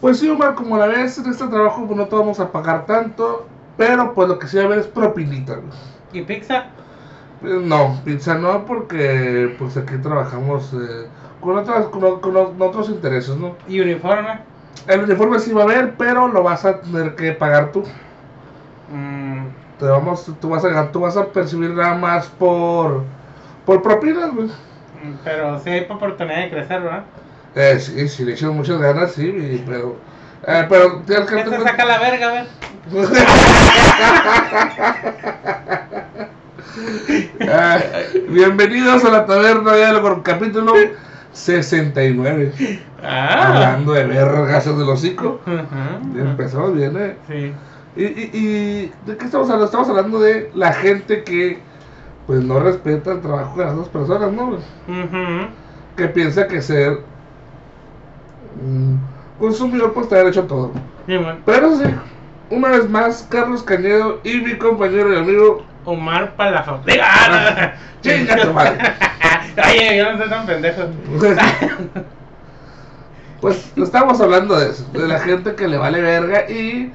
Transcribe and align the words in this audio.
Pues 0.00 0.18
sí, 0.20 0.28
Omar, 0.28 0.54
como 0.54 0.76
la 0.78 0.86
ves 0.86 1.18
en 1.18 1.26
este 1.30 1.46
trabajo, 1.48 1.84
pues 1.86 1.96
no 1.98 2.06
te 2.06 2.14
vamos 2.16 2.38
a 2.40 2.52
pagar 2.52 2.86
tanto, 2.86 3.46
pero 3.76 4.14
pues 4.14 4.28
lo 4.28 4.38
que 4.38 4.46
sí 4.46 4.56
va 4.56 4.62
a 4.64 4.66
haber 4.66 4.78
es 4.78 4.86
propinita, 4.86 5.56
güey. 5.56 5.68
¿Y 6.12 6.22
pizza? 6.22 6.66
Eh, 7.42 7.60
No, 7.64 8.00
pizza 8.04 8.34
no, 8.36 8.64
porque 8.64 9.54
pues 9.58 9.76
aquí 9.76 9.96
trabajamos 9.98 10.72
eh, 10.74 11.08
con, 11.40 11.58
otras, 11.58 11.86
con, 11.86 12.20
con 12.20 12.36
otros 12.62 12.88
intereses, 12.90 13.36
¿no? 13.36 13.56
¿Y 13.66 13.80
uniforme? 13.80 14.40
El 14.86 15.02
uniforme 15.04 15.38
sí 15.40 15.52
va 15.52 15.62
a 15.62 15.64
haber, 15.64 15.96
pero 15.96 16.28
lo 16.28 16.42
vas 16.42 16.64
a 16.64 16.80
tener 16.80 17.14
que 17.16 17.32
pagar 17.32 17.72
tú. 17.72 17.84
Mm, 18.88 19.48
Te 19.78 19.86
vamos, 19.86 20.30
tú 20.40 20.48
vas 20.50 20.64
a, 20.64 20.90
tú 20.92 21.00
vas 21.00 21.16
a 21.16 21.26
percibir 21.32 21.70
nada 21.70 21.94
más 21.94 22.26
por, 22.28 23.04
por 23.64 23.82
propinas, 23.82 24.32
güey. 24.34 24.48
mm, 24.48 25.14
pero 25.24 25.58
sí 25.60 25.70
hay 25.70 25.86
oportunidad 25.90 26.38
de 26.42 26.50
crecer, 26.50 26.82
¿verdad? 26.82 27.04
Eh, 27.54 27.78
sí, 27.80 28.08
sí, 28.08 28.24
le 28.24 28.32
echan 28.32 28.54
muchas 28.54 28.80
ganas, 28.80 29.12
sí, 29.12 29.26
y- 29.26 29.62
pero, 29.66 29.96
eh, 30.46 30.66
pero 30.68 31.02
¿Qué 31.04 31.14
te 31.44 31.60
saca 31.62 31.84
la 31.84 31.98
verga, 31.98 32.28
a 32.28 32.32
ver? 32.32 32.46
Ah, 37.50 37.78
bienvenidos 38.28 39.04
a 39.04 39.10
la 39.10 39.26
taberna 39.26 39.72
de 39.72 39.84
algo, 39.84 40.22
capítulo 40.22 40.74
69. 41.32 42.52
Ah. 43.02 43.46
Hablando 43.48 43.92
de 43.94 44.04
vergas 44.04 44.64
del 44.66 44.88
hocico. 44.88 45.40
Ujú. 45.46 46.18
Empezamos 46.18 46.74
bien, 46.74 46.96
eh. 46.96 47.16
Sí. 47.26 47.52
Y, 47.96 48.04
y, 48.04 48.30
y 48.32 48.92
¿de 49.06 49.16
qué 49.16 49.24
estamos 49.24 49.46
hablando? 49.48 49.64
Estamos 49.66 49.88
hablando 49.88 50.20
de 50.20 50.50
la 50.54 50.72
gente 50.72 51.24
que 51.24 51.58
pues 52.26 52.40
no 52.42 52.60
respeta 52.60 53.12
el 53.12 53.20
trabajo 53.22 53.58
de 53.58 53.64
las 53.64 53.74
dos 53.76 53.88
personas, 53.88 54.30
¿no? 54.32 54.58
Que 55.96 56.08
piensa 56.08 56.46
que 56.46 56.60
ser 56.62 57.00
consumidor 59.38 59.92
pues 59.92 60.08
te 60.08 60.16
ha 60.16 60.28
hecho 60.28 60.44
todo. 60.44 60.72
Sí. 61.06 61.18
Pero 61.44 61.76
sí, 61.76 61.84
una 62.50 62.68
vez 62.68 62.88
más, 62.88 63.26
Carlos 63.30 63.62
Cañedo 63.62 64.20
y 64.24 64.38
mi 64.38 64.56
compañero 64.56 65.12
y 65.12 65.16
amigo 65.16 65.64
Omar 65.84 66.34
Palafox. 66.36 66.84
Diga, 66.84 67.06
ah, 67.08 67.72
Chinga 68.00 68.36
tu 68.36 68.52
madre. 68.52 68.78
Oye, 69.70 69.96
yo 69.96 70.12
no 70.12 70.18
soy 70.18 70.28
tan 70.28 70.46
pendejo. 70.46 70.82
Pues 73.40 73.72
estamos 73.76 74.20
hablando 74.20 74.58
de 74.58 74.70
eso, 74.70 74.84
de 74.92 75.06
la 75.06 75.20
gente 75.20 75.54
que 75.54 75.68
le 75.68 75.78
vale 75.78 76.00
verga 76.00 76.50
y 76.50 76.92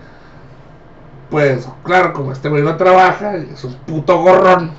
pues 1.30 1.68
claro, 1.84 2.12
como 2.12 2.34
este 2.34 2.50
güey 2.50 2.64
no 2.64 2.76
trabaja, 2.76 3.38
es 3.38 3.64
un 3.64 3.74
puto 3.76 4.20
gorrón, 4.22 4.72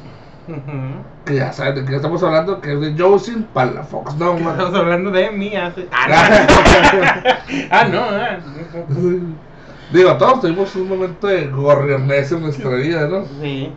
Que 1.24 1.36
ya 1.36 1.52
saben 1.52 1.76
de 1.76 1.84
qué 1.84 1.96
estamos 1.96 2.22
hablando, 2.22 2.60
que 2.60 2.72
es 2.74 2.80
de 2.80 2.94
Josin 3.02 3.44
Palafox, 3.44 4.14
no 4.16 4.34
man. 4.34 4.52
Estamos 4.52 4.78
hablando 4.78 5.10
de 5.10 5.30
mí 5.30 5.54
hace. 5.56 5.88
Ah, 5.92 6.08
no. 6.10 7.70
Ah, 7.70 7.84
no, 7.84 8.00
ah. 8.00 8.38
Digo, 9.92 10.16
todos 10.16 10.40
tuvimos 10.40 10.74
un 10.76 10.88
momento 10.88 11.26
de 11.26 11.46
gorrionés 11.46 12.32
en 12.32 12.42
nuestra 12.42 12.70
vida, 12.70 13.06
¿no? 13.06 13.24
Sí. 13.40 13.72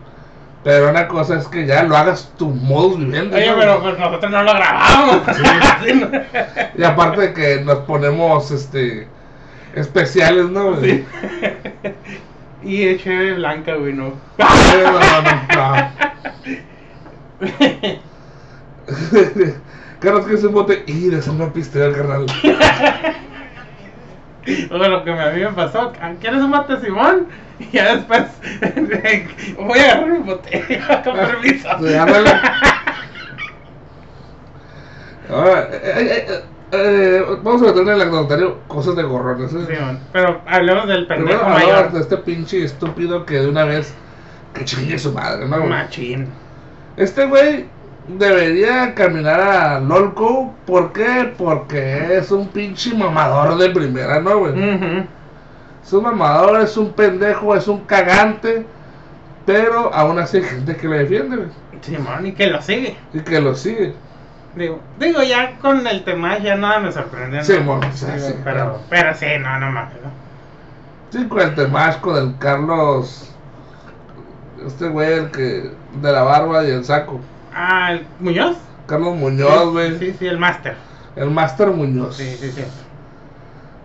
Pero 0.64 0.90
una 0.90 1.08
cosa 1.08 1.38
es 1.38 1.48
que 1.48 1.66
ya 1.66 1.84
lo 1.84 1.96
hagas 1.96 2.34
tu 2.38 2.50
modus 2.50 3.00
viviendo. 3.00 3.36
Oye, 3.36 3.52
¿no? 3.52 3.58
pero 3.58 3.82
pues 3.82 4.00
nosotros 4.00 4.32
no 4.32 4.44
lo 4.44 4.54
grabamos. 4.54 5.22
Sí, 5.86 5.94
¿no? 5.94 6.10
Y 6.76 6.84
aparte 6.84 7.22
de 7.22 7.34
que 7.34 7.62
nos 7.64 7.80
ponemos 7.80 8.52
este 8.52 9.08
especiales, 9.76 10.50
¿no? 10.50 10.82
Sí. 10.82 11.06
Y 12.64 12.86
de 12.86 12.98
chévere 12.98 13.36
blanca, 13.36 13.76
güey, 13.76 13.94
no. 13.94 14.14
Carlos, 20.00 20.26
que 20.26 20.34
es 20.34 20.44
un 20.44 20.54
bote 20.54 20.84
y 20.88 21.10
de 21.10 21.30
una 21.30 21.54
pistera, 21.54 21.96
carnal. 21.96 22.26
O 24.72 24.80
sea, 24.80 24.88
lo 24.88 25.04
que 25.04 25.12
a 25.12 25.32
mí 25.32 25.42
me 25.42 25.50
pasó, 25.50 25.92
¿quieres 26.22 26.42
un 26.42 26.52
mate 26.52 26.80
Simón? 26.80 27.28
Y 27.60 27.70
ya 27.70 27.98
después 27.98 28.24
voy 29.58 29.80
a 29.80 29.84
agarrar 29.84 30.10
mi 30.10 30.20
botella 30.20 31.04
con 31.04 31.16
permiso. 31.16 31.68
Ahora, 35.30 35.68
eh, 35.74 35.82
eh, 35.84 36.26
eh, 36.30 36.42
eh, 36.72 37.24
vamos 37.44 37.62
a 37.62 37.66
meterle 37.66 37.92
en 37.94 37.96
el 37.96 38.02
anecdotario 38.02 38.58
cosas 38.68 38.96
de 38.96 39.04
gorrones. 39.04 39.54
¿eh? 39.54 39.98
Pero 40.12 40.42
hablemos 40.46 40.88
del 40.88 41.08
Primero 41.08 41.40
pendejo 41.40 41.46
de 41.46 41.66
mayor. 41.66 41.92
este 42.00 42.18
pinche 42.18 42.64
estúpido 42.64 43.26
que 43.26 43.40
de 43.40 43.48
una 43.48 43.64
vez 43.64 43.94
que 44.54 44.66
chingue 44.66 44.98
su 45.00 45.12
madre, 45.14 45.48
¿no? 45.48 45.66
Machín. 45.66 46.28
Este 46.98 47.26
güey 47.26 47.66
debería 48.08 48.94
caminar 48.96 49.40
a 49.40 49.80
Lolco. 49.80 50.54
¿Por 50.66 50.92
qué? 50.94 51.34
Porque 51.38 52.18
es 52.18 52.32
un 52.32 52.48
pinche 52.48 52.94
mamador 52.94 53.58
de 53.58 53.70
primera, 53.70 54.20
¿no, 54.20 54.40
güey? 54.40 54.52
Ujú. 54.54 55.06
Es 55.84 55.94
un 55.94 56.04
mamador, 56.04 56.62
es 56.62 56.76
un 56.76 56.92
pendejo, 56.94 57.56
es 57.56 57.68
un 57.68 57.82
cagante. 57.82 58.66
Pero 59.46 59.94
aún 59.94 60.20
así 60.20 60.38
hay 60.38 60.44
gente 60.44 60.76
que 60.76 60.88
le 60.90 60.98
defiende, 61.00 61.38
güey. 61.38 61.50
Simón, 61.82 62.26
y 62.26 62.34
que 62.34 62.48
lo 62.48 62.62
sigue. 62.62 62.98
Y 63.14 63.20
que 63.22 63.40
lo 63.40 63.56
sigue. 63.56 63.94
Digo, 64.58 64.80
digo, 65.00 65.22
ya 65.22 65.60
con 65.60 65.86
el 65.86 66.04
tema 66.04 66.40
ya 66.40 66.56
nada 66.56 66.80
me 66.80 66.92
sorprende. 66.92 67.44
sí, 67.44 67.54
Digo, 67.54 67.80
sí, 67.94 68.34
pero, 68.44 68.82
pero 68.90 69.14
sí, 69.14 69.26
no, 69.40 69.60
no 69.60 69.72
mames. 69.72 69.94
¿no? 70.04 70.10
Sí, 71.12 71.28
con 71.28 71.42
el 71.42 71.56
temasco 71.56 72.16
del 72.16 72.38
Carlos. 72.40 73.32
Este 74.66 74.88
güey, 74.90 75.14
el 75.14 75.32
que. 75.32 75.72
de 76.02 76.12
la 76.12 76.24
barba 76.24 76.64
y 76.66 76.72
el 76.72 76.84
saco. 76.84 77.20
Ah, 77.54 77.92
¿el 77.92 78.06
Muñoz. 78.20 78.58
Carlos 78.88 79.16
Muñoz, 79.16 79.72
güey. 79.72 79.98
Sí, 80.00 80.16
sí, 80.18 80.28
el 80.28 80.38
máster. 80.38 80.76
El 81.16 81.30
Master 81.30 81.70
Muñoz. 81.70 82.18
Sí, 82.18 82.36
sí, 82.36 82.52
sí. 82.52 82.64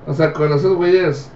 O 0.06 0.14
sea, 0.14 0.32
con 0.32 0.52
esos 0.52 0.74
güeyes. 0.76 1.30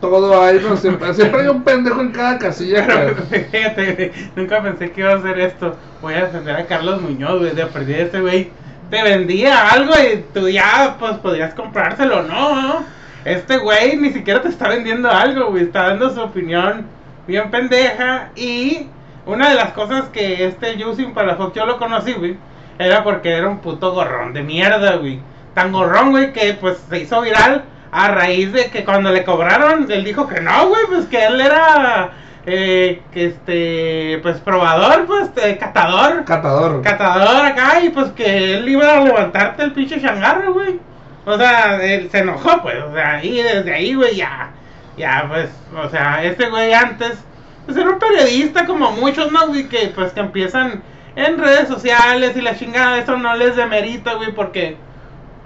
Todo 0.00 0.42
hay, 0.42 0.60
¿no? 0.60 0.76
Siempre, 0.76 1.14
siempre 1.14 1.42
hay 1.42 1.48
un 1.48 1.62
pendejo 1.62 2.00
en 2.00 2.12
cada 2.12 2.38
casilla. 2.38 2.84
Pero 2.86 3.28
que- 3.28 3.40
fíjate, 3.52 4.12
nunca 4.36 4.62
pensé 4.62 4.90
que 4.90 5.00
iba 5.00 5.12
a 5.12 5.16
hacer 5.16 5.38
esto. 5.40 5.76
Voy 6.02 6.14
a 6.14 6.24
defender 6.26 6.56
a 6.56 6.66
Carlos 6.66 7.00
Muñoz, 7.00 7.38
güey. 7.38 7.54
De 7.54 7.66
perdida 7.66 7.98
este 7.98 8.20
güey 8.20 8.50
te 8.90 9.02
vendía 9.02 9.68
algo 9.70 9.94
y 9.94 10.24
tú 10.32 10.48
ya, 10.48 10.96
pues 10.98 11.14
podrías 11.14 11.54
comprárselo, 11.54 12.22
¿no? 12.22 12.62
¿no? 12.62 12.84
Este 13.24 13.56
güey 13.56 13.96
ni 13.96 14.10
siquiera 14.10 14.42
te 14.42 14.48
está 14.48 14.68
vendiendo 14.68 15.10
algo, 15.10 15.50
güey. 15.50 15.64
Está 15.64 15.88
dando 15.88 16.10
su 16.14 16.20
opinión 16.20 16.86
bien 17.26 17.50
pendeja. 17.50 18.30
Y 18.36 18.88
una 19.24 19.48
de 19.48 19.56
las 19.56 19.72
cosas 19.72 20.04
que 20.10 20.46
este 20.46 20.76
Yusin 20.76 21.14
Palafox 21.14 21.54
yo 21.54 21.66
lo 21.66 21.78
conocí, 21.78 22.12
güey, 22.12 22.36
era 22.78 23.02
porque 23.02 23.30
era 23.32 23.48
un 23.48 23.58
puto 23.58 23.92
gorrón 23.92 24.32
de 24.34 24.42
mierda, 24.42 24.96
güey. 24.96 25.20
Tan 25.54 25.72
gorrón, 25.72 26.10
güey, 26.10 26.32
que 26.32 26.52
pues 26.60 26.76
se 26.88 27.00
hizo 27.00 27.20
viral 27.22 27.64
a 27.92 28.08
raíz 28.08 28.52
de 28.52 28.70
que 28.70 28.84
cuando 28.84 29.10
le 29.10 29.24
cobraron, 29.24 29.90
él 29.90 30.04
dijo 30.04 30.26
que 30.28 30.40
no, 30.40 30.68
güey, 30.68 30.82
pues 30.88 31.06
que 31.06 31.24
él 31.24 31.40
era, 31.40 32.10
eh, 32.46 33.02
que 33.12 33.26
este, 33.26 34.18
pues 34.22 34.38
probador, 34.40 35.06
pues, 35.06 35.30
eh, 35.44 35.56
catador, 35.58 36.24
Catador. 36.24 36.82
catador 36.82 37.44
acá, 37.46 37.80
y 37.82 37.90
pues 37.90 38.08
que 38.12 38.54
él 38.54 38.68
iba 38.68 38.92
a 38.96 39.00
levantarte 39.00 39.62
el 39.62 39.72
pinche 39.72 40.00
changarro, 40.00 40.52
güey. 40.52 40.78
O 41.24 41.36
sea, 41.36 41.82
él 41.82 42.08
se 42.10 42.18
enojó, 42.18 42.62
pues, 42.62 42.76
o 42.82 42.92
sea, 42.92 43.24
y 43.24 43.42
desde 43.42 43.74
ahí, 43.74 43.94
güey, 43.94 44.14
ya, 44.16 44.50
ya, 44.96 45.24
pues, 45.28 45.50
o 45.76 45.88
sea, 45.90 46.22
este 46.24 46.48
güey 46.48 46.72
antes, 46.72 47.18
pues 47.64 47.76
era 47.76 47.90
un 47.90 47.98
periodista 47.98 48.64
como 48.64 48.92
muchos, 48.92 49.32
¿no? 49.32 49.48
Güey, 49.48 49.68
que 49.68 49.88
pues 49.94 50.12
que 50.12 50.20
empiezan 50.20 50.82
en 51.16 51.38
redes 51.38 51.66
sociales 51.66 52.36
y 52.36 52.42
la 52.42 52.56
chingada, 52.56 52.98
eso 52.98 53.16
no 53.16 53.34
les 53.34 53.56
demerita, 53.56 54.14
güey, 54.14 54.32
porque 54.32 54.76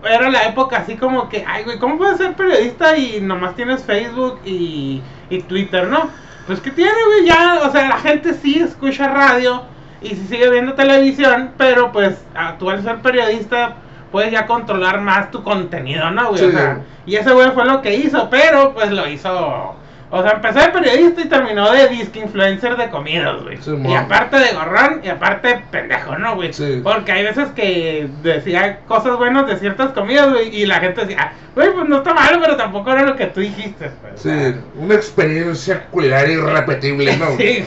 era 0.05 0.31
la 0.31 0.47
época 0.47 0.79
así 0.79 0.97
como 0.97 1.29
que, 1.29 1.45
ay, 1.47 1.65
güey, 1.65 1.79
¿cómo 1.79 1.99
puedes 1.99 2.19
ser 2.19 2.35
periodista 2.35 2.97
y 2.97 3.21
nomás 3.21 3.55
tienes 3.55 3.85
Facebook 3.85 4.41
y, 4.45 5.03
y 5.29 5.43
Twitter, 5.43 5.89
no? 5.89 6.09
Pues 6.47 6.61
que 6.61 6.71
tiene, 6.71 6.93
güey, 7.07 7.27
ya, 7.27 7.61
o 7.63 7.71
sea, 7.71 7.89
la 7.89 7.99
gente 7.99 8.35
sí 8.35 8.61
escucha 8.61 9.09
radio 9.09 9.63
y 10.01 10.09
sí 10.09 10.27
sigue 10.29 10.51
viendo 10.51 10.75
televisión, 10.75 11.53
pero 11.57 11.93
pues 11.93 12.19
tú 12.59 12.71
al 12.71 12.83
ser 12.83 12.97
periodista 13.03 13.77
puedes 14.11 14.33
ya 14.33 14.47
controlar 14.47 15.01
más 15.01 15.31
tu 15.31 15.43
contenido, 15.45 16.11
¿no, 16.11 16.31
güey? 16.31 16.45
O 16.45 16.51
sea, 16.51 16.81
y 17.07 17.17
ese 17.17 17.31
güey 17.33 17.51
fue 17.53 17.65
lo 17.65 17.83
que 17.83 17.95
hizo, 17.97 18.29
pero 18.31 18.75
pues 18.75 18.91
lo 18.91 19.07
hizo... 19.09 19.77
O 20.13 20.23
sea, 20.23 20.33
empezó 20.33 20.59
de 20.59 20.69
periodista 20.69 21.21
y 21.21 21.29
terminó 21.29 21.71
de 21.71 21.89
disque 21.89 22.19
influencer 22.19 22.77
de 22.77 22.91
comidas, 22.91 23.43
güey. 23.43 23.59
Sí, 23.59 23.71
y 23.89 23.95
aparte 23.95 24.39
de 24.39 24.53
gorrón 24.53 25.01
y 25.05 25.09
aparte 25.09 25.63
pendejo, 25.71 26.19
¿no, 26.19 26.35
güey? 26.35 26.53
Sí. 26.53 26.81
Porque 26.83 27.13
hay 27.13 27.23
veces 27.23 27.51
que 27.51 28.09
decía 28.23 28.81
cosas 28.89 29.17
buenas 29.19 29.47
de 29.47 29.57
ciertas 29.59 29.93
comidas, 29.93 30.31
güey, 30.31 30.55
y 30.55 30.67
la 30.67 30.81
gente 30.81 31.03
decía, 31.03 31.33
güey, 31.55 31.73
pues 31.73 31.89
no 31.89 31.99
está 31.99 32.13
malo, 32.13 32.41
pero 32.43 32.57
tampoco 32.57 32.91
era 32.91 33.05
lo 33.05 33.15
que 33.15 33.27
tú 33.27 33.39
dijiste, 33.41 33.91
pues. 34.01 34.21
Sí, 34.21 34.55
una 34.75 34.95
experiencia 34.95 35.87
culinaria 35.91 36.35
irrepetible, 36.35 37.17
¿no? 37.17 37.27
Sí. 37.37 37.65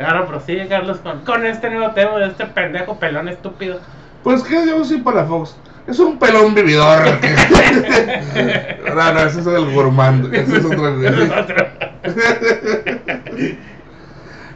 Ahora 0.00 0.26
prosigue, 0.26 0.68
Carlos, 0.68 0.98
con, 0.98 1.24
con 1.24 1.44
este 1.44 1.68
nuevo 1.70 1.92
tema 1.92 2.18
de 2.18 2.28
este 2.28 2.46
pendejo 2.46 2.98
pelón 2.98 3.28
estúpido. 3.28 3.80
Pues 4.22 4.42
que 4.42 4.66
yo 4.66 4.84
sí 4.84 4.98
para 4.98 5.24
Fox. 5.24 5.56
Es 5.88 5.98
un 5.98 6.18
pelón 6.18 6.54
vividor. 6.54 7.18
que- 7.20 8.80
no, 8.94 9.12
no, 9.12 9.20
ese 9.20 9.40
es 9.40 9.46
el 9.46 9.72
gourmand. 9.72 10.32
Ese 10.34 10.58
es 10.58 10.64
otro. 10.64 11.02
Ese 11.02 11.22
es 11.24 11.30
otro. 11.30 11.66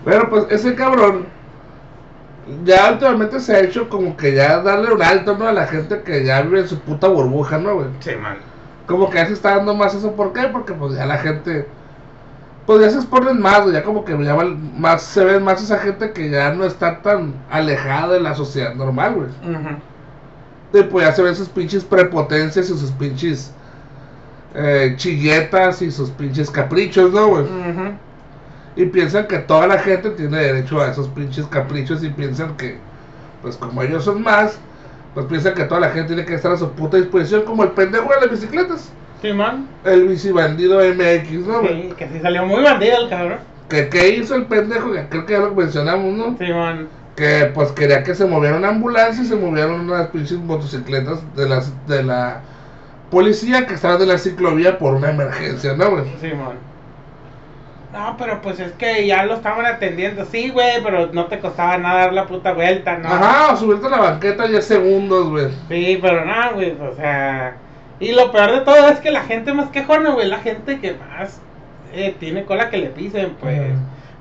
Pero 0.04 0.30
pues 0.30 0.46
ese 0.50 0.74
cabrón 0.74 1.26
ya 2.64 2.90
últimamente 2.92 3.38
se 3.40 3.54
ha 3.54 3.60
hecho 3.60 3.88
como 3.88 4.16
que 4.16 4.34
ya 4.34 4.60
darle 4.62 4.92
un 4.92 5.02
alto, 5.02 5.36
¿no? 5.38 5.46
A 5.46 5.52
la 5.52 5.66
gente 5.66 6.02
que 6.02 6.24
ya 6.24 6.42
vive 6.42 6.60
en 6.60 6.68
su 6.68 6.78
puta 6.80 7.06
burbuja, 7.08 7.58
¿no, 7.58 7.74
güey? 7.76 7.86
Sí, 8.00 8.10
man. 8.16 8.36
como 8.86 9.08
que 9.08 9.16
ya 9.18 9.26
se 9.26 9.32
está 9.34 9.56
dando 9.56 9.74
más 9.74 9.94
eso, 9.94 10.12
¿por 10.12 10.32
qué? 10.32 10.48
Porque 10.48 10.72
pues 10.72 10.94
ya 10.96 11.06
la 11.06 11.18
gente, 11.18 11.68
pues 12.66 12.80
ya 12.80 12.90
se 12.90 12.96
exponen 12.96 13.40
más, 13.40 13.62
güey, 13.62 13.74
ya 13.74 13.84
como 13.84 14.04
que 14.04 14.12
ya 14.24 14.34
más, 14.34 15.02
se 15.02 15.24
ve 15.24 15.38
más 15.38 15.62
esa 15.62 15.78
gente 15.78 16.10
que 16.12 16.30
ya 16.30 16.52
no 16.52 16.64
está 16.64 17.00
tan 17.00 17.34
alejada 17.48 18.14
de 18.14 18.20
la 18.20 18.34
sociedad 18.34 18.74
normal, 18.74 19.14
güey. 19.14 19.28
Y 20.72 20.82
pues 20.82 21.06
ya 21.06 21.12
se 21.12 21.22
ven 21.22 21.34
sus 21.34 21.48
pinches 21.48 21.84
prepotencias 21.84 22.70
y 22.70 22.78
sus 22.78 22.90
pinches 22.92 23.52
eh, 24.54 24.94
chilletas 24.96 25.82
y 25.82 25.90
sus 25.90 26.10
pinches 26.10 26.50
caprichos, 26.50 27.12
¿no, 27.12 27.28
güey? 27.28 27.44
Y 28.74 28.86
piensan 28.86 29.26
que 29.26 29.38
toda 29.38 29.66
la 29.66 29.78
gente 29.78 30.10
tiene 30.10 30.38
derecho 30.38 30.80
a 30.80 30.88
esos 30.88 31.08
pinches 31.08 31.46
caprichos 31.46 32.02
y 32.02 32.08
piensan 32.08 32.56
que, 32.56 32.78
pues 33.42 33.56
como 33.56 33.82
ellos 33.82 34.04
son 34.04 34.22
más, 34.22 34.58
pues 35.14 35.26
piensan 35.26 35.54
que 35.54 35.64
toda 35.64 35.80
la 35.80 35.90
gente 35.90 36.14
tiene 36.14 36.24
que 36.24 36.34
estar 36.34 36.52
a 36.52 36.56
su 36.56 36.70
puta 36.72 36.96
disposición 36.96 37.42
como 37.42 37.64
el 37.64 37.70
pendejo 37.70 38.08
de 38.14 38.20
las 38.20 38.30
bicicletas. 38.30 38.90
Simón. 39.20 39.68
El 39.84 40.08
bicibandido 40.08 40.78
MX, 40.80 41.46
¿no, 41.46 41.60
güey? 41.60 41.82
Sí, 41.82 41.94
que 41.96 42.08
sí 42.08 42.20
salió 42.20 42.46
muy 42.46 42.62
bandido 42.62 43.02
el 43.02 43.08
cabrón. 43.10 43.38
Que 43.68 43.88
qué 43.88 44.16
hizo 44.16 44.34
el 44.34 44.46
pendejo, 44.46 44.90
creo 45.08 45.26
que 45.26 45.32
ya 45.32 45.40
lo 45.40 45.54
mencionamos, 45.54 46.12
¿no? 46.14 46.36
Simón. 46.38 46.88
Que 47.16 47.50
pues 47.54 47.72
quería 47.72 48.02
que 48.02 48.14
se 48.14 48.24
moviera 48.24 48.56
una 48.56 48.68
ambulancia 48.68 49.22
y 49.22 49.26
se 49.26 49.36
movieron 49.36 49.80
unas 49.80 50.08
pinches 50.08 50.38
motocicletas 50.38 51.20
de 51.36 51.48
las 51.48 51.72
de 51.86 52.02
la 52.02 52.40
policía 53.10 53.66
que 53.66 53.74
estaban 53.74 53.98
de 53.98 54.06
la 54.06 54.16
ciclovía 54.16 54.78
por 54.78 54.94
una 54.94 55.10
emergencia, 55.10 55.74
¿no, 55.74 55.90
güey? 55.90 56.04
Simón. 56.20 56.72
No, 57.92 58.16
pero 58.16 58.40
pues 58.40 58.58
es 58.58 58.72
que 58.72 59.06
ya 59.06 59.24
lo 59.24 59.34
estaban 59.34 59.66
atendiendo. 59.66 60.24
Sí, 60.24 60.48
güey, 60.48 60.82
pero 60.82 61.10
no 61.12 61.26
te 61.26 61.38
costaba 61.38 61.76
nada 61.76 62.04
dar 62.04 62.12
la 62.14 62.26
puta 62.26 62.54
vuelta, 62.54 62.96
¿no? 62.96 63.08
Ajá, 63.08 63.52
o 63.52 63.56
subirte 63.58 63.86
a 63.86 63.90
la 63.90 63.98
banqueta 63.98 64.48
10 64.48 64.64
segundos, 64.64 65.28
güey. 65.28 65.48
Sí, 65.68 65.98
pero 66.00 66.24
no, 66.24 66.54
güey, 66.54 66.70
o 66.80 66.96
sea... 66.96 67.56
Y 68.00 68.12
lo 68.12 68.32
peor 68.32 68.52
de 68.52 68.60
todo 68.62 68.88
es 68.88 68.98
que 68.98 69.10
la 69.10 69.24
gente 69.24 69.52
más 69.52 69.68
quejona, 69.68 70.10
güey, 70.10 70.26
la 70.26 70.38
gente 70.38 70.80
que 70.80 70.94
más 70.94 71.42
eh, 71.92 72.16
tiene 72.18 72.44
cola 72.44 72.70
que 72.70 72.78
le 72.78 72.88
pisen, 72.88 73.36
pues... 73.38 73.60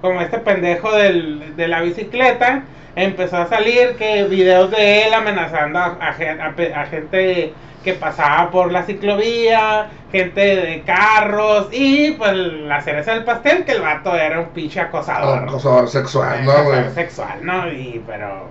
Como 0.02 0.20
este 0.20 0.40
pendejo 0.40 0.92
del, 0.92 1.56
de 1.56 1.68
la 1.68 1.82
bicicleta, 1.82 2.64
empezó 2.96 3.38
a 3.38 3.48
salir 3.48 3.96
que 3.98 4.26
videos 4.26 4.72
de 4.72 5.04
él 5.04 5.14
amenazando 5.14 5.80
a, 5.80 5.98
a 6.00 6.82
a 6.82 6.86
gente 6.86 7.54
que 7.84 7.94
pasaba 7.94 8.52
por 8.52 8.72
la 8.72 8.84
ciclovía, 8.84 9.90
gente 10.12 10.42
de 10.42 10.82
carros, 10.84 11.70
y 11.72 12.12
pues 12.12 12.34
la 12.34 12.82
cereza 12.82 13.14
del 13.14 13.24
pastel, 13.24 13.66
que 13.66 13.72
el 13.74 13.82
vato 13.82 14.16
era 14.16 14.40
un 14.40 14.50
pinche 14.50 14.80
acosador. 14.80 15.44
Acosador 15.44 15.88
sexual, 15.88 16.46
¿no, 16.46 16.52
Acosador 16.52 16.92
sexual, 16.92 17.40
¿no? 17.42 17.72
Y 17.72 18.02
pero 18.06 18.50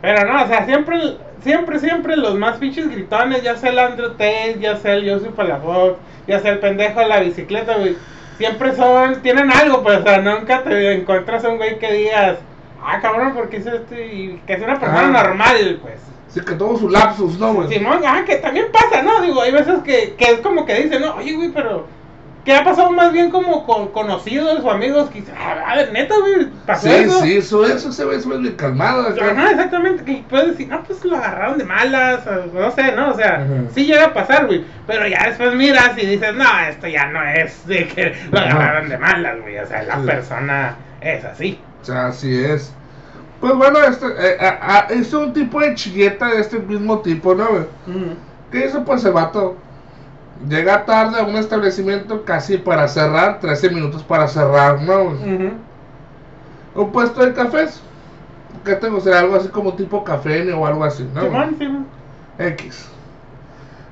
pero 0.00 0.30
no, 0.30 0.44
o 0.44 0.46
sea, 0.46 0.66
siempre 0.66 1.16
siempre 1.40 1.78
siempre 1.78 2.16
los 2.16 2.34
más 2.34 2.58
pinches 2.58 2.88
gritones, 2.88 3.42
ya 3.42 3.56
sea 3.56 3.70
el 3.70 3.78
Andrew 3.78 4.10
Tate, 4.10 4.58
ya 4.60 4.76
sea 4.76 4.94
el 4.94 5.10
Joseph 5.10 5.34
Palafox, 5.34 5.98
ya 6.28 6.38
sea 6.38 6.52
el 6.52 6.58
pendejo 6.60 7.00
de 7.00 7.08
la 7.08 7.20
bicicleta, 7.20 7.76
güey, 7.76 7.96
siempre 8.36 8.74
son 8.76 9.20
tienen 9.22 9.50
algo, 9.50 9.82
pues, 9.82 9.98
o 9.98 10.02
sea, 10.02 10.18
nunca 10.18 10.62
te 10.62 10.92
encuentras 10.92 11.44
a 11.44 11.48
un 11.48 11.56
güey 11.56 11.78
que 11.78 11.92
digas, 11.92 12.38
"Ah, 12.86 13.00
cabrón, 13.00 13.34
¿por 13.34 13.48
qué 13.48 13.58
hizo 13.58 13.70
esto?" 13.74 13.94
y 13.94 14.40
que 14.46 14.54
es 14.54 14.62
una 14.62 14.78
persona 14.78 15.08
Ajá. 15.08 15.22
normal, 15.28 15.78
pues. 15.82 16.00
Sí, 16.28 16.40
que 16.40 16.54
tuvo 16.54 16.76
su 16.76 16.88
lapsus, 16.88 17.38
¿no, 17.38 17.54
güey? 17.54 17.68
Simón, 17.68 18.00
ah, 18.06 18.22
que 18.26 18.36
también 18.36 18.66
pasa, 18.72 19.02
¿no? 19.02 19.20
Digo, 19.20 19.40
hay 19.40 19.52
veces 19.52 19.78
que, 19.84 20.14
que 20.18 20.24
es 20.24 20.40
como 20.40 20.66
que 20.66 20.74
dicen, 20.82 21.00
no, 21.00 21.14
oye, 21.16 21.32
güey, 21.34 21.50
pero 21.50 21.86
¿qué 22.44 22.52
ha 22.56 22.64
pasado 22.64 22.90
más 22.90 23.12
bien 23.12 23.30
como 23.30 23.64
con 23.64 23.88
conocidos 23.92 24.60
o 24.64 24.70
amigos 24.70 25.08
que 25.10 25.20
dicen, 25.20 25.34
ah, 25.38 25.62
a 25.64 25.76
ver, 25.76 25.92
neta, 25.92 26.14
güey, 26.18 26.48
pasó 26.66 26.88
Sí, 26.88 26.94
eso? 26.94 27.20
sí, 27.22 27.36
eso, 27.36 27.64
eso 27.64 27.92
se 27.92 28.04
ve, 28.04 28.18
ve 28.18 28.38
bien 28.38 28.56
calmado. 28.56 29.08
acá. 29.08 29.30
Ajá, 29.30 29.50
exactamente, 29.52 30.04
que 30.04 30.24
puedes 30.28 30.48
decir, 30.48 30.66
no, 30.68 30.82
pues 30.82 31.04
lo 31.04 31.16
agarraron 31.16 31.56
de 31.56 31.64
malas, 31.64 32.26
o 32.26 32.46
no 32.58 32.70
sé, 32.72 32.90
¿no? 32.92 33.10
O 33.12 33.14
sea, 33.14 33.46
Ujú. 33.48 33.68
sí 33.72 33.86
llega 33.86 34.06
a 34.06 34.12
pasar, 34.12 34.46
güey, 34.46 34.64
pero 34.88 35.06
ya 35.06 35.28
después 35.28 35.54
miras 35.54 35.96
y 35.96 36.04
dices, 36.04 36.34
no, 36.34 36.44
esto 36.68 36.88
ya 36.88 37.06
no 37.06 37.22
es 37.22 37.64
de 37.68 37.86
que 37.86 38.12
lo 38.32 38.40
Ajá. 38.40 38.48
agarraron 38.56 38.88
de 38.88 38.98
malas, 38.98 39.40
güey, 39.40 39.56
o 39.58 39.66
sea, 39.68 39.84
la 39.84 40.00
Sí. 40.00 40.06
persona 40.06 40.74
es 41.00 41.24
así. 41.24 41.60
O 41.84 41.86
sea, 41.86 42.06
así 42.06 42.34
es. 42.34 42.72
Pues 43.42 43.54
bueno, 43.56 43.78
este, 43.80 44.06
eh, 44.06 44.38
a- 44.40 44.76
a- 44.78 44.86
es 44.88 45.12
un 45.12 45.34
tipo 45.34 45.60
de 45.60 45.74
chilleta 45.74 46.28
de 46.28 46.40
este 46.40 46.58
mismo 46.58 47.00
tipo, 47.00 47.34
¿no, 47.34 47.46
güey? 47.46 47.64
¿Qué 48.50 48.64
hizo 48.64 48.82
pues 48.86 49.04
el 49.04 49.12
vato? 49.12 49.56
Llega 50.48 50.86
tarde 50.86 51.20
a 51.20 51.24
un 51.24 51.36
establecimiento 51.36 52.24
casi 52.24 52.56
para 52.56 52.88
cerrar, 52.88 53.40
13 53.40 53.68
minutos 53.68 54.02
para 54.02 54.26
cerrar, 54.28 54.80
¿no? 54.80 55.02
Ujú. 55.04 55.50
Un 56.74 56.90
puesto 56.90 57.20
de 57.22 57.34
cafés. 57.34 57.82
¿Qué 58.64 58.74
te 58.76 58.88
gustaría? 58.88 59.20
Algo 59.20 59.36
así 59.36 59.48
como 59.48 59.74
tipo 59.74 60.02
café 60.04 60.50
o 60.54 60.66
algo 60.66 60.84
así, 60.84 61.06
¿no? 61.14 61.20
X. 62.38 62.88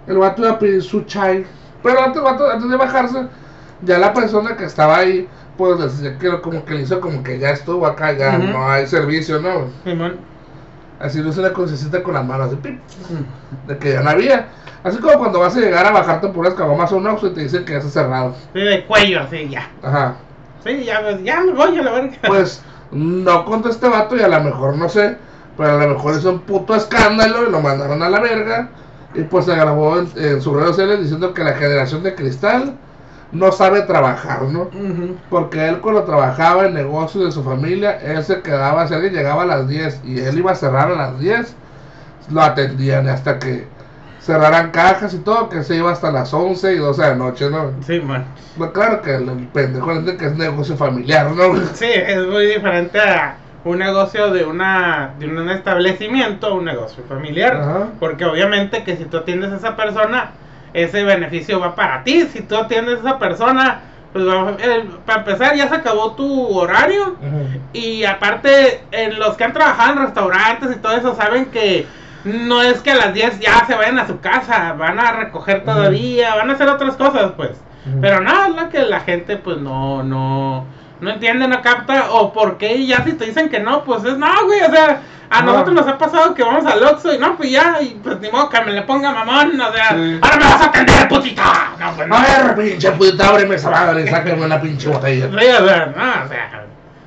El 0.06 0.16
vato 0.16 0.40
iba 0.42 0.52
a 0.52 0.58
pedir 0.58 0.82
su 0.82 1.02
chai. 1.02 1.44
Pero 1.82 2.00
antes, 2.00 2.16
el 2.16 2.22
vato, 2.24 2.50
antes 2.50 2.70
de 2.70 2.76
bajarse, 2.76 3.26
ya 3.82 3.98
la 3.98 4.14
persona 4.14 4.56
que 4.56 4.64
estaba 4.64 4.96
ahí, 4.96 5.28
pues 5.56 5.78
decía 5.78 6.18
que 6.18 6.40
como 6.40 6.64
que 6.64 6.74
le 6.74 6.82
hizo 6.82 7.00
como 7.00 7.22
que 7.22 7.38
ya 7.38 7.50
estuvo 7.50 7.86
acá, 7.86 8.12
ya 8.12 8.38
no 8.38 8.68
hay 8.68 8.86
servicio, 8.86 9.40
¿no? 9.40 9.66
Simón. 9.84 10.16
Así 10.98 11.20
lo 11.20 11.30
hizo 11.30 11.40
una 11.40 11.52
crucecita 11.52 12.02
con 12.02 12.14
las 12.14 12.24
manos, 12.24 12.48
así, 12.48 12.56
pip, 12.56 12.80
de 13.66 13.76
que 13.78 13.92
ya 13.92 14.02
no 14.02 14.10
había. 14.10 14.48
Así 14.84 14.98
como 14.98 15.18
cuando 15.18 15.40
vas 15.40 15.56
a 15.56 15.60
llegar 15.60 15.84
a 15.84 15.90
bajarte 15.90 16.28
por 16.28 16.38
unas 16.38 16.54
caguamas 16.54 16.92
a 16.92 16.96
un 16.96 17.06
Oxxo 17.06 17.28
y 17.28 17.34
te 17.34 17.40
dicen 17.42 17.64
que 17.64 17.72
ya 17.72 17.78
está 17.78 17.90
cerrado. 17.90 18.34
Sí, 18.52 18.60
de 18.60 18.84
cuello, 18.86 19.20
así, 19.20 19.48
ya. 19.48 19.68
Ajá. 19.82 20.16
Sí, 20.64 20.84
ya, 20.84 21.00
pues, 21.00 21.22
ya 21.22 21.40
me 21.40 21.52
voy 21.52 21.76
a 21.76 21.82
la 21.82 21.92
verga. 21.92 22.16
Pues 22.26 22.62
no 22.92 23.44
contó 23.44 23.68
este 23.68 23.88
vato 23.88 24.16
y 24.16 24.20
a 24.20 24.28
lo 24.28 24.40
mejor 24.42 24.76
no 24.76 24.88
sé, 24.88 25.16
pero 25.56 25.72
a 25.72 25.86
lo 25.86 25.94
mejor 25.94 26.16
hizo 26.16 26.30
un 26.30 26.40
puto 26.40 26.74
escándalo 26.74 27.48
y 27.48 27.50
lo 27.50 27.60
mandaron 27.60 28.02
a 28.02 28.08
la 28.08 28.20
verga. 28.20 28.70
Y 29.14 29.22
pues 29.24 29.44
se 29.44 29.54
grabó 29.54 29.98
en, 29.98 30.08
en 30.16 30.40
sus 30.40 30.54
redes 30.54 30.70
sociales 30.70 31.00
diciendo 31.00 31.34
que 31.34 31.44
la 31.44 31.54
generación 31.54 32.02
de 32.02 32.14
cristal 32.14 32.76
no 33.32 33.50
sabe 33.50 33.82
trabajar, 33.82 34.42
¿no? 34.42 34.62
Ujú. 34.62 35.16
Porque 35.30 35.68
él 35.68 35.80
cuando 35.80 36.04
trabajaba 36.04 36.66
en 36.66 36.74
negocios 36.74 37.24
de 37.24 37.32
su 37.32 37.42
familia, 37.42 37.98
él 38.02 38.22
se 38.22 38.42
quedaba, 38.42 38.86
si 38.86 38.94
alguien 38.94 39.14
llegaba 39.14 39.42
a 39.42 39.46
las 39.46 39.68
10 39.68 40.02
y 40.04 40.20
él 40.20 40.38
iba 40.38 40.52
a 40.52 40.54
cerrar 40.54 40.90
a 40.90 40.94
las 40.94 41.18
10, 41.18 41.54
lo 42.30 42.42
atendían 42.42 43.08
hasta 43.08 43.38
que 43.38 43.66
cerraran 44.20 44.70
cajas 44.70 45.14
y 45.14 45.18
todo, 45.18 45.48
que 45.48 45.62
se 45.62 45.76
iba 45.76 45.90
hasta 45.90 46.12
las 46.12 46.32
11 46.32 46.74
y 46.74 46.76
12 46.76 47.02
de 47.02 47.08
la 47.08 47.14
noche, 47.16 47.50
¿no? 47.50 47.72
Sí, 47.84 48.00
man. 48.00 48.24
Pues 48.56 48.70
claro 48.70 49.00
que 49.02 49.16
el, 49.16 49.28
el 49.28 49.46
pendejo 49.48 49.90
entiende 49.90 50.16
que 50.16 50.26
es 50.26 50.36
negocio 50.36 50.76
familiar, 50.76 51.30
¿no? 51.32 51.56
Sí, 51.74 51.88
es 51.90 52.26
muy 52.26 52.46
diferente 52.46 53.00
a 53.00 53.36
un 53.64 53.78
negocio 53.78 54.30
de 54.32 54.44
una 54.44 55.14
de 55.18 55.26
un 55.26 55.48
establecimiento 55.48 56.48
a 56.48 56.54
un 56.54 56.64
negocio 56.66 57.02
familiar. 57.08 57.56
Ajá. 57.56 57.88
Porque 57.98 58.24
obviamente 58.24 58.84
que 58.84 58.96
si 58.96 59.06
tú 59.06 59.18
atiendes 59.18 59.52
a 59.52 59.56
esa 59.56 59.76
persona, 59.76 60.32
ese 60.74 61.04
beneficio 61.04 61.60
va 61.60 61.74
para 61.74 62.02
ti. 62.04 62.22
Si 62.32 62.40
tú 62.42 62.56
atiendes 62.56 62.96
a 62.96 62.98
esa 63.00 63.18
persona, 63.18 63.80
pues 64.12 64.26
va- 64.26 64.56
el- 64.62 64.88
para 65.06 65.20
empezar 65.20 65.54
ya 65.56 65.68
se 65.68 65.76
acabó 65.76 66.12
tu 66.12 66.58
horario. 66.58 67.16
Y 67.72 68.04
aparte, 68.04 68.82
en 68.90 69.18
los 69.18 69.36
que 69.36 69.44
han 69.44 69.52
trabajado 69.52 69.92
en 69.94 69.98
restaurantes 70.06 70.76
y 70.76 70.78
todo 70.80 70.92
eso, 70.96 71.14
saben 71.14 71.46
que 71.46 71.86
no 72.24 72.62
es 72.62 72.80
que 72.80 72.90
a 72.92 72.96
las 72.96 73.14
10 73.14 73.40
ya 73.40 73.64
se 73.66 73.74
vayan 73.74 73.98
a 73.98 74.06
su 74.06 74.20
casa, 74.20 74.74
van 74.74 75.00
a 75.00 75.12
recoger 75.12 75.64
todavía, 75.64 76.34
van 76.36 76.50
a 76.50 76.52
hacer 76.52 76.68
otras 76.68 76.96
cosas, 76.96 77.32
pues. 77.36 77.50
Pero 78.00 78.20
no, 78.20 78.44
es 78.46 78.54
lo 78.54 78.68
que 78.68 78.78
la 78.82 79.00
gente, 79.00 79.36
pues 79.38 79.56
no, 79.58 80.02
no, 80.04 80.64
no 81.02 81.10
entiende, 81.10 81.46
no 81.48 81.60
capta, 81.60 82.10
o 82.12 82.32
por 82.32 82.56
qué 82.58 82.86
ya 82.86 83.04
si 83.04 83.12
te 83.12 83.26
dicen 83.26 83.48
que 83.50 83.60
no, 83.60 83.84
pues 83.84 84.04
es 84.04 84.16
no, 84.16 84.28
güey, 84.46 84.62
o 84.62 84.70
sea, 84.70 85.02
a 85.28 85.40
No. 85.42 85.52
nosotros 85.52 85.74
nos 85.76 85.88
ha 85.88 85.98
pasado 85.98 86.34
que 86.34 86.42
vamos 86.42 86.64
al 86.66 86.82
Oxxo 86.84 87.12
y 87.14 87.18
no, 87.18 87.36
pues 87.36 87.50
ya, 87.50 87.78
y 87.80 87.98
pues 88.02 88.20
ni 88.20 88.30
modo 88.30 88.48
que 88.50 88.60
me 88.62 88.72
le 88.72 88.82
ponga 88.82 89.12
mamón, 89.12 89.60
o 89.60 89.72
sea, 89.72 89.88
Sí. 89.90 90.18
ahora 90.22 90.36
me 90.36 90.44
vas 90.44 90.60
a 90.60 90.64
atender, 90.66 91.08
putita. 91.08 91.42
No, 91.80 91.92
pues 91.96 92.06
no. 92.08 92.16
A 92.16 92.20
ver, 92.20 92.54
pinche 92.54 92.90
puta, 92.92 93.28
ábreme 93.28 93.54
esa 93.56 93.70
madre 93.70 94.02
y 94.04 94.08
sáqueme 94.08 94.44
una 94.46 94.60
pinche 94.60 94.88
botella. 94.88 95.26
Sí, 95.28 95.34
o 95.46 95.66
sea, 95.68 95.86
no, 95.86 96.24
o 96.24 96.28
sea. 96.28 96.58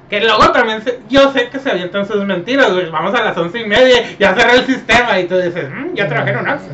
Que 0.10 0.22
luego 0.22 0.52
también, 0.52 0.84
se- 0.84 1.00
yo 1.10 1.32
sé 1.34 1.50
que 1.50 1.58
se 1.60 1.72
avientan 1.72 2.06
sus 2.06 2.24
mentiras, 2.26 2.72
güey. 2.72 2.90
Vamos 2.92 3.16
a 3.16 3.24
las 3.24 3.36
once 3.38 3.60
y 3.60 3.66
media, 3.66 4.04
ya 4.20 4.36
cerré 4.36 4.58
el 4.58 4.66
sistema 4.68 5.20
y 5.20 5.28
tú 5.28 5.36
dices, 5.38 5.68
"Mm, 5.68 5.96
ya 5.96 6.08
trabajé 6.08 6.32
en 6.32 6.38
un 6.40 6.48
Oxxo". 6.50 6.70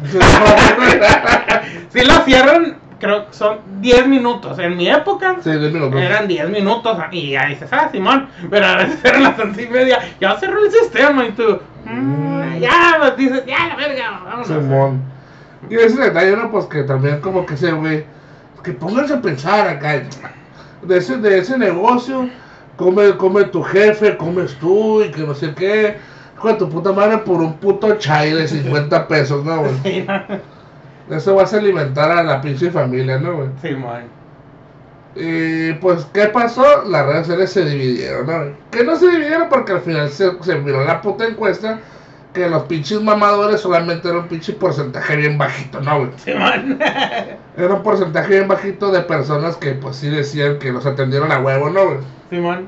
Si 1.94 2.02
lo 2.06 2.14
cierran, 2.26 2.78
creo 3.02 3.28
que 3.28 3.34
son 3.34 3.58
10 3.82 4.08
minutos. 4.08 4.58
En 4.60 4.78
mi 4.78 4.88
época 4.88 5.36
Sí, 5.44 5.50
10 5.52 5.74
minutos. 5.74 6.00
eran 6.00 6.28
10 6.28 6.50
minutos 6.50 6.98
y 7.12 7.32
ya 7.32 7.48
dices, 7.48 7.68
ah, 7.74 7.90
Simón, 7.92 8.30
pero 8.50 8.66
a 8.66 8.78
veces 8.78 9.00
eran 9.04 9.24
las 9.24 9.38
once 9.40 9.64
y 9.64 9.68
media, 9.68 10.00
ya 10.22 10.36
cerró 10.38 10.64
el 10.64 10.72
sistema 10.72 11.26
y 11.26 11.32
tú, 11.32 11.60
"Mm, 11.86 12.60
ya, 12.60 12.96
pues 13.00 13.18
dices, 13.18 13.44
ya, 13.46 13.68
la 13.68 13.76
verga, 13.76 14.22
vámonos. 14.24 14.48
Simón. 14.48 15.02
Y 15.70 15.76
ese 15.76 16.02
detalle, 16.02 16.38
¿no? 16.38 16.50
Pues 16.52 16.66
que 16.66 16.84
también 16.84 17.20
como 17.20 17.46
que 17.46 17.56
ese 17.56 17.72
güey, 17.72 18.06
que 18.64 18.72
pónganse 18.72 19.16
a 19.16 19.22
pensar 19.22 19.68
acá, 19.68 20.02
de 20.84 20.98
ese, 20.98 21.18
de 21.18 21.40
ese 21.40 21.58
negocio, 21.58 22.30
come, 22.78 23.16
come 23.18 23.44
tu 23.46 23.62
jefe, 23.64 24.16
comes 24.18 24.56
tú 24.60 25.04
y 25.04 25.12
que 25.12 25.22
no 25.22 25.34
sé 25.36 25.54
qué, 25.54 25.98
de 26.44 26.54
tu 26.56 26.68
puta 26.70 26.92
madre 26.92 27.20
por 27.20 27.40
un 27.42 27.54
puto 27.58 27.96
chai 27.98 28.32
de 28.32 28.48
50 28.48 29.08
pesos, 29.08 29.44
¿no, 29.44 29.60
güey? 29.62 29.74
Sí, 29.84 30.06
no, 30.08 30.22
Eso 31.10 31.36
vas 31.36 31.54
a 31.54 31.58
alimentar 31.58 32.12
a 32.12 32.24
la 32.24 32.42
pinche 32.42 32.72
familia, 32.72 33.18
¿no, 33.18 33.36
güey? 33.36 33.50
Simón. 33.62 34.04
Y 35.16 35.74
pues, 35.74 36.06
¿qué 36.14 36.28
pasó? 36.28 36.84
Las 36.86 37.06
redes 37.06 37.28
sociales 37.28 37.52
se 37.52 37.66
dividieron, 37.66 38.28
¿no? 38.28 38.56
Que 38.72 38.84
no 38.84 38.96
se 38.96 39.08
dividieron 39.08 39.50
porque 39.50 39.74
al 39.74 39.82
final 39.82 40.10
se, 40.10 40.32
se 40.42 40.56
miró 40.56 40.86
la 40.86 41.02
puta 41.02 41.26
encuesta 41.26 41.80
que 42.34 42.50
los 42.50 42.64
pinches 42.64 43.02
mamadores 43.02 43.62
solamente 43.62 44.08
era 44.08 44.20
un 44.20 44.28
pinche 44.28 44.54
porcentaje 44.54 45.16
bien 45.18 45.38
bajito, 45.38 45.82
¿no, 45.82 46.00
güey? 46.00 46.12
Simón. 46.18 46.80
Era 47.58 47.74
un 47.74 47.84
porcentaje 47.84 48.30
bien 48.30 48.48
bajito 48.48 48.92
de 48.92 49.02
personas 49.02 49.58
que 49.58 49.72
pues 49.74 49.98
sí 49.98 50.10
decían 50.10 50.58
que 50.58 50.72
los 50.72 50.86
atendieron 50.86 51.32
a 51.32 51.40
huevo, 51.40 51.70
¿no, 51.70 51.86
güey? 51.86 51.98
Simón. 52.30 52.68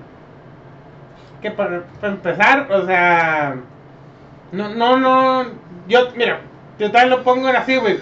Que 1.42 1.52
para, 1.52 1.84
para 2.02 2.13
empezar, 2.13 2.72
o 2.72 2.86
sea. 2.86 3.56
No, 4.52 4.70
no, 4.70 4.98
no. 4.98 5.46
Yo, 5.88 6.10
mira, 6.16 6.42
yo 6.78 6.92
también 6.92 7.12
lo 7.12 7.24
pongo 7.24 7.50
en 7.50 7.56
así, 7.56 7.78
güey. 7.78 8.00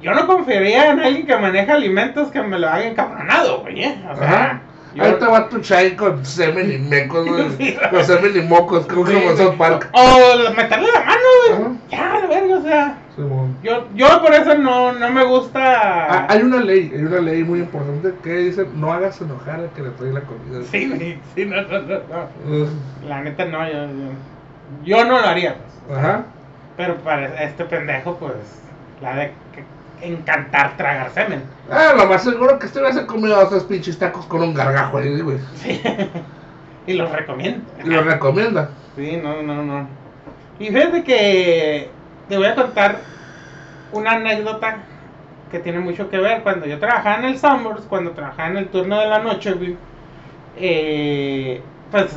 Yo 0.00 0.14
no 0.14 0.26
confiaría 0.26 0.90
en 0.92 1.00
alguien 1.00 1.26
que 1.26 1.36
maneja 1.36 1.74
alimentos 1.74 2.30
que 2.30 2.40
me 2.42 2.58
lo 2.58 2.68
haga 2.68 2.84
encabronado, 2.86 3.60
güey, 3.60 3.84
¿eh? 3.84 4.02
O 4.12 4.16
sea. 4.16 4.62
Yo- 4.94 5.04
Ahí 5.04 5.12
te 5.20 5.26
va 5.26 5.48
tu 5.48 5.60
chai 5.60 5.94
con 5.94 6.24
semen 6.26 6.72
y 6.72 6.78
mecos, 6.78 7.24
güey. 7.28 7.76
Con 7.90 8.04
semen 8.04 8.32
y 8.36 8.40
mocos, 8.40 8.86
como 8.86 9.06
Sí, 9.06 9.12
como. 9.14 9.36
South 9.36 9.54
Park. 9.56 9.88
O 9.92 10.50
meterle 10.56 10.88
la 10.92 11.00
mano, 11.04 11.20
Ajá. 11.52 11.58
güey. 11.58 11.78
Ya, 11.90 12.18
la 12.18 12.26
verga, 12.26 12.56
o 12.58 12.62
sea. 12.62 12.96
Yo, 13.62 13.86
yo 13.94 14.22
por 14.22 14.32
eso 14.34 14.54
no, 14.56 14.92
no 14.92 15.10
me 15.10 15.22
gusta. 15.24 15.60
Ah, 15.62 16.26
hay 16.28 16.40
una 16.42 16.56
ley, 16.56 16.90
hay 16.92 17.04
una 17.04 17.20
ley 17.20 17.44
muy 17.44 17.60
importante 17.60 18.14
que 18.24 18.34
dice 18.34 18.66
no 18.74 18.92
hagas 18.92 19.20
enojar 19.20 19.60
al 19.60 19.70
que 19.76 19.82
le 19.82 19.90
trae 19.90 20.10
la 20.12 20.22
comida. 20.22 20.64
Sí, 20.70 20.88
güey. 20.88 21.18
Sí, 21.36 21.44
no, 21.44 21.60
no, 21.62 21.80
no, 21.82 21.98
no. 22.46 22.66
La 23.08 23.20
neta 23.20 23.44
no, 23.44 23.64
yo, 23.70 23.86
yo, 23.86 24.96
yo 24.96 25.04
no 25.04 25.20
lo 25.20 25.26
haría, 25.28 25.54
pues. 25.86 25.98
Ajá. 25.98 26.22
Pero 26.76 26.96
para 26.96 27.26
este 27.44 27.64
pendejo, 27.66 28.16
pues, 28.16 28.32
la 29.02 29.14
de 29.16 29.26
que 29.54 29.62
encantar 30.02 30.76
tragar 30.76 31.10
semen. 31.10 31.42
Ah, 31.70 31.92
lo 31.96 32.06
más 32.06 32.22
seguro 32.22 32.58
que 32.58 32.66
este 32.66 32.92
se 32.92 33.06
comido 33.06 33.44
dos 33.48 33.64
pinches 33.64 33.98
tacos 33.98 34.26
con 34.26 34.42
un 34.42 34.54
gargajo 34.54 34.98
ahí, 34.98 35.20
güey. 35.20 35.38
Sí. 35.56 35.80
y 36.86 36.94
los 36.94 37.10
recomiendo. 37.10 37.64
Y 37.84 37.88
lo 37.88 38.02
recomienda. 38.02 38.70
Sí, 38.96 39.18
no, 39.22 39.42
no, 39.42 39.62
no. 39.62 39.88
Y 40.58 40.68
fíjate 40.68 41.04
que 41.04 41.90
te 42.28 42.36
voy 42.36 42.46
a 42.46 42.54
contar 42.54 42.98
una 43.92 44.12
anécdota 44.12 44.78
que 45.50 45.58
tiene 45.58 45.80
mucho 45.80 46.08
que 46.08 46.18
ver. 46.18 46.42
Cuando 46.42 46.66
yo 46.66 46.78
trabajaba 46.78 47.18
en 47.18 47.24
el 47.24 47.38
Summers, 47.38 47.82
cuando 47.88 48.12
trabajaba 48.12 48.50
en 48.50 48.56
el 48.58 48.68
turno 48.68 49.00
de 49.00 49.06
la 49.06 49.18
noche, 49.20 49.52
güey, 49.52 49.76
eh, 50.56 51.60
pues, 51.90 52.16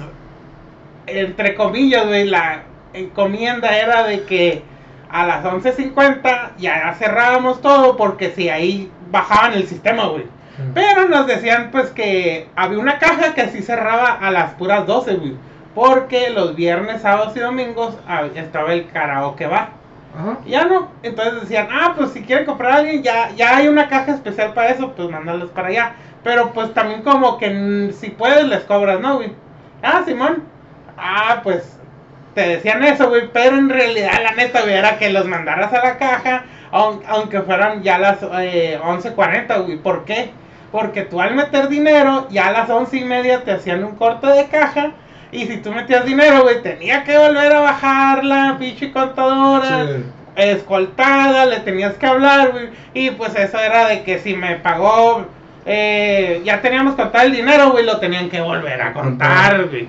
entre 1.07 1.55
comillas, 1.55 2.05
güey, 2.05 2.25
la 2.25 2.63
encomienda 2.93 3.77
era 3.77 4.03
de 4.03 4.23
que 4.23 4.61
a 5.13 5.27
las 5.27 5.45
11.50 5.45 6.53
ya 6.57 6.93
cerrábamos 6.97 7.61
todo 7.61 7.95
porque 7.95 8.31
si 8.31 8.49
ahí 8.49 8.91
bajaban 9.11 9.53
el 9.53 9.67
sistema, 9.67 10.07
güey. 10.07 10.25
Pero 10.73 11.07
nos 11.07 11.27
decían 11.27 11.69
pues 11.71 11.91
que 11.91 12.49
había 12.55 12.79
una 12.79 12.97
caja 12.97 13.35
que 13.35 13.47
sí 13.49 13.61
cerraba 13.61 14.11
a 14.11 14.31
las 14.31 14.55
puras 14.55 14.87
12, 14.87 15.15
güey. 15.15 15.35
Porque 15.75 16.31
los 16.31 16.55
viernes, 16.55 17.01
sábados 17.03 17.35
y 17.37 17.39
domingos 17.39 17.95
estaba 18.35 18.73
el 18.73 18.89
karaoke 18.89 19.45
bar. 19.45 19.69
Ajá. 20.17 20.39
Ya 20.47 20.65
no, 20.65 20.89
entonces 21.03 21.41
decían, 21.41 21.67
ah, 21.71 21.93
pues 21.95 22.11
si 22.11 22.23
quieren 22.23 22.45
comprar 22.45 22.71
a 22.71 22.75
alguien, 22.77 23.03
ya, 23.03 23.31
ya 23.35 23.57
hay 23.57 23.67
una 23.67 23.87
caja 23.87 24.13
especial 24.13 24.53
para 24.53 24.69
eso, 24.69 24.93
pues 24.95 25.09
mándalos 25.09 25.51
para 25.51 25.67
allá. 25.67 25.95
Pero 26.23 26.53
pues 26.53 26.73
también 26.73 27.03
como 27.03 27.37
que 27.37 27.93
si 27.99 28.09
puedes 28.09 28.45
les 28.45 28.63
cobras, 28.63 28.99
¿no, 28.99 29.17
güey? 29.17 29.31
Ah, 29.83 30.01
Simón. 30.05 30.43
Ah, 30.97 31.41
pues 31.43 31.79
te 32.35 32.41
decían 32.47 32.83
eso, 32.83 33.09
güey, 33.09 33.29
pero 33.31 33.57
en 33.57 33.69
realidad 33.69 34.21
la 34.23 34.31
neta, 34.31 34.61
güey, 34.61 34.73
era 34.73 34.97
que 34.97 35.09
los 35.11 35.25
mandaras 35.25 35.71
a 35.73 35.83
la 35.83 35.97
caja, 35.97 36.43
aun- 36.71 37.01
aunque 37.07 37.41
fueran 37.41 37.83
ya 37.83 37.97
las 37.99 38.17
eh, 38.39 38.79
11.40, 38.83 39.63
güey. 39.65 39.77
¿Por 39.77 40.05
qué? 40.05 40.31
Porque 40.71 41.03
tú 41.03 41.21
al 41.21 41.35
meter 41.35 41.67
dinero, 41.69 42.27
ya 42.31 42.47
a 42.47 42.51
las 42.51 42.69
once 42.69 42.97
y 42.97 43.03
media 43.03 43.43
te 43.43 43.51
hacían 43.51 43.83
un 43.83 43.95
corte 43.95 44.27
de 44.27 44.45
caja. 44.47 44.91
Y 45.31 45.45
si 45.47 45.57
tú 45.57 45.71
metías 45.71 46.05
dinero, 46.05 46.43
güey, 46.43 46.61
tenía 46.61 47.03
que 47.03 47.17
volver 47.17 47.51
a 47.53 47.59
bajar 47.61 48.23
la 48.23 48.55
pinche 48.59 48.91
contadora 48.91 49.85
Sí. 49.87 50.03
escoltada, 50.35 51.45
le 51.45 51.59
tenías 51.59 51.93
que 51.95 52.05
hablar, 52.05 52.51
güey. 52.51 52.69
Y 52.93 53.11
pues 53.11 53.35
eso 53.35 53.59
era 53.59 53.87
de 53.87 54.03
que 54.03 54.19
si 54.19 54.35
me 54.35 54.55
pagó, 54.57 55.25
eh, 55.65 56.41
ya 56.43 56.61
teníamos 56.61 56.95
contado 56.95 57.25
el 57.25 57.31
dinero, 57.35 57.71
güey, 57.71 57.85
lo 57.85 57.99
tenían 57.99 58.29
que 58.29 58.41
volver 58.41 58.81
a 58.81 58.93
contar, 58.93 59.65
güey. 59.69 59.87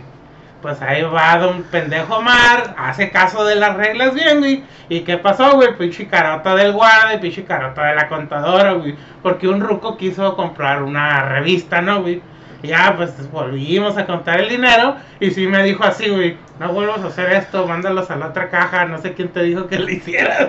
Pues 0.65 0.81
ahí 0.81 1.03
va 1.03 1.37
don 1.37 1.63
pendejo 1.65 2.23
Mar, 2.23 2.75
hace 2.79 3.11
caso 3.11 3.45
de 3.45 3.55
las 3.55 3.77
reglas 3.77 4.15
bien, 4.15 4.39
güey. 4.39 4.65
¿Y 4.89 5.01
qué 5.01 5.19
pasó, 5.19 5.57
güey? 5.57 5.77
Pinche 5.77 6.07
carota 6.07 6.55
del 6.55 6.73
guarda 6.73 7.13
y 7.13 7.19
pinche 7.19 7.45
carota 7.45 7.85
de 7.85 7.95
la 7.95 8.09
contadora, 8.09 8.73
güey. 8.73 8.97
Porque 9.23 9.47
un 9.47 9.61
ruco 9.61 9.99
quiso 9.99 10.35
comprar 10.37 10.83
una 10.83 11.29
revista, 11.29 11.83
¿no, 11.83 12.01
güey? 12.01 12.23
Ya, 12.63 12.95
pues 12.97 13.31
volvimos 13.31 13.99
a 13.99 14.07
contar 14.07 14.41
el 14.41 14.49
dinero. 14.49 14.97
Y 15.21 15.33
sí 15.33 15.47
me 15.47 15.63
dijo 15.65 15.85
así, 15.85 16.09
güey, 16.09 16.39
no 16.59 16.73
vuelvas 16.73 17.03
a 17.03 17.09
hacer 17.09 17.31
esto, 17.35 17.67
mándalos 17.67 18.11
a 18.11 18.17
la 18.17 18.29
otra 18.29 18.49
caja. 18.49 18.87
No 18.87 18.97
sé 18.97 19.13
quién 19.13 19.29
te 19.29 19.43
dijo 19.43 19.67
que 19.67 19.79
lo 19.79 19.91
hicieras. 19.91 20.49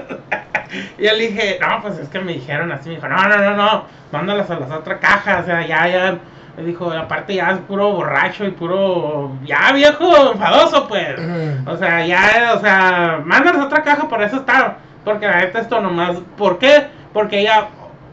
y 0.97 1.01
le 1.01 1.27
dije, 1.27 1.59
no, 1.59 1.81
pues 1.81 1.99
es 1.99 2.07
que 2.07 2.21
me 2.21 2.35
dijeron 2.35 2.71
así. 2.71 2.87
Me 2.87 2.95
dijo, 2.95 3.09
no, 3.09 3.21
no, 3.27 3.37
no, 3.37 3.53
no, 3.57 3.85
mándalos 4.13 4.49
a 4.49 4.61
las 4.61 4.71
otras 4.71 4.99
cajas. 5.01 5.43
O 5.43 5.45
sea, 5.45 5.67
ya, 5.67 5.89
ya. 5.89 6.19
Dijo, 6.57 6.89
aparte 6.91 7.35
ya 7.35 7.51
es 7.51 7.57
puro 7.59 7.91
borracho 7.91 8.45
y 8.45 8.51
puro, 8.51 9.33
ya 9.45 9.71
viejo, 9.73 10.31
enfadoso, 10.31 10.87
pues. 10.87 11.15
O 11.67 11.75
sea, 11.77 12.05
ya, 12.05 12.53
o 12.55 12.61
sea, 12.61 13.21
mándanos 13.25 13.65
otra 13.65 13.83
caja, 13.83 14.07
por 14.07 14.21
eso 14.23 14.37
está. 14.37 14.77
Porque 15.03 15.27
la 15.27 15.37
neta 15.37 15.59
esto 15.59 15.81
nomás. 15.81 16.17
¿Por 16.37 16.57
qué? 16.57 16.87
Porque 17.13 17.41
ella 17.41 17.67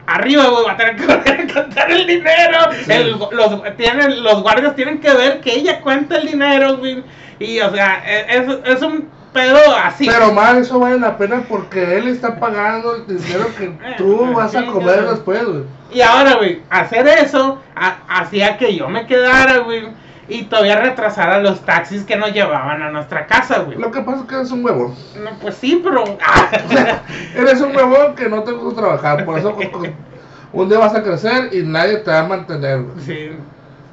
arriba, 0.05 0.45
güey, 0.49 0.65
va 0.65 0.73
a 0.73 0.77
tener 0.77 0.95
que 0.97 1.05
volver 1.07 1.41
a 1.49 1.53
contar 1.53 1.89
el 1.91 2.05
dinero. 2.05 2.59
Sí. 2.83 2.91
El- 2.91 3.11
los, 3.31 3.75
tienen, 3.77 4.21
los 4.23 4.41
guardias 4.43 4.75
tienen 4.75 4.99
que 4.99 5.13
ver 5.13 5.39
que 5.39 5.53
ella 5.55 5.79
cuenta 5.79 6.17
el 6.17 6.27
dinero, 6.27 6.77
güey. 6.77 7.01
Y, 7.39 7.59
o 7.61 7.71
sea, 7.73 8.03
e- 8.05 8.25
es, 8.37 8.57
es 8.75 8.81
un 8.81 9.09
pedo 9.33 9.59
así. 9.83 10.05
Pero 10.07 10.31
mal, 10.31 10.57
eso 10.57 10.79
vale 10.79 10.99
la 10.99 11.17
pena 11.17 11.43
porque 11.49 11.97
él 11.97 12.07
está 12.07 12.39
pagando 12.39 12.95
el 12.95 13.07
dinero 13.07 13.45
que 13.57 13.67
tú 13.97 14.25
Eh, 14.25 14.33
vas 14.33 14.55
a 14.55 14.65
comer 14.65 15.05
después, 15.09 15.43
güey. 15.43 15.63
Y 15.91 16.01
ahora, 16.01 16.35
güey, 16.35 16.61
hacer 16.69 17.07
eso 17.07 17.61
ha- 17.75 17.97
hacía 18.07 18.57
que 18.57 18.75
yo 18.75 18.87
me 18.89 19.05
quedara, 19.05 19.57
güey. 19.59 19.87
Y 20.29 20.43
todavía 20.43 20.79
retrasara 20.79 21.39
los 21.39 21.59
taxis 21.65 22.03
que 22.05 22.15
nos 22.15 22.31
llevaban 22.31 22.81
a 22.81 22.89
nuestra 22.91 23.27
casa, 23.27 23.59
güey. 23.59 23.77
Lo 23.77 23.91
que 23.91 24.01
pasa 24.01 24.21
es 24.21 24.27
que 24.27 24.35
eres 24.35 24.51
un 24.51 24.63
huevón. 24.63 24.95
No, 25.21 25.31
pues 25.41 25.55
sí, 25.55 25.81
pero. 25.83 26.03
Eres 27.35 27.59
un 27.61 27.75
huevón 27.75 28.15
que 28.15 28.29
no 28.29 28.41
te 28.43 28.51
gusta 28.53 28.81
trabajar. 28.81 29.25
Por 29.25 29.37
eso 29.37 29.55
un 30.53 30.69
día 30.69 30.77
vas 30.79 30.95
a 30.95 31.03
crecer 31.03 31.49
y 31.53 31.63
nadie 31.63 31.97
te 31.97 32.09
va 32.11 32.19
a 32.19 32.23
mantener, 32.27 32.81
güey. 32.83 33.05
sí. 33.05 33.31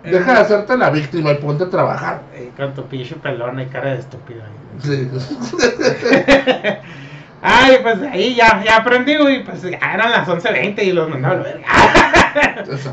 Deja 0.04 0.35
de 0.35 0.40
hacerte 0.40 0.76
la 0.76 0.90
víctima 0.90 1.33
y 1.33 1.35
ponte 1.37 1.64
a 1.64 1.71
trabajar. 1.71 2.23
Eh, 2.35 2.50
Con 2.57 2.75
tu 2.75 2.85
pinche 2.87 3.16
pelón 3.16 3.61
y 3.61 3.66
cara 3.66 3.92
de 3.92 3.99
estúpido. 4.00 4.42
Sí. 4.83 5.11
Ay, 7.42 7.78
pues 7.83 8.02
ahí 8.02 8.35
ya, 8.35 8.62
ya 8.64 8.76
aprendí, 8.76 9.16
güey. 9.16 9.45
Pues 9.45 9.62
ya 9.62 9.78
eran 9.78 10.11
las 10.11 10.28
11.20 10.28 10.83
y 10.83 10.92
los 10.92 11.09
mandaba 11.09 11.35
a 11.35 11.38
la 11.38 11.42
verga. 11.42 11.66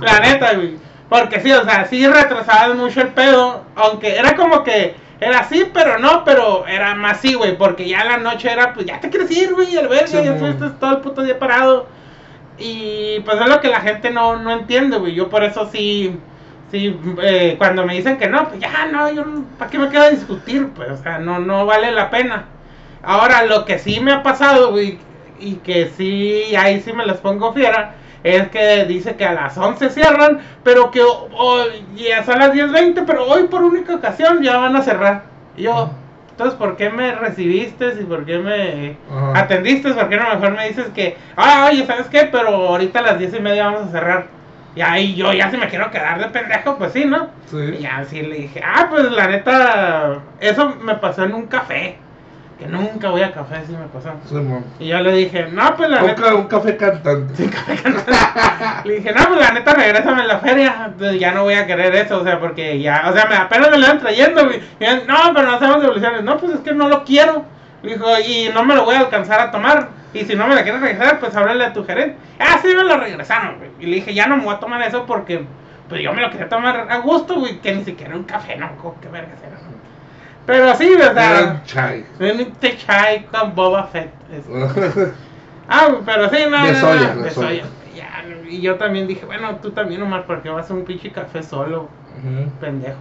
la 0.02 0.20
neta, 0.20 0.54
güey. 0.56 0.78
Porque 1.10 1.40
sí, 1.40 1.52
o 1.52 1.64
sea, 1.64 1.86
sí 1.86 2.06
retrasaban 2.08 2.78
mucho 2.78 3.02
el 3.02 3.10
pedo. 3.10 3.64
Aunque 3.76 4.18
era 4.18 4.36
como 4.36 4.64
que 4.64 4.96
era 5.20 5.40
así, 5.40 5.70
pero 5.74 5.98
no, 6.00 6.24
pero 6.24 6.66
era 6.68 6.96
más 6.96 7.20
sí, 7.22 7.34
güey. 7.34 7.58
Porque 7.58 7.88
ya 7.88 8.06
la 8.06 8.18
noche 8.18 8.52
era, 8.52 8.74
pues 8.74 8.86
ya 8.86 9.00
te 9.00 9.10
quieres 9.10 9.32
ir, 9.32 9.54
güey. 9.54 9.76
El 9.76 9.88
verga, 9.88 10.08
Sí, 10.08 10.14
ya 10.14 10.34
estuviste 10.34 10.70
todo 10.80 10.92
el 10.92 11.02
puto 11.02 11.24
día 11.24 11.40
parado. 11.40 11.88
Y 12.58 13.20
pues 13.26 13.40
es 13.40 13.48
lo 13.48 13.60
que 13.62 13.68
la 13.68 13.82
gente 13.82 14.12
no, 14.12 14.38
no 14.38 14.52
entiende, 14.52 14.98
güey. 14.98 15.14
Yo 15.14 15.30
por 15.30 15.44
eso 15.44 15.70
sí, 15.72 16.18
sí, 16.72 17.00
eh, 17.22 17.56
cuando 17.58 17.86
me 17.86 17.96
dicen 17.96 18.18
que 18.18 18.28
no, 18.28 18.48
pues 18.50 18.60
ya 18.60 18.86
no, 18.92 19.12
yo 19.12 19.24
¿para 19.58 19.70
qué 19.72 19.80
me 19.80 19.90
quedo 19.90 20.04
a 20.04 20.10
discutir? 20.10 20.70
Pues, 20.74 20.90
o 20.92 20.98
sea, 20.98 21.20
no, 21.20 21.40
no 21.40 21.66
vale 21.66 21.92
la 21.92 22.10
pena. 22.10 22.46
Ahora, 23.04 23.46
lo 23.46 23.66
que 23.66 23.80
sí 23.80 24.00
me 24.00 24.12
ha 24.12 24.24
pasado, 24.24 24.72
güey, 24.72 25.00
y 25.40 25.56
que 25.58 25.88
sí, 25.96 26.56
ahí 26.56 26.82
sí 26.82 26.94
me 26.94 27.06
las 27.06 27.18
pongo 27.18 27.54
fiera, 27.54 27.96
es 28.24 28.50
que 28.50 28.86
dice 28.86 29.16
que 29.16 29.26
a 29.26 29.34
las 29.34 29.58
11 29.58 29.90
cierran, 29.90 30.40
pero 30.64 30.92
que 30.92 31.02
ho- 31.04 31.30
hoy 31.32 31.86
ya 31.96 32.24
son 32.24 32.40
las 32.40 32.52
10.20, 32.52 33.04
pero 33.04 33.26
hoy 33.28 33.44
por 33.48 33.64
única 33.64 33.96
ocasión 33.96 34.42
ya 34.42 34.58
van 34.58 34.76
a 34.76 34.82
cerrar. 34.82 35.24
Y 35.56 35.64
yo, 35.64 35.92
entonces, 36.32 36.58
¿por 36.58 36.76
qué 36.76 36.90
me 36.90 37.14
recibiste 37.16 37.94
y 38.00 38.04
por 38.04 38.26
qué 38.26 38.40
me 38.40 38.98
Ajá. 39.10 39.40
atendiste? 39.42 39.94
¿Por 39.94 40.10
qué 40.10 40.18
no 40.18 40.30
mejor 40.30 40.52
me 40.52 40.68
dices 40.68 40.88
que, 40.94 41.18
ah, 41.36 41.68
oye, 41.72 41.86
¿sabes 41.86 42.08
qué? 42.08 42.28
Pero 42.32 42.50
ahorita 42.50 43.00
a 43.00 43.04
las 43.04 43.20
10 43.20 43.34
y 43.36 43.40
media 43.40 43.66
vamos 43.68 43.88
a 43.88 43.92
cerrar. 43.92 44.37
Y 44.78 44.82
ahí 44.82 45.16
yo 45.16 45.34
ya 45.34 45.50
si 45.50 45.58
me 45.58 45.68
quiero 45.70 45.90
quedar 45.90 46.20
de 46.20 46.28
pendejo, 46.28 46.78
pues 46.78 46.94
sí, 46.94 47.06
¿no? 47.06 47.30
Y 47.48 47.50
Sí. 47.50 47.78
ya 47.80 47.98
así 47.98 48.22
le 48.22 48.36
dije, 48.36 48.62
ah, 48.64 48.86
pues 48.90 49.12
la 49.12 49.28
neta, 49.28 50.20
eso 50.40 50.76
me 50.82 50.94
pasó 50.96 51.24
en 51.24 51.34
un 51.34 51.48
café. 51.48 51.98
Que 52.60 52.66
nunca 52.68 53.10
voy 53.10 53.22
a 53.22 53.32
café, 53.34 53.56
sí 53.68 53.72
me 53.74 53.86
pasó. 53.88 54.10
Sí. 54.28 54.36
Y 54.84 54.88
yo 54.88 55.00
le 55.00 55.12
dije, 55.14 55.48
no, 55.52 55.76
pues 55.76 55.90
la 55.90 56.02
Un, 56.02 56.08
neta. 56.08 56.22
ca- 56.24 56.36
un 56.36 56.48
café 56.48 56.76
cantante. 56.78 57.50
Le 58.84 58.96
dije, 58.96 59.12
no, 59.14 59.28
pues 59.28 59.40
la 59.40 59.52
neta, 59.52 59.74
regrésame 59.74 60.22
en 60.22 60.28
la 60.28 60.40
feria. 60.40 60.84
Entonces, 60.88 61.20
ya 61.20 61.32
no 61.32 61.44
voy 61.44 61.54
a 61.56 61.68
querer 61.68 61.94
eso, 61.96 62.20
o 62.20 62.24
sea, 62.24 62.40
porque 62.40 62.80
ya, 62.82 63.04
o 63.10 63.14
sea, 63.14 63.26
me, 63.28 63.36
apenas 63.36 63.70
me 63.72 63.78
lo 63.78 63.86
iban 63.86 64.00
trayendo. 64.00 64.42
Y 64.52 64.60
yo, 64.80 64.88
no, 65.08 65.34
pero 65.36 65.48
no 65.48 65.56
hacemos 65.56 65.82
devoluciones. 65.82 66.24
No, 66.24 66.38
pues 66.38 66.54
es 66.54 66.60
que 66.62 66.74
no 66.74 66.88
lo 66.88 67.04
quiero. 67.04 67.46
Le 67.84 67.94
dijo, 67.94 68.06
y 68.28 68.50
no 68.54 68.64
me 68.64 68.76
lo 68.76 68.86
voy 68.86 68.96
a 68.96 69.00
alcanzar 69.02 69.40
a 69.40 69.52
tomar. 69.52 69.90
Y 70.14 70.24
si 70.26 70.36
no 70.36 70.48
me 70.48 70.56
la 70.56 70.64
quieres 70.64 70.82
regresar, 70.82 71.20
pues 71.20 71.36
háblale 71.36 71.66
a 71.66 71.74
tu 71.74 71.84
gerente. 71.86 72.18
Ah, 72.40 72.58
sí, 72.62 72.70
me 72.70 72.84
lo 72.84 72.98
regresaron, 72.98 73.58
güey. 73.58 73.70
Y 73.80 73.86
le 73.88 73.96
dije, 73.98 74.14
ya 74.14 74.28
no 74.28 74.38
me 74.38 74.44
voy 74.46 74.56
a 74.56 74.60
tomar 74.60 74.82
eso 74.82 75.06
porque, 75.06 75.44
pues 75.90 76.02
yo 76.02 76.14
me 76.14 76.22
lo 76.22 76.30
quería 76.32 76.50
tomar 76.50 76.88
a 76.90 76.98
gusto, 77.00 77.40
güey, 77.40 77.60
que 77.60 77.74
ni 77.76 77.84
siquiera 77.84 78.16
un 78.16 78.24
café, 78.24 78.56
no, 78.56 78.70
qué 79.02 79.08
verga 79.10 79.34
era. 79.46 79.58
Pero 80.46 80.76
sí, 80.76 80.96
¿verdad? 80.96 81.62
chai. 81.66 82.06
Un 82.20 82.58
chai 82.60 83.26
con 83.26 83.54
Boba 83.54 83.84
Fett. 83.88 84.12
este. 84.32 85.14
Ah, 85.70 85.90
pero 86.06 86.30
sí, 86.30 86.38
no, 86.50 86.66
De 86.66 86.72
no, 86.72 86.80
soya, 86.80 87.14
no, 87.14 87.22
de 87.24 87.32
soya. 87.32 87.50
soya. 87.50 87.66
Ya, 87.94 88.24
y 88.50 88.62
yo 88.62 88.76
también 88.76 89.06
dije, 89.06 89.26
bueno, 89.26 89.58
tú 89.58 89.72
también, 89.72 90.02
Omar, 90.02 90.26
porque 90.26 90.48
vas 90.50 90.72
a 90.72 90.74
un 90.74 90.86
pinche 90.86 91.12
café 91.12 91.44
solo, 91.44 91.90
pendejo. 92.62 92.96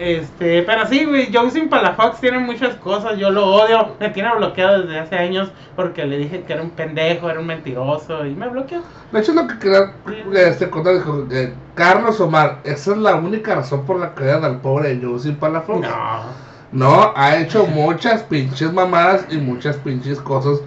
Este, 0.00 0.62
pero 0.62 0.86
sí, 0.86 1.04
güey, 1.04 1.28
Joe 1.30 1.50
sin 1.50 1.68
Palafox 1.68 2.20
tiene 2.22 2.38
muchas 2.38 2.74
cosas, 2.76 3.18
yo 3.18 3.30
lo 3.30 3.46
odio, 3.46 3.96
me 4.00 4.08
tiene 4.08 4.34
bloqueado 4.34 4.80
desde 4.80 4.98
hace 4.98 5.14
años 5.16 5.52
porque 5.76 6.06
le 6.06 6.16
dije 6.16 6.42
que 6.42 6.54
era 6.54 6.62
un 6.62 6.70
pendejo, 6.70 7.28
era 7.28 7.38
un 7.38 7.46
mentiroso 7.46 8.24
y 8.24 8.34
me 8.34 8.48
bloqueó. 8.48 8.80
De 9.12 9.20
hecho, 9.20 9.34
lo 9.34 9.46
que 9.46 9.58
quería 9.58 9.92
este, 10.36 10.70
contar 10.70 10.94
dijo, 10.94 11.26
eh, 11.30 11.52
Carlos 11.74 12.18
Omar, 12.18 12.60
esa 12.64 12.92
es 12.92 12.96
la 12.96 13.16
única 13.16 13.56
razón 13.56 13.84
por 13.84 14.00
la 14.00 14.14
que 14.14 14.22
odian 14.22 14.42
al 14.42 14.62
pobre 14.62 14.98
Joe 15.02 15.18
sin 15.18 15.36
Palafox. 15.36 15.82
No. 15.82 16.50
No, 16.72 17.12
ha 17.14 17.36
hecho 17.36 17.66
muchas 17.66 18.22
pinches 18.22 18.72
mamadas 18.72 19.26
y 19.28 19.36
muchas 19.36 19.76
pinches 19.76 20.18
cosas 20.18 20.60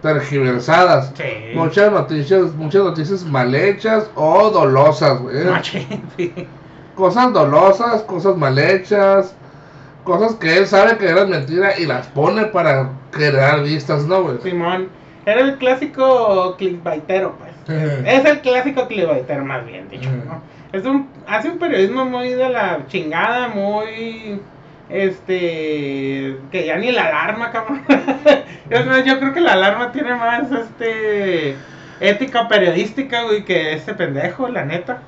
tergiversadas. 0.00 1.12
Sí. 1.16 1.56
Muchas 1.56 1.90
noticias, 1.90 2.54
muchas 2.54 2.84
noticias 2.84 3.24
mal 3.24 3.52
hechas 3.52 4.08
o 4.14 4.48
dolosas, 4.50 5.20
güey. 5.20 5.44
Machín, 5.44 6.04
sí. 6.16 6.46
Cosas 6.96 7.32
dolosas, 7.32 8.02
cosas 8.02 8.36
mal 8.36 8.58
hechas, 8.58 9.36
cosas 10.02 10.34
que 10.34 10.56
él 10.56 10.66
sabe 10.66 10.96
que 10.96 11.08
eran 11.08 11.30
mentira 11.30 11.78
y 11.78 11.86
las 11.86 12.08
pone 12.08 12.46
para 12.46 12.90
crear 13.10 13.62
vistas, 13.62 14.06
¿no, 14.06 14.22
güey? 14.22 14.38
Simón, 14.42 14.88
era 15.26 15.40
el 15.42 15.58
clásico 15.58 16.56
clickbaitero, 16.56 17.36
pues. 17.36 17.52
Es 18.06 18.24
el 18.24 18.40
clásico 18.40 18.86
clickbaitero, 18.86 19.44
más 19.44 19.66
bien 19.66 19.88
dicho. 19.88 20.08
¿no? 20.10 20.40
Es 20.72 20.84
un, 20.84 21.08
hace 21.26 21.50
un 21.50 21.58
periodismo 21.58 22.04
muy 22.04 22.30
de 22.30 22.48
la 22.48 22.86
chingada, 22.86 23.48
muy. 23.48 24.40
Este. 24.88 26.38
Que 26.52 26.66
ya 26.66 26.76
ni 26.76 26.92
la 26.92 27.06
alarma, 27.06 27.50
cabrón. 27.50 27.82
Yo 29.04 29.18
creo 29.18 29.34
que 29.34 29.40
la 29.40 29.54
alarma 29.54 29.92
tiene 29.92 30.14
más, 30.14 30.50
este. 30.52 31.56
Ética 31.98 32.46
periodística, 32.46 33.22
güey, 33.22 33.44
que 33.44 33.72
ese 33.72 33.94
pendejo, 33.94 34.48
la 34.48 34.64
neta. 34.64 35.02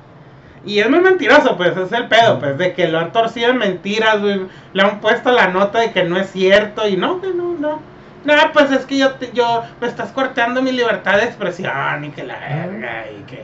Y 0.65 0.79
es 0.79 0.89
muy 0.89 0.99
mentiroso, 0.99 1.55
pues, 1.57 1.75
es 1.77 1.91
el 1.91 2.07
pedo, 2.07 2.39
pues, 2.39 2.57
de 2.57 2.73
que 2.73 2.87
lo 2.87 2.99
han 2.99 3.11
torcido 3.11 3.49
en 3.51 3.57
mentiras, 3.57 4.19
güey. 4.19 4.41
Le 4.73 4.83
han 4.83 4.99
puesto 4.99 5.31
la 5.31 5.47
nota 5.47 5.79
de 5.79 5.91
que 5.91 6.03
no 6.03 6.17
es 6.17 6.29
cierto 6.31 6.87
y 6.87 6.97
no, 6.97 7.21
que 7.21 7.29
no, 7.29 7.53
no. 7.59 7.79
No, 8.25 8.33
pues 8.51 8.69
es 8.71 8.85
que 8.85 8.97
yo, 8.97 9.11
te- 9.11 9.31
yo 9.33 9.63
me 9.79 9.87
estás 9.87 10.11
cortando 10.11 10.61
mi 10.61 10.73
libertad 10.73 11.17
de 11.17 11.23
expresión 11.23 12.03
y 12.03 12.09
que 12.09 12.23
la 12.23 12.37
verga 12.37 13.05
y 13.17 13.23
que... 13.23 13.43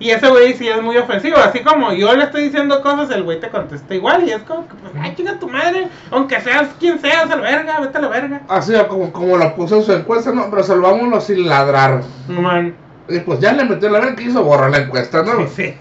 Y 0.00 0.10
ese 0.10 0.28
güey 0.28 0.54
sí 0.54 0.68
es 0.68 0.82
muy 0.82 0.96
ofensivo, 0.96 1.36
así 1.38 1.60
como 1.60 1.92
yo 1.92 2.12
le 2.14 2.24
estoy 2.24 2.42
diciendo 2.42 2.82
cosas, 2.82 3.08
el 3.12 3.22
güey 3.22 3.38
te 3.38 3.48
contesta 3.48 3.94
igual 3.94 4.24
y 4.26 4.32
es 4.32 4.42
como 4.42 4.66
que, 4.66 4.74
pues, 4.74 4.92
ay, 5.00 5.14
chinga 5.14 5.38
tu 5.38 5.48
madre, 5.48 5.86
aunque 6.10 6.40
seas 6.40 6.66
quien 6.80 6.98
seas, 6.98 7.30
a 7.30 7.36
la 7.36 7.42
verga, 7.42 7.78
vete 7.80 7.96
a 7.96 8.00
la 8.00 8.08
verga. 8.08 8.40
Así 8.48 8.72
como, 8.88 9.12
como 9.12 9.36
lo 9.36 9.54
puso 9.54 9.76
en 9.76 9.84
su 9.84 9.92
encuesta, 9.92 10.32
no, 10.32 10.50
resolvámoslo 10.50 11.20
sin 11.20 11.48
ladrar. 11.48 12.02
Man, 12.26 12.74
Y 13.08 13.20
pues 13.20 13.38
ya 13.40 13.52
le 13.52 13.64
metió 13.64 13.90
la 13.90 14.00
verga 14.00 14.16
que 14.16 14.24
hizo 14.24 14.42
borrar 14.42 14.70
la 14.70 14.78
encuesta, 14.78 15.22
¿no? 15.22 15.46
sí. 15.54 15.74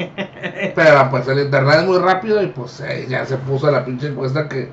Pero 0.76 1.10
pues 1.10 1.28
el 1.28 1.40
internet 1.40 1.76
es 1.80 1.86
muy 1.86 2.00
rápido 2.00 2.42
y 2.44 2.48
pues 2.48 2.82
eh, 2.82 3.06
ya 3.08 3.26
se 3.26 3.38
puso 3.38 3.72
la 3.72 3.86
pinche 3.86 4.08
encuesta 4.08 4.50
que 4.50 4.70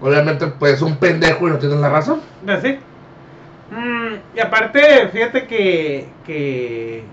obviamente 0.00 0.46
pues 0.46 0.74
es 0.74 0.82
un 0.82 0.96
pendejo 0.96 1.48
y 1.48 1.50
no 1.50 1.58
tiene 1.58 1.76
la 1.76 1.90
razón. 1.90 2.20
Sí. 2.62 2.78
Mm, 3.70 4.36
y 4.36 4.40
aparte, 4.40 5.08
fíjate 5.08 5.46
que, 5.46 6.08
que 6.24 7.04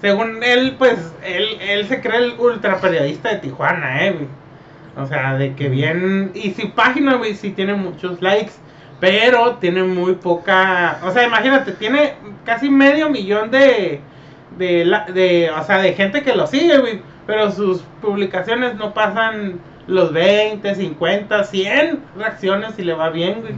según 0.00 0.42
él, 0.42 0.76
pues, 0.78 0.98
él, 1.24 1.58
él 1.60 1.88
se 1.88 2.00
cree 2.00 2.18
el 2.18 2.34
ultra 2.38 2.80
periodista 2.80 3.30
de 3.30 3.38
Tijuana, 3.38 4.04
eh, 4.04 4.12
güey. 4.12 4.28
O 4.96 5.06
sea, 5.06 5.36
de 5.36 5.54
que 5.54 5.68
bien... 5.68 6.30
Y 6.34 6.52
su 6.52 6.70
página, 6.72 7.16
güey, 7.16 7.34
sí 7.34 7.50
tiene 7.50 7.74
muchos 7.74 8.20
likes, 8.22 8.52
pero 9.00 9.56
tiene 9.56 9.82
muy 9.82 10.14
poca... 10.14 10.98
O 11.04 11.10
sea, 11.10 11.26
imagínate, 11.26 11.72
tiene 11.72 12.14
casi 12.44 12.68
medio 12.70 13.10
millón 13.10 13.50
de... 13.50 14.00
De, 14.58 14.84
la- 14.86 15.04
de, 15.06 15.50
o 15.50 15.62
sea, 15.64 15.78
de 15.78 15.92
gente 15.92 16.22
que 16.22 16.34
lo 16.34 16.46
sigue, 16.46 16.78
güey. 16.78 17.02
Pero 17.26 17.50
sus 17.52 17.82
publicaciones 18.00 18.74
no 18.76 18.94
pasan 18.94 19.60
los 19.86 20.12
20, 20.12 20.74
50, 20.74 21.44
100 21.44 22.00
reacciones 22.16 22.78
y 22.78 22.82
le 22.82 22.94
va 22.94 23.10
bien, 23.10 23.40
güey. 23.42 23.52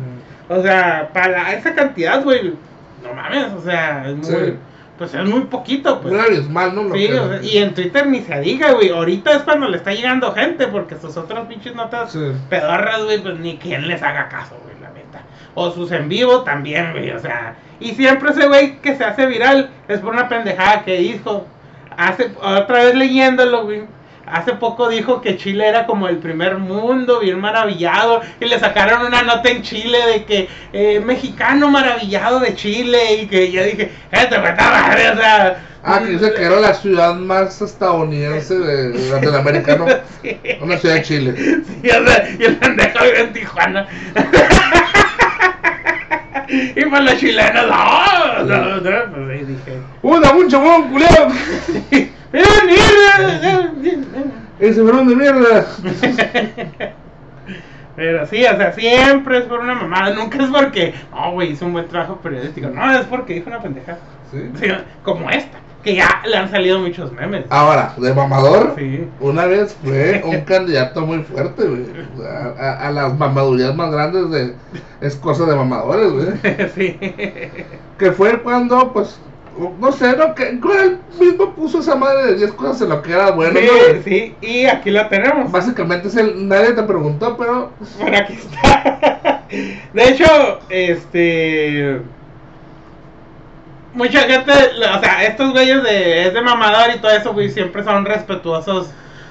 O 0.49 0.63
sea, 0.63 1.11
para 1.13 1.53
esa 1.55 1.75
cantidad, 1.75 2.25
güey, 2.25 2.55
no 3.05 3.15
mames, 3.15 3.53
o 3.53 3.61
sea, 3.63 4.09
es 4.09 4.17
muy, 4.17 4.25
Sí. 4.27 4.55
pues 4.97 5.15
es 5.15 5.25
muy 5.25 5.43
poquito, 5.43 6.01
pues. 6.01 6.19
Abismal, 6.21 6.75
¿no? 6.75 6.85
Lo 6.85 6.95
Sí, 6.95 7.07
que- 7.07 7.21
o 7.21 7.29
sea, 7.29 7.43
y 7.43 7.59
en 7.59 7.75
Twitter 7.75 8.07
ni 8.07 8.21
se 8.23 8.41
diga, 8.41 8.73
güey, 8.73 8.89
ahorita 8.89 9.33
es 9.37 9.43
cuando 9.43 9.69
le 9.69 9.77
está 9.77 9.93
llegando 9.93 10.33
gente, 10.33 10.67
porque 10.67 10.97
sus 10.97 11.17
otras 11.17 11.47
pinches 11.47 11.75
notas 11.77 12.13
Sí. 12.13 12.33
pedorras, 12.51 13.05
güey, 13.05 13.19
pues 13.23 13.39
ni 13.39 13.59
quien 13.59 13.87
les 13.87 14.03
haga 14.03 14.29
caso, 14.29 14.57
güey, 14.65 14.75
O 15.55 15.71
sus 15.71 15.91
en 15.93 16.09
vivo 16.09 16.43
también, 16.43 16.93
güey, 16.93 17.11
o 17.11 17.19
sea, 17.19 17.57
y 17.81 17.93
siempre 17.93 18.31
ese 18.31 18.47
güey 18.47 18.77
que 18.79 18.97
se 18.97 19.05
hace 19.05 19.27
viral 19.27 19.71
es 19.89 20.01
por 20.01 20.13
una 20.13 20.29
pendejada 20.29 20.85
que 20.85 20.99
dijo, 20.99 21.47
hace, 21.97 22.31
otra 22.41 22.85
vez 22.85 22.95
leyéndolo, 22.95 23.65
güey, 23.65 23.83
hace 24.33 24.55
poco 24.55 24.89
dijo 24.89 25.21
que 25.21 25.37
Chile 25.37 25.69
era 25.69 25.87
como 25.87 26.09
el 26.09 26.19
primer 26.19 26.59
mundo, 26.59 27.21
bien 27.21 27.41
maravillado, 27.41 28.21
y 28.41 28.47
le 28.47 28.59
sacaron 28.59 29.07
una 29.07 29.23
nota 29.23 29.49
en 29.49 29.63
Chile 29.63 29.99
de 30.13 30.25
que 30.25 30.49
eh, 30.73 31.01
mexicano 31.01 31.71
maravillado 31.71 32.41
de 32.41 32.55
Chile, 32.55 33.23
y 33.23 33.27
que 33.27 33.51
yo 33.51 33.65
dije, 33.65 33.91
güey 34.11 34.25
está 34.25 34.41
madre, 34.41 35.11
o 35.11 35.17
sea... 35.17 35.65
Ah, 35.85 36.01
que 36.01 36.11
dice 36.11 36.35
que 36.35 36.43
era 36.43 36.61
la 36.61 36.75
ciudad 36.75 37.15
más 37.15 37.63
estadounidense 37.63 38.59
de, 38.59 38.91
de 38.91 39.11
Latinoamérica, 39.11 39.77
¿no? 39.77 39.87
Sí. 40.23 40.39
Una 40.61 40.77
ciudad 40.77 40.97
de 40.97 41.03
Chile. 41.03 41.35
Sí, 41.37 41.89
o 41.89 42.07
sea, 42.07 42.29
y 42.39 42.45
el 42.45 42.57
pendejo 42.57 43.05
vive 43.05 43.21
en 43.21 43.33
Tijuana. 43.33 43.87
y 46.49 46.85
pues 46.85 47.03
los 47.03 47.17
chilenos, 47.19 47.67
no, 47.69 48.45
no, 48.45 48.77
no, 48.77 48.81
pues 48.81 49.31
ahí 49.31 49.45
dije. 49.45 49.79
¡Una, 50.03 50.33
mucho 50.33 50.61
buen 50.61 50.89
culero! 50.89 51.29
¡Eh, 52.33 52.43
mierda! 52.67 53.73
Ese 54.61 54.83
verón 54.83 55.09
de 55.09 55.17
mierda. 55.17 55.67
Pero 57.97 58.27
sí, 58.27 58.45
o 58.45 58.57
sea, 58.57 58.73
siempre 58.73 59.39
es 59.39 59.45
por 59.45 59.59
una 59.59 59.75
mamada, 59.75 60.15
nunca 60.15 60.39
es 60.43 60.49
porque, 60.51 60.95
no, 61.11 61.33
güey, 61.33 61.53
hizo 61.53 61.67
un 61.67 61.73
buen 61.73 61.89
trabajo 61.89 62.17
periodístico, 62.19 62.69
no, 62.69 62.93
es 62.97 63.05
porque 63.07 63.35
dijo 63.35 63.49
una 63.51 63.61
pendeja. 63.61 63.99
Sí. 64.31 64.39
Sí, 64.61 64.67
como 65.03 65.29
esta, 65.31 65.59
que 65.83 65.97
ya 65.97 66.23
le 66.25 66.37
han 66.37 66.49
salido 66.49 66.79
muchos 66.79 67.11
memes. 67.13 67.47
Ahora, 67.51 67.95
de 67.97 68.15
mamador, 68.15 68.75
Sí. 68.79 69.05
una 69.19 69.47
vez 69.47 69.77
fue 69.83 70.23
un 70.25 70.43
candidato 70.43 71.01
muy 71.05 71.25
fuerte, 71.25 71.65
güey. 71.65 71.87
A, 72.25 72.63
a- 72.63 72.87
a 72.89 72.91
las 72.93 73.19
mamadurías 73.19 73.75
más 73.75 73.91
grandes 73.91 74.31
de. 74.31 74.55
Es 75.01 75.17
cosa 75.17 75.45
de 75.47 75.57
mamadores, 75.57 76.13
güey. 76.13 76.29
sí. 76.77 76.97
Que 77.99 78.13
fue 78.13 78.41
cuando, 78.43 78.93
pues. 78.93 79.19
No 79.81 79.91
sé, 79.93 80.17
¿no? 80.17 80.35
Que 80.35 80.49
él 80.51 80.99
mismo 81.19 81.53
puso 81.55 81.81
esa 81.81 81.97
madre 81.97 82.27
de 82.27 82.35
10 82.37 82.53
cosas 82.53 82.83
en 82.83 82.91
lo 82.91 83.03
que 83.03 83.13
era 83.13 83.31
bueno, 83.33 83.59
sí, 83.59 83.67
¿no? 83.67 84.03
sí, 84.05 84.37
y 84.41 84.67
aquí 84.67 84.91
lo 84.91 85.07
tenemos. 85.09 85.51
Básicamente 85.51 86.09
es 86.09 86.17
el. 86.17 86.47
Nadie 86.49 86.73
te 86.73 86.83
preguntó, 86.85 87.37
pero. 87.37 87.73
Bueno, 87.99 88.17
aquí 88.19 88.35
está. 88.35 89.43
De 89.93 90.09
hecho, 90.09 90.61
este. 90.69 92.01
Mucha 93.95 94.21
gente, 94.21 94.53
o 94.53 95.01
sea, 95.01 95.25
estos 95.25 95.51
güeyes 95.53 95.83
de, 95.83 96.27
es 96.29 96.35
de 96.35 96.43
mamador 96.43 96.95
y 96.95 96.99
todo 97.01 97.11
eso, 97.11 97.33
güey, 97.33 97.51
siempre 97.51 97.83
son 97.83 98.05
respetuosos 98.05 98.91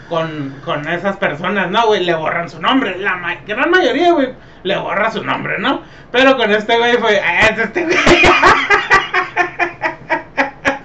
con, 0.10 0.56
con 0.66 0.88
esas 0.90 1.16
personas, 1.18 1.70
¿no, 1.70 1.86
güey? 1.88 2.04
Le 2.04 2.16
borran 2.16 2.50
su 2.50 2.60
nombre. 2.60 2.98
La 2.98 3.16
ma- 3.16 3.38
gran 3.48 3.70
mayoría, 3.70 4.12
güey, 4.12 4.30
le 4.63 4.76
borra 4.78 5.10
su 5.12 5.24
nombre, 5.24 5.58
¿no? 5.60 5.82
Pero 6.12 6.36
con 6.36 6.52
este 6.52 6.76
güey 6.78 6.98
fue, 6.98 7.22
"Ah, 7.22 7.48
es 7.48 7.60
este 7.60 7.84
güey. 7.86 7.96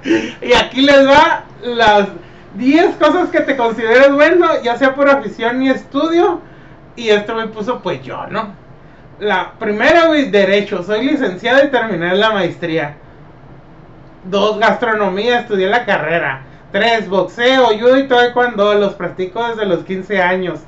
y 0.43 0.53
aquí 0.53 0.83
les 0.83 1.07
va 1.07 1.45
las 1.63 2.09
10 2.55 2.97
cosas 2.97 3.31
que 3.31 3.41
te 3.41 3.57
consideres 3.57 4.13
bueno, 4.13 4.47
ya 4.63 4.77
sea 4.77 4.95
por 4.95 5.09
afición 5.09 5.63
y 5.63 5.71
estudio. 5.71 6.41
Y 6.95 7.09
este 7.09 7.33
güey 7.33 7.49
puso, 7.49 7.81
pues 7.81 8.03
yo, 8.03 8.27
¿no? 8.27 8.55
La 9.19 9.53
primera, 9.59 10.09
güey, 10.09 10.31
derecho. 10.31 10.83
Soy 10.83 11.07
licenciado 11.07 11.65
y 11.65 11.71
terminé 11.71 12.15
la 12.15 12.33
maestría. 12.33 12.97
Dos, 14.25 14.59
gastronomía, 14.59 15.41
estudié 15.41 15.69
la 15.69 15.87
carrera. 15.87 16.43
Tres, 16.71 17.09
boxeo, 17.09 17.69
judo 17.79 17.99
y 17.99 18.09
taekwondo, 18.09 18.75
los 18.75 18.95
practico 18.95 19.47
desde 19.49 19.67
los 19.67 19.85
15 19.85 20.21
años. 20.21 20.61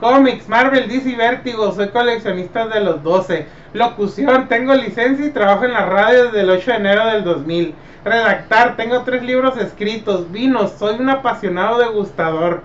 Cómics, 0.00 0.48
Marvel, 0.48 0.88
DC, 0.88 1.16
Vértigo, 1.16 1.72
soy 1.72 1.88
coleccionista 1.88 2.66
de 2.68 2.80
los 2.80 3.02
12. 3.02 3.46
Locución, 3.72 4.48
tengo 4.48 4.74
licencia 4.74 5.26
y 5.26 5.30
trabajo 5.30 5.64
en 5.64 5.72
la 5.72 5.84
radio 5.86 6.24
desde 6.26 6.40
el 6.40 6.50
8 6.50 6.70
de 6.70 6.76
enero 6.76 7.06
del 7.06 7.24
2000. 7.24 7.74
Redactar, 8.04 8.76
tengo 8.76 9.02
tres 9.02 9.22
libros 9.24 9.56
escritos. 9.58 10.30
Vinos, 10.30 10.72
soy 10.78 10.94
un 11.00 11.10
apasionado 11.10 11.78
degustador. 11.78 12.62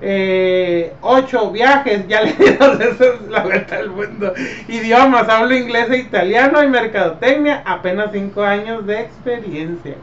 Eh, 0.00 0.94
8 1.00 1.50
viajes, 1.50 2.06
ya 2.06 2.22
le 2.22 2.32
di 2.32 2.52
dos 2.52 2.78
veces 2.78 3.20
la 3.28 3.40
vuelta 3.42 3.76
al 3.76 3.90
mundo. 3.90 4.32
Idiomas, 4.68 5.28
hablo 5.28 5.56
inglés 5.56 5.90
e 5.90 5.98
italiano 5.98 6.62
y 6.62 6.68
mercadotecnia, 6.68 7.62
apenas 7.66 8.10
5 8.12 8.40
años 8.42 8.86
de 8.86 9.00
experiencia. 9.00 9.96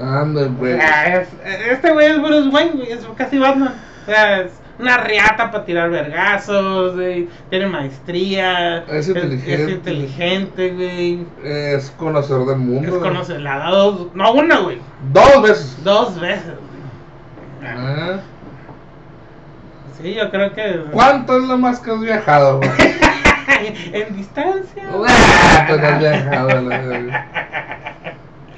Anda, 0.00 0.46
güey. 0.58 0.78
Ah, 0.80 1.20
es- 1.22 1.28
este 1.70 1.92
güey 1.92 2.06
es 2.10 2.18
Bruce 2.20 2.48
Wayne, 2.48 2.82
es 2.90 3.06
casi 3.16 3.38
Batman. 3.38 3.74
O 4.02 4.10
sea, 4.10 4.40
es 4.40 4.52
una 4.78 4.98
riata 4.98 5.50
para 5.50 5.64
tirar 5.64 5.90
vergazos, 5.90 6.94
güey. 6.94 7.28
Tiene 7.50 7.66
maestría. 7.66 8.84
Es 8.88 9.08
inteligente. 9.08 9.64
Es 9.64 9.70
inteligente, 9.70 10.70
güey. 10.70 11.26
Es 11.42 11.90
conocedor 11.92 12.46
del 12.46 12.58
mundo. 12.58 12.96
Es 12.96 13.02
conocer, 13.02 13.40
la 13.40 13.58
da 13.58 13.70
dos, 13.70 14.14
no 14.14 14.32
una, 14.32 14.58
güey. 14.58 14.78
Dos 15.12 15.42
veces. 15.42 15.84
Dos 15.84 16.20
veces, 16.20 16.54
güey. 16.54 17.70
Ah. 17.76 18.20
Sí, 20.00 20.14
yo 20.14 20.30
creo 20.30 20.52
que. 20.54 20.84
¿Cuánto 20.92 21.36
es 21.38 21.44
lo 21.44 21.58
más 21.58 21.80
que 21.80 21.90
has 21.90 22.00
viajado, 22.00 22.58
güey? 22.58 22.70
en 23.92 24.16
distancia. 24.16 24.88
Pues 24.92 25.12
has 25.82 25.98
viajado, 25.98 26.60
la. 26.62 27.26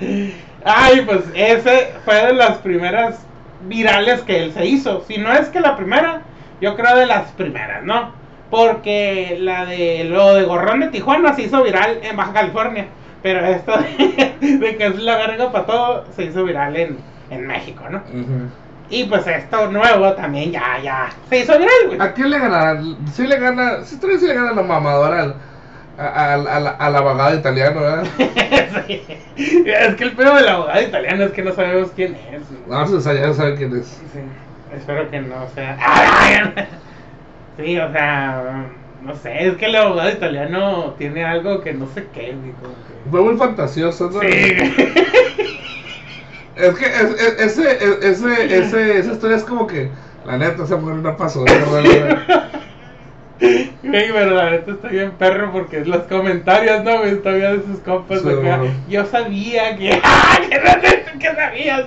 Ay, 0.64 1.00
pues 1.06 1.22
ese 1.34 1.94
fue 2.04 2.26
de 2.26 2.34
las 2.34 2.58
primeras 2.58 3.20
virales 3.68 4.22
que 4.22 4.42
él 4.42 4.52
se 4.52 4.66
hizo. 4.66 5.04
Si 5.06 5.18
no 5.18 5.32
es 5.32 5.48
que 5.48 5.60
la 5.60 5.76
primera, 5.76 6.22
yo 6.60 6.76
creo 6.76 6.96
de 6.96 7.06
las 7.06 7.30
primeras, 7.32 7.82
¿no? 7.84 8.12
Porque 8.50 9.36
la 9.40 9.64
de 9.66 10.04
lo 10.04 10.34
de 10.34 10.44
Gorrón 10.44 10.80
de 10.80 10.88
Tijuana 10.88 11.34
se 11.34 11.42
hizo 11.42 11.62
viral 11.62 12.00
en 12.02 12.16
Baja 12.16 12.32
California. 12.32 12.86
Pero 13.22 13.44
esto 13.44 13.72
de, 13.76 14.34
de 14.40 14.76
que 14.76 14.86
es 14.86 14.96
la 14.96 15.16
verga 15.16 15.52
para 15.52 15.66
todo 15.66 16.04
se 16.16 16.24
hizo 16.24 16.44
viral 16.44 16.74
en, 16.76 16.98
en 17.30 17.46
México, 17.46 17.84
¿no? 17.90 18.02
Y 18.88 19.04
pues 19.04 19.26
esto 19.26 19.70
nuevo 19.70 20.12
también 20.14 20.50
ya, 20.50 20.80
ya 20.82 21.10
se 21.28 21.40
hizo 21.40 21.52
viral, 21.58 21.86
güey. 21.86 22.00
¿A 22.00 22.12
quién 22.12 22.30
le 22.30 22.38
ganará? 22.38 22.82
Sí 23.12 23.26
le 23.26 23.38
gana, 23.38 23.84
sí, 23.84 23.96
todavía 23.96 24.18
sí 24.18 24.26
le 24.26 24.34
gana 24.34 24.52
la 24.52 24.62
mamadora 24.62 25.34
a- 25.98 26.34
al, 26.34 26.46
al, 26.46 26.76
al 26.78 26.96
abogado 26.96 27.36
italiano, 27.36 27.80
¿verdad? 27.80 28.04
Sí. 28.86 29.02
Es 29.66 29.94
que 29.96 30.04
el 30.04 30.12
pedo 30.12 30.34
del 30.36 30.48
abogado 30.48 30.80
italiano 30.82 31.24
es 31.24 31.32
que 31.32 31.42
no 31.42 31.52
sabemos 31.52 31.90
quién 31.96 32.14
es. 32.14 32.42
No, 32.68 32.86
se 32.86 33.00
sabe, 33.00 33.20
ya 33.20 33.32
sabe 33.32 33.54
quién 33.56 33.76
es. 33.76 33.86
Sí, 33.86 34.20
espero 34.76 35.10
que 35.10 35.20
no 35.20 35.46
sea. 35.54 35.76
Sí, 37.56 37.78
o 37.78 37.92
sea, 37.92 38.66
no 39.02 39.14
sé, 39.16 39.46
es 39.48 39.56
que 39.56 39.66
el 39.66 39.76
abogado 39.76 40.08
italiano 40.10 40.94
tiene 40.96 41.24
algo 41.24 41.60
que 41.60 41.74
no 41.74 41.86
sé 41.94 42.06
qué, 42.14 42.20
que- 42.30 43.10
Fue 43.10 43.20
muy 43.22 43.36
fantasioso, 43.36 44.10
¿no? 44.10 44.20
Sí. 44.20 44.26
Es 46.56 46.74
que 46.74 46.84
es, 46.86 47.02
es- 47.02 47.40
ese, 47.58 47.72
es- 47.84 48.04
ese, 48.04 48.58
ese, 48.58 48.98
esa 48.98 49.12
historia 49.12 49.36
es 49.36 49.44
como 49.44 49.66
que, 49.66 49.90
la 50.26 50.36
neta, 50.36 50.64
esa 50.64 50.76
mujer 50.76 50.96
no 50.96 51.16
pasó. 51.16 51.42
de 51.44 51.52
verdad. 51.54 52.50
Güey, 53.40 54.12
pero 54.12 54.34
la 54.34 54.50
neta 54.50 54.72
está 54.72 54.88
bien 54.88 55.12
perro 55.12 55.50
porque 55.52 55.84
los 55.84 56.02
comentarios, 56.02 56.84
¿no, 56.84 56.98
güey? 56.98 57.16
Todavía 57.22 57.52
de 57.54 57.62
sus 57.62 57.80
compas 57.80 58.20
Sí, 58.20 58.28
acá. 58.28 58.60
Yo 58.88 59.06
sabía 59.06 59.76
que. 59.76 59.90
Que 61.18 61.34
sabías. 61.34 61.86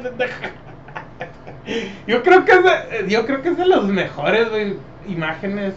Yo 2.08 2.24
creo 2.24 2.46
que 2.46 2.52
es 2.52 2.64
de, 2.64 3.10
yo 3.10 3.26
creo 3.26 3.42
que 3.42 3.50
es 3.50 3.58
de 3.58 3.66
los 3.66 3.86
mejores, 3.86 4.50
güey, 4.50 4.76
imágenes 5.08 5.74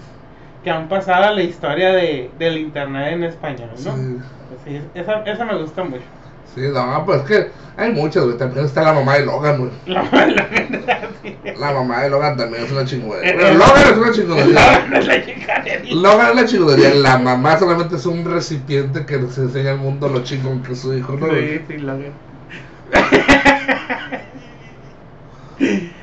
que 0.65 0.71
han 0.71 0.89
pasado 0.89 1.25
a 1.25 1.31
la 1.31 1.43
historia 1.43 1.93
de, 1.93 2.31
del 2.39 2.59
internet 2.59 3.13
en 3.13 3.25
español, 3.25 3.71
¿no? 3.85 3.97
Sí. 3.97 4.19
Sí, 4.65 4.81
esa, 4.95 5.23
esa 5.23 5.45
me 5.45 5.57
gusta 5.57 5.85
mucho. 5.85 6.03
Sí, 6.57 6.63
no, 6.73 7.05
pues 7.05 7.21
es 7.21 7.27
que 7.29 7.51
hay 7.77 7.93
muchas, 7.93 8.25
güey. 8.25 8.39
También 8.39 8.65
está 8.65 8.83
la 8.83 8.95
mamá 8.95 9.15
de 9.15 9.27
Logan, 9.27 9.59
güey. 9.59 9.71
La 9.87 10.03
mala 10.05 10.49
verdad, 10.51 11.09
sí. 11.23 11.37
La 11.59 11.73
mamá 11.73 12.03
de 12.03 12.11
Logan 12.11 12.37
también 12.37 12.65
es 12.65 12.73
una 12.73 12.85
chingonería. 12.87 13.31
Eh, 13.31 13.35
Bueno, 13.35 13.49
eh, 13.49 13.55
Logan 13.55 13.83
es 13.83 13.99
una 13.99 14.13
chingonería. 14.13 14.87
No 14.89 14.99
es 14.99 15.07
la 15.07 15.25
chingadería. 15.25 15.95
Logan 15.95 16.29
es 16.31 16.35
la 16.37 16.45
chingonería. 16.47 16.95
La 16.95 17.19
mamá 17.19 17.59
solamente 17.59 17.97
es 17.97 18.07
un 18.07 18.25
recipiente 18.25 19.05
que 19.05 19.19
nos 19.19 19.37
enseña 19.37 19.73
al 19.73 19.79
mundo 19.79 20.09
lo 20.09 20.25
chingón 20.25 20.63
que 20.63 20.73
es 20.73 20.81
su 20.81 20.95
hijo, 20.95 21.13
¿no? 21.13 21.27
Sí, 21.29 21.61
sí. 21.69 21.77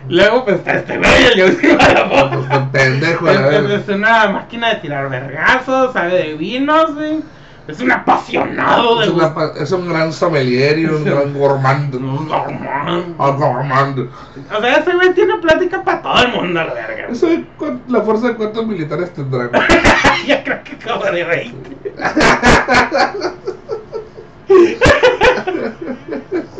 Luego, 0.09 0.43
pues 0.43 0.57
está 0.57 0.73
este 0.75 0.97
güey, 0.97 1.25
el 1.25 1.35
Yoshi 1.35 1.55
Pues, 1.55 1.69
este 1.69 2.59
pendejo, 2.71 3.25
la 3.25 3.75
es 3.75 3.87
una 3.87 4.27
máquina 4.29 4.69
de 4.69 4.75
tirar 4.81 5.09
vergazos, 5.09 5.93
sabe 5.93 6.15
de 6.15 6.33
vinos, 6.35 6.93
güey. 6.95 7.19
Es 7.67 7.80
un 7.80 7.91
apasionado 7.91 8.99
de 8.99 9.06
Es, 9.06 9.12
una 9.12 9.34
es 9.58 9.71
un 9.71 9.88
gran 9.88 10.12
sommelier 10.12 10.80
y 10.80 10.86
un 10.86 11.04
gran 11.06 11.34
gourmand. 11.34 11.95
Normal. 11.95 13.15
Ah, 13.17 13.30
gourmand. 13.32 13.99
O 13.99 14.62
sea, 14.62 14.76
ese 14.78 14.93
güey 14.93 15.13
tiene 15.13 15.38
plática 15.38 15.82
para 15.84 16.02
todo 16.02 16.23
el 16.23 16.32
mundo, 16.34 16.62
la 16.63 16.73
verga. 16.73 17.08
¿Eso 17.10 17.28
cuán- 17.58 17.82
la 17.88 18.02
fuerza 18.02 18.28
de 18.28 18.36
cuántos 18.36 18.67
militares 18.67 19.13
tendrá? 19.13 19.49
Yo 20.28 20.36
creo 20.43 20.63
que 20.63 20.78
como 20.86 21.06
de 21.06 21.23
20. 21.23 21.93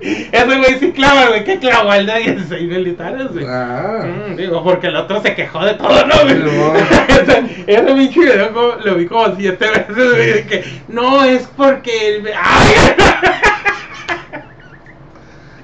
Ese 0.00 0.44
güey 0.58 0.78
sí 0.78 0.92
clava, 0.92 1.28
güey. 1.28 1.44
¿Qué 1.44 1.58
clavó 1.58 1.92
el 1.92 2.06
de 2.06 2.18
16 2.18 2.68
militares, 2.68 3.32
güey? 3.32 3.44
Ah. 3.48 4.04
Mm, 4.06 4.36
digo, 4.36 4.62
porque 4.62 4.86
el 4.88 4.96
otro 4.96 5.20
se 5.20 5.34
quejó 5.34 5.64
de 5.64 5.74
todo, 5.74 6.06
¿no? 6.06 6.14
güey? 6.22 6.40
Bueno. 6.40 6.74
ese, 7.66 7.94
pinche 7.94 8.20
video 8.20 8.52
como- 8.52 8.74
lo 8.84 8.94
vi 8.94 9.06
como 9.06 9.34
siete 9.36 9.66
veces, 9.66 9.96
güey, 9.96 10.46
que 10.46 10.64
no 10.88 11.24
es 11.24 11.48
porque 11.56 12.16
el... 12.16 12.28
¡Ay! 12.28 12.74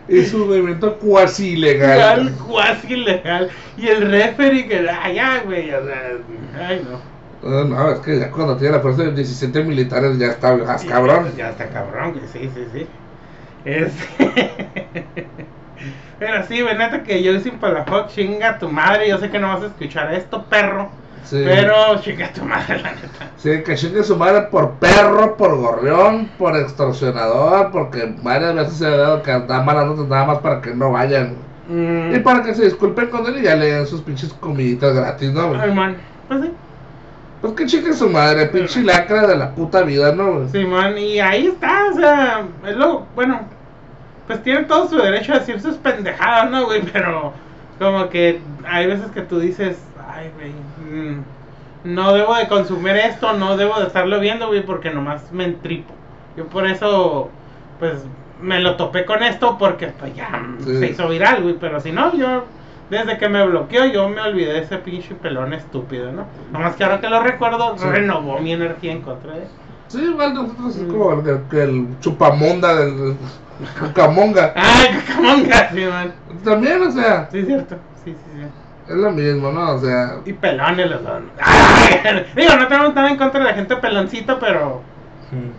Es 0.07 0.35
un 0.35 0.49
movimiento 0.49 0.99
cuasi 0.99 1.53
ilegal. 1.53 2.27
Legal, 2.27 2.39
cuasi 2.47 2.93
ilegal. 2.93 3.51
Y 3.79 3.89
el 3.89 4.11
referee 4.11 4.69
que, 4.69 4.87
ay, 4.87 5.15
ya, 5.15 5.41
güey, 5.45 5.73
o 5.73 5.83
sea, 5.83 6.13
ay, 6.69 6.87
no. 6.89 7.15
No, 7.49 7.65
no, 7.65 7.91
es 7.91 8.01
que 8.01 8.19
ya 8.19 8.31
cuando 8.31 8.57
tiene 8.57 8.77
la 8.77 8.83
fuerza 8.83 9.03
de 9.03 9.13
17 9.13 9.65
militares 9.65 10.19
ya 10.19 10.29
está 10.29 10.57
más 10.57 10.83
Sí, 10.83 10.89
cabrón. 10.89 11.33
Ya 11.37 11.51
está 11.51 11.69
cabrón, 11.69 12.13
güey, 12.13 12.25
sí, 12.31 12.51
sí, 12.55 12.67
sí. 12.73 12.87
Es... 13.65 13.93
Pero 16.19 16.47
sí, 16.47 16.63
güey, 16.63 16.77
neta 16.77 17.03
que 17.03 17.23
yo 17.23 17.39
sin 17.41 17.59
Palafox, 17.59 18.15
chinga 18.15 18.59
tu 18.59 18.69
madre, 18.69 19.09
yo 19.09 19.19
sé 19.19 19.31
que 19.31 19.39
no 19.39 19.49
vas 19.49 19.63
a 19.63 19.67
escuchar 19.67 20.15
esto, 20.15 20.45
perro. 20.45 20.89
Sí. 21.25 21.43
Pero 21.45 22.01
chinga 22.01 22.33
tu 22.33 22.45
madre, 22.45 22.81
la 22.81 22.93
neta. 22.93 23.31
Sí, 23.37 23.63
que 23.63 23.75
chingue 23.75 24.03
su 24.05 24.17
madre 24.17 24.43
por 24.43 24.73
perro, 24.75 25.37
por 25.37 25.57
gorrión, 25.57 26.31
por 26.39 26.57
extorsionador, 26.57 27.71
porque 27.73 28.15
varias 28.23 28.55
veces 28.55 28.75
se 28.75 28.87
ha 28.87 28.97
dado 28.97 29.23
que 29.23 29.33
da 29.33 29.63
malas 29.63 29.87
notas 29.87 30.07
nada 30.07 30.25
más 30.27 30.39
para 30.39 30.61
que 30.61 30.75
no 30.75 30.93
vayan. 30.93 31.35
Mm. 31.69 32.15
Y 32.15 32.19
para 32.21 32.43
que 32.43 32.55
se 32.55 32.65
disculpen 32.65 33.09
con 33.09 33.27
él 33.27 33.39
y 33.39 33.43
ya 33.43 33.57
le 33.57 33.73
den 33.73 33.87
sus 33.87 34.03
pinches 34.03 34.33
comiditas 34.35 34.95
gratis, 34.95 35.33
¿no? 35.33 35.49
güey? 35.49 35.61
Ay, 35.61 35.73
man, 35.73 35.97
pues 36.29 36.43
sí. 36.43 36.53
Pues 37.41 37.53
que 37.55 37.67
chingue 37.67 37.93
su 37.93 38.09
madre, 38.09 38.47
pinche 38.47 38.83
lacra 38.83 39.27
de 39.27 39.37
la 39.37 39.51
puta 39.51 39.83
vida, 39.83 40.13
¿no? 40.13 40.33
güey? 40.33 40.49
Simón, 40.49 40.97
y 40.97 41.21
ahí 41.21 41.49
está, 41.49 41.89
o 41.91 41.95
sea, 41.95 42.43
es 42.67 42.77
lo, 42.77 43.07
bueno, 43.15 43.41
pues 44.27 44.43
tiene 44.43 44.65
todo 44.65 44.89
su 44.89 44.97
derecho 44.97 45.33
a 45.35 45.39
decir 45.39 45.61
sus 45.61 45.77
pendejadas, 45.77 46.51
¿no, 46.51 46.65
güey? 46.67 46.83
Pero 46.93 47.33
como 47.79 48.09
que 48.09 48.41
hay 48.67 48.87
veces 48.87 49.11
que 49.13 49.21
tú 49.23 49.39
dices, 49.39 49.79
ay, 50.09 50.31
güey, 50.37 50.53
mm, 50.91 51.23
no 51.85 52.13
debo 52.15 52.35
de 52.35 52.49
consumir 52.49 52.97
esto, 52.97 53.33
no 53.35 53.57
debo 53.57 53.79
de 53.81 53.87
estarlo 53.87 54.21
viendo, 54.21 54.47
güey, 54.49 54.63
porque 54.63 54.91
nomás 54.91 55.31
me 55.33 55.45
entripo. 55.45 55.93
Yo 56.37 56.47
por 56.47 56.67
eso, 56.67 57.31
pues, 57.79 58.05
me 58.41 58.61
lo 58.61 58.77
topé 58.77 59.05
con 59.05 59.23
esto 59.23 59.57
porque, 59.59 59.89
pues, 59.89 60.15
ya 60.15 60.47
Sí. 60.61 60.79
se 60.79 60.87
hizo 60.91 61.09
viral, 61.09 61.43
güey, 61.43 61.55
pero 61.59 61.81
si 61.81 61.93
no, 61.93 62.15
yo... 62.17 62.45
Desde 62.91 63.17
que 63.17 63.31
me 63.31 63.45
bloqueó, 63.47 63.87
yo 63.87 64.11
me 64.11 64.21
olvidé 64.21 64.53
de 64.53 64.59
ese 64.59 64.77
pinche 64.77 65.15
pelón 65.15 65.55
estúpido, 65.55 66.13
¿no? 66.13 66.27
Nomás 66.53 66.77
que 66.77 66.85
ahora 66.85 67.01
que 67.01 67.09
lo 67.09 67.19
recuerdo, 67.23 67.79
Sí. 67.79 67.87
renovó 67.89 68.39
mi 68.41 68.53
energía 68.53 68.93
en 68.93 69.01
contra 69.01 69.33
de 69.33 69.39
él. 69.45 69.49
Sí, 69.95 70.05
igual 70.05 70.35
nosotros 70.35 70.77
es 70.77 70.83
como 70.85 71.13
el, 71.13 71.41
que 71.51 71.63
el 71.63 71.87
chupamonda 72.01 72.75
del 72.75 73.17
cucamonga. 73.79 74.53
Ay, 74.57 74.89
cacamonga, 75.07 75.71
sí, 75.71 75.85
man. 75.85 76.13
También, 76.45 76.83
o 76.83 76.91
sea, 76.91 77.29
Sí, 77.31 77.45
cierto. 77.45 77.77
Sí, 78.05 78.11
sí, 78.13 78.17
sí. 78.35 78.93
es 78.93 78.97
lo 78.97 79.11
mismo, 79.13 79.53
¿no? 79.53 79.75
O 79.75 79.79
sea, 79.79 80.17
Y 80.25 80.33
pelones 80.33 80.91
los 80.91 81.03
dos. 81.03 81.23
Digo, 82.37 82.57
no 82.57 82.69
tengo 82.69 82.93
nada 82.93 83.11
en 83.11 83.17
contra 83.17 83.41
de 83.41 83.47
la 83.47 83.55
gente 83.55 83.77
peloncito, 83.77 84.39
pero 84.39 84.83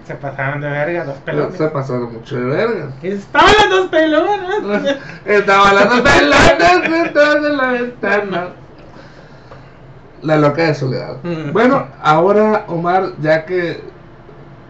se 0.06 0.16
pasaron 0.16 0.62
de 0.62 0.70
verga, 0.70 1.04
dos 1.06 1.18
pelones. 1.18 1.58
se 1.58 1.68
pasaron 1.68 2.14
mucho 2.14 2.36
de 2.38 2.46
verga. 2.46 2.90
Estaban 3.02 3.54
las 3.60 3.70
dos 3.70 3.88
pelones. 3.88 4.98
Estaba 5.26 5.70
hablando 5.70 5.96
de 6.02 6.22
la 6.28 7.04
detrás 7.04 7.42
de 7.42 7.50
la 7.50 7.68
ventana. 7.72 8.48
La 10.22 10.38
loca 10.38 10.64
de 10.64 10.74
soledad. 10.76 11.18
Mm. 11.24 11.52
Bueno, 11.52 11.88
ahora 12.02 12.66
Omar, 12.68 13.12
ya 13.22 13.46
que 13.46 13.84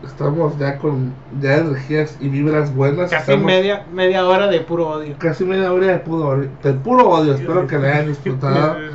estamos 0.07 0.57
ya 0.59 0.77
con 0.77 1.13
ya 1.41 1.57
energías 1.57 2.17
y 2.19 2.29
vibras 2.29 2.73
buenas, 2.75 3.09
Casi 3.11 3.21
estamos 3.31 3.45
media, 3.45 3.85
media 3.93 4.25
hora 4.27 4.47
de 4.47 4.59
puro 4.61 4.87
odio. 4.89 5.15
casi 5.17 5.43
media 5.45 5.71
hora 5.73 5.87
de 5.87 5.97
puro, 5.99 6.27
odio- 6.29 6.49
de 6.63 6.73
puro 6.73 7.09
odio. 7.09 7.33
Espero 7.35 7.67
que 7.67 7.77
le 7.77 7.91
hayan 7.91 8.07
disfrutado. 8.07 8.77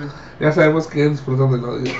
Ya 0.40 0.50
sabemos 0.52 0.86
que 0.86 1.06
disfrutan 1.06 1.50
del 1.52 1.62
odio. 1.66 1.92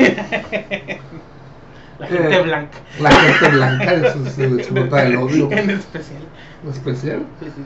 La 1.99 2.07
gente 2.07 2.37
Eh, 2.39 2.43
blanca. 2.43 2.79
La 3.01 3.11
gente 3.11 3.49
blanca 3.51 3.93
eso 3.95 4.25
se 4.31 4.47
disfruta 4.49 4.97
del 5.03 5.17
odio 5.19 5.51
En 5.53 5.69
especial. 5.71 6.23
especial. 6.71 7.27
Sí, 7.41 7.47
sí. 7.55 7.63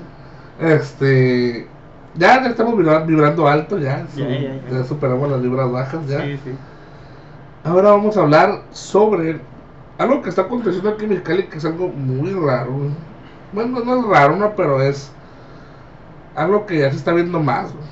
Este. 0.66 1.68
Ya, 2.16 2.42
ya 2.42 2.48
estamos 2.50 2.76
vibra- 2.76 3.06
vibrando 3.06 3.46
alto, 3.46 3.78
ya. 3.78 4.04
Ya, 4.16 4.28
ya, 4.28 4.40
ya. 4.40 4.60
ya 4.78 4.84
superamos 4.84 5.30
las 5.30 5.40
vibras 5.40 5.70
bajas, 5.70 6.06
ya. 6.08 6.22
Sí, 6.22 6.38
sí. 6.44 6.50
Ahora 7.62 7.90
vamos 7.90 8.16
a 8.16 8.22
hablar 8.22 8.62
sobre 8.72 9.40
algo 9.98 10.22
que 10.22 10.28
está 10.28 10.42
aconteciendo 10.42 10.90
aquí 10.90 11.04
en 11.04 11.10
Mexicali 11.10 11.44
que 11.44 11.58
es 11.58 11.64
algo 11.64 11.88
muy 11.88 12.32
raro. 12.32 12.72
güey. 12.72 12.90
Bueno, 13.52 13.80
no 13.84 14.00
es 14.00 14.06
raro, 14.06 14.36
¿no? 14.36 14.54
Pero 14.56 14.82
es 14.82 15.12
algo 16.34 16.66
que 16.66 16.78
ya 16.80 16.90
se 16.90 16.96
está 16.96 17.12
viendo 17.12 17.40
más. 17.40 17.72
güey. 17.72 17.84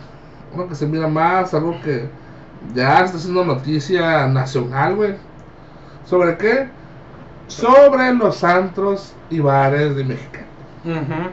Algo 0.53 0.69
que 0.69 0.75
se 0.75 0.87
mira 0.87 1.09
más, 1.09 1.55
algo 1.55 1.81
que, 1.83 2.09
ya 2.75 3.05
está 3.05 3.19
haciendo 3.19 3.45
noticia 3.45 4.27
nacional, 4.27 4.97
güey. 4.97 5.15
¿Sobre 6.05 6.37
qué? 6.37 6.69
Sobre 7.47 8.13
los 8.15 8.43
antros 8.45 9.15
y 9.31 9.41
bares 9.41 9.97
de 9.97 10.05
México. 10.05 10.39
Ujú. 10.85 11.31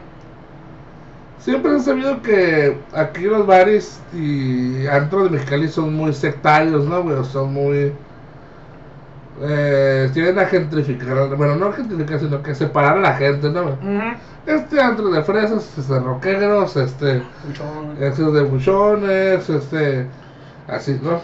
Siempre 1.38 1.72
han 1.72 1.82
sabido 1.82 2.20
que 2.20 2.76
aquí 2.94 3.22
los 3.22 3.46
bares 3.46 4.00
y 4.12 4.86
antros 4.86 5.24
de 5.24 5.30
Mexicali 5.30 5.68
son 5.68 5.94
muy 5.94 6.12
sectarios, 6.12 6.84
¿no, 6.84 7.02
güey? 7.02 7.24
Son 7.24 7.52
muy... 7.52 7.92
Eh, 9.42 10.10
tienen 10.12 10.38
a 10.38 10.44
gentrificar, 10.46 11.34
bueno, 11.36 11.56
no 11.56 11.72
gentrificar, 11.72 12.20
sino 12.20 12.42
que 12.42 12.54
separar 12.54 12.98
a 12.98 13.00
la 13.00 13.14
gente, 13.14 13.48
¿no? 13.50 13.78
Este 14.46 14.80
antro 14.80 15.08
de 15.08 15.22
fresas, 15.22 15.78
este 15.78 15.94
de 15.94 16.00
rockeros, 16.00 16.76
este, 16.76 17.22
Mucho- 17.46 17.94
este 17.98 18.22
de 18.22 18.42
buchones, 18.42 19.48
este, 19.48 20.06
así, 20.66 20.98
¿no? 21.02 21.20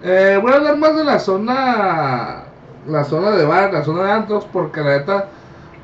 Eh, 0.00 0.38
voy 0.40 0.52
a 0.52 0.56
hablar 0.56 0.76
más 0.78 0.96
de 0.96 1.04
la 1.04 1.18
zona, 1.18 2.44
la 2.86 3.04
zona 3.04 3.30
de 3.32 3.44
bar, 3.44 3.72
la 3.72 3.84
zona 3.84 4.04
de 4.04 4.12
antros, 4.12 4.46
porque 4.46 4.80
la 4.80 4.98
neta, 4.98 5.28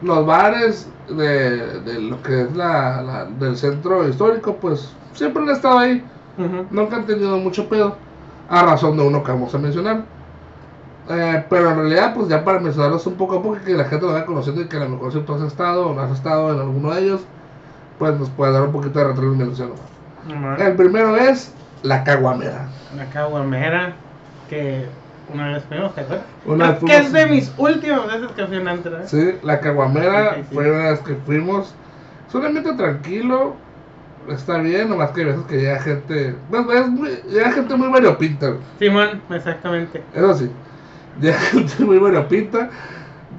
los 0.01 0.25
bares 0.27 0.95
de, 1.09 1.81
de 1.83 2.01
lo 2.01 2.23
que 2.23 2.43
es 2.43 2.57
la, 2.57 3.03
la- 3.03 3.25
del 3.27 3.57
centro 3.57 4.07
histórico, 4.09 4.61
pues 4.61 4.99
siempre 5.15 5.43
han 5.43 5.51
estado 5.51 5.79
ahí, 5.79 6.07
nunca 6.71 6.97
han 6.97 7.07
tenido 7.07 7.37
mucho 7.39 7.69
pedo, 7.69 7.99
a 8.51 8.63
razón 8.65 8.97
de 8.97 9.07
uno 9.07 9.23
que 9.23 9.33
vamos 9.33 9.55
a 9.55 9.59
mencionar. 9.59 10.03
Eh, 11.09 11.45
pero 11.49 11.71
en 11.71 11.77
realidad, 11.77 12.15
pues 12.15 12.29
ya 12.29 12.45
para 12.45 12.61
mencionarlos 12.61 13.07
un 13.07 13.15
poco 13.15 13.39
a 13.39 13.43
poco, 13.43 13.57
que 13.65 13.73
la 13.73 13.85
gente 13.85 14.07
lo 14.07 14.13
vaya 14.13 14.27
conociendo 14.27 14.61
y 14.61 14.69
que 14.69 14.77
a 14.77 14.81
lo 14.81 14.91
mejor 14.91 15.13
si 15.13 15.21
tú 15.21 15.35
has 15.35 15.43
estado 15.43 15.89
o 15.89 15.95
no 15.95 16.03
has 16.03 16.13
estado 16.13 16.53
en 16.53 16.61
alguno 16.61 16.93
de 16.93 17.03
ellos, 17.03 17.21
pues 17.99 18.19
nos 18.19 18.29
puede 18.31 18.53
dar 18.53 18.63
un 18.63 18.73
poquito 18.73 18.99
de 18.99 19.07
retroalimentación. 19.07 19.71
Ujú. 19.71 20.63
El 20.63 20.77
primero 20.77 21.17
es 21.17 21.53
la 21.83 22.05
caguamera. 22.05 22.69
Una 22.93 23.07
caguamera 23.07 23.95
que 24.49 24.87
una 25.33 25.49
vez 25.53 25.65
fuimos, 25.65 25.95
¿te 25.95 26.01
acuerdas? 26.03 26.27
Una 26.45 26.71
vez 26.73 26.85
que 26.85 26.97
es 26.97 27.13
de 27.13 27.27
mis 27.27 27.53
últimas 27.57 28.07
veces 28.07 28.33
que 28.33 28.47
fui 28.47 28.57
a 28.57 28.61
un 28.61 28.69
antro, 28.69 28.99
¿eh? 28.99 29.03
Sí, 29.07 29.35
la 29.43 29.61
caguamera 29.61 30.35
Sí, 30.35 30.41
sí. 30.49 30.55
fue 30.55 30.71
una 30.71 30.91
vez 30.91 31.01
que 31.01 31.15
fuimos. 31.15 31.75
Es 32.29 32.35
un 32.35 32.47
ambiente 32.47 32.73
tranquilo, 32.75 33.55
está 34.31 34.59
bien, 34.59 34.89
nomás 34.89 35.11
que 35.11 35.21
hay 35.21 35.27
veces 35.27 35.43
que 35.45 35.57
llega 35.59 35.81
gente. 35.81 36.35
Bueno, 36.49 36.73
es 36.73 36.89
muy, 36.89 37.11
llega 37.29 37.53
gente 37.53 37.75
muy 37.77 37.89
variopinta, 37.89 38.55
Simón, 38.79 39.21
exactamente. 39.31 40.03
eso 40.15 40.35
sí. 40.35 40.51
Llega 41.21 41.39
gente 41.39 41.85
muy 41.85 41.99
variopinta. 41.99 42.71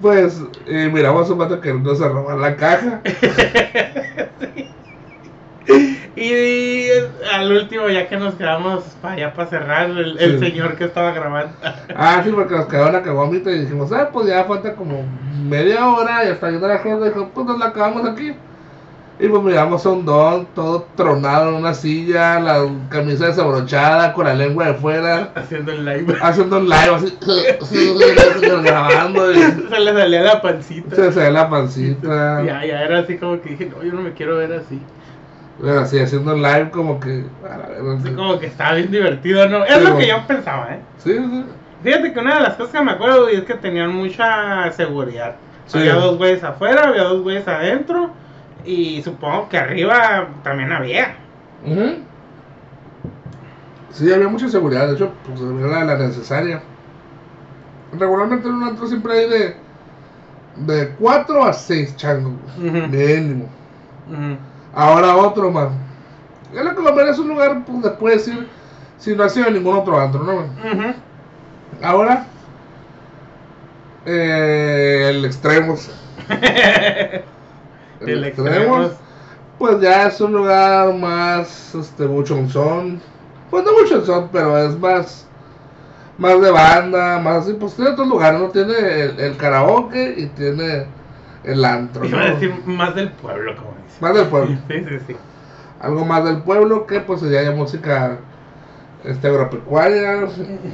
Pues 0.01 0.41
eh, 0.65 0.89
miramos 0.91 1.29
un 1.29 1.37
vato 1.37 1.61
que 1.61 1.73
nos 1.73 2.01
a 2.01 2.07
robar 2.09 2.37
la 2.37 2.55
caja. 2.55 3.01
Y 6.15 6.87
al 7.33 7.51
último, 7.51 7.87
ya 7.89 8.07
que 8.07 8.17
nos 8.17 8.35
quedamos 8.35 8.83
para 9.01 9.13
allá 9.15 9.33
para 9.33 9.49
cerrar, 9.49 9.89
el, 9.89 10.19
el 10.19 10.39
Sí. 10.39 10.45
señor 10.51 10.75
que 10.75 10.83
estaba 10.83 11.11
grabando. 11.13 11.53
Ah, 11.95 12.21
sí, 12.23 12.31
porque 12.31 12.55
nos 12.55 12.65
quedó 12.67 12.89
una 12.89 13.01
caguamita 13.01 13.49
y 13.49 13.61
dijimos, 13.61 13.91
ah, 13.91 14.09
pues 14.11 14.27
ya 14.27 14.43
falta 14.43 14.75
como 14.75 15.03
media 15.43 15.87
hora 15.87 16.25
y 16.25 16.29
hasta 16.29 16.51
yendo 16.51 16.67
la 16.67 16.79
gente. 16.79 17.05
Dijo, 17.05 17.29
pues 17.33 17.47
nos 17.47 17.57
la 17.57 17.67
acabamos 17.67 18.07
aquí. 18.07 18.33
Y 19.23 19.27
pues 19.27 19.43
miramos 19.43 19.85
a 19.85 19.89
un 19.89 20.03
don 20.03 20.47
todo 20.47 20.87
tronado 20.95 21.49
en 21.49 21.55
una 21.55 21.75
silla, 21.75 22.39
la 22.39 22.65
camisa 22.89 23.27
desabrochada, 23.27 24.13
con 24.13 24.25
la 24.25 24.33
lengua 24.33 24.65
de 24.65 24.73
fuera, 24.73 25.29
haciendo 25.35 25.71
el 25.73 25.85
live. 25.85 26.15
haciendo 26.21 26.57
un 26.57 26.67
live 26.67 26.95
así, 26.95 27.93
grabando 28.63 29.31
y 29.31 29.35
Se 29.35 29.79
le 29.79 29.93
salía 29.93 30.21
la 30.23 30.41
pancita. 30.41 30.95
se, 30.95 31.11
se 31.11 31.19
ve 31.19 31.31
la 31.31 31.49
pancita. 31.49 32.43
Ya, 32.43 32.65
ya 32.65 32.81
era 32.81 32.99
así 32.99 33.17
como 33.17 33.39
que 33.41 33.49
dije, 33.49 33.71
no, 33.75 33.83
yo 33.83 33.93
no 33.93 34.01
me 34.01 34.13
quiero 34.13 34.37
ver 34.37 34.53
así. 34.53 34.79
Bueno, 35.59 35.81
así 35.81 35.99
haciendo 35.99 36.35
live 36.35 36.71
como 36.71 36.99
que, 36.99 37.23
Así 37.47 38.07
sí. 38.09 38.15
como 38.15 38.39
que 38.39 38.47
estaba 38.47 38.73
bien 38.73 38.89
divertido, 38.89 39.47
¿no? 39.47 39.63
Es 39.65 39.75
Sí, 39.75 39.83
lo 39.83 39.97
que 39.99 40.07
yo 40.07 40.15
pensaba, 40.27 40.73
¿eh? 40.73 40.79
Sí, 40.97 41.13
sí. 41.13 41.45
Fíjate 41.83 42.13
que 42.13 42.19
una 42.19 42.35
de 42.35 42.41
las 42.41 42.55
cosas 42.55 42.71
que 42.73 42.81
me 42.81 42.91
acuerdo, 42.91 43.27
es 43.27 43.43
que 43.43 43.53
tenían 43.53 43.93
mucha 43.93 44.71
seguridad. 44.71 45.35
Sí. 45.67 45.77
Había 45.77 45.95
dos 45.95 46.17
güeyes 46.17 46.43
afuera, 46.43 46.87
había 46.87 47.03
dos 47.03 47.21
güeyes 47.21 47.47
adentro. 47.47 48.09
Y 48.65 49.01
supongo 49.01 49.49
que 49.49 49.57
arriba 49.57 50.29
también 50.43 50.71
había. 50.71 51.15
Sí, 53.91 54.11
había 54.11 54.27
mucha 54.27 54.49
seguridad, 54.49 54.87
de 54.87 54.93
hecho, 54.93 55.11
pues 55.25 55.39
era 55.41 55.83
la, 55.83 55.97
la 55.97 56.07
necesaria. 56.07 56.61
Regularmente 57.93 58.47
en 58.47 58.55
un 58.55 58.63
antro 58.63 58.87
siempre 58.87 59.13
hay 59.13 59.29
de 59.29 59.55
de 60.55 60.89
4 60.99 61.43
a 61.43 61.53
6 61.53 61.95
changos, 61.95 62.33
Ujú. 62.57 62.87
mínimo. 62.87 63.45
Ujú. 64.07 64.37
Ahora 64.73 65.15
otro 65.15 65.51
más. 65.51 65.69
Es 66.53 66.63
lo 66.63 66.75
que 66.75 66.81
lo 66.81 67.09
es 67.09 67.19
un 67.19 67.29
lugar, 67.29 67.63
pues 67.65 67.81
después 67.81 68.25
decir, 68.25 68.47
si 68.97 69.15
no 69.15 69.23
ha 69.23 69.29
sido 69.29 69.49
ningún 69.49 69.77
otro 69.77 69.99
antro, 69.99 70.23
¿no? 70.23 70.43
Ahora, 71.81 72.25
eh, 74.05 75.07
el 75.09 75.25
extremos. 75.25 75.89
El 78.05 78.23
extremos. 78.23 78.91
pues 79.57 79.79
ya 79.81 80.07
es 80.07 80.19
un 80.21 80.33
lugar 80.33 80.93
más, 80.93 81.75
este, 81.75 82.05
buchonzón. 82.05 83.01
Pues 83.49 83.63
no 83.65 83.73
buchonzón, 83.73 84.29
pero 84.31 84.57
es 84.57 84.77
más, 84.79 85.27
más 86.17 86.41
de 86.41 86.51
banda, 86.51 87.19
más 87.19 87.43
así. 87.43 87.53
Pues 87.53 87.75
tiene 87.75 87.91
otros 87.91 88.07
lugares, 88.07 88.39
¿no? 88.39 88.49
Tiene 88.49 88.73
el, 88.73 89.19
el 89.19 89.37
karaoke 89.37 90.15
y 90.17 90.27
tiene 90.27 90.85
el 91.43 91.65
antro, 91.65 92.05
Iba 92.05 92.21
a 92.21 92.27
¿no? 92.27 92.33
decir 92.33 92.53
más 92.65 92.95
del 92.95 93.11
pueblo, 93.11 93.55
como 93.55 93.71
dice. 93.85 93.97
Más 93.99 94.13
del 94.15 94.27
pueblo. 94.27 94.57
Sí, 94.67 94.85
sí, 94.87 94.99
sí. 95.07 95.15
Algo 95.79 96.05
más 96.05 96.23
del 96.23 96.37
pueblo 96.43 96.85
que 96.85 96.99
pues 96.99 97.21
ya 97.21 97.39
hay 97.39 97.49
música 97.55 98.17
este, 99.03 99.27
agropecuaria, 99.27 100.27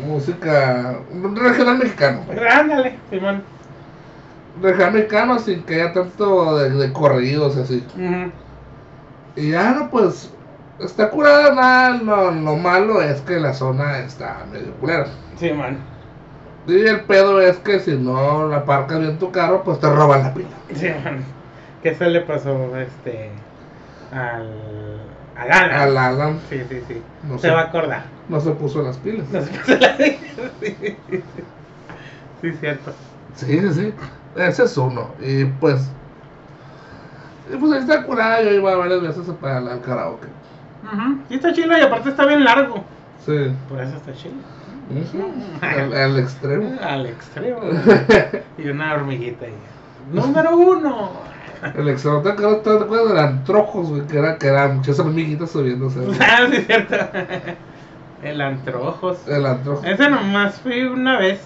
música 0.05 0.99
regional 1.35 1.77
mexicano. 1.77 2.21
Ándale, 2.51 2.99
Simón. 3.09 3.41
Regional 4.61 4.93
mexicano 4.93 5.39
sin 5.39 5.63
que 5.63 5.75
haya 5.81 5.93
tanto 5.93 6.57
de, 6.57 6.69
de 6.71 6.93
corridos 6.93 7.57
así. 7.57 7.83
Y 9.35 9.51
ya 9.51 9.71
no, 9.71 9.89
pues 9.89 10.31
está 10.79 11.09
curada, 11.09 11.53
nada, 11.53 11.91
lo, 11.97 12.31
lo 12.31 12.55
malo 12.55 13.01
es 13.01 13.21
que 13.21 13.39
la 13.39 13.53
zona 13.53 13.99
está 13.99 14.45
medio 14.51 14.73
culera. 14.75 15.07
Simón. 15.37 15.77
Y 16.67 16.85
el 16.85 17.01
pedo 17.01 17.39
es 17.39 17.57
que 17.57 17.79
si 17.79 17.95
no 17.95 18.53
aparcas 18.53 18.99
bien 18.99 19.17
tu 19.19 19.31
carro, 19.31 19.63
pues 19.63 19.79
te 19.79 19.89
roban 19.89 20.23
la 20.23 20.33
pila. 20.33 20.47
Simón. 20.73 21.23
¿Qué 21.83 21.93
se 21.95 22.09
le 22.09 22.21
pasó 22.21 22.75
este 22.77 23.29
al 24.11 24.51
al 25.37 25.51
Alan? 25.51 25.71
Al 25.71 25.97
Alan 25.97 26.39
Sí, 26.49 26.61
sí, 26.67 26.81
sí. 26.87 27.01
No 27.29 27.37
se 27.37 27.51
va 27.51 27.61
a 27.61 27.63
acordar. 27.65 28.05
no 28.27 28.39
se 28.41 28.51
puso 28.51 28.81
las 28.81 28.97
pilas. 28.97 29.27
No 29.29 29.41
se 29.41 29.51
pasó 29.51 29.75
la 29.77 29.97
sí, 30.61 30.75
sí, 32.41 32.51
cierto. 32.59 32.91
Sí, 33.35 33.59
sí, 33.59 33.73
sí. 33.73 33.93
Ese 34.35 34.63
es 34.63 34.77
uno. 34.77 35.09
Y 35.19 35.45
pues. 35.45 35.89
Y 37.51 37.57
pues 37.57 37.71
ahí 37.71 37.79
está 37.79 38.03
curada. 38.03 38.41
Yo 38.43 38.51
iba 38.51 38.75
varias 38.75 39.01
veces 39.01 39.25
para 39.41 39.59
el 39.59 39.81
karaoke. 39.81 40.27
Ujú. 40.83 41.19
Sí, 41.29 41.35
está 41.35 41.53
chido 41.53 41.77
y 41.77 41.81
aparte 41.81 42.09
está 42.09 42.25
bien 42.25 42.43
largo. 42.43 42.83
Sí. 43.25 43.51
Por 43.69 43.81
eso 43.81 43.95
está 43.97 44.13
chido. 44.13 44.35
Al, 45.61 45.93
al 45.93 46.19
extremo. 46.19 46.77
Al 46.81 47.05
extremo. 47.07 47.59
y 48.57 48.67
una 48.69 48.93
hormiguita 48.93 49.45
ahí. 49.45 49.53
Número 50.11 50.55
uno. 50.55 51.11
El 51.75 51.89
extremo. 51.89 52.21
¿Te 52.21 52.29
acuerdas, 52.29 53.09
del 53.09 53.17
antrojos, 53.17 53.89
güey? 53.89 54.07
Que 54.07 54.19
era, 54.19 54.37
que 54.37 54.47
eran 54.47 54.77
muchas 54.77 54.99
hormiguitas 54.99 55.51
subiéndose. 55.51 55.99
Ah, 56.21 56.47
sí, 56.49 56.61
cierto. 56.61 56.95
El 58.23 58.41
antrojos. 58.41 59.27
El 59.27 59.45
antrojo. 59.45 59.83
Ese 59.85 60.09
nomás 60.09 60.59
fui 60.61 60.83
una 60.83 61.17
vez. 61.19 61.39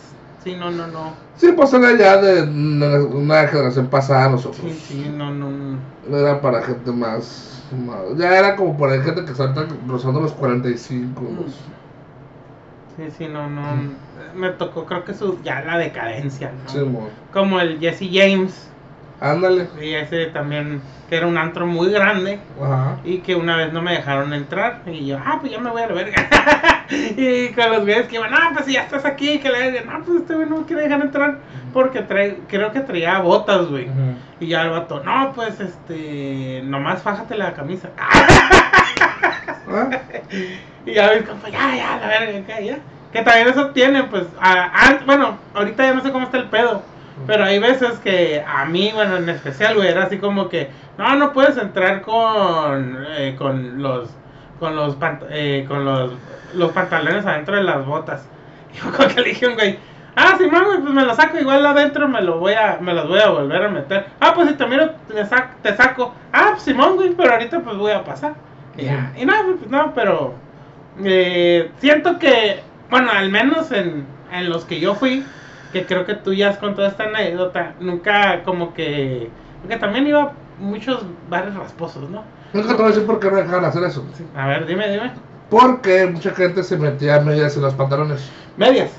Sí, 0.43 0.55
no, 0.55 0.71
no, 0.71 0.87
no. 0.87 1.13
Sí, 1.41 1.51
pues 1.53 1.73
era 1.73 1.97
ya 1.97 2.17
de 2.17 2.43
una, 2.43 3.47
generación 3.47 3.87
pasada 3.87 4.29
nosotros. 4.29 4.61
Sí, 4.61 4.79
sí, 4.87 5.11
no, 5.17 5.33
no. 5.33 5.49
no. 5.49 5.79
Era 6.15 6.39
para 6.39 6.61
gente 6.61 6.91
más, 6.91 7.63
más- 7.83 8.15
Ya 8.15 8.37
era 8.37 8.55
como 8.55 8.77
para 8.77 9.01
gente 9.01 9.25
que 9.25 9.31
está 9.31 9.51
rozando 9.87 10.21
los 10.21 10.33
45. 10.33 11.23
los- 11.23 11.55
Sí, 12.95 13.15
sí, 13.17 13.27
no, 13.27 13.49
no. 13.49 13.63
Me 14.35 14.51
tocó, 14.51 14.85
creo 14.85 15.03
que 15.03 15.15
su, 15.15 15.41
ya 15.43 15.61
la 15.61 15.79
decadencia, 15.79 16.51
¿no? 16.63 16.69
Sí, 16.69 16.77
mo. 16.77 17.09
Como 17.33 17.59
el 17.59 17.79
Jesse 17.79 18.07
James. 18.11 18.70
Ándale. 19.21 19.67
Y 19.79 19.93
ese 19.93 20.25
también, 20.25 20.81
que 21.07 21.15
era 21.15 21.27
un 21.27 21.37
antro 21.37 21.67
muy 21.67 21.91
grande. 21.91 22.39
Ajá. 22.61 22.97
Y 23.03 23.19
que 23.19 23.35
una 23.35 23.55
vez 23.55 23.71
no 23.71 23.81
me 23.81 23.93
dejaron 23.93 24.33
entrar. 24.33 24.81
Y 24.87 25.05
yo, 25.05 25.19
ah, 25.23 25.37
pues 25.39 25.51
ya 25.51 25.59
me 25.59 25.69
voy 25.69 25.83
a 25.83 25.87
la 25.87 25.93
verga. 25.93 26.27
y 26.89 27.49
con 27.49 27.69
los 27.69 27.81
güeyes 27.81 28.07
que 28.07 28.15
iban, 28.15 28.33
ah, 28.33 28.49
pues 28.53 28.65
si 28.65 28.73
ya 28.73 28.81
estás 28.81 29.05
aquí, 29.05 29.37
que 29.39 29.49
le 29.51 29.71
digan, 29.71 29.85
no, 29.85 30.03
pues 30.03 30.21
este 30.21 30.33
güey 30.33 30.49
no 30.49 30.57
me 30.57 30.65
quiere 30.65 30.81
dejar 30.81 31.01
entrar. 31.01 31.37
Porque 31.71 32.01
trae, 32.01 32.39
creo 32.49 32.71
que 32.71 32.79
traía 32.79 33.19
botas, 33.19 33.67
güey. 33.67 33.87
Y 34.39 34.47
ya 34.47 34.63
el 34.63 34.71
vato, 34.71 35.01
no, 35.03 35.31
pues 35.33 35.59
este, 35.59 36.61
nomás 36.65 37.01
fájate 37.03 37.37
la 37.37 37.53
camisa. 37.53 37.89
Ah, 39.73 39.89
y 40.85 40.93
ya 40.93 41.11
mis 41.13 41.51
ya, 41.51 41.75
ya, 41.75 41.97
la 42.01 42.07
verga, 42.07 42.59
ya. 42.59 42.79
Que 43.13 43.21
también 43.21 43.47
eso 43.47 43.67
tiene, 43.69 44.03
pues, 44.03 44.25
a- 44.41 44.99
bueno, 45.05 45.37
ahorita 45.53 45.83
ya 45.83 45.93
no 45.93 46.01
sé 46.01 46.11
cómo 46.11 46.25
está 46.25 46.37
el 46.37 46.49
pedo. 46.49 46.83
Pero 47.27 47.43
hay 47.43 47.59
veces 47.59 47.99
que 47.99 48.43
a 48.45 48.65
mí, 48.65 48.91
bueno, 48.93 49.17
en 49.17 49.29
especial, 49.29 49.75
güey, 49.75 49.87
era 49.87 50.03
así 50.03 50.17
como 50.17 50.49
que, 50.49 50.69
no, 50.97 51.15
no 51.15 51.33
puedes 51.33 51.57
entrar 51.57 52.01
con, 52.01 52.97
eh, 53.17 53.35
con 53.37 53.81
los, 53.81 54.09
con 54.59 54.75
los, 54.75 54.97
eh, 55.29 55.65
con 55.67 55.85
los, 55.85 56.13
los 56.53 56.71
pantalones 56.71 57.25
adentro 57.25 57.55
de 57.55 57.63
las 57.63 57.85
botas. 57.85 58.27
Y 58.73 58.77
yo 58.83 58.91
como 58.91 59.07
que 59.07 59.21
le 59.21 59.29
dije 59.29 59.47
güey, 59.53 59.79
ah, 60.15 60.35
sí, 60.37 60.45
güey, 60.49 60.81
pues 60.81 60.93
me 60.93 61.05
lo 61.05 61.15
saco 61.15 61.37
igual 61.37 61.65
adentro, 61.65 62.07
me 62.07 62.21
lo 62.21 62.39
voy 62.39 62.53
a, 62.53 62.77
me 62.81 62.93
los 62.93 63.07
voy 63.07 63.19
a 63.19 63.29
volver 63.29 63.63
a 63.63 63.69
meter. 63.69 64.05
Ah, 64.19 64.33
pues 64.33 64.49
si 64.49 64.55
te 64.55 64.65
miro, 64.65 64.91
te 65.07 65.25
saco. 65.75 66.13
Ah, 66.33 66.49
pues 66.51 66.63
Simón, 66.63 66.95
güey, 66.95 67.13
pero 67.15 67.33
ahorita 67.33 67.59
pues 67.59 67.77
voy 67.77 67.91
a 67.91 68.03
pasar. 68.03 68.33
Y, 68.77 68.85
ya. 68.85 69.11
y 69.17 69.25
no, 69.25 69.33
pues 69.59 69.69
no, 69.69 69.93
pero 69.93 70.33
eh, 71.03 71.71
siento 71.77 72.17
que, 72.19 72.61
bueno, 72.89 73.11
al 73.11 73.29
menos 73.29 73.71
en, 73.71 74.05
en 74.31 74.49
los 74.49 74.65
que 74.65 74.79
yo 74.79 74.95
fui, 74.95 75.25
que 75.71 75.85
creo 75.85 76.05
que 76.05 76.15
tú 76.15 76.33
ya 76.33 76.49
has 76.49 76.57
contado 76.57 76.87
esta 76.87 77.03
anécdota, 77.05 77.73
nunca 77.79 78.43
como 78.43 78.73
que, 78.73 79.29
porque 79.61 79.77
también 79.77 80.07
iba 80.07 80.33
muchos 80.59 81.03
bares 81.29 81.55
rasposos, 81.55 82.09
¿no? 82.09 82.23
Nunca 82.53 82.69
te 82.69 82.75
voy 82.75 82.85
a 82.85 82.87
decir 82.89 83.05
por 83.05 83.19
qué 83.19 83.29
no 83.31 83.37
dejaban 83.37 83.65
hacer 83.65 83.83
eso. 83.83 84.05
A 84.35 84.47
ver, 84.47 84.65
dime, 84.65 84.89
dime. 84.89 85.11
Porque 85.49 86.05
mucha 86.07 86.31
gente 86.31 86.63
se 86.63 86.77
metía 86.77 87.19
medias 87.19 87.55
en 87.55 87.61
los 87.63 87.73
pantalones. 87.73 88.29
Medias. 88.57 88.91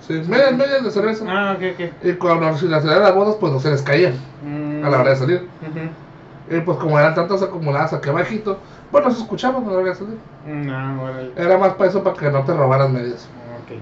Sí, 0.00 0.14
medias, 0.26 0.52
medias 0.56 0.84
de 0.84 0.90
cerveza. 0.90 1.24
Ah, 1.28 1.56
ok, 1.56 1.62
ok. 1.74 2.04
Y 2.04 2.12
cuando 2.14 2.56
se 2.56 2.66
les 2.66 2.82
salían 2.82 3.02
las 3.02 3.14
botas, 3.14 3.36
pues 3.36 3.52
no 3.52 3.60
se 3.60 3.70
les 3.70 3.82
caían 3.82 4.14
Mm, 4.44 4.84
a 4.84 4.90
la 4.90 5.00
hora 5.00 5.10
de 5.10 5.16
salir. 5.16 5.48
ujú. 5.60 6.56
Y 6.56 6.60
pues 6.60 6.76
como 6.78 6.98
eran 6.98 7.14
tantas 7.14 7.40
acumuladas 7.42 7.92
aquí 7.92 8.08
abajito, 8.08 8.58
pues 8.90 9.04
no 9.04 9.10
se 9.12 9.22
escuchaban 9.22 9.64
a 9.64 9.70
la 9.70 9.78
hora 9.78 9.90
de 9.90 9.94
salir. 9.94 10.18
No, 10.44 11.02
órale. 11.04 11.30
Era 11.36 11.56
más 11.56 11.74
para 11.74 11.90
eso, 11.90 12.02
para 12.02 12.16
que 12.16 12.30
no 12.30 12.42
te 12.44 12.52
robaran 12.52 12.92
medias. 12.92 13.28
Ok. 13.64 13.78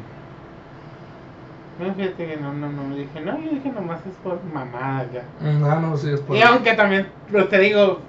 No, 1.80 1.94
fíjate 1.94 2.26
que 2.26 2.36
no, 2.36 2.52
no, 2.52 2.68
no, 2.70 2.94
dije, 2.94 3.20
no, 3.20 3.38
yo 3.40 3.50
dije 3.50 3.70
nomás 3.70 4.00
es 4.06 4.12
por 4.22 4.38
mamada 4.52 5.06
ya. 5.12 5.22
Ah, 5.66 5.78
no, 5.80 5.96
sí, 5.96 6.10
es 6.12 6.20
por 6.20 6.36
Y 6.36 6.42
aunque 6.42 6.74
también, 6.74 7.06
pero 7.32 7.48
te 7.48 7.58
digo, 7.58 8.00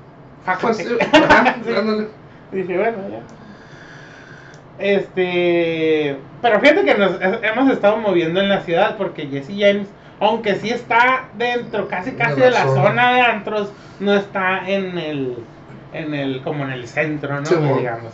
Pues, 0.62 0.77
sí, 0.77 0.86
ajá, 1.13 1.55
Sí. 1.65 1.73
ándale. 1.73 2.07
Dije, 2.51 2.77
bueno, 2.77 2.97
ya. 3.10 3.21
Este. 4.79 6.17
Pero 6.41 6.60
fíjate 6.60 6.84
que 6.84 6.95
nos 6.95 7.21
he- 7.21 7.47
hemos 7.47 7.71
estado 7.71 7.97
moviendo 7.97 8.41
en 8.41 8.49
la 8.49 8.62
ciudad 8.62 8.97
porque 8.97 9.27
Jesse 9.27 9.51
James, 9.57 9.88
aunque 10.19 10.55
sí 10.55 10.69
está 10.69 11.25
dentro, 11.38 11.88
casi 11.88 12.12
casi 12.13 12.39
la 12.39 12.45
de 12.45 12.51
la 12.51 12.63
zona. 12.65 12.84
zona 12.89 13.13
de 13.13 13.21
antros, 13.21 13.71
no 13.99 14.13
está 14.13 14.67
en 14.69 14.97
el. 14.97 15.38
En 15.93 16.13
el, 16.13 16.41
como 16.41 16.63
en 16.63 16.71
el 16.71 16.88
centro, 16.88 17.39
¿no? 17.39 17.45
Sí, 17.45 17.55
mo. 17.55 17.77
digamos. 17.77 18.13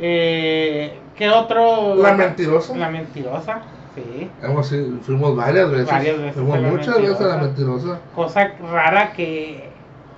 Eh, 0.00 0.98
¿Qué 1.16 1.28
otro? 1.28 1.94
La 1.96 2.14
mentirosa. 2.14 2.74
La 2.76 2.88
mentirosa, 2.88 3.60
sí. 4.02 4.30
Hemos 4.42 4.74
fuimos 5.02 5.36
varias 5.36 5.70
veces. 5.70 5.86
Varias 5.90 6.18
veces 6.18 6.34
Fuimos 6.34 6.60
muchas 6.60 7.00
veces 7.00 7.20
a 7.20 7.26
la 7.28 7.36
mentirosa. 7.38 8.00
Cosa 8.14 8.52
rara 8.72 9.12
que. 9.12 9.68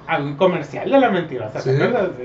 Algún 0.07 0.37
comercial 0.37 0.91
de 0.91 0.99
la 0.99 1.11
mentirosa, 1.11 1.61
¿te 1.61 1.61
Sí. 1.61 1.71
acuerdas? 1.83 2.11
Sí. 2.19 2.25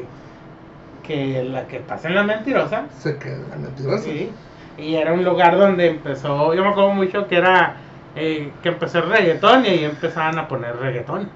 Que 1.04 1.44
la 1.44 1.68
que 1.68 1.80
pasa 1.82 2.08
en 2.08 2.16
la 2.16 2.24
mentirosa. 2.24 2.86
Se 2.98 3.18
queda 3.18 3.38
la 3.50 3.58
mentirosa. 3.58 4.04
Sí. 4.04 4.32
Y 4.78 4.96
era 4.96 5.14
un 5.14 5.24
lugar 5.24 5.56
donde 5.58 5.88
empezó, 5.90 6.54
yo 6.54 6.64
me 6.64 6.70
acuerdo 6.70 6.92
mucho 6.92 7.28
que 7.28 7.38
era 7.38 7.78
eh, 8.16 8.52
que 8.64 8.70
empezó 8.70 9.00
el 9.00 9.10
reggaetón 9.10 9.66
y 9.66 9.70
ahí 9.70 9.84
empezaban 9.86 10.40
a 10.40 10.48
poner 10.48 10.76
reggaetón. 10.78 11.30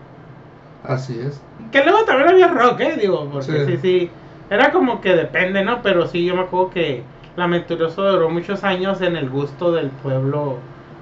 Así 0.83 1.19
es. 1.19 1.41
Que 1.71 1.83
luego 1.83 2.03
también 2.05 2.29
había 2.29 2.47
rock, 2.47 2.79
¿eh? 2.79 2.97
Digo, 2.99 3.29
porque 3.31 3.65
sí, 3.65 3.65
Sí. 3.65 3.77
sí. 3.81 4.11
Era 4.49 4.71
como 4.71 5.01
que 5.01 5.13
depende, 5.15 5.63
¿no? 5.63 5.81
Pero 5.83 6.07
sí, 6.07 6.25
yo 6.25 6.35
me 6.35 6.41
acuerdo 6.41 6.71
que 6.71 7.03
la 7.39 7.47
mentirosa 7.47 8.01
duró 8.01 8.29
muchos 8.29 8.65
años 8.65 9.01
en 9.01 9.15
el 9.15 9.29
gusto 9.29 9.71
del 9.71 9.89
pueblo 9.89 10.57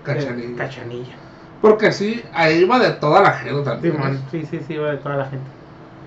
de 0.06 0.54
Cachanilla. 0.56 1.16
Porque 1.64 1.92
sí, 1.92 2.24
ahí 2.32 2.60
iba 2.60 2.78
de 2.78 2.92
toda 2.92 3.24
la 3.24 3.32
gente 3.32 3.64
también. 3.64 3.96
Simón, 3.96 4.16
¿eh? 4.16 4.20
sí, 4.30 4.46
sí, 4.46 4.60
sí, 4.68 4.76
iba 4.76 4.92
de 4.92 4.98
toda 4.98 5.18
la 5.18 5.26
gente. 5.26 5.48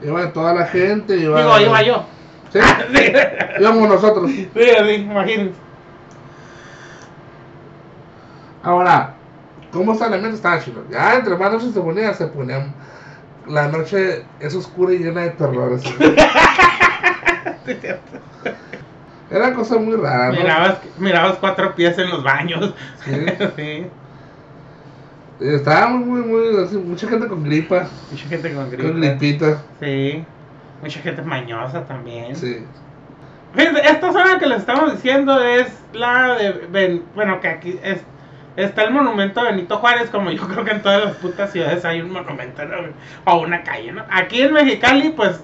Iba 0.04 0.20
de 0.20 0.28
toda 0.28 0.54
la 0.54 0.66
gente. 0.66 1.16
Iba 1.16 1.40
Digo, 1.40 1.58
iba 1.58 1.82
yo. 1.82 2.04
Sí, 2.52 2.60
sí, 2.94 3.12
íbamos 3.60 3.88
nosotros. 3.88 4.30
sí, 4.30 4.48
sí, 4.54 4.92
imagínense. 4.94 5.58
Ahora, 8.62 9.14
¿cómo 9.72 9.94
está 9.94 10.06
el 10.06 10.14
ambiente? 10.14 10.36
Estaba 10.36 10.60
chido. 10.60 10.84
Ya 10.92 11.16
entre 11.16 11.36
más 11.36 11.52
noches 11.52 11.74
se 11.74 11.80
ponía, 11.80 12.14
se 12.14 12.28
ponían. 12.28 12.72
La 13.48 13.66
noche 13.66 14.24
es 14.38 14.54
oscura 14.54 14.92
y 14.92 14.98
llena 14.98 15.22
de 15.22 15.30
terrores. 15.30 15.82
Era 19.30 19.54
cosa 19.54 19.78
muy 19.78 19.94
rara, 19.96 20.28
¿no? 20.32 20.40
Mirabas, 20.40 20.78
mirabas 20.98 21.36
cuatro 21.38 21.74
pies 21.74 21.96
en 21.98 22.10
los 22.10 22.22
baños. 22.24 22.74
Sí. 23.04 23.12
sí. 23.56 23.86
Estaba 25.40 25.88
muy, 25.88 26.20
muy, 26.20 26.50
muy. 26.52 26.64
así, 26.64 26.76
mucha 26.76 27.08
gente 27.08 27.26
con 27.26 27.42
gripa, 27.44 27.86
Mucha 28.10 28.28
gente 28.28 28.52
con 28.52 28.70
gripe. 28.70 28.82
con 28.90 29.00
gripita. 29.00 29.62
Sí. 29.80 30.24
Mucha 30.82 31.00
gente 31.00 31.22
mañosa 31.22 31.84
también. 31.86 32.34
Sí. 32.36 32.64
Fíjense, 33.54 33.80
esta 33.88 34.12
zona 34.12 34.38
que 34.38 34.46
les 34.46 34.58
estamos 34.60 34.92
diciendo 34.92 35.42
es 35.42 35.68
la 35.92 36.34
de. 36.36 36.52
Ben- 36.70 37.04
bueno, 37.14 37.40
que 37.40 37.48
aquí 37.48 37.78
es, 37.82 38.00
está 38.56 38.82
el 38.82 38.92
monumento 38.92 39.40
a 39.40 39.44
Benito 39.44 39.78
Juárez, 39.78 40.10
como 40.10 40.30
yo 40.30 40.46
creo 40.46 40.64
que 40.64 40.72
en 40.72 40.82
todas 40.82 41.04
las 41.04 41.16
putas 41.16 41.52
ciudades 41.52 41.84
hay 41.84 42.00
un 42.00 42.12
monumento, 42.12 42.64
¿no? 42.64 42.76
O 43.24 43.40
una 43.40 43.62
calle, 43.62 43.92
¿no? 43.92 44.04
Aquí 44.10 44.42
en 44.42 44.52
Mexicali, 44.52 45.10
pues, 45.10 45.40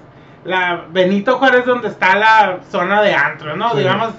la 0.47 0.85
Benito 0.91 1.39
Juárez 1.39 1.65
donde 1.67 1.89
está 1.89 2.17
la 2.17 2.59
zona 2.71 3.03
de 3.03 3.15
antros, 3.15 3.57
¿no? 3.57 3.71
Sí. 3.73 3.79
Digamos 3.79 4.15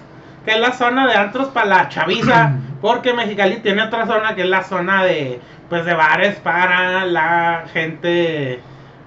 que 0.46 0.52
es 0.52 0.60
la 0.60 0.72
zona 0.74 1.08
de 1.08 1.16
antros 1.16 1.48
para 1.50 1.66
la 1.68 1.90
chaviza, 1.90 2.52
porque 2.82 3.14
Mexicali 3.14 3.58
tiene 3.58 3.84
otra 3.84 4.06
zona 4.06 4.36
que 4.36 4.42
es 4.44 4.50
la 4.50 4.64
zona 4.64 5.04
de, 5.04 5.40
pues, 5.70 5.86
de 5.86 5.94
bares 5.94 6.36
para 6.38 7.06
la 7.06 7.64
gente 7.74 8.60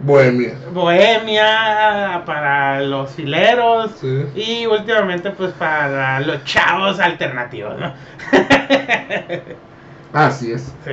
Bohemia. 0.02 0.54
bohemia, 0.72 2.22
para 2.24 2.80
los 2.80 3.10
fileros 3.10 3.90
Sí. 4.00 4.24
y 4.34 4.66
últimamente 4.66 5.30
pues 5.30 5.52
para 5.52 6.20
los 6.20 6.42
chavos 6.44 6.98
alternativos, 7.00 7.78
¿no? 7.78 7.92
Así 10.12 10.52
es. 10.52 10.72
sí. 10.84 10.92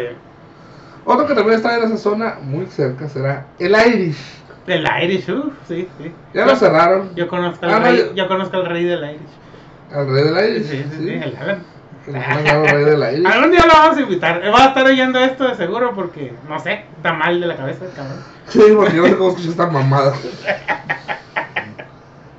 Otro 1.05 1.25
que 1.25 1.33
también 1.35 1.55
está 1.57 1.77
en 1.77 1.83
esa 1.85 1.97
zona, 1.97 2.35
muy 2.41 2.65
cerca, 2.65 3.07
será 3.07 3.45
el 3.59 3.71
Irish. 3.87 4.17
El 4.67 4.86
Irish, 5.03 5.30
uff, 5.32 5.53
sí, 5.67 5.88
sí. 5.97 6.12
Ya 6.34 6.45
lo 6.45 6.56
cerraron. 6.56 7.15
yo 7.15 7.27
conozco 7.27 7.65
al 7.65 7.73
Ah, 7.73 7.80
no, 7.80 7.86
rey, 7.86 7.97
yo- 7.97 8.13
yo 8.15 8.27
conozco 8.27 8.58
al 8.58 8.65
rey 8.65 8.84
del 8.84 8.99
Irish. 9.03 9.93
Al 9.93 10.08
rey 10.12 10.23
del 10.25 10.49
Irish. 10.51 10.67
Sí, 10.69 10.86
sí, 10.91 10.97
sí, 10.99 11.10
el 11.10 11.36
Alan. 11.38 11.63
El 12.08 12.13
rey 12.13 12.84
del 12.84 13.13
Irish. 13.13 13.25
Algún 13.34 13.51
día 13.51 13.65
lo 13.65 13.73
vamos 13.73 13.97
a 13.97 14.01
invitar. 14.01 14.41
Él 14.43 14.53
va 14.53 14.65
a 14.65 14.67
estar 14.67 14.86
oyendo 14.86 15.19
esto 15.19 15.47
de 15.47 15.56
seguro 15.56 15.93
porque, 15.95 16.34
no 16.49 16.60
sé, 16.60 16.84
está 16.97 17.13
mal 17.13 17.39
de 17.39 17.47
la 17.47 17.56
cabeza 17.56 17.86
el 17.86 17.91
cabrón. 17.91 18.17
Sí, 18.47 18.62
porque 18.75 18.95
yo 18.95 19.01
no 19.03 19.08
sé 19.08 19.15
cómo 19.17 19.30
escuché 19.30 19.49
esta 19.49 19.67
mamada. 19.67 20.13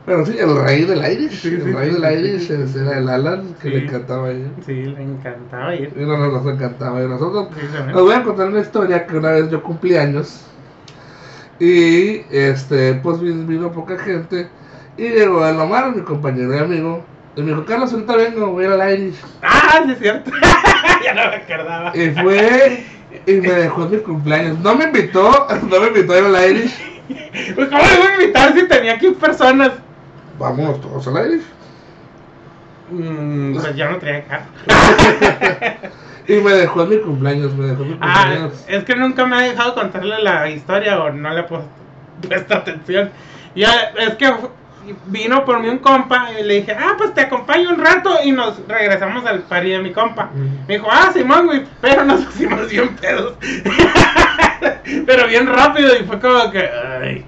Pero 0.07 0.25
sí, 0.25 0.37
el 0.39 0.57
rey 0.57 0.85
del 0.85 0.99
Irish. 1.13 1.33
Sí, 1.33 1.51
sí, 1.51 1.55
el 1.57 1.75
rey 1.75 1.91
sí, 1.95 2.01
del 2.01 2.13
sí, 2.13 2.19
Irish 2.19 2.41
sí, 2.41 2.47
sí. 2.57 2.63
ese 2.63 2.81
era 2.81 2.99
el 2.99 3.09
Alan, 3.11 3.55
que 3.61 3.69
Sí. 3.69 3.75
le 3.75 3.85
encantaba 3.85 4.33
ir. 4.33 4.51
Sí, 4.65 4.73
le 4.85 5.03
encantaba 5.03 5.75
ir. 5.75 5.93
Y 5.95 6.01
no 6.01 6.17
nos, 6.17 6.33
nos 6.45 6.55
encantaba. 6.55 7.03
Y 7.03 7.07
nosotros, 7.09 7.49
Sí, 7.55 7.67
les 7.87 7.95
voy 7.95 8.15
a 8.15 8.23
contar 8.23 8.49
una 8.49 8.61
historia 8.61 9.07
que 9.07 9.17
una 9.19 9.33
vez 9.33 9.51
yo 9.51 9.63
cumplí 9.63 9.97
años. 9.97 10.45
Y 11.61 12.23
este, 12.31 12.95
pues 12.95 13.21
vin- 13.21 13.47
vino 13.47 13.73
poca 13.73 13.99
gente. 13.99 14.49
Y 14.97 15.09
llegó 15.09 15.47
el 15.47 15.59
Omar, 15.59 15.95
mi 15.95 16.03
compañero 16.03 16.55
y 16.55 16.59
amigo. 16.59 17.05
Y 17.37 17.43
me 17.43 17.49
dijo, 17.51 17.65
Carlos, 17.65 17.93
ahorita 17.93 18.17
vengo, 18.17 18.49
voy 18.53 18.65
a 18.65 18.69
ir 18.69 18.81
al 18.81 18.95
Irish. 19.01 19.21
Ah, 19.43 19.81
sí 19.87 19.93
es 19.93 19.99
cierto. 19.99 20.31
ya 21.05 21.15
no 21.15 21.31
me 21.31 21.37
acordaba. 21.37 21.97
Y 21.97 22.11
fue 22.11 22.85
y 23.27 23.33
me 23.35 23.49
dejó 23.53 23.85
en 23.85 23.91
mi 23.93 23.97
cumpleaños. 23.99 24.59
No 24.59 24.75
me 24.75 24.85
invitó, 24.85 25.47
no 25.71 25.81
me 25.81 25.87
invitó 25.89 26.13
a 26.15 26.19
ir 26.19 26.25
al 26.25 26.51
Irish. 26.51 26.75
Pues, 27.55 27.69
¿Cómo 27.71 27.83
le 27.83 27.97
voy 27.97 28.07
a 28.07 28.15
invitar 28.21 28.53
si 28.53 28.69
tenía 28.69 28.95
aquí 28.95 29.11
personas? 29.13 29.71
Vámonos 30.39 30.79
todos 30.83 31.07
al 31.09 31.27
Irish. 31.31 31.45
Mm, 32.91 33.55
pues 33.55 33.75
ya 33.75 33.91
no 33.91 33.97
traía 33.99 34.25
carro. 34.25 34.45
Y 36.29 36.35
me 36.35 36.53
dejó 36.53 36.83
en 36.83 36.89
mi 36.91 36.99
cumpleaños, 36.99 37.55
me 37.55 37.67
dejó 37.67 37.83
en 37.83 37.89
mi 37.91 37.99
Ah, 38.01 38.21
cumpleaños. 38.25 38.65
es 38.69 38.85
que 38.85 38.95
nunca 38.95 39.25
me 39.27 39.37
ha 39.37 39.41
dejado 39.41 39.75
contarle 39.75 40.23
la 40.23 40.49
historia 40.51 41.03
o 41.03 41.11
no 41.11 41.31
le 41.31 41.41
he 41.41 41.45
puesto 41.45 41.69
puesto 42.29 42.55
atención. 42.55 43.11
Ya, 43.55 43.93
es 43.99 44.15
que 44.17 44.33
vino 45.07 45.45
por 45.45 45.61
mí 45.61 45.69
un 45.69 45.79
compa 45.79 46.29
y 46.39 46.45
le 46.45 46.55
dije, 46.61 46.73
ah, 46.79 46.95
pues 46.97 47.13
te 47.15 47.23
acompaño 47.23 47.71
un 47.71 47.79
rato 47.79 48.11
y 48.25 48.33
nos 48.33 48.61
regresamos 48.69 49.25
al 49.27 49.41
party 49.41 49.71
de 49.71 49.79
mi 49.81 49.93
compa. 49.93 50.31
Me 50.67 50.75
dijo, 50.75 50.89
ah, 50.91 51.11
Simón, 51.13 51.47
güey, 51.47 51.65
pero 51.81 52.05
nos 52.05 52.25
pusimos 52.27 52.69
bien 52.69 52.95
pedos. 52.97 53.35
pero 55.07 55.27
bien 55.27 55.47
rápido 55.47 55.95
y 55.97 56.05
fue 56.05 56.19
como 56.21 56.51
que, 56.51 56.69
ay. 57.03 57.25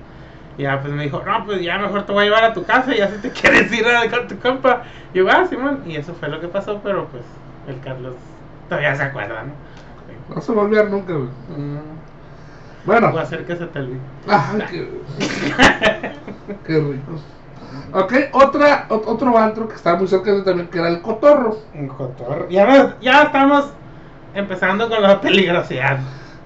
Ya, 0.58 0.78
pues 0.80 0.92
me 0.92 1.04
dijo, 1.04 1.22
no, 1.24 1.44
pues 1.46 1.62
ya 1.62 1.78
mejor 1.78 2.04
te 2.04 2.12
voy 2.12 2.22
a 2.22 2.24
llevar 2.26 2.44
a 2.44 2.52
tu 2.52 2.64
casa 2.64 2.94
y 2.94 2.98
ya 2.98 3.08
si 3.08 3.16
te 3.18 3.30
quieres 3.40 3.72
ir 3.72 3.86
a- 3.86 4.10
con 4.10 4.28
tu 4.28 4.38
compa. 4.38 4.82
Y 5.14 5.18
yo, 5.18 5.26
ah, 5.30 5.46
Simón, 5.48 5.82
y 5.86 5.96
eso 5.96 6.14
fue 6.14 6.28
lo 6.28 6.38
que 6.40 6.48
pasó, 6.48 6.80
pero 6.84 7.06
pues 7.06 7.22
el 7.66 7.80
Carlos 7.80 8.14
todavía 8.70 8.94
se 8.96 9.02
acuerda, 9.02 9.42
¿no? 9.42 10.34
No 10.34 10.40
se 10.40 10.54
va 10.54 10.62
a 10.62 10.64
olvidar 10.64 10.88
nunca, 10.88 11.12
güey. 11.12 11.28
Mm, 11.58 12.86
Bueno. 12.86 13.10
Voy 13.10 13.20
a 13.20 13.22
hacer 13.24 13.44
que 13.44 13.56
se 13.56 13.66
te 13.66 13.78
olvide. 13.80 14.00
Ah, 14.28 14.54
qué, 14.70 14.88
qué 16.66 16.74
rico. 16.78 17.12
Ok, 17.92 18.12
otra, 18.32 18.88
ot- 18.88 19.02
otro 19.06 19.36
antro 19.36 19.68
que 19.68 19.74
estaba 19.74 19.98
muy 19.98 20.06
cerca 20.08 20.32
de 20.32 20.42
también, 20.42 20.68
que 20.68 20.78
era 20.78 20.88
el 20.88 21.02
Cotorro. 21.02 21.58
Un 21.74 21.88
cotorro. 21.88 22.48
Ya, 22.48 22.96
ya 23.00 23.24
estamos 23.24 23.66
empezando 24.34 24.88
con 24.88 25.02
la 25.02 25.20
peligrosidad. 25.20 25.98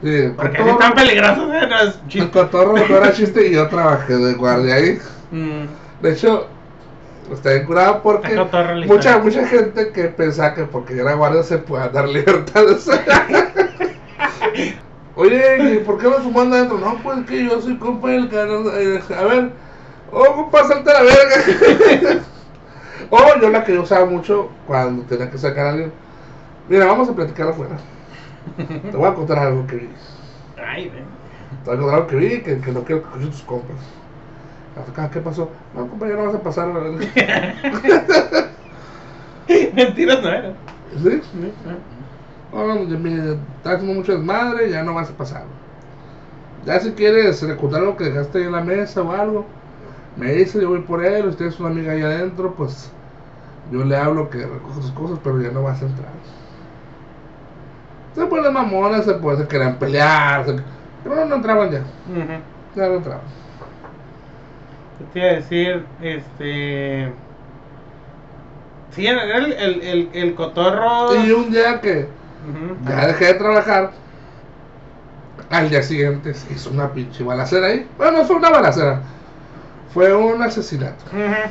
Sí, 0.02 0.08
el 0.08 0.32
Porque 0.32 0.62
si 0.62 0.68
están 0.68 0.94
peligrosos, 0.94 1.50
¿eh? 1.54 1.66
no 1.68 1.78
es 1.80 1.98
el. 2.14 2.30
Cotorro 2.30 2.74
no 2.76 2.96
era 2.96 3.12
chiste 3.12 3.46
y 3.48 3.54
yo 3.54 3.68
trabajé 3.68 4.14
de 4.16 4.34
guardia 4.34 4.74
ahí. 4.76 4.98
Mm, 5.30 5.64
De 6.02 6.12
hecho, 6.12 6.48
Está 7.32 7.50
bien 7.50 7.64
curado 7.66 8.02
porque 8.02 8.34
mucha, 8.86 9.18
mucha 9.18 9.46
gente 9.46 9.90
que 9.92 10.04
pensaba 10.04 10.54
que 10.54 10.64
porque 10.64 10.94
yo 10.94 11.02
era 11.02 11.14
guardia 11.14 11.42
se 11.42 11.58
puede 11.58 11.88
dar 11.90 12.08
libertades. 12.08 12.88
Oye, 15.16 15.74
¿y 15.74 15.78
por 15.84 15.98
qué 15.98 16.04
no 16.08 16.14
fumando 16.18 16.56
adentro? 16.56 16.78
No, 16.78 16.96
pues 17.02 17.24
que 17.26 17.44
yo 17.44 17.60
soy 17.60 17.76
compa 17.78 18.08
del 18.10 18.28
canal. 18.28 18.64
eh, 18.74 19.00
A 19.16 19.24
ver, 19.24 19.52
oh, 20.10 20.34
compa, 20.34 20.64
salte 20.66 20.90
a 20.90 20.94
la 20.94 21.02
verga. 21.02 22.22
o 23.10 23.40
yo 23.40 23.50
la 23.50 23.64
que 23.64 23.74
yo 23.74 23.82
usaba 23.82 24.04
mucho 24.06 24.50
cuando 24.66 25.02
tenía 25.04 25.30
que 25.30 25.38
sacar 25.38 25.66
a 25.66 25.70
alguien. 25.70 25.92
Mira, 26.68 26.86
vamos 26.86 27.08
a 27.08 27.14
platicar 27.14 27.48
afuera. 27.48 27.76
Te 28.90 28.96
voy 28.96 29.08
a 29.08 29.14
contar 29.14 29.38
algo 29.38 29.66
que 29.66 29.76
vi. 29.76 29.88
Ay, 30.56 30.88
ven. 30.88 31.04
Te 31.64 31.70
voy 31.70 31.74
a 31.76 31.80
contar 31.80 31.94
algo 31.96 32.06
que 32.08 32.16
vi 32.16 32.42
que, 32.42 32.60
que 32.60 32.72
no 32.72 32.84
quiero 32.84 33.02
que 33.02 33.08
escuchen 33.08 33.30
tus 33.30 33.42
compas. 33.42 33.76
Acá, 34.76 35.08
¿qué 35.10 35.20
pasó? 35.20 35.50
No, 35.74 35.88
compa, 35.88 36.08
ya 36.08 36.14
no 36.16 36.26
vas 36.26 36.34
a 36.34 36.42
pasar. 36.42 36.68
Mentiras 39.74 40.22
no 40.22 40.28
eran. 40.28 40.54
¿Sí? 41.02 41.20
No, 42.52 42.84
ya 42.84 42.98
me 42.98 43.14
estás 43.32 43.74
haciendo 43.74 43.94
mucho 43.94 44.12
desmadre, 44.12 44.70
ya 44.70 44.82
no 44.82 44.94
vas 44.94 45.10
a 45.10 45.14
pasar. 45.14 45.42
Ya 46.66 46.80
si 46.80 46.92
quieres 46.92 47.42
recordar 47.46 47.82
lo 47.82 47.96
que 47.96 48.04
dejaste 48.04 48.38
ahí 48.38 48.44
en 48.44 48.52
la 48.52 48.60
mesa 48.62 49.02
o 49.02 49.12
algo, 49.12 49.46
me 50.16 50.32
dice, 50.32 50.60
yo 50.60 50.68
voy 50.70 50.80
por 50.80 51.04
él, 51.04 51.26
usted 51.26 51.46
es 51.46 51.60
una 51.60 51.70
amiga 51.70 51.92
ahí 51.92 52.02
adentro, 52.02 52.54
pues 52.56 52.90
yo 53.72 53.84
le 53.84 53.96
hablo 53.96 54.30
que 54.30 54.38
recoja 54.38 54.74
sus 54.80 54.90
cosas, 54.92 55.18
pero 55.22 55.40
ya 55.40 55.50
no 55.50 55.62
vas 55.62 55.82
a 55.82 55.86
entrar. 55.86 56.08
Se 58.14 58.24
ponen 58.26 58.52
mamonas, 58.52 59.04
se, 59.04 59.14
puede, 59.14 59.38
se 59.38 59.48
querían 59.48 59.74
pelear, 59.76 60.44
se- 60.46 60.56
pero 61.02 61.16
no, 61.16 61.24
no 61.26 61.34
entraban 61.36 61.70
ya, 61.70 61.82
ya 62.76 62.88
no 62.88 62.94
entraban. 62.94 63.22
¿Qué 64.99 65.05
te 65.12 65.18
iba 65.18 65.28
a 65.28 65.34
decir? 65.34 65.84
Este. 66.03 67.12
Sí, 68.92 69.07
era 69.07 69.22
el, 69.38 69.53
el, 69.53 69.82
el, 69.82 70.11
el 70.12 70.34
cotorro. 70.34 71.14
Y 71.24 71.32
un 71.32 71.51
día 71.51 71.80
que 71.80 72.09
ya 72.86 73.07
dejé 73.09 73.24
de 73.26 73.34
trabajar, 73.34 73.90
al 75.51 75.68
día 75.68 75.82
siguiente 75.82 76.34
se 76.34 76.53
hizo 76.53 76.70
una 76.70 76.92
pinche 76.92 77.24
balacera 77.24 77.68
ahí. 77.68 77.88
Bueno, 77.99 78.18
no 78.18 78.24
fue 78.24 78.36
una 78.36 78.51
balacera, 78.51 79.01
fue 79.92 80.14
un 80.14 80.40
asesinato. 80.42 81.05
Ujú. 81.12 81.51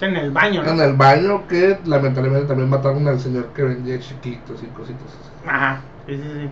En 0.00 0.16
el 0.16 0.32
baño, 0.32 0.62
¿no? 0.62 0.70
En 0.70 0.80
el 0.80 0.92
baño 0.94 1.46
que 1.46 1.78
lamentablemente 1.86 2.46
también 2.48 2.68
mataron 2.68 3.08
al 3.08 3.20
señor 3.20 3.46
que 3.54 3.62
vendía 3.62 3.98
chiquitos 4.00 4.62
y 4.62 4.66
cositas. 4.66 5.06
Ajá, 5.46 5.80
sí, 6.06 6.16
sí, 6.16 6.22
sí. 6.34 6.50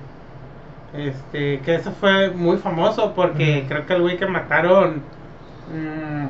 Este, 0.94 1.60
que 1.60 1.74
eso 1.74 1.92
fue 1.92 2.30
muy 2.30 2.56
famoso 2.56 3.12
porque 3.14 3.64
creo 3.68 3.84
que 3.84 3.94
el 3.94 4.02
güey 4.02 4.16
que 4.16 4.26
mataron 4.26 5.02
mm, 5.70 6.26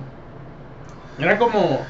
era 1.22 1.39
como 1.39 1.80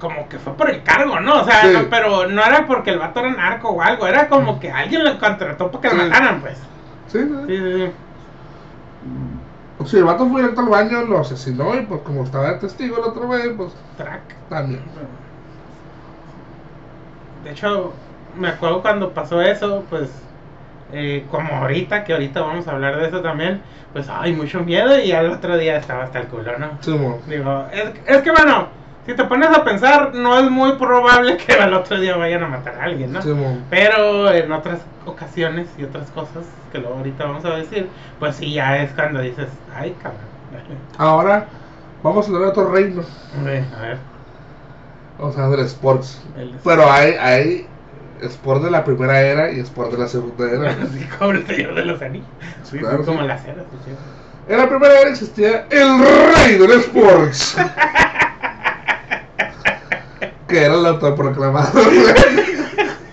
como 0.00 0.28
que 0.28 0.38
fue 0.38 0.52
por 0.54 0.68
el 0.68 0.82
cargo, 0.82 1.20
¿no? 1.20 1.40
O 1.40 1.44
sea, 1.44 1.62
Sí. 1.62 1.72
no, 1.72 1.88
pero 1.88 2.26
no 2.28 2.44
era 2.44 2.66
porque 2.66 2.90
el 2.90 2.98
vato 2.98 3.20
era 3.20 3.30
narco 3.30 3.70
o 3.70 3.80
algo, 3.80 4.06
era 4.06 4.28
como 4.28 4.60
que 4.60 4.70
alguien 4.70 5.02
lo 5.02 5.18
contrató 5.18 5.70
para 5.70 5.80
que 5.80 5.88
lo 5.96 6.02
Sí. 6.02 6.08
mataran, 6.10 6.40
pues. 6.42 6.58
Sí, 7.08 7.18
sí. 7.20 7.28
Sí, 7.46 7.56
sí, 7.56 7.72
sí. 7.86 7.92
Sí, 9.86 9.96
el 9.98 10.04
vato 10.04 10.28
fue 10.28 10.40
directo 10.42 10.60
al 10.62 10.68
baño, 10.68 11.02
lo 11.02 11.20
asesinó 11.20 11.74
y 11.76 11.82
pues 11.86 12.00
como 12.02 12.24
estaba 12.24 12.52
de 12.52 12.58
testigo 12.58 12.98
el 12.98 13.04
otro 13.04 13.26
güey, 13.26 13.54
pues 13.56 13.72
Track. 13.96 14.20
también. 14.50 14.82
De 17.44 17.52
hecho, 17.52 17.92
me 18.38 18.48
acuerdo 18.48 18.82
cuando 18.82 19.12
pasó 19.14 19.40
eso, 19.40 19.84
pues, 19.88 20.10
eh, 20.92 21.24
como 21.30 21.54
ahorita, 21.56 22.04
que 22.04 22.12
ahorita 22.12 22.40
vamos 22.40 22.66
a 22.68 22.72
hablar 22.72 22.96
de 22.98 23.08
eso 23.08 23.20
también, 23.20 23.62
pues, 23.92 24.08
hay 24.08 24.32
mucho 24.32 24.60
miedo 24.60 24.98
y 24.98 25.12
al 25.12 25.30
otro 25.30 25.56
día 25.56 25.76
estaba 25.76 26.04
hasta 26.04 26.20
el 26.20 26.26
culo, 26.28 26.58
¿no? 26.58 26.70
Sí. 26.80 26.96
Digo, 27.28 27.66
es, 27.72 27.84
es 28.06 28.22
que 28.22 28.30
bueno, 28.30 28.68
si 29.06 29.14
te 29.14 29.24
pones 29.24 29.48
a 29.50 29.64
pensar, 29.64 30.14
no 30.14 30.38
es 30.38 30.50
muy 30.50 30.72
probable 30.72 31.36
que 31.36 31.52
al 31.54 31.72
otro 31.74 31.98
día 32.00 32.16
vayan 32.16 32.42
a 32.42 32.48
matar 32.48 32.76
a 32.80 32.84
alguien, 32.84 33.12
¿no? 33.12 33.22
Sí. 33.22 33.34
Pero 33.70 34.30
en 34.32 34.50
otras 34.52 34.80
ocasiones 35.06 35.68
y 35.78 35.84
otras 35.84 36.10
cosas, 36.10 36.44
que 36.72 36.78
luego 36.78 36.96
ahorita 36.96 37.24
vamos 37.24 37.44
a 37.44 37.50
decir, 37.56 37.88
pues 38.18 38.36
sí, 38.36 38.52
ya 38.52 38.78
es 38.78 38.90
cuando 38.92 39.20
dices, 39.20 39.48
ay, 39.74 39.94
cabrón. 40.02 40.20
Ahora 40.98 41.46
vamos 42.02 42.24
a 42.24 42.28
hablar 42.28 42.42
de 42.42 42.48
otro 42.48 42.70
reino, 42.72 43.02
A 43.38 43.44
ver, 43.44 43.64
a 43.76 43.82
ver. 43.82 43.98
sea, 45.34 45.48
del 45.48 45.60
sports. 45.60 46.22
el- 46.36 46.54
Pero 46.64 46.90
hay, 46.90 47.12
hay 47.12 47.66
sport 48.22 48.62
de 48.64 48.70
la 48.70 48.84
primera 48.84 49.20
era 49.20 49.50
y 49.52 49.60
sport 49.60 49.92
de 49.92 49.98
la 49.98 50.08
segunda 50.08 50.50
era. 50.50 50.70
Así 50.82 51.04
como 51.18 51.32
el 51.32 51.46
señor 51.46 51.74
de 51.74 51.84
los 51.84 52.00
anillos. 52.02 52.26
Sí, 52.64 52.78
Claro, 52.78 53.04
como 53.04 53.20
sí. 53.22 53.26
la 53.26 53.38
sí, 53.38 53.44
sí. 53.84 53.92
En 54.48 54.58
la 54.58 54.68
primera 54.68 55.00
era 55.00 55.10
existía 55.10 55.66
el 55.70 55.98
rey 55.98 56.56
del 56.58 56.72
sports. 56.80 57.56
que 60.48 60.62
era 60.64 60.74
el 60.74 60.86
autoproclamado 60.86 61.80
rey. 61.82 62.56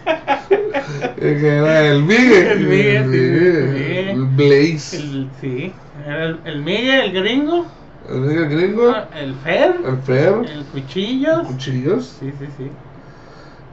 que 1.20 1.48
era 1.48 1.82
el 1.88 2.04
Miguel. 2.04 2.48
El 2.52 2.68
Miguel, 2.68 3.12
sí, 3.12 4.10
el 4.12 4.26
Blaze. 4.26 4.98
El, 4.98 5.30
sí, 5.42 5.74
era 6.06 6.24
el, 6.26 6.40
el 6.46 6.62
Miguel, 6.62 7.02
el 7.02 7.24
gringo, 7.24 7.66
El 8.10 8.20
Miguel 8.22 8.50
gringo. 8.50 8.96
el 9.16 9.34
Fer, 9.36 9.76
El 9.88 9.98
Fer. 10.04 10.34
el 10.52 10.64
Cuchillos. 10.66 11.48
Cuchillos. 11.48 12.18
Sí, 12.20 12.32
sí, 12.40 12.46
sí. 12.58 12.70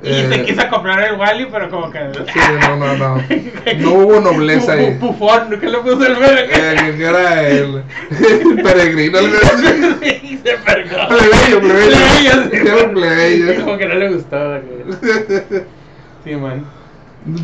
Y 0.03 0.09
Eh, 0.09 0.27
se 0.31 0.45
quiso 0.45 0.67
comprar 0.71 1.03
el 1.05 1.19
Wally, 1.21 1.47
pero 1.53 1.69
como 1.69 1.91
que. 1.91 1.99
Sí, 2.33 2.39
no, 2.63 2.77
no, 2.77 2.97
no. 2.97 3.23
No 3.81 3.91
hubo 3.93 4.21
nobleza 4.21 4.73
ahí. 4.73 4.97
Pufón, 4.99 5.61
que 5.61 5.67
le 5.69 5.79
puso 5.79 6.07
el 6.07 6.17
verga. 6.17 6.43
Eh, 6.89 6.95
que 6.97 7.05
era 7.05 7.49
el, 7.49 7.83
el 8.11 8.57
peregrino. 8.63 9.19
El 9.19 9.31
Sí, 10.03 10.41
se 10.43 10.57
percó. 10.59 10.97
plebeyo, 11.09 11.61
plebeyo. 11.61 11.91
Plebeyo, 11.91 12.51
sí. 12.51 12.57
Era 12.69 12.77
un 12.87 12.95
plebeyo. 12.95 13.65
Como 13.65 13.77
que 13.79 13.87
no 13.87 13.95
le 13.97 14.09
gustó. 14.09 14.39
güey. 14.39 15.63
Sí, 16.25 16.35
man. 16.37 16.65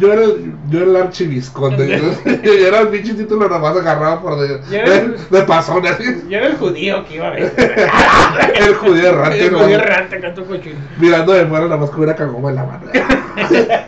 Yo 0.00 0.10
era, 0.10 0.22
el- 0.24 0.54
yo 0.70 0.78
era 0.80 0.90
el 0.90 0.96
archivisconde. 0.96 2.00
Yo, 2.42 2.50
era 2.52 2.80
el 2.80 2.88
pinche 2.88 3.12
título 3.12 3.46
nomás 3.46 3.76
agarrado 3.76 4.22
por 4.22 4.40
de, 4.40 4.58
de, 4.58 5.16
de 5.30 5.42
pasón 5.42 5.86
así. 5.86 6.04
Yo 6.30 6.38
era 6.38 6.46
el 6.46 6.56
judío 6.56 7.04
que 7.04 7.16
iba 7.16 7.26
a 7.28 7.30
ver. 7.30 7.52
El 8.56 8.74
judío 8.76 9.08
errante, 9.08 9.44
El 9.46 9.54
judío 9.54 9.78
errante 9.78 10.20
con 10.20 10.34
tu 10.34 10.44
cuchillo. 10.46 10.76
Mirando 10.98 11.34
de 11.34 11.44
fuera 11.46 11.66
nomás 11.66 11.90
con 11.90 12.00
una 12.04 12.14
cagoma 12.14 12.48
en 12.50 12.56
la 12.56 12.64
mano. 12.64 12.86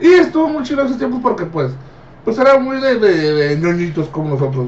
y 0.00 0.12
estuvo 0.12 0.48
muy 0.48 0.62
chido 0.62 0.84
esos 0.84 0.98
tiempos 0.98 1.20
porque 1.22 1.44
pues, 1.44 1.72
pues 2.24 2.38
era 2.38 2.58
muy 2.58 2.80
de, 2.80 2.98
de, 3.00 3.32
de 3.34 3.56
ñoñitos 3.56 4.08
como 4.08 4.30
nosotros. 4.30 4.66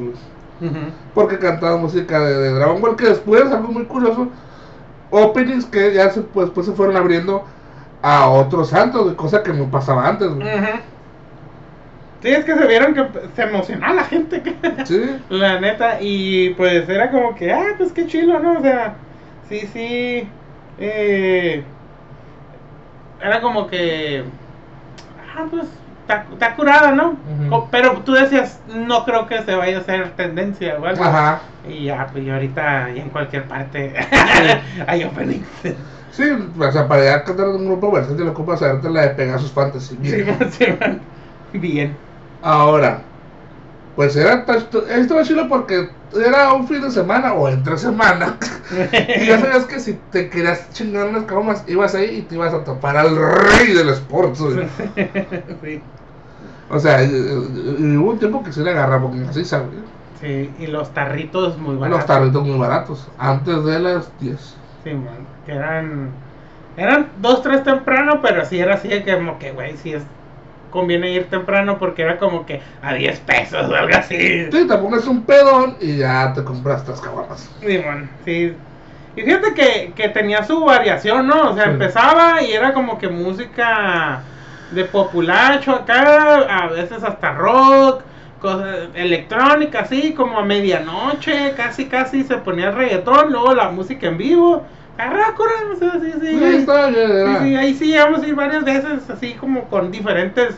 Ujú. 0.61 0.77
Porque 1.15 1.39
cantaba 1.39 1.77
música 1.77 2.21
de, 2.21 2.35
de 2.37 2.51
Dragon 2.51 2.81
Ball, 2.81 2.97
que 2.97 3.07
después, 3.09 3.43
algo 3.45 3.69
muy 3.69 3.85
curioso, 3.85 4.29
openings 5.11 5.67
que 5.67 5.95
ya 5.95 6.11
se, 6.11 6.21
pues, 6.23 6.47
después 6.47 6.67
se 6.67 6.73
fueron 6.73 6.97
abriendo 6.97 7.45
a 8.07 8.29
otros 8.29 8.69
santos, 8.69 9.09
de 9.09 9.17
cosa 9.17 9.43
que 9.43 9.55
no 9.55 9.71
pasaba 9.71 10.07
antes, 10.07 10.29
güey. 10.29 10.47
Sí, 12.21 12.29
es 12.29 12.45
que 12.45 12.55
se 12.55 12.67
vieron 12.67 12.95
que 12.95 13.07
se 13.35 13.43
emocionaba 13.43 13.95
la 13.95 14.05
gente. 14.05 14.43
Sí, 14.85 15.01
La 15.31 15.59
neta, 15.59 15.97
y 16.03 16.51
pues 16.51 16.87
era 16.87 17.11
como 17.11 17.35
que, 17.35 17.51
ah, 17.51 17.75
pues 17.79 17.93
qué 17.93 18.07
chilo, 18.07 18.39
¿no? 18.41 18.59
O 18.59 18.61
sea, 18.61 18.97
sí, 19.49 19.61
sí. 19.73 20.29
Eh, 20.79 21.65
era 23.23 23.41
como 23.41 23.69
que, 23.69 24.25
ah, 25.35 25.47
pues 25.51 25.67
está, 26.33 26.55
curada, 26.57 26.93
¿no? 26.93 27.17
Pero 27.71 28.03
tú 28.05 28.13
decías, 28.13 28.61
no 28.69 29.07
creo 29.07 29.27
que 29.27 29.41
se 29.43 29.55
vaya 29.55 29.79
a 29.79 29.81
hacer 29.81 30.11
tendencia 30.11 30.77
o 30.79 30.85
algo. 30.85 31.03
ajá. 31.03 31.41
Y 31.67 31.85
ya, 31.85 32.07
pues 32.13 32.23
y 32.23 32.31
ahorita, 32.31 32.91
y 32.95 33.01
en 33.01 33.09
cualquier 33.09 33.45
parte, 33.45 33.95
hay 34.87 35.05
openings. 35.05 35.49
Sí, 36.17 36.23
o 36.59 36.73
sea, 36.73 36.87
para 36.87 37.05
ya 37.05 37.25
cantar 37.25 37.49
en 37.49 37.57
un 37.57 37.67
grupo 37.67 37.91
versátil, 37.91 38.29
ocupas 38.29 38.61
saberte 38.61 38.89
la 38.89 39.03
de 39.03 39.09
Pegasus 39.11 39.51
Fantasy. 39.51 39.99
Sí, 40.03 40.23
Bien. 40.23 40.39
sí, 40.51 40.65
man. 40.81 41.01
Bien. 41.53 41.97
Ahora, 42.43 43.01
pues 43.97 44.15
era, 44.17 44.45
esto 44.49 44.85
era 44.89 45.23
chido 45.25 45.49
porque 45.49 45.89
era 46.25 46.53
un 46.53 46.67
fin 46.69 46.83
de 46.83 46.91
semana 46.91 47.33
o 47.33 47.49
entre 47.49 47.77
semana. 47.79 48.37
y 49.21 49.27
ya 49.27 49.41
sabías 49.41 49.65
que 49.65 49.81
si 49.81 49.95
te 50.13 50.29
querías 50.31 50.71
chingar 50.73 51.07
unas 51.09 51.25
caguamas, 51.25 51.65
ibas 51.67 51.95
ahí 51.95 52.19
y 52.19 52.23
te 52.23 52.35
ibas 52.37 52.55
a 52.55 52.63
topar 52.65 52.97
al 52.97 53.17
rey 53.17 53.73
del 53.73 53.89
sports. 53.91 54.41
güey. 54.41 54.67
sí. 55.65 55.81
O 56.71 56.79
sea, 56.79 57.03
y- 57.05 57.07
y- 57.09 57.93
y 57.93 57.97
hubo 57.97 58.11
un 58.13 58.19
tiempo 58.19 58.43
que 58.43 58.53
se 58.53 58.63
le 58.63 58.71
agarraba 58.71 59.03
porque 59.03 59.25
así 59.29 59.45
sabes. 59.45 59.69
Sí, 60.21 60.51
y 60.59 60.67
los 60.69 60.93
tarritos 60.95 61.59
muy 61.59 61.77
baratos. 61.77 61.99
Los 61.99 62.07
tarritos 62.07 62.47
muy 62.47 62.59
baratos, 62.59 63.09
antes 63.19 63.65
de 63.65 63.79
las 63.81 64.09
10. 64.21 64.57
Sí, 64.85 64.91
man, 64.95 65.27
que 65.47 65.53
eran. 65.53 66.11
Eran 66.77 67.09
dos, 67.21 67.43
tres 67.43 67.63
temprano, 67.63 68.21
pero 68.23 68.45
sí 68.45 68.59
era 68.59 68.75
así 68.75 68.89
de 68.89 69.03
que, 69.05 69.15
como 69.15 69.39
que, 69.39 69.53
güey, 69.53 69.77
sí 69.77 69.93
es. 69.95 70.03
Conviene 70.71 71.13
ir 71.13 71.31
temprano 71.31 71.79
porque 71.79 72.03
era 72.03 72.19
como 72.19 72.45
que 72.47 72.61
a 72.83 72.95
10 72.95 73.21
pesos 73.21 73.71
o 73.71 73.75
algo 73.77 73.97
así. 73.97 74.51
Sí, 74.51 74.67
te 74.67 74.77
pones 74.77 75.07
un 75.07 75.23
pedón 75.23 75.77
y 75.81 75.99
ya 75.99 76.33
te 76.35 76.43
compras 76.43 76.81
estas 76.81 77.01
caguamas. 77.01 77.49
Sí, 77.61 77.79
man, 77.79 78.11
sí. 78.25 78.53
Y 79.15 79.23
fíjate 79.23 79.55
que, 79.55 79.93
que 79.95 80.09
tenía 80.09 80.43
su 80.43 80.65
variación, 80.65 81.29
¿no? 81.29 81.51
O 81.51 81.55
sea, 81.55 81.67
Sí. 81.67 81.71
empezaba 81.71 82.43
y 82.43 82.51
era 82.53 82.73
como 82.73 82.99
que 82.99 83.07
música 83.09 84.23
de 84.73 84.85
populacho 84.87 85.77
acá, 85.77 86.39
a 86.41 86.67
veces 86.67 87.05
hasta 87.05 87.33
rock, 87.35 88.03
cosas 88.45 88.89
electrónicas, 88.95 89.85
así 89.85 90.13
como 90.13 90.39
a 90.39 90.45
medianoche, 90.45 91.55
casi 91.57 91.87
casi 91.87 92.25
se 92.25 92.37
ponía 92.37 92.69
el 92.69 92.75
reggaetón, 92.75 93.33
luego 93.33 93.55
la 93.55 93.71
música 93.71 94.07
en 94.07 94.19
vivo. 94.19 94.63
Arrácora, 94.99 95.51
o 95.73 95.77
sea, 95.77 95.93
sí, 95.95 96.13
sí. 96.21 96.27
Sí, 96.39 96.65
sí, 96.67 96.71
era. 96.71 97.43
sí, 97.43 97.57
ahí 97.57 97.75
sí 97.75 97.87
llegamos 97.87 98.23
a 98.23 98.27
ir 98.27 98.35
varias 98.35 98.63
veces, 98.65 99.09
así 99.09 99.33
como 99.33 99.65
con 99.65 99.91
diferentes 99.91 100.55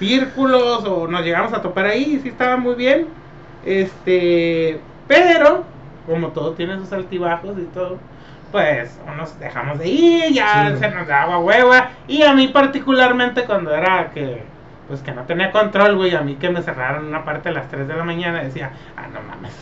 círculos, 0.00 0.84
o 0.84 1.06
nos 1.06 1.22
llegamos 1.24 1.52
a 1.52 1.62
topar 1.62 1.86
ahí, 1.86 2.16
y 2.16 2.18
sí 2.20 2.28
estaba 2.28 2.56
muy 2.56 2.74
bien. 2.74 3.06
Este, 3.64 4.80
pero, 5.06 5.64
como 6.06 6.28
todo 6.28 6.52
tiene 6.54 6.76
sus 6.78 6.92
altibajos 6.92 7.56
y 7.56 7.64
todo, 7.72 7.98
pues 8.50 8.98
nos 9.16 9.38
dejamos 9.38 9.78
de 9.78 9.88
ir, 9.88 10.32
ya 10.32 10.72
Sí. 10.72 10.80
se 10.80 10.90
nos 10.90 11.06
daba 11.06 11.38
hueva. 11.38 11.90
Y 12.08 12.22
a 12.22 12.34
mí 12.34 12.48
particularmente 12.48 13.44
cuando 13.44 13.72
era 13.74 14.10
que, 14.12 14.42
pues 14.88 15.02
que 15.02 15.12
no 15.12 15.24
tenía 15.24 15.52
control, 15.52 15.96
güey, 15.96 16.14
a 16.14 16.22
mí 16.22 16.36
que 16.36 16.48
me 16.48 16.62
cerraron 16.62 17.06
una 17.06 17.22
parte 17.22 17.50
a 17.50 17.52
las 17.52 17.68
3 17.68 17.86
de 17.86 17.94
la 17.94 18.04
mañana, 18.04 18.42
decía, 18.42 18.70
ah, 18.96 19.06
no 19.12 19.20
mames. 19.20 19.52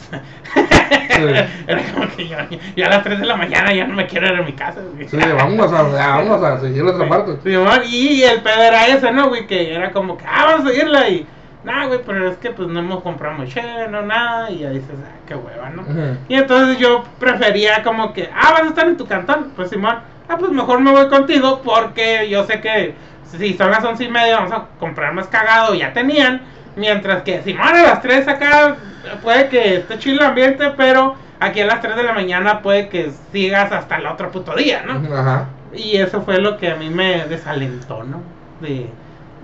era 1.66 1.82
como 1.92 2.08
que 2.16 2.28
yo, 2.28 2.36
yo 2.76 2.86
a 2.86 2.90
las 2.90 3.02
3 3.02 3.18
de 3.18 3.26
la 3.26 3.36
mañana 3.36 3.74
ya 3.74 3.88
no 3.88 3.94
me 3.94 4.06
quiero 4.06 4.28
ir 4.28 4.34
a 4.34 4.42
mi 4.42 4.52
casa, 4.52 4.80
güey. 4.94 5.08
Sí, 5.08 5.16
vamos 5.16 5.72
a, 5.72 5.82
vamos 5.82 6.42
a 6.42 6.60
seguir 6.60 6.84
la 6.84 6.92
otra 6.92 7.08
parte. 7.08 7.38
Simón, 7.42 7.80
y 7.88 8.22
el 8.22 8.40
pedo 8.40 8.62
era 8.62 8.86
ese, 8.86 9.10
¿no, 9.10 9.28
güey? 9.28 9.48
Que 9.48 9.74
era 9.74 9.90
como 9.90 10.16
que, 10.16 10.24
ah, 10.24 10.44
vamos 10.46 10.66
a 10.66 10.68
seguirla 10.68 11.08
y, 11.08 11.26
nah, 11.64 11.86
güey, 11.86 12.00
pero 12.06 12.30
es 12.30 12.36
que 12.36 12.50
pues 12.52 12.68
no 12.68 12.78
hemos 12.78 13.02
comprado 13.02 13.44
cheve, 13.46 13.88
no 13.90 14.02
nada, 14.02 14.48
y 14.52 14.64
ahí 14.64 14.74
dices, 14.74 14.94
ah, 15.04 15.16
qué 15.26 15.34
hueva, 15.34 15.70
¿no? 15.70 15.84
Y 16.28 16.36
entonces 16.36 16.78
yo 16.78 17.02
prefería 17.18 17.82
como 17.82 18.12
que, 18.12 18.30
ah, 18.32 18.52
vas 18.52 18.62
a 18.62 18.68
estar 18.68 18.86
en 18.86 18.96
tu 18.96 19.08
cantón, 19.08 19.50
pues 19.56 19.70
Simón, 19.70 19.96
ah, 20.28 20.36
pues 20.38 20.52
mejor 20.52 20.78
me 20.78 20.92
voy 20.92 21.08
contigo 21.08 21.62
porque 21.64 22.28
yo 22.30 22.44
sé 22.44 22.60
que 22.60 22.94
si 23.30 23.54
son 23.54 23.70
las 23.70 23.84
once 23.84 24.04
y 24.04 24.08
media 24.08 24.36
vamos 24.36 24.52
a 24.52 24.66
comprar 24.78 25.12
más 25.12 25.26
cagado, 25.28 25.74
ya 25.74 25.92
tenían, 25.92 26.42
mientras 26.76 27.22
que 27.22 27.42
Simón 27.42 27.68
a 27.74 27.82
las 27.82 28.02
3 28.02 28.28
acá 28.28 28.76
puede 29.22 29.48
que 29.48 29.76
esté 29.76 29.98
chido 29.98 30.20
el 30.20 30.26
ambiente, 30.26 30.70
pero 30.76 31.16
aquí 31.40 31.60
a 31.60 31.66
las 31.66 31.80
3 31.80 31.96
de 31.96 32.02
la 32.02 32.12
mañana 32.12 32.62
puede 32.62 32.88
que 32.88 33.10
sigas 33.32 33.72
hasta 33.72 33.96
el 33.96 34.06
otro 34.06 34.30
puto 34.30 34.54
día, 34.54 34.82
¿no? 34.86 35.14
Ajá. 35.16 35.46
Y 35.74 35.96
eso 35.96 36.22
fue 36.22 36.38
lo 36.40 36.56
que 36.56 36.70
a 36.70 36.76
mí 36.76 36.88
me 36.90 37.26
desalentó, 37.26 38.02
¿no? 38.04 38.22
De, 38.60 38.88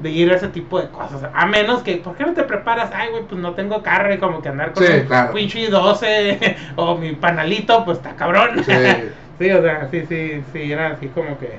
de 0.01 0.11
ir 0.11 0.33
a 0.33 0.37
ese 0.37 0.49
tipo 0.49 0.81
de 0.81 0.89
cosas. 0.89 1.25
A 1.35 1.47
menos 1.47 1.83
que, 1.83 1.97
¿por 1.97 2.17
qué 2.17 2.25
no 2.25 2.33
te 2.33 2.43
preparas? 2.45 2.91
Ay, 2.95 3.11
güey, 3.11 3.25
pues 3.25 3.41
no 3.41 3.53
tengo 3.53 3.83
carro 3.83 4.13
y 4.15 4.19
como 4.19 4.41
que 4.41 4.49
andar 4.49 4.73
con 4.73 4.85
Sí, 4.85 4.93
un 4.93 5.07
claro. 5.07 5.33
pinche 5.33 5.69
12 5.69 6.57
o 6.77 6.97
mi 6.97 7.13
panalito, 7.13 7.85
pues 7.85 7.99
está 7.99 8.15
cabrón. 8.17 8.63
Sí. 8.65 8.73
Sí, 9.39 9.51
o 9.51 9.61
sea, 9.61 9.89
sí, 9.91 10.05
sí, 10.09 10.43
sí, 10.53 10.71
era 10.71 10.89
así 10.91 11.09
como 11.09 11.37
que... 11.39 11.59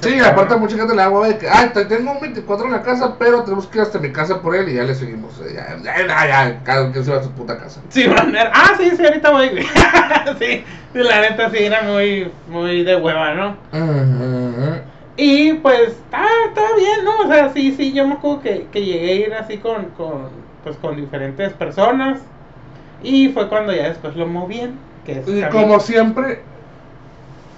Sí, 0.00 0.18
aparte 0.18 0.56
mucha 0.56 0.76
gente 0.76 0.94
le 0.94 1.02
da 1.02 1.10
hueva 1.10 1.28
de 1.28 1.36
que, 1.38 1.46
ay, 1.48 1.68
te- 1.74 1.84
tengo 1.84 2.12
un 2.12 2.20
24 2.20 2.64
en 2.66 2.72
la 2.72 2.82
casa, 2.82 3.16
pero 3.18 3.42
tenemos 3.42 3.66
que 3.66 3.78
ir 3.78 3.82
hasta 3.82 3.98
mi 3.98 4.10
casa 4.12 4.40
por 4.40 4.56
él 4.56 4.68
y 4.70 4.74
ya 4.74 4.82
le 4.84 4.94
seguimos. 4.94 5.38
eh, 5.40 5.54
Ya, 5.54 5.76
ya, 6.06 6.26
ya, 6.26 6.60
cada 6.64 6.90
quien 6.90 7.04
se 7.04 7.10
va 7.12 7.18
a 7.18 7.22
su 7.22 7.30
puta 7.32 7.58
casa. 7.58 7.80
Sí, 7.90 8.02
era- 8.04 8.50
ah, 8.54 8.72
sí, 8.78 8.90
sí, 8.96 9.04
ahorita 9.04 9.30
voy, 9.30 9.48
sí, 10.38 10.64
la 10.94 11.20
neta 11.20 11.50
sí 11.50 11.58
era 11.58 11.82
muy, 11.82 12.30
muy 12.48 12.82
de 12.82 12.96
hueva, 12.96 13.34
¿no? 13.34 13.56
Ujú. 13.72 14.76
Y 15.16 15.52
pues 15.54 15.90
estaba, 15.90 16.26
estaba 16.48 16.68
bien, 16.76 17.04
¿no? 17.04 17.18
O 17.24 17.28
sea, 17.32 17.52
sí, 17.52 17.74
sí, 17.76 17.92
yo 17.92 18.06
me 18.06 18.14
acuerdo 18.14 18.40
que, 18.40 18.66
que 18.72 18.84
llegué 18.84 19.10
a 19.10 19.14
ir 19.26 19.34
así 19.34 19.58
con, 19.58 19.90
con, 19.90 20.28
pues, 20.64 20.76
con 20.78 20.96
diferentes 20.96 21.52
personas. 21.52 22.20
Y 23.02 23.28
fue 23.28 23.48
cuando 23.48 23.72
ya 23.72 23.88
después 23.90 24.16
lo 24.16 24.26
movían. 24.26 24.78
Que 25.04 25.20
es 25.20 25.28
Y 25.28 25.42
como 25.50 25.78
siempre, 25.78 26.40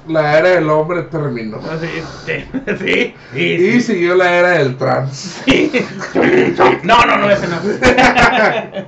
la 0.09 0.39
era 0.39 0.49
del 0.51 0.69
hombre 0.71 1.03
terminó. 1.03 1.59
Ah, 1.63 1.77
Sí, 1.81 1.89
sí, 2.27 2.45
sí, 2.79 3.15
sí, 3.33 3.41
Y 3.77 3.81
siguió 3.81 4.15
la 4.15 4.33
era 4.33 4.49
del 4.51 4.77
trans. 4.77 5.43
sí. 5.45 5.73
No, 6.83 7.05
no, 7.05 7.17
no, 7.19 7.31
ese 7.31 7.47
no. 7.49 7.57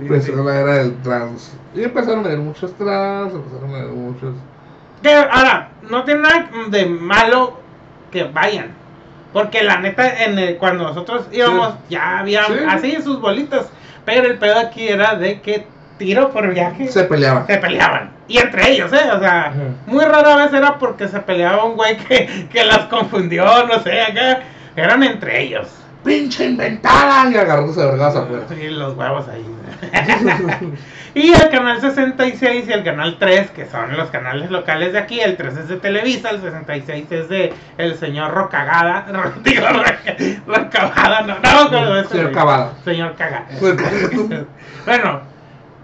Empezó 0.00 0.36
la 0.44 0.60
era 0.60 0.74
del 0.74 0.96
trans. 1.02 1.52
Y 1.74 1.82
empezaron 1.84 2.26
a 2.26 2.30
ir 2.32 2.38
muchos 2.38 2.74
trans, 2.76 3.32
empezaron 3.34 3.74
a 3.74 3.78
ir 3.78 3.86
muchos. 3.86 4.34
Que 5.02 5.14
ahora, 5.14 5.70
no 5.88 6.04
tiene 6.04 6.20
nada 6.22 6.50
de 6.70 6.86
malo 6.86 7.60
que 8.10 8.24
vayan. 8.24 8.70
Porque 9.32 9.62
la 9.62 9.78
neta, 9.80 10.24
en 10.24 10.38
el- 10.38 10.56
cuando 10.56 10.84
nosotros 10.84 11.26
íbamos, 11.32 11.74
ya 11.90 12.18
había 12.20 12.44
Sí. 12.46 12.52
así 12.68 13.02
sus 13.02 13.20
bolitas. 13.20 13.66
Pero 14.04 14.26
el 14.26 14.38
pedo 14.38 14.58
aquí 14.58 14.88
era 14.88 15.14
de 15.16 15.40
que 15.40 15.66
tiro 15.98 16.30
por 16.30 16.52
viaje 16.52 16.88
Se 16.88 17.04
peleaban. 17.04 17.46
se 17.46 17.56
peleaban. 17.58 18.10
Y 18.28 18.38
entre 18.38 18.70
ellos, 18.72 18.92
¿eh? 18.92 19.10
O 19.14 19.20
sea, 19.20 19.52
muy 19.86 20.04
rara 20.04 20.36
vez 20.36 20.52
era 20.52 20.78
porque 20.78 21.08
se 21.08 21.20
peleaba 21.20 21.64
un 21.64 21.76
güey 21.76 21.96
que, 21.96 22.48
que 22.52 22.64
las 22.64 22.80
confundió, 22.86 23.44
no 23.66 23.80
sé, 23.82 24.00
acá. 24.02 24.40
Eran 24.74 25.02
entre 25.02 25.42
ellos. 25.42 25.68
¡Pinche 26.04 26.44
inventada! 26.46 27.28
Y 27.30 27.36
agarrándose 27.36 27.80
de 27.80 27.86
vergas 27.86 28.14
afuera. 28.14 28.44
Y 28.60 28.68
los 28.68 28.94
huevos 28.96 29.26
ahí. 29.28 29.44
y 31.14 31.32
el 31.32 31.48
canal 31.50 31.80
66 31.80 32.64
y 32.68 32.72
el 32.72 32.84
canal 32.84 33.16
3, 33.18 33.50
que 33.50 33.66
son 33.66 33.96
los 33.96 34.08
canales 34.10 34.50
locales 34.50 34.92
de 34.92 34.98
aquí. 34.98 35.20
El 35.20 35.36
3 35.36 35.56
es 35.56 35.68
de 35.68 35.76
Televisa, 35.76 36.30
el 36.30 36.40
66 36.40 37.06
es 37.10 37.28
de 37.28 37.52
el 37.78 37.96
señor 37.98 38.32
Rocagada. 38.34 39.06
Digo, 39.42 39.66
Roca- 39.66 40.16
Rocagada, 40.46 41.20
no, 41.22 41.36
no, 41.40 41.70
no, 41.70 41.84
no, 41.86 41.96
ese 41.98 42.08
Señor 42.10 42.24
güey. 42.26 42.34
Cavada. 42.34 42.72
Señor 42.84 43.14
Cagada. 43.16 43.46
bueno, 44.86 45.20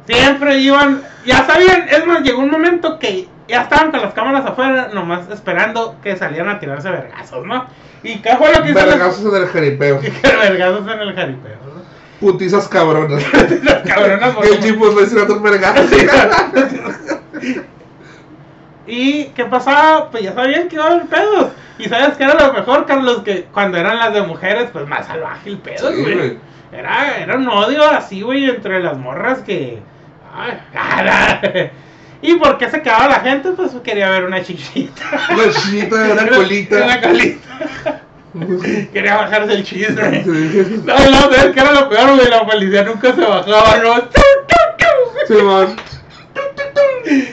siempre 0.06 0.58
iban, 0.58 1.02
ya 1.24 1.44
sabían, 1.46 1.88
es 1.88 2.06
más, 2.06 2.22
llegó 2.22 2.40
un 2.40 2.50
momento 2.50 2.98
que 2.98 3.28
ya 3.48 3.62
estaban 3.62 3.90
con 3.90 4.00
las 4.02 4.14
cámaras 4.14 4.44
afuera, 4.46 4.90
nomás 4.92 5.28
esperando 5.30 5.96
que 6.02 6.16
salieran 6.16 6.48
a 6.48 6.58
tirarse 6.58 6.90
vergazos, 6.90 7.44
¿no? 7.46 7.66
¿Y 8.02 8.18
qué 8.18 8.36
fue 8.36 8.52
lo 8.52 8.62
que 8.62 8.70
hizo? 8.70 8.86
Vergazos 8.86 9.34
en 9.34 9.42
el 9.42 9.48
jeripeo. 9.48 10.00
Que 10.00 10.10
vergazos 10.22 10.80
en 10.92 11.00
el 11.00 11.14
jaripeo, 11.14 11.56
¿no? 11.66 11.82
Putizas 12.20 12.68
cabronas. 12.68 13.22
Cabronas, 13.86 14.36
Que 14.36 14.48
el 14.48 14.60
chipos 14.60 14.94
le 14.94 15.02
hicieron. 15.02 15.42
¿Y 18.86 19.24
qué 19.26 19.44
pasaba? 19.44 20.10
Pues 20.10 20.22
ya 20.24 20.32
sabían 20.34 20.68
que 20.68 20.76
iba 20.76 20.84
a 20.84 20.88
haber 20.88 21.06
pedos. 21.06 21.48
Y 21.78 21.88
sabes 21.88 22.16
que 22.16 22.24
era 22.24 22.34
lo 22.46 22.52
mejor, 22.52 22.86
Carlos, 22.86 23.22
que 23.22 23.44
cuando 23.52 23.78
eran 23.78 23.98
las 23.98 24.12
de 24.12 24.22
mujeres, 24.22 24.68
pues 24.72 24.86
más 24.86 25.06
salvaje 25.06 25.50
el 25.50 25.58
pedo, 25.58 25.90
Sí, 25.92 26.00
güey. 26.02 26.14
güey. 26.14 26.38
Era, 26.72 27.18
era 27.18 27.36
un 27.36 27.48
odio 27.48 27.84
así, 27.90 28.22
güey, 28.22 28.48
entre 28.48 28.82
las 28.82 28.98
morras 28.98 29.40
que. 29.40 29.80
¿Y 32.22 32.34
por 32.36 32.56
qué 32.58 32.70
se 32.70 32.82
quedaba 32.82 33.08
la 33.08 33.20
gente? 33.20 33.50
Pues 33.50 33.72
quería 33.82 34.10
ver 34.10 34.24
una 34.24 34.42
chichita. 34.42 35.02
Una 35.30 35.52
chichita, 35.52 35.96
una 36.12 36.28
colita. 36.28 36.84
Una 36.84 37.00
colita. 37.00 38.00
quería 38.92 39.16
bajarse 39.16 39.52
el 39.52 39.64
chisme. 39.64 40.22
No, 40.24 40.98
no, 40.98 41.20
¿sabes 41.20 41.52
qué 41.52 41.60
era 41.60 41.72
lo 41.72 41.88
peor, 41.88 42.14
güey? 42.14 42.28
La 42.30 42.46
policía 42.46 42.84
nunca 42.84 43.12
se 43.14 43.20
bajaba, 43.20 43.76
¿no? 43.78 44.08
Simón. 45.26 45.76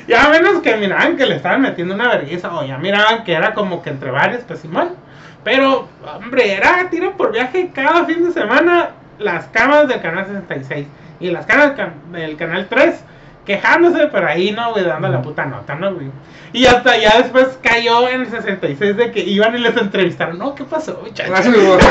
Ya 0.07 0.25
a 0.25 0.29
menos 0.29 0.61
que 0.61 0.75
miraban 0.75 1.15
que 1.15 1.25
le 1.25 1.35
estaban 1.35 1.61
metiendo 1.61 1.93
una 1.93 2.09
vergüenza 2.09 2.53
o 2.53 2.65
ya 2.65 2.77
miraban 2.77 3.23
que 3.23 3.33
era 3.33 3.53
como 3.53 3.81
que 3.83 3.91
entre 3.91 4.11
varios, 4.11 4.43
pues 4.43 4.59
Simón. 4.59 4.95
Pero, 5.43 5.87
hombre, 6.03 6.53
era 6.53 6.89
tiro 6.89 7.15
por 7.15 7.31
viaje 7.31 7.71
cada 7.73 8.05
fin 8.05 8.25
de 8.25 8.33
semana 8.33 8.89
las 9.19 9.45
cámaras 9.47 9.87
del 9.87 10.01
canal 10.01 10.25
66 10.25 10.87
y 11.19 11.29
las 11.31 11.45
cámaras 11.45 11.75
del 11.75 11.77
can- 11.77 12.11
del 12.11 12.37
canal 12.37 12.67
3 12.69 13.03
quejándose, 13.45 14.07
pero 14.07 14.27
ahí 14.27 14.51
no, 14.51 14.71
güey, 14.73 14.85
dando 14.85 15.07
la 15.09 15.21
puta 15.21 15.45
nota, 15.45 15.75
¿no, 15.75 15.93
güey? 15.95 16.11
Y 16.53 16.65
hasta 16.67 16.97
ya 16.97 17.17
después 17.17 17.57
cayó 17.63 18.07
en 18.09 18.21
el 18.21 18.29
66 18.29 18.95
de 18.97 19.11
que 19.11 19.21
iban 19.21 19.55
y 19.55 19.59
les 19.59 19.75
entrevistaron, 19.77 20.37
no, 20.37 20.53
¿qué 20.55 20.63
pasó, 20.65 20.99
muchacho? 21.03 21.33
Así 21.33 21.49
mismo. 21.49 21.77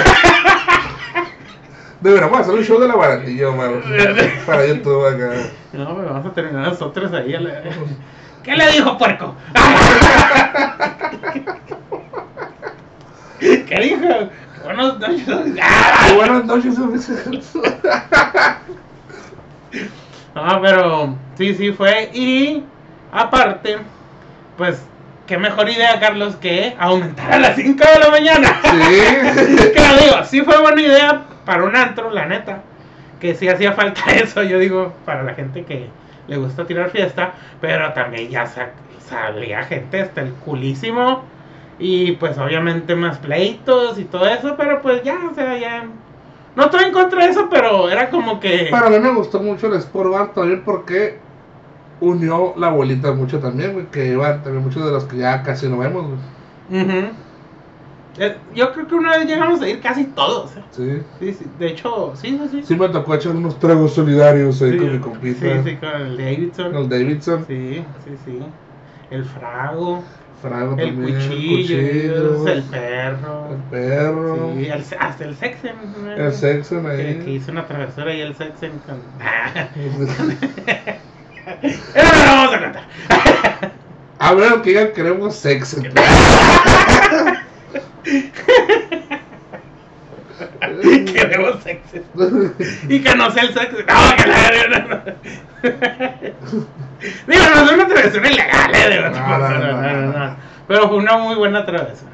Deberíamos 2.01 2.39
hacer 2.41 2.55
un 2.55 2.63
show 2.63 2.79
de 2.79 2.87
la 2.87 2.95
barandilla, 2.95 3.51
mano. 3.51 3.81
Para 4.47 4.65
YouTube 4.67 5.05
acá. 5.07 5.31
No, 5.73 5.95
güey, 5.95 6.07
vamos 6.07 6.27
a 6.27 6.33
terminar 6.33 6.69
nosotros 6.69 7.13
ahí. 7.13 7.35
a 7.35 7.41
la- 7.41 7.63
¿Qué 8.45 8.55
le 8.57 8.71
dijo, 8.71 8.97
puerco? 8.97 9.35
¿Qué 13.41 13.81
dijo? 13.83 14.31
Buenas 14.65 14.99
noches. 14.99 15.27
Buenas 16.15 16.45
noches, 16.45 16.79
No, 20.35 20.61
pero 20.63 21.17
sí, 21.37 21.55
sí 21.55 21.73
fue. 21.73 22.11
Y 22.15 22.63
aparte, 23.13 23.79
pues, 24.57 24.85
qué 25.27 25.39
mejor 25.39 25.69
idea, 25.69 25.99
Carlos, 26.01 26.37
que 26.37 26.75
aumentar 26.79 27.33
a 27.33 27.39
las 27.39 27.57
5 27.57 27.85
de 27.95 27.99
la 28.01 28.11
mañana. 28.11 28.57
Sí. 28.63 29.67
que 29.75 29.81
lo 29.81 29.97
digo, 30.05 30.25
sí 30.25 30.43
fue 30.43 30.61
buena 30.61 30.81
idea 30.81 31.23
para 31.45 31.65
un 31.65 31.75
antro, 31.77 32.11
la 32.11 32.27
neta. 32.27 32.63
Que 33.21 33.35
sí 33.35 33.49
hacía 33.49 33.73
falta 33.73 34.03
eso, 34.15 34.43
yo 34.43 34.59
digo, 34.59 34.95
para 35.05 35.23
la 35.23 35.35
gente 35.35 35.65
que 35.65 35.89
le 36.29 36.37
gusta 36.37 36.67
tirar 36.67 36.91
fiesta. 36.91 37.33
Pero 37.61 37.93
también 37.93 38.29
ya 38.31 38.47
sa- 38.47 38.71
salía 39.09 39.63
gente 39.65 40.03
hasta 40.03 40.21
el 40.21 40.33
culísimo. 40.35 41.25
Y 41.81 42.13
pues 42.13 42.37
obviamente 42.39 42.95
más 42.97 43.19
pleitos 43.19 43.99
y 43.99 44.05
todo 44.05 44.27
eso. 44.29 44.55
Pero 44.57 44.83
pues 44.83 45.03
ya, 45.03 45.17
o 45.31 45.35
sea, 45.35 45.57
ya. 45.59 45.85
No 46.59 46.65
estoy 46.65 46.87
en 46.87 46.93
contra 46.93 47.25
de 47.25 47.31
eso, 47.31 47.47
pero 47.49 47.89
era 47.89 48.11
como 48.11 48.41
que. 48.41 48.67
Pero 48.69 48.87
a 48.87 48.91
mí 48.91 48.99
me 48.99 49.15
gustó 49.15 49.39
mucho 49.39 49.69
el 49.69 49.75
Sport 49.75 50.11
Bar 50.11 50.33
también 50.35 50.63
porque 50.65 51.21
unió 52.01 52.55
la 52.57 52.67
abuelita 52.67 53.13
mucho 53.13 53.39
también, 53.39 53.75
güey. 53.75 53.87
Que 53.87 54.09
iban 54.09 54.43
también 54.43 54.65
muchos 54.65 54.85
de 54.85 54.91
los 54.91 55.05
que 55.05 55.19
ya 55.19 55.45
casi 55.45 55.69
no 55.69 55.79
vemos, 55.79 56.05
güey. 56.09 57.11
Eh, 58.19 58.37
Yo 58.57 58.73
creo 58.73 58.89
que 58.89 58.95
una 58.97 59.17
vez 59.19 59.27
llegamos 59.29 59.63
a 59.63 59.69
ir 59.69 59.81
casi 59.81 60.07
todos. 60.07 60.51
¿eh? 60.57 60.63
Sí. 60.73 61.03
Sí, 61.21 61.35
sí. 61.35 61.47
De 61.61 61.69
hecho, 61.69 62.13
sí, 62.17 62.37
sí, 62.37 62.49
sí. 62.51 62.63
Sí 62.65 62.75
me 62.75 62.89
tocó 62.89 63.15
echar 63.15 63.37
unos 63.37 63.57
tragos 63.61 63.95
solidarios 63.95 64.61
ahí 64.61 64.73
Sí, 64.73 64.79
con 64.79 64.93
mi 64.93 64.99
compita. 64.99 65.63
Sí, 65.63 65.71
sí, 65.71 65.77
con 65.77 65.91
el 65.91 66.17
Davidson. 66.17 66.73
Con 66.73 66.83
el 66.83 66.89
Davidson. 66.89 67.45
Sí, 67.47 67.85
sí, 68.05 68.17
sí. 68.25 68.39
El 69.13 69.25
frago, 69.25 70.03
Frago 70.43 70.77
el 70.79 70.95
también. 70.95 71.15
cuchillo, 71.17 71.57
cuchillos, 71.57 72.47
el 72.47 72.63
perro. 72.65 73.49
el 73.51 73.57
perro. 73.71 74.53
Sí, 74.57 74.67
el, 74.67 74.85
hasta 75.01 75.25
el 75.25 75.37
Sexen. 75.37 75.75
¿no? 76.05 76.13
El 76.13 76.33
Sexen 76.33 76.83
Que, 76.85 76.91
ahí. 76.91 77.21
que 77.25 77.31
hizo 77.33 77.51
una 77.53 77.67
travesura 77.67 78.15
y 78.15 78.21
el 78.21 78.35
Sexen 78.37 78.73
con. 78.87 79.01
Vamos 81.95 82.55
a 82.55 82.61
contar. 82.61 82.85
A 84.21 84.35
ver, 84.35 84.63
que 84.63 84.71
digan 84.71 84.89
queremos 84.95 85.35
Sexen. 85.35 85.93
Queremos 91.13 91.63
Sexen. 91.63 92.05
Y 92.89 93.01
que 93.03 93.15
no 93.15 93.31
sea 93.31 93.43
el 93.45 93.55
Sexen. 93.55 93.87
No, 93.87 94.17
que 94.17 94.27
la. 94.27 94.69
No, 94.69 94.89
no. 94.89 95.01
Digo, 97.27 97.45
no 97.55 97.65
es 97.65 97.73
una 97.73 97.87
travesura 97.87 98.29
ilegal, 98.29 98.75
eh. 98.75 99.11
No, 99.13 99.39
no, 99.39 99.49
no, 99.49 99.83
no, 99.83 100.19
no. 100.19 100.37
Pero 100.67 100.89
fue 100.89 100.97
una 100.99 101.17
muy 101.19 101.35
buena 101.37 101.65
travesura. 101.65 102.13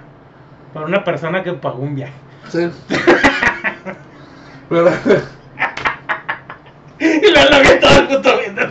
Para 0.73 0.87
una 0.87 1.05
persona 1.05 1.43
que 1.43 1.53
pagó 1.53 1.83
un 1.83 1.95
viaje. 1.95 2.13
Sí. 2.49 2.71
Pero. 4.69 4.93
Y 6.99 7.31
lo 7.31 7.61
vi 7.61 7.81
todo 7.81 7.99
el 7.99 8.07
puto 8.09 8.39
viendo. 8.39 8.63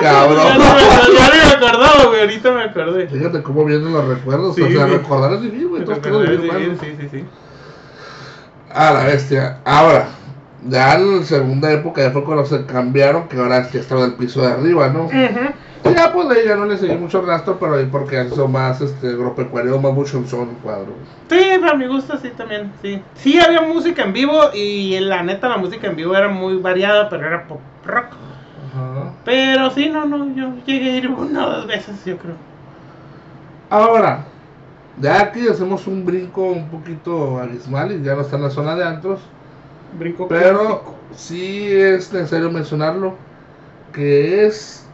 cabrón. 0.00 1.33
Acordaba, 1.56 2.06
güey. 2.06 2.20
Ahorita 2.20 2.52
me 2.52 2.62
acordé. 2.62 3.06
Fíjate 3.08 3.42
cómo 3.42 3.64
vienen 3.64 3.92
los 3.92 4.06
recuerdos. 4.06 4.54
Sí, 4.54 4.62
o 4.62 4.70
sea, 4.70 4.86
sí. 4.86 4.92
recordar 4.92 5.32
es 5.34 5.42
difícil, 5.42 5.68
güey. 5.68 5.84
vivir 5.84 6.52
mal, 6.52 6.72
¿no? 6.72 6.80
Sí, 6.80 6.96
sí, 7.00 7.08
sí. 7.10 7.24
A 8.72 8.92
la 8.92 9.04
bestia. 9.04 9.58
Ahora, 9.64 10.08
ya 10.66 10.94
en 10.94 11.20
la 11.20 11.24
segunda 11.24 11.72
época 11.72 12.02
ya 12.02 12.10
fue 12.10 12.24
cuando 12.24 12.44
se 12.46 12.64
cambiaron, 12.66 13.28
que 13.28 13.36
ahora 13.36 13.68
ya 13.70 13.80
estaba 13.80 14.04
en 14.04 14.12
el 14.12 14.16
piso 14.16 14.42
de 14.42 14.48
arriba, 14.48 14.88
¿no? 14.88 15.04
Ujú. 15.04 15.14
Y 15.84 15.94
ya 15.94 16.12
pues 16.12 16.28
de 16.30 16.40
ahí 16.40 16.48
ya 16.48 16.56
no 16.56 16.64
le 16.64 16.78
seguí 16.78 16.96
mucho 16.96 17.20
rastro, 17.20 17.58
pero 17.60 17.74
ahí 17.74 17.86
porque 17.90 18.28
son 18.30 18.52
más 18.52 18.80
este 18.80 19.08
agropecuarios, 19.08 19.82
más 19.82 19.92
mucho 19.92 20.24
son 20.26 20.54
cuadro. 20.62 20.94
Sí, 21.28 21.58
para 21.60 21.74
mi 21.74 21.86
gusto 21.86 22.16
sí 22.16 22.30
también, 22.36 22.72
sí. 22.80 23.02
Sí 23.14 23.38
había 23.38 23.60
música 23.60 24.02
en 24.02 24.14
vivo 24.14 24.50
y 24.54 24.98
la 25.00 25.22
neta 25.22 25.48
la 25.48 25.58
música 25.58 25.86
en 25.88 25.96
vivo 25.96 26.16
era 26.16 26.28
muy 26.28 26.56
variada, 26.56 27.10
pero 27.10 27.26
era 27.26 27.46
pop 27.46 27.60
rock. 27.84 28.06
Pero 29.24 29.70
sí, 29.70 29.88
no, 29.88 30.04
no, 30.04 30.34
yo 30.34 30.52
llegué 30.66 30.92
a 30.92 30.96
ir 30.96 31.08
una 31.08 31.46
o 31.46 31.50
dos 31.50 31.66
veces, 31.66 32.04
yo 32.04 32.16
creo. 32.18 32.36
Ahora, 33.70 34.24
ya 35.00 35.20
aquí 35.22 35.48
hacemos 35.48 35.86
un 35.86 36.04
brinco 36.04 36.42
un 36.52 36.68
poquito 36.68 37.38
abismal 37.38 37.92
y 37.92 38.02
ya 38.02 38.14
no 38.14 38.20
está 38.20 38.36
en 38.36 38.42
la 38.42 38.50
zona 38.50 38.76
de 38.76 38.84
antros, 38.84 39.20
Brinco 39.98 40.28
pero 40.28 40.96
sí 41.14 41.66
es 41.72 42.12
necesario 42.12 42.50
mencionarlo, 42.50 43.14
que 43.92 44.46
es 44.46 44.86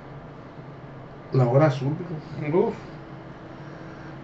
la 1.32 1.46
hora 1.46 1.66
azul. 1.66 1.92
Uf. 2.52 2.74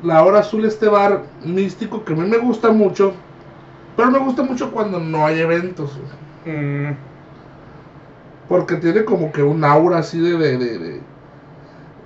La 0.03 0.22
hora 0.22 0.41
azul, 0.41 0.64
este 0.64 0.89
bar 0.89 1.22
místico 1.45 2.05
que 2.05 2.12
a 2.12 2.16
mí 2.16 2.28
me 2.28 2.39
gusta 2.39 2.70
mucho, 2.70 3.14
pero 3.97 4.11
me 4.11 4.18
gusta 4.18 4.43
mucho 4.43 4.70
cuando 4.70 5.01
no 5.01 5.24
hay 5.26 5.41
eventos. 5.41 5.99
Mm, 6.45 6.93
Porque 8.49 8.76
tiene 8.76 9.05
como 9.05 9.32
que 9.32 9.42
un 9.42 9.64
aura 9.64 9.99
así 9.99 10.20
de, 10.20 10.36
de, 10.38 10.59
de, 10.59 11.01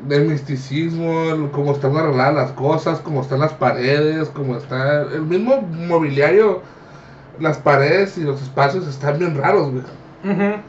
de- 0.07 0.21
misticismo, 0.21 1.51
como 1.53 1.73
están 1.73 1.97
arregladas 1.97 2.35
las 2.35 2.51
cosas, 2.53 3.01
como 3.01 3.21
están 3.21 3.41
las 3.41 3.53
paredes, 3.53 4.29
como 4.31 4.57
está 4.57 5.03
el 5.03 5.23
mismo 5.23 5.61
mobiliario, 5.61 6.63
las 7.39 7.59
paredes 7.59 8.17
y 8.17 8.23
los 8.23 8.41
espacios 8.43 8.87
están 8.87 9.19
bien 9.19 9.37
raros, 9.37 9.71
güey. 9.71 9.85
ujú. 10.25 10.61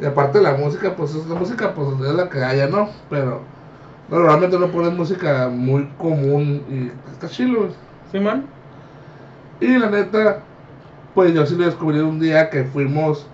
Y 0.00 0.04
aparte 0.06 0.40
la 0.40 0.52
música, 0.54 0.94
pues 0.96 1.14
es 1.14 1.26
la 1.26 1.34
música, 1.34 1.74
pues 1.74 1.88
es 2.08 2.14
la 2.14 2.28
que 2.30 2.42
haya, 2.42 2.68
¿no? 2.68 2.88
Pero 3.10 3.42
normalmente 4.08 4.58
no 4.58 4.68
ponen 4.68 4.96
música 4.96 5.48
muy 5.48 5.88
común 5.98 6.62
y 6.70 7.12
está 7.12 7.28
chido, 7.28 7.58
güey. 7.60 7.70
Simón. 8.12 8.46
Y 9.60 9.76
la 9.76 9.90
neta, 9.90 10.38
pues 11.14 11.34
yo 11.34 11.44
sí 11.44 11.54
lo 11.56 11.66
descubrí 11.66 11.98
un 11.98 12.18
día 12.18 12.48
que 12.48 12.64
fuimos 12.64 13.26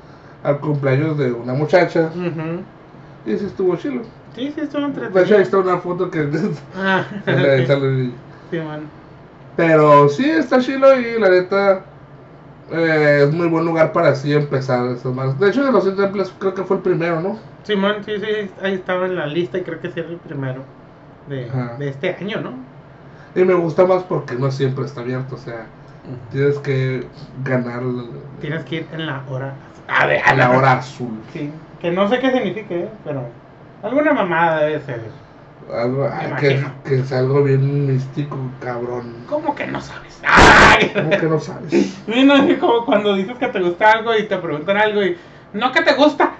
al 0.46 0.60
cumpleaños 0.60 1.18
de 1.18 1.32
una 1.32 1.52
muchacha 1.54 2.08
y 3.26 3.36
sí 3.36 3.44
estuvo 3.44 3.74
chido. 3.76 4.02
Sí, 4.34 4.52
sí, 4.54 4.60
estuvo 4.60 4.82
De 4.82 4.92
hecho, 4.92 5.00
ahí 5.00 5.06
entretenido. 5.06 5.38
está 5.40 5.58
una 5.58 5.78
foto 5.78 6.10
que 6.10 6.20
Ah, 6.76 7.04
sale- 7.24 7.66
sale- 7.66 8.10
Simón. 8.50 8.80
Pero 9.56 10.08
sí 10.08 10.24
está 10.30 10.60
chido 10.60 10.98
y 11.00 11.18
la 11.18 11.30
neta 11.30 11.80
eh, 12.70 13.24
es 13.26 13.32
muy 13.32 13.48
buen 13.48 13.64
lugar 13.64 13.92
para 13.92 14.10
así 14.10 14.32
empezar 14.32 14.86
esas 14.88 15.12
más. 15.14 15.38
De 15.40 15.48
hecho, 15.48 15.64
de 15.64 15.72
los 15.72 15.82
siete 15.82 16.02
templos 16.02 16.32
creo 16.38 16.54
que 16.54 16.62
fue 16.62 16.76
el 16.76 16.82
primero, 16.82 17.20
¿no? 17.20 17.38
Simón, 17.64 17.96
sí, 18.04 18.12
sí, 18.18 18.50
ahí 18.62 18.74
estaba 18.74 19.06
en 19.06 19.16
la 19.16 19.26
lista 19.26 19.58
y 19.58 19.62
creo 19.62 19.80
que 19.80 19.90
sí 19.90 19.98
era 19.98 20.10
el 20.10 20.16
primero 20.16 20.62
de, 21.28 21.88
este 21.88 22.14
año, 22.14 22.40
¿no? 22.40 22.52
Y 23.34 23.44
me 23.44 23.54
gusta 23.54 23.84
más 23.84 24.02
porque 24.04 24.34
no 24.34 24.50
siempre 24.52 24.84
está 24.84 25.00
abierto, 25.00 25.34
o 25.34 25.38
sea, 25.38 25.66
tienes 26.30 26.58
que 26.58 27.04
ganar 27.44 27.82
Tienes 28.40 28.64
que 28.64 28.76
ir 28.76 28.86
en 28.92 29.06
la 29.06 29.22
hora. 29.28 29.54
A, 29.88 30.02
a 30.02 30.34
la 30.34 30.50
hora 30.50 30.72
azul. 30.72 31.20
Sí, 31.32 31.50
que 31.80 31.90
no 31.90 32.08
sé 32.08 32.18
qué 32.18 32.32
signifique, 32.32 32.74
¿eh? 32.74 32.88
pero 33.04 33.24
alguna 33.82 34.12
mamada 34.12 34.62
debe 34.62 34.80
ser. 34.80 35.00
Algo, 35.72 36.02
Me 36.02 36.08
ah, 36.08 36.36
que, 36.38 36.64
que 36.84 37.00
es 37.00 37.12
algo 37.12 37.42
bien 37.42 37.86
místico, 37.86 38.36
cabrón. 38.60 39.14
¿Cómo 39.28 39.54
que 39.54 39.66
no 39.66 39.80
sabes? 39.80 40.20
¡Ay! 40.24 40.90
¿Cómo 40.94 41.10
que 41.10 41.26
no 41.26 41.40
sabes? 41.40 41.96
Mira, 42.06 42.36
es 42.46 42.58
como 42.58 42.84
cuando 42.84 43.14
dices 43.14 43.36
que 43.38 43.48
te 43.48 43.60
gusta 43.60 43.92
algo 43.92 44.16
y 44.16 44.24
te 44.28 44.36
preguntan 44.36 44.76
algo 44.76 45.02
y 45.04 45.16
no 45.52 45.72
que 45.72 45.82
te 45.82 45.94
gusta. 45.94 46.34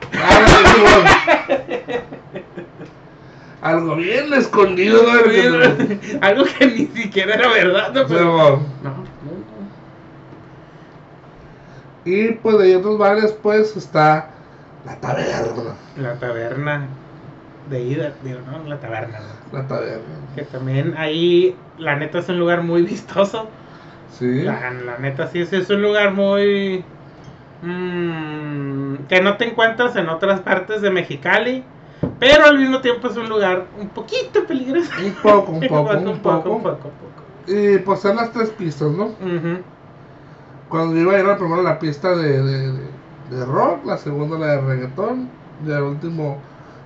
Algo 3.62 3.97
bien 3.97 4.32
escondido, 4.34 5.03
¿no? 5.03 5.11
algo 6.20 6.44
que 6.59 6.66
ni 6.66 6.86
siquiera 6.86 7.34
era 7.34 7.49
verdad, 7.49 7.92
¿no? 7.92 8.07
Pero- 8.07 8.61
no, 8.82 9.16
Y 12.07 12.33
pues 12.35 12.59
de 12.59 12.65
ahí 12.67 12.75
otros 12.75 12.99
bares, 12.99 13.33
pues 13.43 13.77
está 13.77 14.31
la 14.87 14.97
taberna. 15.01 15.75
La 15.97 16.19
taberna 16.19 16.89
de 17.69 17.83
ida, 17.83 18.15
digo, 18.23 18.41
no, 18.43 18.65
la 18.65 18.81
taberna. 18.81 19.21
¿no? 19.21 19.59
La 19.59 19.67
taberna. 19.69 20.03
Que 20.37 20.43
también 20.45 20.95
ahí, 20.97 21.63
la 21.79 21.97
neta, 21.97 22.21
es 22.21 22.29
un 22.29 22.39
lugar 22.39 22.63
muy 22.63 22.83
vistoso. 22.83 23.53
Sí. 24.09 24.43
La, 24.43 24.71
la 24.73 24.99
neta, 24.99 25.27
sí, 25.29 25.41
es, 25.41 25.53
es 25.53 25.71
un 25.71 25.83
lugar 25.83 26.15
muy. 26.15 26.85
mm, 27.63 29.07
que 29.09 29.21
no 29.21 29.37
te 29.37 29.47
encuentras 29.47 29.97
en 29.97 30.09
otras 30.09 30.41
partes 30.41 30.83
de 30.83 30.91
Mexicali. 30.91 31.65
Pero 32.19 32.45
al 32.45 32.59
mismo 32.59 32.81
tiempo 32.83 33.09
es 33.09 33.17
un 33.17 33.29
lugar 33.29 33.69
un 33.81 33.91
poquito 33.91 34.47
peligroso. 34.47 34.93
Un 35.05 35.15
poco, 35.23 35.53
un 35.53 35.67
poco, 35.67 35.97
un 35.97 36.09
un 36.09 36.23
poco, 36.23 36.51
poco. 36.51 36.51
un 36.53 36.63
poco, 36.63 36.89
un 36.89 36.95
poco. 36.97 37.33
Y 37.47 37.79
pues 37.79 38.01
son 38.01 38.17
las 38.17 38.33
tres 38.33 38.51
pistas, 38.51 38.91
¿no? 38.93 39.17
Ujú. 39.21 39.63
Cuando 40.69 40.97
iba 40.99 41.14
a 41.14 41.19
ir 41.19 41.25
la 41.25 41.37
primera 41.37 41.62
la 41.62 41.79
pista 41.79 42.14
de, 42.17 42.43
de, 42.43 42.73
de- 43.31 43.45
rock, 43.47 43.85
la 43.87 43.97
segunda 43.99 44.39
la 44.39 44.47
de 44.47 44.61
reggaetón, 44.61 45.29
y 45.67 45.71
el 45.71 45.83
último, 45.83 46.39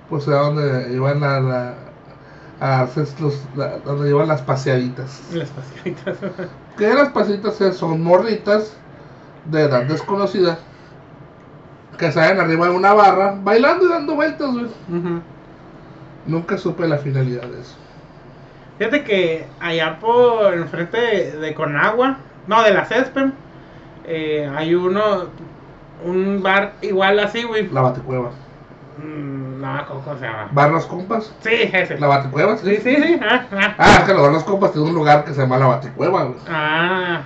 pues 0.09 0.27
era 0.27 0.37
donde 0.37 0.93
iban 0.93 1.23
a, 1.23 1.39
la, 1.39 1.73
a 2.59 2.81
hacer 2.81 3.07
los, 3.19 3.39
la- 3.55 3.77
donde 3.79 4.09
iban 4.09 4.27
las 4.27 4.41
paseaditas. 4.41 5.21
Las 5.33 5.49
pasitas. 5.49 6.17
Que 6.77 6.93
las 6.93 7.09
paseaditas 7.09 7.57
son 7.75 8.01
morritas 8.01 8.73
de 9.45 9.61
edad 9.63 9.83
desconocida 9.83 10.57
que 11.97 12.11
salen 12.11 12.39
arriba 12.39 12.67
de 12.69 12.75
una 12.75 12.93
barra 12.93 13.35
bailando 13.43 13.85
y 13.85 13.89
dando 13.89 14.15
vueltas, 14.15 14.51
güey. 14.51 14.67
Nunca 16.25 16.57
supe 16.57 16.87
la 16.87 16.97
finalidad 16.97 17.43
de 17.43 17.61
eso. 17.61 17.75
Fíjate 18.77 19.03
que 19.03 19.45
allá 19.59 19.99
por 19.99 20.53
enfrente 20.53 20.97
de, 20.97 21.31
de 21.37 21.53
Conagua, 21.53 22.17
no, 22.47 22.63
de 22.63 22.73
la 22.73 22.85
Césped, 22.85 23.31
eh, 24.05 24.49
hay 24.55 24.75
uno, 24.75 25.25
un 26.03 26.41
bar 26.41 26.73
igual 26.81 27.19
así, 27.19 27.43
güey. 27.43 27.69
La 27.69 27.81
Batecueva. 27.81 28.31
Mm, 28.97 29.61
No, 29.61 29.85
¿cómo 29.87 30.17
se 30.17 30.25
llama? 30.25 30.49
¿Bar 30.51 30.71
Las 30.71 30.85
Compas? 30.85 31.33
Sí, 31.41 31.69
ese. 31.71 31.97
¿La 31.99 32.07
Batecueva? 32.07 32.57
Sí, 32.57 32.75
sí, 32.77 32.95
sí. 32.95 33.19
Ah, 33.21 33.45
ah. 33.51 33.75
Ah, 33.77 33.97
es 33.99 34.03
que 34.05 34.13
los 34.13 34.21
Bar 34.21 34.31
Las 34.33 34.43
Compas 34.43 34.73
tiene 34.73 34.87
un 34.87 34.95
lugar 34.95 35.23
que 35.23 35.33
se 35.33 35.41
llama 35.41 35.57
La 35.57 35.67
Batecueva, 35.67 36.23
güey. 36.23 36.39
Ah. 36.49 37.21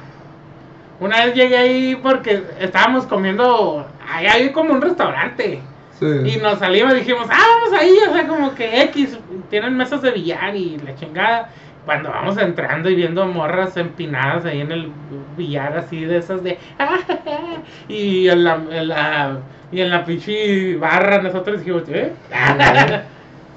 Una 1.00 1.26
vez 1.26 1.36
llegué 1.36 1.58
ahí 1.58 1.96
porque 2.02 2.44
estábamos 2.60 3.06
comiendo. 3.06 3.86
Ahí 4.10 4.28
hay 4.28 4.52
como 4.52 4.74
un 4.74 4.82
restaurante. 4.82 5.62
Sí. 6.00 6.06
Y 6.06 6.38
nos 6.42 6.60
salimos 6.60 6.94
y 6.94 6.98
dijimos, 6.98 7.28
ah, 7.30 7.42
vamos 7.56 7.80
ahí. 7.80 7.98
O 8.10 8.14
sea, 8.14 8.28
como 8.28 8.54
que 8.54 8.82
X. 8.84 9.18
Tienen 9.50 9.76
mesas 9.78 10.02
de 10.02 10.12
billar 10.12 10.56
y 10.56 10.78
la 10.80 10.96
chingada. 10.96 11.50
Cuando 11.86 12.10
vamos 12.10 12.38
entrando 12.38 12.90
y 12.90 12.96
viendo 12.96 13.26
morras 13.28 13.78
empinadas 13.78 14.46
ahí 14.46 14.62
en 14.62 14.72
el 14.72 14.92
billar, 15.38 15.78
así 15.78 16.04
de 16.04 16.18
esas 16.18 16.44
de. 16.44 16.58
y 17.88 18.28
en 18.28 18.44
la. 18.44 18.56
en 18.72 18.88
la- 18.88 19.38
y 19.72 19.82
en 19.82 19.90
la 19.90 20.06
pinche 20.06 20.78
barra 20.78 21.22
nosotros 21.22 21.60
dijimos, 21.60 21.84
¿eh? 21.90 22.14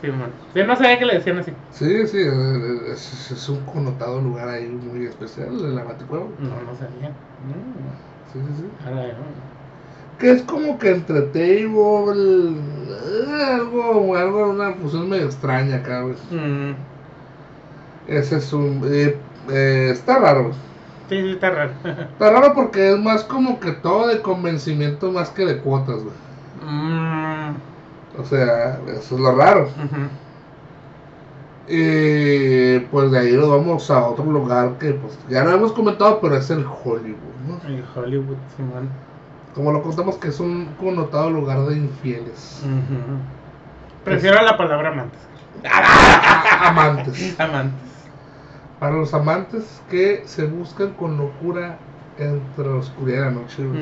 Sí, 0.01 0.09
man. 0.11 0.31
Sí, 0.55 0.61
no 0.67 0.75
sabía 0.75 0.99
que 0.99 1.05
le 1.07 1.15
decían 1.15 1.39
así. 1.39 1.53
Sí, 1.71 2.07
sí, 2.07 2.19
es, 2.93 3.31
es 3.31 3.49
un 3.49 3.61
connotado 3.67 4.21
lugar 4.21 4.49
ahí 4.49 4.67
muy 4.67 5.07
especial, 5.07 5.49
el 5.49 5.75
la 5.77 5.85
Baticueva. 5.85 6.25
No, 6.39 6.49
no 6.49 6.75
sabía. 6.77 7.11
Mm. 7.11 8.33
Sí, 8.33 8.39
sí, 8.41 8.55
sí. 8.63 8.65
Ahora, 8.87 9.03
no. 9.03 10.19
Que 10.19 10.31
es 10.33 10.43
como 10.43 10.79
que 10.79 10.91
entre 10.91 11.21
table, 11.23 12.57
eh, 12.91 13.45
algo, 13.55 14.17
algo, 14.17 14.51
una 14.51 14.73
fusión 14.73 15.09
medio 15.09 15.27
extraña 15.27 15.77
acá. 15.77 16.03
Mm. 16.31 16.73
Ese 18.09 18.39
es 18.39 18.53
un... 18.53 18.83
eh, 18.91 19.17
eh, 19.51 19.91
está 19.93 20.19
raro. 20.19 20.53
Sí, 21.09 21.21
sí, 21.23 21.31
está 21.33 21.51
raro. 21.51 21.73
Está 21.85 22.31
raro 22.31 22.53
porque 22.55 22.93
es 22.93 22.99
más 22.99 23.25
como 23.25 23.61
que 23.61 23.73
todo 23.73 24.09
de 24.09 24.21
convencimiento 24.21 25.13
más 25.13 25.31
que 25.31 25.47
de 25.47 25.59
cuotas, 25.59 26.03
güey. 26.03 26.15
Mm. 26.67 27.57
O 28.19 28.25
sea, 28.25 28.81
eso 28.89 29.15
es 29.15 29.21
lo 29.21 29.35
raro. 29.37 29.65
Ujú. 29.65 30.09
Y 31.69 32.79
pues 32.91 33.11
de 33.11 33.19
ahí 33.19 33.33
nos 33.35 33.51
vamos 33.51 33.91
a 33.91 34.07
otro 34.07 34.25
lugar 34.25 34.79
que 34.79 34.93
pues 34.93 35.19
ya 35.29 35.45
lo 35.45 35.53
hemos 35.53 35.73
comentado, 35.73 36.19
pero 36.21 36.37
es 36.37 36.49
el 36.51 36.65
Hollywood, 36.65 37.17
¿no? 37.47 37.69
El 37.69 37.85
Hollywood, 37.95 38.37
Simón. 38.57 38.89
Como 39.55 39.73
lo 39.73 39.83
contamos 39.83 40.17
que 40.17 40.29
es 40.29 40.41
un 40.41 40.67
connotado 40.81 41.31
lugar 41.31 41.61
de 41.67 41.77
infieles. 41.77 42.65
Prefiero 44.05 44.43
la 44.43 44.57
palabra 44.57 44.89
amantes. 44.91 45.21
Amantes. 46.61 47.35
Amantes. 47.41 47.89
Para 48.81 48.97
los 48.97 49.13
amantes 49.13 49.83
que 49.91 50.23
se 50.27 50.47
buscan 50.47 50.93
con 50.93 51.17
locura 51.17 51.77
entre 52.19 52.65
la 52.65 52.77
oscuridad 52.77 53.19
y 53.19 53.25
la 53.25 53.31
noche, 53.31 53.67
güey. 53.67 53.81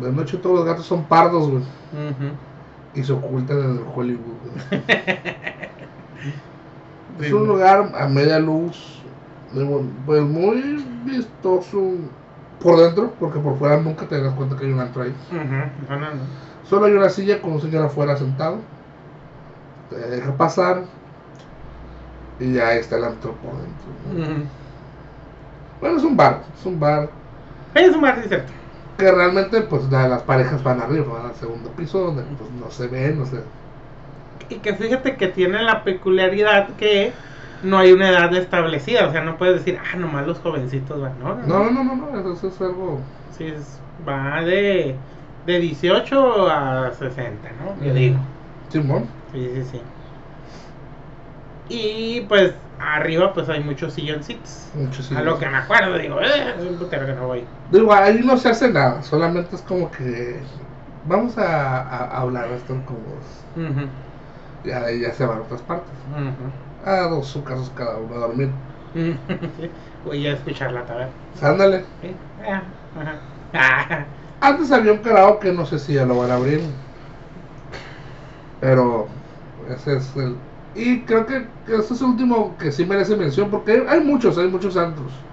De 0.00 0.12
noche 0.12 0.38
todos 0.38 0.56
los 0.56 0.64
gatos 0.64 0.86
son 0.86 1.04
pardos, 1.04 1.50
güey. 1.50 1.62
Y 2.94 3.02
se 3.02 3.12
ocultan 3.12 3.58
en 3.58 3.70
el 3.72 3.84
Hollywood, 3.94 4.36
güey. 4.42 4.82
Sí, 7.18 7.26
Es 7.26 7.32
un 7.32 7.46
lugar 7.46 7.92
a 7.94 8.08
media 8.08 8.38
luz, 8.38 9.02
de 9.52 9.64
pues 10.06 10.22
muy 10.22 10.84
vistoso 11.04 11.92
por 12.60 12.78
dentro, 12.78 13.12
porque 13.20 13.38
por 13.38 13.58
fuera 13.58 13.76
nunca 13.76 14.06
te 14.06 14.20
das 14.20 14.34
cuenta 14.34 14.56
que 14.56 14.64
hay 14.66 14.72
un 14.72 14.80
antro 14.80 15.02
ahí. 15.02 15.14
Ujú. 15.30 15.90
No, 15.90 16.00
no, 16.00 16.14
no. 16.14 16.22
Solo 16.68 16.86
hay 16.86 16.92
una 16.94 17.10
silla 17.10 17.40
con 17.40 17.52
un 17.52 17.60
señor 17.60 17.84
afuera 17.84 18.16
sentado. 18.16 18.56
Te 19.90 19.96
deja 19.96 20.32
pasar. 20.36 20.84
Y 22.38 22.52
ya 22.54 22.74
está 22.74 22.96
el 22.96 23.04
antro 23.04 23.32
por 23.36 23.52
dentro. 23.60 23.92
Bueno, 25.80 25.96
es 25.98 26.04
un 26.04 26.16
bar. 26.16 26.42
Es 26.58 26.66
un 26.66 26.80
bar 26.80 27.10
Es 27.74 27.94
un 27.94 28.00
bar, 28.00 28.22
sí, 28.22 28.28
cierto. 28.28 28.52
que 28.98 29.10
realmente 29.10 29.60
pues 29.62 29.84
la- 29.90 30.08
las 30.08 30.22
parejas 30.22 30.62
van 30.62 30.80
arriba, 30.80 31.06
van 31.12 31.26
al 31.26 31.34
segundo 31.34 31.70
piso 31.70 31.98
donde 32.00 32.22
pues 32.36 32.50
no 32.52 32.70
se 32.70 32.86
ven, 32.88 33.18
no 33.18 33.26
sé. 33.26 33.38
Y 34.48 34.56
que 34.56 34.74
fíjate 34.74 35.16
que 35.16 35.28
tiene 35.28 35.62
la 35.62 35.84
peculiaridad 35.84 36.68
que 36.76 37.12
no 37.62 37.78
hay 37.78 37.92
una 37.92 38.10
edad 38.10 38.34
establecida. 38.34 39.06
O 39.08 39.12
sea, 39.12 39.22
no 39.22 39.36
puedes 39.38 39.56
decir, 39.58 39.78
ah, 39.92 39.96
nomás 39.96 40.26
los 40.26 40.38
jovencitos 40.38 41.00
van. 41.00 41.18
No, 41.18 41.34
no, 41.34 41.46
No, 41.46 41.70
no, 41.70 41.84
no, 41.84 41.96
no, 41.96 42.32
eso 42.34 42.48
es 42.48 42.60
algo... 42.60 43.00
Sí, 43.36 43.44
es- 43.44 43.80
va 44.06 44.42
de, 44.44 44.96
de 45.46 45.60
18 45.60 46.48
a 46.50 46.92
60, 46.92 47.52
¿no? 47.52 47.74
Yo 47.84 47.94
digo. 47.94 48.18
Simón. 48.70 49.06
Sí, 49.32 49.50
sí, 49.54 49.64
sí. 49.64 49.80
Y 51.68 52.22
pues 52.22 52.54
arriba 52.78 53.32
pues 53.32 53.48
hay 53.48 53.60
muchos 53.62 53.94
silloncitos. 53.94 54.68
Mucho 54.74 55.02
sí. 55.02 55.14
A 55.14 55.22
lo 55.22 55.38
que 55.38 55.48
me 55.48 55.56
acuerdo, 55.56 55.96
digo, 55.98 56.20
eh, 56.20 56.54
es 56.56 56.62
un 56.64 56.78
putero 56.78 57.06
que 57.06 57.12
no 57.12 57.26
voy. 57.26 57.44
Digo, 57.70 57.92
ahí 57.92 58.20
no 58.24 58.36
se 58.36 58.48
hace 58.50 58.70
nada, 58.70 59.02
solamente 59.02 59.56
es 59.56 59.62
como 59.62 59.90
que 59.90 60.42
vamos 61.08 61.36
a, 61.38 61.80
a- 61.80 62.20
hablar, 62.20 62.50
estar 62.52 62.76
cómodos. 62.84 63.24
Ujú, 63.56 63.88
Ya 64.64 65.12
se 65.12 65.26
van 65.26 65.38
a 65.38 65.42
otras 65.42 65.62
partes. 65.62 65.92
ujú. 66.08 66.50
A 66.84 67.08
dos 67.08 67.28
su 67.28 67.42
casos 67.44 67.70
cada 67.70 67.96
uno 67.98 68.14
a 68.14 68.18
dormir. 68.18 68.48
Voy 70.04 70.26
a 70.26 70.32
escuchar 70.32 70.72
la 70.72 70.84
taberna. 70.86 71.12
Ándale. 71.42 71.84
Sí, 72.00 72.08
ah. 72.38 72.62
Ah, 73.54 74.06
Antes 74.40 74.70
había 74.72 74.92
un 74.92 74.98
karaoke, 74.98 75.52
no 75.52 75.66
sé 75.66 75.78
si 75.78 75.94
ya 75.94 76.04
lo 76.04 76.18
van 76.18 76.30
a 76.30 76.36
abrir. 76.36 76.60
Pero 78.60 79.08
ese 79.68 79.96
es 79.96 80.16
el. 80.16 80.36
Y 80.74 81.04
creo 81.06 81.26
que, 81.26 81.48
que 81.64 81.76
ese 81.76 81.94
es 81.94 82.00
el 82.02 82.08
último 82.08 82.56
que 82.58 82.72
sí 82.72 82.84
merece 82.84 83.16
mención, 83.16 83.50
porque 83.50 83.72
hay, 83.72 83.84
hay 83.88 84.00
muchos, 84.00 84.36
hay 84.38 84.48
muchos 84.48 84.76
antros. 84.76 85.26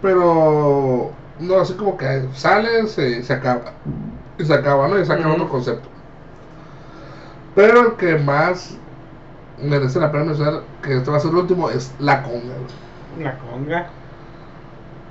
Pero 0.00 1.22
no 1.38 1.58
así 1.60 1.74
como 1.76 1.96
que 1.96 2.28
sale, 2.32 2.86
se, 2.88 3.22
se 3.22 3.32
acaba. 3.32 3.80
Y 4.38 4.44
se 4.44 4.54
acaba, 4.54 4.88
¿no? 4.88 4.98
Y 5.00 5.06
saca 5.06 5.28
Ujú. 5.28 5.32
otro 5.32 5.48
concepto. 5.48 5.90
Pero 7.54 7.80
el 7.80 7.96
que 7.96 8.16
más 8.18 8.82
merece 9.56 10.00
la 10.00 10.12
pena 10.12 10.24
mencionar, 10.26 10.68
que 10.82 10.96
este 10.96 11.10
va 11.10 11.18
a 11.18 11.20
ser 11.20 11.32
el 11.32 11.38
último, 11.38 11.70
es 11.70 11.94
La 11.98 12.22
Conga. 12.22 12.66
la 13.16 13.32
conga. 13.38 13.96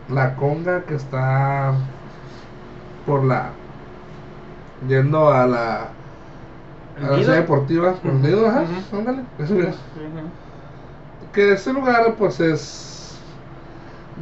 La 0.07 0.23
Conga 0.35 0.85
que 0.87 0.95
está 0.95 1.91
por 3.05 3.23
la. 3.23 3.61
yendo 4.79 5.29
a 5.31 5.45
la. 5.47 5.97
A 6.97 7.09
la 7.11 7.17
ciudad 7.17 7.35
deportiva. 7.35 7.91
Ujú, 8.03 8.11
Nido, 8.19 8.47
ajá, 8.47 8.61
ujú. 8.91 8.97
ándale, 8.99 9.21
eso 9.39 9.53
mira. 9.53 9.69
Ujú. 9.69 10.29
Que 11.33 11.53
ese 11.53 11.73
lugar, 11.73 12.15
pues 12.17 12.39
es. 12.39 13.17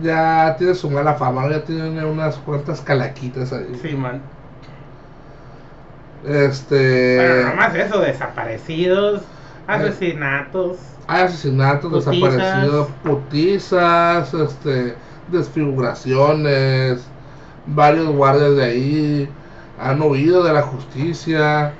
ya 0.01 0.55
tiene 0.57 0.73
su 0.73 0.89
mala 0.89 1.13
fama, 1.13 1.47
ya 1.49 1.63
tiene 1.63 2.03
unas 2.05 2.35
cuantas 2.37 2.81
calaquitas 2.81 3.53
ahí. 3.53 3.79
Sí, 3.81 3.95
man. 3.95 4.21
Este. 6.25 7.17
Pero 7.17 7.49
nomás 7.49 7.75
eso, 7.75 7.99
desaparecidos, 7.99 9.21
asesinatos. 9.67 10.77
Hay 11.07 11.23
asesinatos, 11.23 11.91
Putizas. 12.05 12.31
desaparecidos, 12.31 12.87
putizas, 13.03 14.33
este, 14.33 14.95
desfiguraciones, 15.31 17.03
varios 17.67 18.07
guardias 18.07 18.55
de 18.55 18.63
ahí 18.63 19.29
han 19.83 20.01
huido 20.01 20.43
de 20.43 20.53
la 20.53 20.61
justicia. 20.61 21.73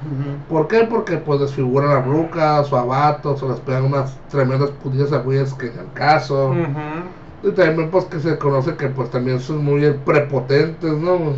¿Por 0.49 0.68
qué? 0.68 0.84
Porque 0.84 1.18
pues 1.18 1.39
desfiguran 1.39 1.91
a 1.91 2.01
rucas 2.01 2.72
o 2.72 2.78
a 2.78 2.84
vatos 2.84 3.41
o 3.41 3.49
les 3.49 3.60
pegan 3.62 3.86
unas 3.86 4.18
tremendas 4.30 4.72
putizas 4.72 5.14
a 5.14 5.18
güeyes 5.20 5.54
que 5.54 5.68
en 5.68 5.80
el 5.80 5.93
caso. 5.93 6.54
Y 7.43 7.51
también 7.51 7.89
pues 7.89 8.06
que 8.06 8.20
se 8.20 8.38
conoce 8.38 8.76
que 8.76 8.88
pues 8.89 9.10
también 9.10 9.39
son 9.39 9.64
muy 9.64 9.89
prepotentes, 10.06 10.93
¿no? 10.93 11.34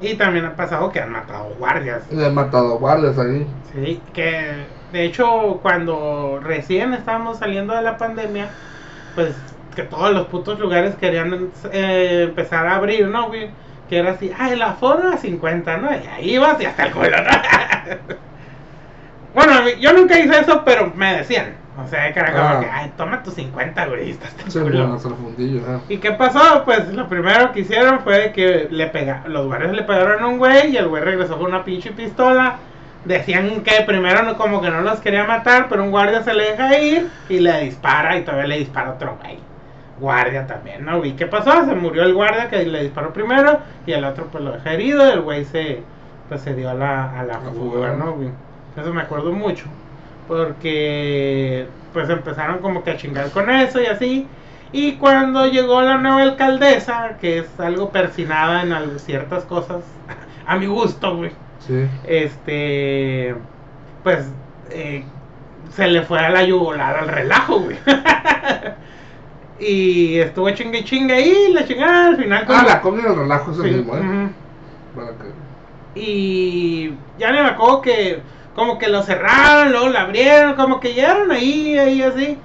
Y 0.00 0.14
también 0.14 0.44
ha 0.44 0.56
pasado 0.56 0.90
que 0.90 1.00
han 1.00 1.10
matado 1.10 1.54
guardias. 1.58 2.02
Y 2.10 2.22
han 2.22 2.34
matado 2.34 2.78
guardias 2.78 3.18
ahí. 3.18 3.46
Sí, 3.72 4.00
que 4.12 4.66
de 4.92 5.04
hecho 5.04 5.58
cuando 5.60 6.40
recién 6.42 6.94
estábamos 6.94 7.38
saliendo 7.38 7.74
de 7.74 7.82
la 7.82 7.98
pandemia, 7.98 8.48
pues 9.14 9.34
que 9.74 9.82
todos 9.82 10.12
los 10.12 10.26
putos 10.26 10.58
lugares 10.58 10.96
querían 10.96 11.50
eh, 11.72 12.24
empezar 12.28 12.66
a 12.66 12.76
abrir, 12.76 13.06
¿no, 13.08 13.28
güey? 13.28 13.50
Que 13.88 13.98
era 13.98 14.12
así, 14.12 14.30
ay, 14.38 14.56
la 14.56 14.70
aforo 14.70 15.08
a 15.12 15.16
50, 15.16 15.76
¿no? 15.78 15.90
Y 15.92 16.06
ahí 16.06 16.38
vas 16.38 16.60
y 16.60 16.66
hasta 16.66 16.84
el 16.86 16.92
culo, 16.92 17.10
¿no? 17.10 17.30
bueno, 19.34 19.52
yo 19.80 19.92
nunca 19.92 20.18
hice 20.18 20.40
eso, 20.40 20.62
pero 20.64 20.92
me 20.94 21.16
decían. 21.16 21.54
O 21.82 21.86
sea, 21.86 22.12
que 22.12 22.18
era 22.18 22.32
como 22.32 22.44
Ah. 22.44 22.60
que, 22.60 22.66
ay, 22.68 22.92
toma 22.96 23.22
tus 23.22 23.34
50, 23.34 23.86
güey, 23.86 24.08
y 24.08 24.10
estás 24.10 24.34
el 24.56 24.80
a 24.80 24.94
hacer 24.94 25.12
fundillo, 25.12 25.60
ajá. 25.62 25.80
¿Y 25.88 25.98
qué 25.98 26.10
pasó? 26.10 26.64
Pues 26.64 26.88
lo 26.92 27.08
primero 27.08 27.52
que 27.52 27.60
hicieron 27.60 28.00
fue 28.00 28.32
que 28.32 28.66
le 28.68 28.88
pega, 28.88 29.22
los 29.28 29.46
guardias 29.46 29.72
le 29.72 29.84
pegaron 29.84 30.20
a 30.22 30.26
un 30.26 30.38
güey 30.38 30.72
y 30.72 30.76
el 30.76 30.88
güey 30.88 31.04
regresó 31.04 31.38
con 31.38 31.46
una 31.46 31.64
pinche 31.64 31.92
pistola. 31.92 32.56
Decían 33.04 33.60
que 33.62 33.80
primero 33.86 34.22
no, 34.24 34.36
como 34.36 34.60
que 34.60 34.70
no 34.70 34.80
los 34.80 34.98
quería 34.98 35.22
matar, 35.22 35.68
pero 35.68 35.84
un 35.84 35.92
guardia 35.92 36.22
se 36.24 36.34
le 36.34 36.50
deja 36.50 36.78
ir 36.80 37.08
y 37.28 37.38
le 37.38 37.60
dispara 37.60 38.18
y 38.18 38.22
todavía 38.22 38.48
le 38.48 38.58
dispara 38.58 38.90
otro 38.90 39.16
güey. 39.22 39.38
Guardia 40.00 40.46
también, 40.46 40.84
¿no? 40.84 41.04
¿Y 41.04 41.12
qué 41.12 41.26
pasó? 41.26 41.64
Se 41.66 41.74
murió 41.74 42.02
el 42.04 42.14
guardia 42.14 42.48
que 42.48 42.64
le 42.64 42.82
disparó 42.82 43.12
primero 43.12 43.60
y 43.86 43.92
el 43.92 44.04
otro 44.04 44.26
pues 44.26 44.44
lo 44.44 44.52
deja 44.52 44.72
herido 44.72 45.06
y 45.08 45.12
el 45.12 45.20
güey 45.22 45.44
se, 45.44 45.82
pues, 46.28 46.40
se 46.42 46.54
dio 46.54 46.70
a 46.70 46.74
la, 46.74 47.18
a 47.18 47.24
la 47.24 47.38
fuga. 47.40 47.94
¿no? 47.94 48.12
güey? 48.14 48.28
Eso 48.76 48.92
me 48.94 49.02
acuerdo 49.02 49.32
mucho. 49.32 49.66
Porque 50.28 51.66
pues 51.92 52.08
empezaron 52.10 52.58
como 52.58 52.84
que 52.84 52.92
a 52.92 52.96
chingar 52.96 53.30
con 53.30 53.50
eso 53.50 53.80
y 53.80 53.86
así. 53.86 54.26
Y 54.70 54.92
cuando 54.96 55.46
llegó 55.46 55.80
la 55.82 55.96
nueva 55.96 56.22
alcaldesa, 56.22 57.16
que 57.20 57.38
es 57.38 57.58
algo 57.60 57.90
persinada 57.90 58.62
en 58.62 58.98
ciertas 58.98 59.44
cosas, 59.44 59.82
a 60.46 60.56
mi 60.56 60.66
gusto, 60.66 61.16
güey, 61.16 61.32
Sí. 61.66 61.86
este, 62.06 63.34
pues 64.04 64.30
eh, 64.70 65.04
se 65.70 65.88
le 65.88 66.02
fue 66.02 66.18
a 66.18 66.28
la 66.30 66.42
yugular 66.44 66.96
al 66.98 67.08
relajo, 67.08 67.60
güey. 67.60 67.76
y 69.60 70.18
estuvo 70.18 70.50
chingue 70.50 70.78
y 70.80 70.84
chingue 70.84 71.14
ahí, 71.14 71.52
la 71.52 71.66
chingada 71.66 72.08
al 72.08 72.16
final. 72.16 72.42
Ah, 72.42 72.46
como- 72.46 72.62
la 72.68 72.80
conga 72.80 73.02
y 73.02 73.06
el 73.06 73.16
relajo 73.16 73.50
es 73.52 73.58
el 73.58 73.64
Sí, 73.64 73.70
mismo, 73.70 73.96
¿eh? 73.96 74.28
Para 74.94 75.08
que- 75.10 76.00
Y 76.00 76.94
ya 77.18 77.32
me 77.32 77.40
acuerdo 77.40 77.80
que 77.82 78.20
como 78.54 78.78
que 78.78 78.88
lo 78.88 79.02
cerraron, 79.02 79.72
luego 79.72 79.88
lo 79.88 79.98
abrieron, 79.98 80.54
como 80.54 80.80
que 80.80 80.94
llegaron 80.94 81.30
ahí, 81.30 81.78
ahí 81.78 82.02
así. 82.02 82.38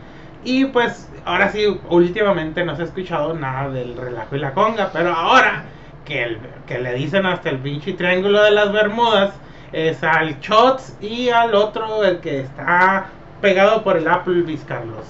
Y 0.43 0.65
pues 0.65 1.09
ahora 1.25 1.49
sí, 1.49 1.79
últimamente 1.89 2.63
no 2.65 2.75
se 2.75 2.81
ha 2.83 2.85
escuchado 2.85 3.33
nada 3.33 3.69
del 3.69 3.95
relajo 3.95 4.35
y 4.35 4.39
la 4.39 4.53
conga, 4.53 4.89
pero 4.91 5.11
ahora 5.13 5.63
que, 6.05 6.23
el- 6.23 6.39
que 6.67 6.79
le 6.79 6.93
dicen 6.93 7.25
hasta 7.25 7.49
el 7.49 7.59
pinche 7.59 7.93
triángulo 7.93 8.41
de 8.43 8.51
las 8.51 8.71
Bermudas, 8.73 9.33
es 9.71 10.03
al 10.03 10.39
Shots 10.39 10.97
y 11.01 11.29
al 11.29 11.55
otro, 11.55 12.03
el 12.03 12.19
que 12.19 12.41
está 12.41 13.07
pegado 13.41 13.83
por 13.83 13.97
el 13.97 14.07
Applebee's, 14.07 14.63
Carlos. 14.67 15.05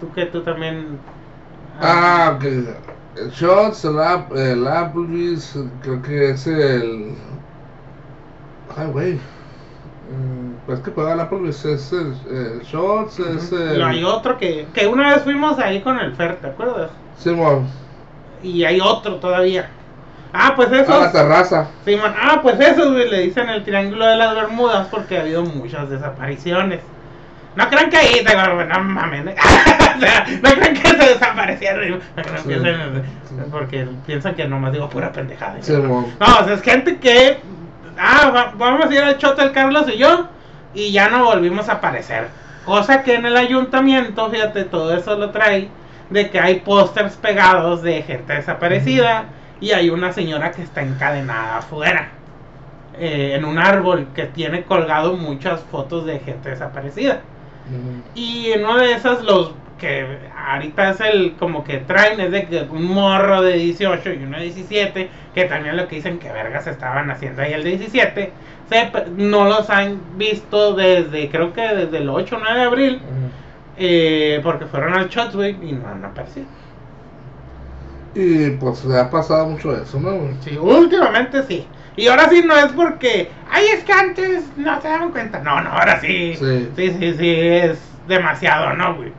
Tú 0.00 0.12
que 0.12 0.26
tú 0.26 0.42
también... 0.42 0.98
Ah, 1.82 2.34
ok. 2.36 2.44
El 3.16 3.30
Shots, 3.30 3.84
el, 3.84 3.98
App- 4.00 4.32
el 4.36 4.66
Applebee's, 4.66 5.54
creo 5.82 6.00
que 6.02 6.30
es 6.30 6.46
el. 6.46 7.14
Ay, 8.76 8.86
güey. 8.88 9.12
Mm, 9.14 10.54
Pues 10.66 10.80
que 10.80 10.90
paga 10.90 11.12
el 11.14 11.20
Applebee's 11.20 11.64
es 11.64 11.92
el, 11.92 12.14
el 12.30 12.60
Shots, 12.62 13.18
es 13.20 13.52
el. 13.52 13.68
Pero 13.68 13.86
hay 13.86 14.04
otro 14.04 14.38
que, 14.38 14.66
que 14.72 14.86
una 14.86 15.10
vez 15.14 15.22
fuimos 15.24 15.58
ahí 15.58 15.80
con 15.82 15.98
el 15.98 16.14
Fer, 16.14 16.36
¿te 16.40 16.46
acuerdas? 16.48 16.90
Simón, 17.18 17.66
Y 18.42 18.64
hay 18.64 18.80
otro 18.80 19.16
todavía. 19.16 19.68
Ah, 20.32 20.54
pues 20.56 20.68
a 20.68 20.72
la 20.72 20.80
esos... 20.80 21.12
terraza. 21.12 21.66
Simón, 21.84 22.14
ah, 22.18 22.40
pues 22.42 22.58
esos, 22.58 22.92
güey, 22.92 23.10
le 23.10 23.20
dicen 23.20 23.48
el 23.50 23.64
Triángulo 23.64 24.06
de 24.06 24.16
las 24.16 24.34
Bermudas 24.34 24.88
porque 24.90 25.18
ha 25.18 25.22
habido 25.22 25.42
muchas 25.44 25.90
desapariciones. 25.90 26.80
No 27.54 27.68
crean 27.68 27.90
que 27.90 27.96
ahí, 27.98 28.24
no 28.68 28.80
mames. 28.84 29.26
o 29.96 30.00
sea, 30.00 30.26
no 30.42 30.50
crean 30.50 30.74
que 30.74 30.88
se 30.88 30.96
desaparecieron. 30.96 32.00
no 32.16 32.22
crean 32.22 32.42
Sí. 32.42 32.48
que 32.48 32.60
se- 32.60 33.50
porque 33.50 33.86
piensan 34.06 34.34
que 34.34 34.46
nomás 34.48 34.72
digo 34.72 34.88
pura 34.88 35.12
pendejada. 35.12 35.58
No, 36.20 36.38
o 36.40 36.44
sea, 36.44 36.54
es 36.54 36.62
gente 36.62 36.96
que. 36.98 37.38
Ah, 37.98 38.30
va- 38.34 38.52
vamos 38.56 38.86
a 38.90 38.94
ir 38.94 39.00
al 39.02 39.18
shot 39.18 39.38
el 39.38 39.52
Carlos 39.52 39.86
y 39.92 39.98
yo. 39.98 40.28
Y 40.74 40.92
ya 40.92 41.08
no 41.10 41.24
volvimos 41.26 41.68
a 41.68 41.72
aparecer. 41.74 42.28
Cosa 42.64 43.02
que 43.02 43.14
en 43.16 43.26
el 43.26 43.36
ayuntamiento, 43.36 44.30
fíjate, 44.30 44.64
todo 44.64 44.96
eso 44.96 45.16
lo 45.16 45.30
trae. 45.30 45.68
De 46.08 46.30
que 46.30 46.40
hay 46.40 46.60
pósters 46.60 47.14
pegados 47.16 47.82
de 47.82 48.02
gente 48.02 48.32
desaparecida. 48.32 49.24
Y 49.60 49.72
hay 49.72 49.90
una 49.90 50.12
señora 50.12 50.50
que 50.52 50.62
está 50.62 50.82
encadenada 50.82 51.58
afuera. 51.58 52.08
eh, 52.98 53.34
en 53.36 53.46
un 53.46 53.58
árbol 53.58 54.08
que 54.14 54.26
tiene 54.26 54.64
colgado 54.64 55.16
muchas 55.16 55.60
fotos 55.70 56.04
de 56.04 56.18
gente 56.20 56.50
desaparecida. 56.50 57.20
Y 58.14 58.50
en 58.52 58.64
una 58.64 58.82
de 58.82 58.92
esas, 58.92 59.22
los 59.24 59.52
que 59.78 60.06
ahorita 60.36 60.90
es 60.90 61.00
el 61.00 61.36
como 61.36 61.64
que 61.64 61.78
traen 61.78 62.20
es 62.20 62.30
de 62.30 62.46
que 62.46 62.60
un 62.70 62.84
morro 62.84 63.42
de 63.42 63.54
18 63.54 64.12
y 64.12 64.22
uno 64.22 64.36
de 64.38 64.44
17, 64.44 65.10
que 65.34 65.44
también 65.46 65.76
lo 65.76 65.88
que 65.88 65.96
dicen 65.96 66.18
que 66.18 66.30
vergas 66.30 66.66
estaban 66.66 67.10
haciendo 67.10 67.42
ahí 67.42 67.52
el 67.52 67.64
de 67.64 67.70
17, 67.70 68.32
se 68.68 68.84
pe- 68.92 69.06
no 69.16 69.46
los 69.46 69.68
han 69.70 69.98
visto 70.16 70.74
desde, 70.74 71.28
creo 71.30 71.52
que 71.52 71.62
desde 71.62 71.98
el 71.98 72.08
8 72.10 72.36
o 72.36 72.38
9 72.38 72.58
de 72.60 72.64
abril, 72.64 73.00
eh, 73.78 74.40
porque 74.42 74.66
fueron 74.66 74.94
al 74.94 75.08
Shots, 75.08 75.34
güey, 75.34 75.56
y 75.62 75.72
no 75.72 75.88
han 75.88 76.04
aparecido. 76.04 76.46
Y 78.14 78.50
pues 78.50 78.84
le 78.84 78.98
ha 78.98 79.10
pasado 79.10 79.46
mucho 79.46 79.74
eso, 79.74 79.98
¿no? 79.98 80.12
Sí, 80.42 80.56
últimamente 80.58 81.42
sí. 81.44 81.66
Y 81.96 82.08
ahora 82.08 82.28
sí 82.28 82.42
no 82.44 82.56
es 82.56 82.72
porque, 82.72 83.30
ay, 83.50 83.66
es 83.74 83.84
que 83.84 83.92
antes 83.92 84.44
no 84.56 84.80
se 84.80 84.88
daban 84.88 85.10
cuenta. 85.10 85.40
No, 85.40 85.60
no, 85.60 85.70
ahora 85.70 86.00
sí. 86.00 86.34
Sí. 86.36 86.68
Sí, 86.74 86.90
sí, 86.98 87.14
sí, 87.14 87.30
es 87.36 87.78
demasiado, 88.08 88.72
¿no, 88.74 88.96
güey? 88.96 89.12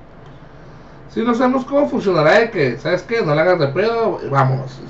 Si 1.10 1.22
no 1.22 1.36
sabemos 1.36 1.66
cómo 1.66 1.88
funcionará 1.88 2.40
de 2.40 2.50
que, 2.50 2.78
¿sabes 2.80 3.04
qué? 3.04 3.22
No 3.22 3.36
le 3.36 3.42
hagas 3.42 3.60
de 3.60 3.68
pedo, 3.68 4.20
vamos. 4.32 4.82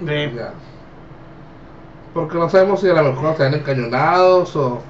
De- 0.00 0.32
Ya. 0.34 0.52
Porque 2.14 2.38
no 2.38 2.48
sabemos 2.48 2.80
si 2.80 2.88
a 2.88 2.94
lo 2.94 3.12
mejor 3.12 3.36
se 3.36 3.44
han 3.44 3.54
encañonados 3.54 4.56
o 4.56 4.80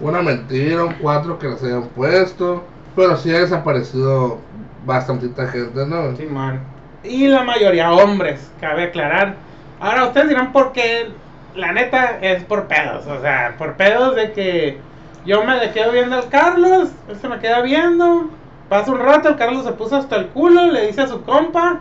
una 0.00 0.22
mentira, 0.22 0.84
un 0.84 0.94
cuatro 0.94 1.38
que 1.38 1.48
les 1.48 1.62
hayan 1.62 1.84
puesto. 1.88 2.64
Pero 2.96 3.16
sí 3.16 3.34
ha 3.34 3.40
desaparecido 3.40 4.38
bastantita 4.86 5.46
gente, 5.48 5.86
¿no? 5.86 6.16
Sí, 6.16 6.24
man. 6.24 6.60
Y 7.04 7.26
la 7.28 7.42
mayoría 7.42 7.92
hombres, 7.92 8.50
cabe 8.60 8.84
aclarar. 8.84 9.36
Ahora 9.82 10.04
ustedes 10.04 10.28
dirán 10.28 10.52
por 10.52 10.70
qué, 10.70 11.08
la 11.56 11.72
neta 11.72 12.18
es 12.20 12.44
por 12.44 12.68
pedos, 12.68 13.04
o 13.08 13.20
sea, 13.20 13.56
por 13.58 13.74
pedos 13.74 14.14
de 14.14 14.30
que 14.30 14.78
yo 15.26 15.42
me 15.42 15.72
quedo 15.72 15.90
viendo 15.90 16.14
al 16.16 16.28
Carlos, 16.28 16.90
él 17.08 17.28
me 17.28 17.40
queda 17.40 17.62
viendo, 17.62 18.30
pasa 18.68 18.92
un 18.92 19.00
rato, 19.00 19.30
el 19.30 19.36
Carlos 19.36 19.64
se 19.64 19.72
puso 19.72 19.96
hasta 19.96 20.14
el 20.14 20.28
culo, 20.28 20.70
le 20.70 20.86
dice 20.86 21.00
a 21.00 21.08
su 21.08 21.24
compa, 21.24 21.80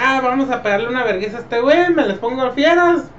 ah, 0.00 0.20
vamos 0.22 0.48
a 0.48 0.62
pegarle 0.62 0.90
una 0.90 1.02
vergüenza 1.02 1.38
a 1.38 1.40
este 1.40 1.60
güey, 1.60 1.92
me 1.92 2.06
les 2.06 2.18
pongo 2.18 2.52
fieras, 2.52 3.10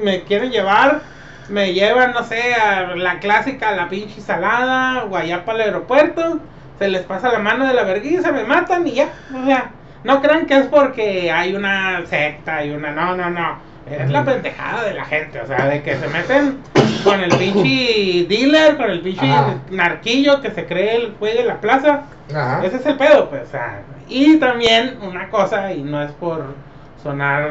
me 0.00 0.22
quieren 0.22 0.52
llevar, 0.52 1.00
me 1.48 1.74
llevan, 1.74 2.12
no 2.12 2.22
sé, 2.22 2.54
a 2.54 2.94
la 2.94 3.18
clásica, 3.18 3.72
la 3.72 3.88
pinche 3.88 4.20
salada, 4.20 5.08
para 5.44 5.58
el 5.58 5.60
aeropuerto, 5.64 6.38
se 6.78 6.86
les 6.86 7.02
pasa 7.02 7.32
la 7.32 7.40
mano 7.40 7.66
de 7.66 7.74
la 7.74 7.82
vergüenza, 7.82 8.30
me 8.30 8.44
matan 8.44 8.86
y 8.86 8.92
ya, 8.92 9.08
o 9.34 9.44
sea, 9.44 9.72
no 10.04 10.22
crean 10.22 10.46
que 10.46 10.56
es 10.58 10.66
porque 10.66 11.30
hay 11.30 11.54
una 11.54 12.04
secta 12.06 12.64
y 12.64 12.70
una, 12.70 12.92
no, 12.92 13.16
no, 13.16 13.30
no, 13.30 13.58
es 13.90 14.10
la 14.10 14.24
pendejada 14.24 14.84
de 14.84 14.94
la 14.94 15.04
gente, 15.04 15.40
o 15.40 15.46
sea, 15.46 15.66
de 15.66 15.82
que 15.82 15.96
se 15.96 16.08
meten 16.08 16.58
con 17.04 17.20
el 17.20 17.30
pinche 17.36 18.26
dealer, 18.28 18.76
con 18.76 18.90
el 18.90 19.00
pinche 19.00 19.30
Ajá. 19.30 19.54
narquillo 19.70 20.40
que 20.40 20.50
se 20.50 20.66
cree 20.66 20.96
el 20.96 21.12
güey 21.12 21.36
de 21.36 21.44
la 21.44 21.60
plaza, 21.60 22.02
Ajá. 22.34 22.64
ese 22.64 22.76
es 22.76 22.86
el 22.86 22.96
pedo, 22.96 23.30
pues. 23.30 23.42
o 23.44 23.50
sea, 23.50 23.82
y 24.08 24.36
también 24.38 24.98
una 25.02 25.28
cosa, 25.28 25.72
y 25.72 25.82
no 25.82 26.02
es 26.02 26.12
por 26.12 26.54
sonar 27.02 27.50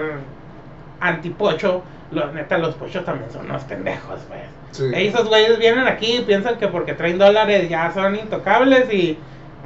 antipocho, 0.99 1.83
los, 2.11 2.33
neta, 2.33 2.57
los 2.57 2.75
pochos 2.75 3.03
también 3.03 3.31
son 3.31 3.45
unos 3.45 3.63
pendejos, 3.63 4.19
pues. 4.27 4.41
Sí. 4.71 4.91
Esos 4.93 5.29
güeyes 5.29 5.57
vienen 5.57 5.87
aquí 5.87 6.17
y 6.17 6.21
piensan 6.21 6.57
que 6.57 6.67
porque 6.67 6.93
traen 6.93 7.17
dólares 7.17 7.69
ya 7.69 7.91
son 7.93 8.15
intocables 8.15 8.93
y 8.93 9.17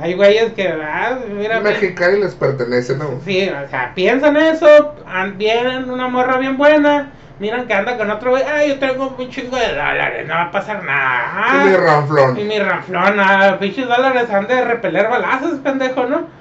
hay 0.01 0.13
güeyes 0.13 0.53
que, 0.53 0.67
ah, 0.67 1.17
mira, 1.29 1.59
Mexicali 1.59 2.21
les 2.21 2.33
pertenece, 2.35 2.95
¿no? 2.95 3.19
sí, 3.25 3.49
o 3.49 3.69
sea, 3.69 3.91
piensan 3.95 4.37
eso, 4.37 4.95
vienen 5.35 5.89
una 5.89 6.07
morra 6.07 6.37
bien 6.37 6.57
buena, 6.57 7.11
miran 7.39 7.67
que 7.67 7.73
anda 7.73 7.97
con 7.97 8.09
otro 8.09 8.31
güey, 8.31 8.43
ah, 8.43 8.65
yo 8.65 8.79
tengo 8.79 9.15
un 9.17 9.29
chingo 9.29 9.55
de 9.57 9.69
dólares, 9.69 10.27
no 10.27 10.33
va 10.33 10.41
a 10.43 10.51
pasar 10.51 10.83
nada. 10.83 11.21
Ah, 11.33 11.63
Y 11.65 11.69
mi 11.69 11.75
ranflón. 11.75 12.39
y 12.39 12.43
mi 12.43 12.59
ranflón, 12.59 13.19
ah, 13.19 13.57
pinches 13.59 13.87
dólares 13.87 14.29
han 14.29 14.47
de 14.47 14.63
repeler 14.63 15.07
balazos, 15.09 15.59
pendejo, 15.59 16.05
¿no? 16.05 16.39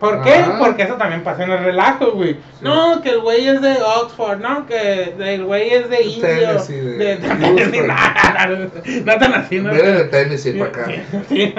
¿Por 0.00 0.22
qué? 0.22 0.32
Ajá. 0.36 0.56
Porque 0.58 0.84
eso 0.84 0.94
también 0.94 1.22
pasa 1.22 1.44
en 1.44 1.50
el 1.50 1.58
relajo, 1.62 2.12
güey. 2.12 2.38
No, 2.62 3.02
que 3.02 3.10
el 3.10 3.20
güey 3.20 3.46
es 3.46 3.60
de 3.60 3.76
Oxford, 3.82 4.38
no, 4.40 4.64
que 4.66 5.12
el 5.18 5.44
güey 5.44 5.74
es 5.74 5.90
de 5.90 6.02
Indio. 6.04 6.22
Tennessee, 6.26 6.74
de- 6.80 6.96
de, 6.96 7.04
de 7.04 7.16
Tennessee, 7.16 7.78
Houston. 7.80 7.86
no, 9.04 9.12
no 9.12 9.18
tan 9.18 9.34
así, 9.34 9.60
¿no? 9.60 9.70
Viene 9.72 9.90
de 9.92 10.04
Tennessee 10.04 10.52
para 10.54 10.70
acá. 10.70 10.86
Sí. 11.28 11.54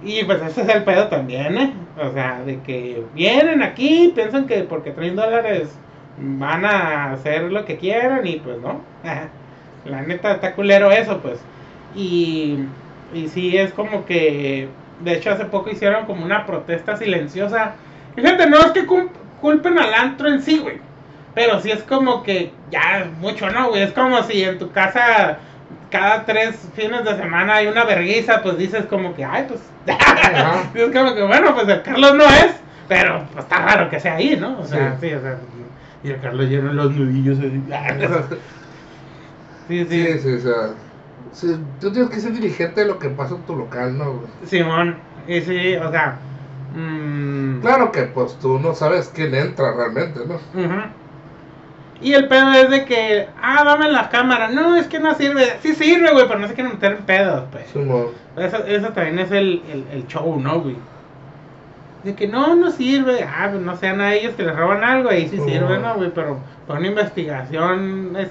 Y 0.00 0.24
pues 0.24 0.40
ese 0.42 0.62
es 0.62 0.68
el 0.68 0.84
pedo 0.84 1.08
también, 1.08 1.58
¿eh? 1.58 1.88
O 1.96 2.12
sea, 2.12 2.42
de 2.44 2.62
que 2.62 3.08
vienen 3.12 3.62
aquí, 3.62 4.12
piensan 4.14 4.46
que 4.46 4.62
porque 4.64 4.92
traen 4.92 5.16
dólares 5.16 5.80
van 6.14 6.64
a 6.64 7.12
hacer 7.12 7.50
lo 7.50 7.64
que 7.64 7.78
quieran 7.78 8.26
y 8.26 8.38
pues 8.40 8.60
no. 8.60 8.86
La 9.84 10.02
neta 10.02 10.32
está 10.32 10.54
culero 10.54 10.90
eso, 10.92 11.20
pues. 11.22 11.48
Y, 11.90 12.74
y 13.10 13.28
sí, 13.28 13.56
es 13.56 13.72
como 13.72 14.04
que, 14.04 14.76
de 14.98 15.12
hecho 15.14 15.30
hace 15.32 15.46
poco 15.46 15.70
hicieron 15.70 16.06
como 16.06 16.24
una 16.24 16.46
protesta 16.46 16.96
silenciosa. 16.96 17.80
Fíjate, 18.14 18.48
no 18.48 18.58
es 18.60 18.72
que 18.72 18.86
cul- 18.86 19.10
culpen 19.36 19.78
al 19.78 19.94
antro 19.94 20.28
en 20.28 20.42
sí, 20.42 20.58
güey. 20.58 20.82
Pero 21.34 21.60
sí 21.60 21.70
es 21.70 21.82
como 21.84 22.22
que 22.22 22.60
ya 22.70 23.10
mucho, 23.18 23.50
¿no, 23.50 23.68
güey? 23.70 23.82
Es 23.82 23.92
como 23.92 24.22
si 24.24 24.42
en 24.42 24.58
tu 24.58 24.70
casa 24.72 25.40
cada 25.90 26.24
tres 26.24 26.68
fines 26.74 27.04
de 27.04 27.16
semana 27.16 27.56
hay 27.56 27.66
una 27.66 27.84
vergüenza, 27.84 28.42
pues 28.42 28.58
dices 28.58 28.84
como 28.86 29.14
que, 29.14 29.24
ay, 29.24 29.46
pues. 29.48 29.60
Es 30.74 30.90
como 30.96 31.14
que, 31.14 31.22
bueno, 31.22 31.54
pues 31.54 31.68
el 31.68 31.82
Carlos 31.82 32.14
no 32.14 32.24
es, 32.24 32.54
pero 32.88 33.24
pues 33.32 33.44
está 33.44 33.58
raro 33.64 33.88
que 33.90 33.98
sea 34.00 34.16
ahí, 34.16 34.36
¿no? 34.38 34.60
O 34.60 34.64
sea, 34.66 34.96
sí, 35.00 35.08
Sí. 35.08 35.14
o 35.14 35.20
sea. 35.20 35.36
Y 36.04 36.10
el 36.10 36.20
Carlos 36.20 36.46
llena 36.48 36.72
los 36.72 36.92
nudillos 36.94 37.38
así. 37.38 37.62
sí, 39.68 39.84
sí. 39.88 40.06
Sí, 40.06 40.18
sí, 40.20 40.34
o 40.34 40.40
sea. 40.40 40.70
sí, 41.32 41.56
tú 41.80 41.92
tienes 41.92 42.10
que 42.10 42.20
ser 42.20 42.32
dirigente 42.32 42.82
de 42.82 42.86
lo 42.86 42.98
que 42.98 43.08
pasa 43.10 43.34
en 43.34 43.42
tu 43.42 43.56
local, 43.56 43.96
¿no? 43.98 44.22
Simón. 44.46 44.96
Y 45.26 45.40
sí, 45.40 45.74
o 45.76 45.90
sea. 45.90 46.16
mm, 46.74 47.60
Claro 47.60 47.90
que 47.92 48.02
pues 48.04 48.38
tú 48.38 48.58
no 48.58 48.74
sabes 48.74 49.10
quién 49.14 49.34
entra 49.34 49.74
realmente, 49.74 50.20
¿no? 50.26 50.34
Ujú. 50.34 50.80
Y 52.00 52.12
el 52.14 52.28
pedo 52.28 52.52
es 52.52 52.70
de 52.70 52.84
que, 52.84 53.28
ah, 53.42 53.64
dame 53.64 53.90
la 53.90 54.08
cámara. 54.08 54.48
No, 54.48 54.76
es 54.76 54.86
que 54.86 55.00
no 55.00 55.14
sirve. 55.14 55.54
Sí 55.62 55.74
sirve, 55.74 56.12
güey, 56.12 56.28
pero 56.28 56.38
no 56.38 56.46
se 56.46 56.54
quieren 56.54 56.72
meter 56.74 56.92
en 56.92 56.98
pedos, 56.98 57.44
pues. 57.50 57.64
Eso, 58.36 58.64
eso 58.66 58.88
también 58.90 59.18
es 59.18 59.30
el, 59.32 59.62
el, 59.72 59.84
el 59.92 60.06
show, 60.06 60.38
¿no, 60.40 60.60
güey? 60.60 60.76
De 62.04 62.14
que 62.14 62.28
no, 62.28 62.54
no 62.54 62.70
sirve. 62.70 63.24
Ah, 63.24 63.48
pues 63.50 63.60
no 63.62 63.76
sean 63.76 64.00
a 64.00 64.14
ellos 64.14 64.34
que 64.36 64.44
les 64.44 64.54
roban 64.54 64.84
algo, 64.84 65.10
ahí 65.10 65.28
sí 65.28 65.40
Ujú. 65.40 65.48
sirve, 65.48 65.78
¿no, 65.78 65.94
güey? 65.96 66.10
Pero 66.14 66.38
para 66.68 66.78
una 66.78 66.88
investigación 66.88 68.14
es- 68.16 68.30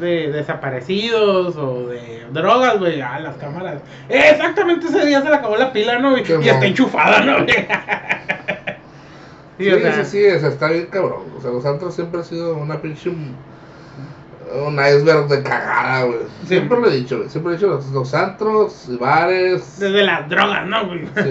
de 0.00 0.32
desaparecidos 0.32 1.54
o 1.58 1.86
de 1.88 2.24
drogas, 2.32 2.78
güey, 2.78 3.02
ah, 3.02 3.18
las 3.20 3.36
cámaras. 3.36 3.82
Eh, 4.08 4.22
exactamente 4.30 4.86
ese 4.86 5.04
día 5.04 5.20
se 5.20 5.28
le 5.28 5.34
acabó 5.36 5.54
la 5.58 5.70
pila, 5.70 5.98
¿no, 5.98 6.12
güey? 6.12 6.22
Y 6.42 6.48
está 6.48 6.64
enchufada, 6.64 7.20
¿no, 7.20 7.44
güey? 7.44 7.66
Sí, 9.62 9.70
o 9.70 9.76
sí, 9.76 9.82
sea, 9.82 10.04
sí, 10.04 10.26
o 10.26 10.40
sea, 10.40 10.48
está 10.48 10.68
bien 10.68 10.86
cabrón. 10.86 11.24
O 11.36 11.40
sea, 11.40 11.50
los 11.50 11.64
antros 11.64 11.94
siempre 11.94 12.20
han 12.20 12.26
sido 12.26 12.56
una 12.56 12.80
pinche. 12.80 13.10
Un, 13.10 13.36
un 14.66 14.74
iceberg 14.74 15.28
de 15.28 15.42
cagada, 15.42 16.04
güey. 16.04 16.18
Sí. 16.42 16.48
Siempre 16.48 16.80
lo 16.80 16.88
he 16.88 16.96
dicho, 16.96 17.16
güey. 17.18 17.28
Siempre 17.28 17.52
he 17.52 17.56
dicho 17.56 17.68
los, 17.68 17.86
los 17.90 18.14
antros, 18.14 18.98
bares. 18.98 19.78
Desde 19.78 20.02
las 20.02 20.28
drogas, 20.28 20.66
¿no, 20.66 20.86
güey? 20.86 21.06
sí, 21.06 21.30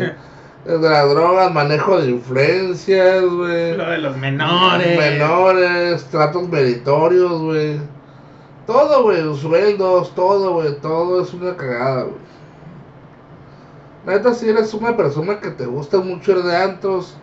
desde 0.66 0.90
las 0.90 1.10
drogas, 1.10 1.54
manejo 1.54 2.02
de 2.02 2.12
influencias, 2.12 3.24
güey. 3.24 3.78
Lo 3.78 3.90
de 3.90 3.98
los 3.98 4.18
menores. 4.18 4.98
Menores, 4.98 6.06
tratos 6.06 6.48
meritorios, 6.50 7.42
güey. 7.42 7.80
Todo, 8.66 9.04
güey, 9.04 9.22
los 9.24 9.40
sueldos, 9.40 10.14
todo, 10.16 10.54
güey, 10.54 10.80
todo 10.80 11.22
es 11.22 11.34
una 11.34 11.56
cagada, 11.56 12.04
güey. 12.04 12.32
La 14.06 14.14
Neta, 14.14 14.34
si 14.34 14.50
eres 14.50 14.74
una 14.74 14.96
persona 14.98 15.40
que 15.40 15.52
te 15.52 15.66
gusta 15.66 16.00
mucho 16.00 16.32
ir 16.32 16.44
de 16.44 16.56
antros, 16.56 17.18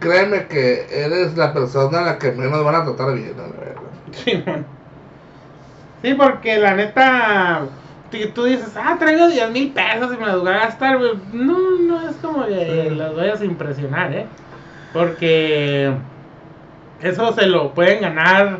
créeme 0.00 0.46
que 0.46 0.86
eres 0.90 1.36
la 1.36 1.52
persona 1.52 2.00
a 2.00 2.04
la 2.04 2.18
que 2.18 2.32
menos 2.32 2.64
van 2.64 2.74
a 2.74 2.84
tratar 2.84 3.14
bien, 3.14 3.34
la 3.36 3.42
verdad. 3.44 3.82
Sí, 4.12 4.42
man. 4.44 4.66
Sí, 6.02 6.14
porque 6.14 6.58
la 6.58 6.74
neta, 6.74 7.60
tú 8.34 8.44
dices, 8.44 8.74
ah, 8.76 8.96
traigo 8.98 9.28
10 9.28 9.50
mil 9.50 9.70
pesos 9.72 10.12
y 10.12 10.16
me 10.16 10.26
los 10.26 10.40
voy 10.40 10.50
a 10.52 10.58
gastar, 10.60 10.98
güey. 10.98 11.12
No, 11.32 11.58
no 11.86 12.08
es 12.08 12.16
como 12.16 12.46
que 12.46 12.88
Sí. 12.88 12.94
los 12.94 13.14
vayas 13.14 13.40
a 13.40 13.44
impresionar, 13.44 14.12
¿eh? 14.12 14.26
Porque 14.92 15.92
eso 17.02 17.32
se 17.34 17.46
lo 17.46 17.72
pueden 17.74 18.00
ganar 18.00 18.58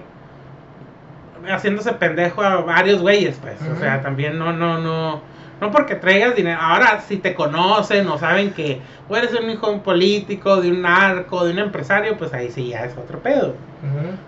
haciéndose 1.49 1.93
pendejo 1.95 2.43
a 2.43 2.61
varios 2.61 3.01
güeyes, 3.01 3.38
pues. 3.41 3.57
O 3.74 3.80
sea, 3.80 4.03
también 4.03 4.38
no, 4.38 4.53
no, 4.53 4.78
no. 4.78 5.22
No 5.61 5.70
porque 5.70 5.94
traigas 5.94 6.34
dinero. 6.34 6.58
Ahora, 6.61 7.00
si 7.00 7.18
te 7.18 7.34
conocen 7.34 8.08
o 8.08 8.18
saben 8.18 8.52
que 8.52 8.80
o 9.08 9.16
eres 9.16 9.32
un 9.34 9.50
hijo 9.50 9.66
de 9.66 9.74
un 9.74 9.80
político, 9.80 10.61
de 10.61 10.70
un 10.70 10.82
narco, 10.82 11.44
de 11.44 11.52
un 11.52 11.58
empresario, 11.58 12.16
pues 12.16 12.32
ahí 12.32 12.50
sí 12.50 12.68
ya 12.68 12.84
es 12.84 12.96
otro 12.96 13.18
pedo. 13.18 13.54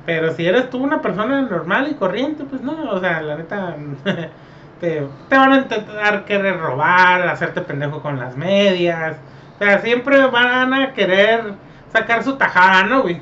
Pero 0.07 0.33
si 0.35 0.47
eres 0.47 0.71
tú 0.71 0.79
una 0.79 1.01
persona 1.01 1.41
normal 1.43 1.89
y 1.91 1.95
corriente, 1.95 2.45
pues 2.45 2.61
no, 2.61 2.91
o 2.91 3.01
sea, 3.01 3.23
la 3.23 3.37
neta, 3.37 3.77
te, 4.81 5.07
te 5.29 5.37
van 5.37 5.53
a 5.53 5.57
intentar 5.59 6.25
querer 6.25 6.59
robar, 6.59 7.27
hacerte 7.29 7.63
pendejo 7.63 8.03
con 8.03 8.19
las 8.19 8.37
medias. 8.37 9.17
O 9.57 9.65
sea, 9.65 9.81
siempre 9.81 10.27
van 10.27 10.75
a 10.75 10.93
querer 10.93 11.55
sacar 11.93 12.25
su 12.25 12.37
tajada, 12.37 12.85
¿no, 12.85 13.03
güey? 13.03 13.21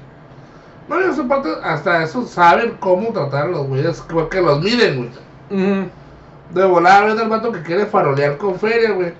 No, 0.88 1.00
y 1.00 1.04
esa 1.04 1.28
parte, 1.28 1.48
hasta 1.62 2.02
eso 2.02 2.26
saben 2.26 2.76
cómo 2.80 3.12
tratar 3.12 3.44
a 3.44 3.48
los 3.48 3.66
güeyes, 3.68 4.04
porque 4.10 4.40
los 4.40 4.60
miden, 4.60 4.96
güey. 4.96 5.10
De 6.54 6.64
volar, 6.64 7.06
ves 7.06 7.20
el 7.20 7.28
vato 7.28 7.52
que 7.52 7.62
quiere 7.62 7.86
farolear 7.86 8.36
con 8.36 8.58
feria, 8.58 8.90
güey. 8.90 9.12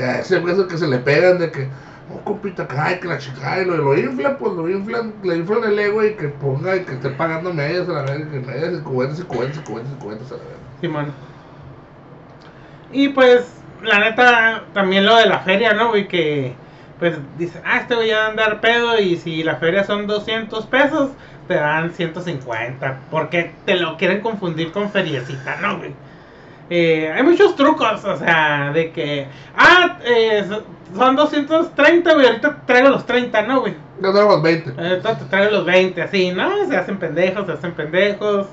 A 0.00 0.20
ese 0.20 0.38
güey 0.38 0.54
es 0.54 0.60
el 0.60 0.68
que 0.68 0.78
se 0.78 0.86
le 0.86 0.98
pegan 0.98 1.38
de 1.38 1.50
que, 1.50 1.68
oh, 2.14 2.20
compita, 2.24 2.66
cae, 2.68 3.00
que 3.00 3.08
la 3.08 3.18
chica, 3.18 3.60
y 3.60 3.64
lo, 3.64 3.76
lo 3.76 3.98
infla, 3.98 4.36
pues 4.38 4.52
lo 4.52 4.68
inflan, 4.68 5.14
le 5.22 5.36
inflan 5.36 5.64
el 5.64 5.78
ego 5.78 6.04
y 6.04 6.14
que 6.14 6.28
ponga 6.28 6.76
y 6.76 6.84
que 6.84 6.92
esté 6.92 7.10
pagando 7.10 7.52
medias 7.52 7.88
a 7.88 7.92
la 7.92 8.02
verga, 8.02 8.30
que 8.30 8.40
medias 8.40 8.74
y 8.74 8.82
cubetas 8.82 9.18
y 9.18 9.22
cubetas 9.22 9.58
y 9.58 9.60
cubetas 9.60 9.92
y 9.92 10.02
cubetas 10.02 10.32
a 10.32 10.36
la 10.36 10.42
verga. 10.42 10.58
Simón. 10.80 11.12
Y 12.92 13.08
pues, 13.08 13.60
la 13.82 13.98
neta, 13.98 14.64
también 14.72 15.04
lo 15.04 15.16
de 15.16 15.26
la 15.26 15.40
feria, 15.40 15.72
¿no, 15.74 15.88
güey? 15.90 16.08
Que, 16.08 16.54
pues, 16.98 17.16
dice, 17.38 17.60
ah, 17.64 17.78
este 17.78 17.94
va 17.94 18.24
a 18.24 18.28
andar 18.28 18.60
pedo 18.60 18.98
y 19.00 19.16
si 19.16 19.42
la 19.42 19.56
feria 19.56 19.84
son 19.84 20.06
200 20.06 20.66
pesos, 20.66 21.10
te 21.46 21.54
dan 21.54 21.92
150. 21.92 23.00
Porque 23.10 23.52
te 23.64 23.76
lo 23.76 23.96
quieren 23.96 24.20
confundir 24.20 24.72
con 24.72 24.90
feriecita, 24.90 25.56
¿no, 25.60 25.78
güey? 25.78 25.92
Eh, 26.70 27.10
hay 27.14 27.22
muchos 27.22 27.56
trucos, 27.56 28.04
o 28.04 28.16
sea, 28.18 28.70
de 28.72 28.92
que, 28.92 29.26
ah, 29.56 29.98
eh, 30.04 30.44
so- 30.48 30.64
son 30.94 31.16
230, 31.16 32.14
güey, 32.14 32.26
ahorita 32.26 32.62
traigo 32.66 32.88
los 32.90 33.06
30, 33.06 33.42
¿no, 33.42 33.60
güey? 33.60 33.74
Ya 34.00 34.12
tenemos 34.12 34.42
20. 34.42 34.74
Ahorita 34.80 35.18
te 35.18 35.24
traigo 35.26 35.50
los 35.52 35.64
20, 35.64 36.02
así, 36.02 36.30
¿no? 36.32 36.66
Se 36.66 36.76
hacen 36.76 36.98
pendejos, 36.98 37.46
se 37.46 37.52
hacen 37.52 37.72
pendejos. 37.72 38.46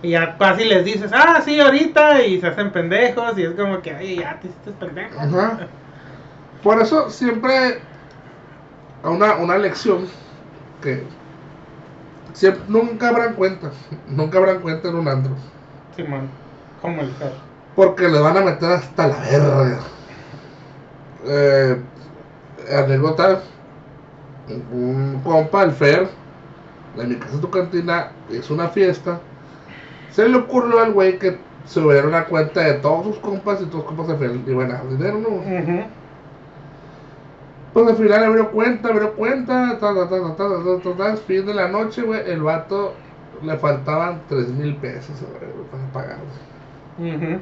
Y 0.00 0.10
ya 0.10 0.36
casi 0.38 0.64
les 0.64 0.84
dices, 0.84 1.10
ah, 1.12 1.40
sí, 1.44 1.58
ahorita, 1.60 2.22
y 2.24 2.40
se 2.40 2.46
hacen 2.46 2.70
pendejos, 2.70 3.36
y 3.36 3.42
es 3.42 3.50
como 3.54 3.82
que, 3.82 3.92
ay, 3.94 4.16
ya 4.20 4.38
te 4.40 4.46
hiciste 4.48 4.70
pendejo. 4.72 5.18
Ajá. 5.20 5.58
Por 6.62 6.80
eso 6.80 7.10
siempre 7.10 7.80
una, 9.02 9.36
una 9.36 9.58
lección 9.58 10.06
que 10.82 11.02
siempre, 12.32 12.62
nunca 12.68 13.08
habrán 13.08 13.34
cuenta, 13.34 13.70
nunca 14.08 14.38
habrán 14.38 14.60
cuenta 14.60 14.88
en 14.88 14.94
un 14.96 15.08
antro. 15.08 15.34
Simón, 15.96 16.28
como 16.80 17.00
el 17.02 17.10
Fer. 17.12 17.32
Porque 17.78 18.08
les 18.08 18.20
van 18.20 18.36
a 18.36 18.40
meter 18.40 18.72
hasta 18.72 19.06
la 19.06 19.18
verga. 19.20 19.78
Eh, 21.24 21.80
anécdota. 22.76 23.40
Un 24.72 25.20
compa, 25.22 25.62
el 25.62 25.70
Fer, 25.70 26.08
de 26.96 27.06
mi 27.06 27.14
casa 27.14 27.40
tu 27.40 27.48
cantina, 27.48 28.10
hizo 28.30 28.54
una 28.54 28.66
fiesta. 28.66 29.20
Se 30.10 30.28
le 30.28 30.38
ocurrió 30.38 30.80
al 30.80 30.92
güey 30.92 31.20
que 31.20 31.38
se 31.66 31.78
hubiera 31.78 32.08
una 32.08 32.24
cuenta 32.24 32.62
de 32.62 32.74
todos 32.74 33.04
sus 33.06 33.18
compas 33.18 33.60
y 33.62 33.66
todos 33.66 33.84
los 33.84 33.94
compas 33.94 34.18
se 34.18 34.50
iban 34.50 34.72
a 34.72 34.82
dinero, 34.82 35.20
¿no? 35.20 35.28
Uh. 35.28 35.86
Pues 37.74 37.86
al 37.86 37.96
final 37.96 38.24
abrió 38.24 38.50
cuenta, 38.50 38.88
abrió 38.88 39.14
cuenta, 39.14 39.78
ta, 39.78 39.94
ta, 39.94 40.08
ta, 40.08 40.20
ta 40.20 40.34
ta 40.34 40.48
ta 40.48 40.82
ta 40.82 40.96
ta, 40.96 41.12
al 41.12 41.18
fin 41.18 41.46
de 41.46 41.54
la 41.54 41.68
noche, 41.68 42.02
güey, 42.02 42.28
el 42.28 42.42
vato 42.42 42.94
le 43.40 43.56
faltaban 43.56 44.22
3 44.28 44.48
mil 44.48 44.74
pesos 44.78 45.14
para 45.70 45.92
pagar. 45.92 46.18
Uh 46.98 47.04
-huh 47.04 47.40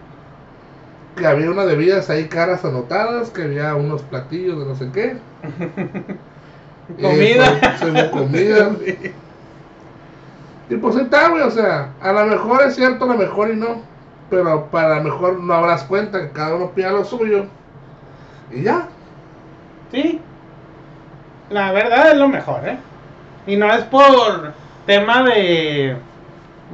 que 1.16 1.26
había 1.26 1.50
unas 1.50 1.66
bebidas 1.66 2.10
ahí 2.10 2.28
caras 2.28 2.64
anotadas, 2.64 3.30
que 3.30 3.42
había 3.42 3.74
unos 3.74 4.02
platillos 4.02 4.58
de 4.58 4.64
no 4.66 4.74
sé 4.76 4.90
qué. 4.92 5.16
Comida. 7.02 7.58
pues, 7.60 7.78
se 7.78 7.86
me 7.86 8.10
comida. 8.10 8.70
Y 10.68 10.74
pues 10.74 10.96
ahí 10.96 11.02
está, 11.02 11.28
güey, 11.28 11.42
o 11.42 11.50
sea, 11.50 11.92
a 12.00 12.12
lo 12.12 12.26
mejor 12.26 12.62
es 12.62 12.74
cierto, 12.74 13.04
a 13.04 13.08
lo 13.08 13.14
mejor 13.14 13.50
y 13.50 13.56
no. 13.56 13.82
Pero 14.28 14.66
para 14.66 14.96
lo 14.96 15.04
mejor 15.04 15.38
no 15.38 15.54
habrás 15.54 15.84
cuenta 15.84 16.20
que 16.20 16.32
cada 16.32 16.56
uno 16.56 16.72
pida 16.72 16.90
lo 16.90 17.04
suyo. 17.04 17.46
Y 18.50 18.62
ya. 18.62 18.88
Sí. 19.92 20.20
La 21.50 21.70
verdad 21.70 22.10
es 22.10 22.18
lo 22.18 22.26
mejor, 22.26 22.66
¿eh? 22.66 22.78
Y 23.46 23.56
no 23.56 23.72
es 23.72 23.84
por 23.84 24.52
tema 24.86 25.22
de 25.22 25.96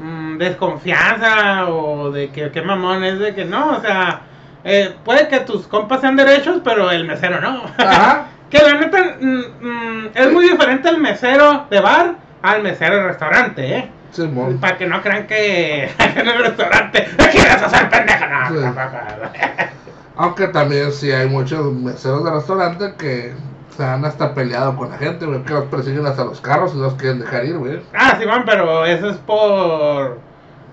mm, 0.03 0.39
desconfianza 0.39 1.69
o 1.69 2.11
de 2.11 2.31
que 2.31 2.51
qué 2.51 2.63
mamón 2.63 3.05
es 3.05 3.19
de 3.19 3.35
que 3.35 3.45
no, 3.45 3.77
o 3.77 3.81
sea, 3.83 4.23
eh, 4.65 4.95
puede 5.05 5.29
que 5.29 5.41
tus 5.41 5.67
compas 5.67 6.01
sean 6.01 6.17
derechos, 6.17 6.61
pero 6.65 6.91
el 6.91 7.05
mesero 7.05 7.41
no. 7.41 7.65
Ajá. 7.79 8.27
que 8.51 8.59
la 8.59 8.75
neta 8.75 9.17
mm, 9.19 9.45
mm, 9.61 10.11
es 10.15 10.33
muy 10.33 10.49
diferente 10.51 10.89
el 10.89 10.99
mesero 10.99 11.67
de 11.71 11.81
bar 11.81 12.17
al 12.43 12.63
mesero 12.63 12.97
de 12.97 13.03
restaurante, 13.05 13.77
¿eh? 13.79 13.91
Simón. 14.11 14.59
Para 14.59 14.77
que 14.77 14.87
no 14.87 15.01
crean 15.01 15.27
que 15.27 15.85
en 15.99 16.29
el 16.29 16.39
restaurante 16.39 17.09
quieres 17.31 17.63
hacer 17.63 17.89
pendeja, 17.89 18.29
no, 18.29 18.49
Sí. 18.49 18.67
Aunque 20.17 20.49
también 20.49 20.93
sí 20.93 21.11
hay 21.11 21.27
muchos 21.27 21.73
meseros 21.73 22.23
de 22.25 22.31
restaurante 22.31 22.95
que 22.99 23.33
se 23.75 23.83
han 23.83 24.05
hasta 24.05 24.35
peleado 24.35 24.77
con 24.77 24.91
la 24.91 24.99
gente, 24.99 25.25
güey, 25.25 25.43
que 25.43 25.55
los 25.55 25.65
persiguen 25.65 26.07
hasta 26.07 26.25
los 26.25 26.43
carros 26.43 26.75
y 26.75 26.79
los 26.79 26.95
quieren 26.95 27.21
dejar 27.21 27.47
ir, 27.47 27.57
güey. 27.57 27.81
Ah, 27.95 28.17
sí, 28.19 28.27
van, 28.27 28.45
pero 28.45 28.85
eso 28.85 29.09
es 29.09 29.17
por, 29.17 30.19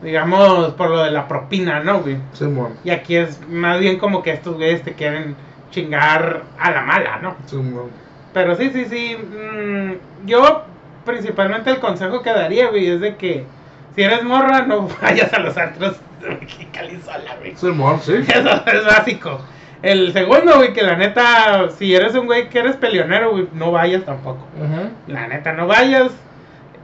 digamos, 0.02 0.74
por 0.74 0.90
lo 0.90 1.04
de 1.04 1.12
la 1.12 1.28
propina, 1.28 1.82
¿no, 1.82 2.02
güey? 2.02 2.18
Simón. 2.34 2.76
Y 2.84 2.92
aquí 2.92 3.16
es 3.16 3.48
más 3.48 3.80
bien 3.80 4.00
como 4.00 4.24
que 4.24 4.32
estos 4.32 4.56
güeyes 4.56 4.84
te 4.84 4.94
quieren 4.94 5.36
chingar 5.72 6.44
a 6.58 6.72
la 6.72 6.82
mala, 6.82 7.20
¿no? 7.22 7.36
Simón. 7.46 7.90
Pero 8.34 8.56
sí, 8.56 8.70
sí, 8.72 8.86
sí. 8.86 9.18
mm, 9.18 10.26
yo, 10.28 10.64
principalmente, 11.06 11.70
el 11.70 11.80
consejo 11.80 12.22
que 12.22 12.32
daría, 12.32 12.70
güey, 12.70 12.88
es 12.88 13.02
de 13.02 13.16
que 13.16 13.46
si 13.96 14.04
eres 14.04 14.24
morra, 14.24 14.62
no 14.62 14.88
vayas 15.02 15.34
a 15.34 15.40
los 15.40 15.58
antros 15.58 15.98
de 16.22 16.30
Mexicali 16.36 17.00
sola, 17.02 17.36
güey. 17.40 17.56
Simón, 17.56 18.00
sí. 18.02 18.14
Eso 18.28 18.64
es 18.66 18.86
básico. 18.86 19.40
El 19.82 20.12
segundo, 20.12 20.58
güey, 20.58 20.74
que 20.74 20.84
la 20.84 20.98
neta, 20.98 21.70
si 21.70 21.96
eres 21.96 22.14
un 22.14 22.26
güey 22.26 22.50
que 22.50 22.60
eres 22.60 22.76
peleonero, 22.76 23.32
güey, 23.32 23.48
no 23.54 23.72
vayas 23.72 24.04
tampoco. 24.04 24.46
La 25.08 25.28
neta, 25.28 25.54
no 25.54 25.68
vayas. 25.68 26.12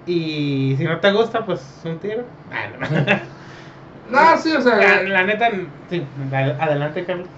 Y 0.05 0.75
si 0.77 0.83
no 0.85 0.99
te 0.99 1.11
gusta, 1.11 1.45
pues 1.45 1.61
un 1.85 1.99
tiro. 1.99 2.25
Ah, 2.51 2.67
no. 2.79 2.97
No, 4.07 4.37
sí, 4.37 4.51
o 4.53 4.61
sea, 4.61 4.77
la, 4.77 5.03
la 5.03 5.23
neta, 5.23 5.49
sí. 5.89 6.07
Adelante, 6.31 7.05
Carlos. 7.05 7.29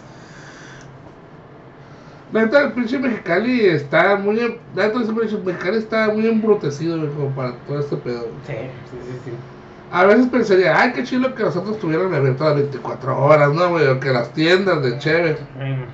La 2.31 2.41
neta, 2.43 2.61
el 2.61 2.73
pinche 2.73 2.99
Mexicali 2.99 3.65
está 3.67 4.17
muy. 4.17 4.35
La 4.73 4.87
neta, 4.87 4.99
el 4.99 5.15
pinche 5.15 5.37
Mexicali 5.37 5.77
está 5.77 6.09
muy 6.09 6.27
embrutecido, 6.27 6.97
como 7.13 7.33
para 7.35 7.53
todo 7.65 7.79
este 7.79 7.97
pedo. 7.97 8.41
Sí, 8.43 8.53
sí, 8.89 8.97
sí, 9.01 9.19
sí. 9.23 9.43
A 9.89 10.05
veces 10.05 10.27
pensaría, 10.27 10.77
ay, 10.79 10.91
qué 10.93 11.03
chido 11.03 11.33
que 11.33 11.43
nosotros 11.43 11.79
tuvieran 11.79 12.13
abierto 12.13 12.43
las 12.43 12.55
24 12.55 13.17
horas, 13.17 13.53
¿no, 13.53 13.69
güey? 13.69 13.87
O 13.87 13.99
que 13.99 14.11
las 14.11 14.33
tiendas 14.33 14.81
de 14.83 14.97
chévere. 14.97 15.47
Bueno, 15.55 15.85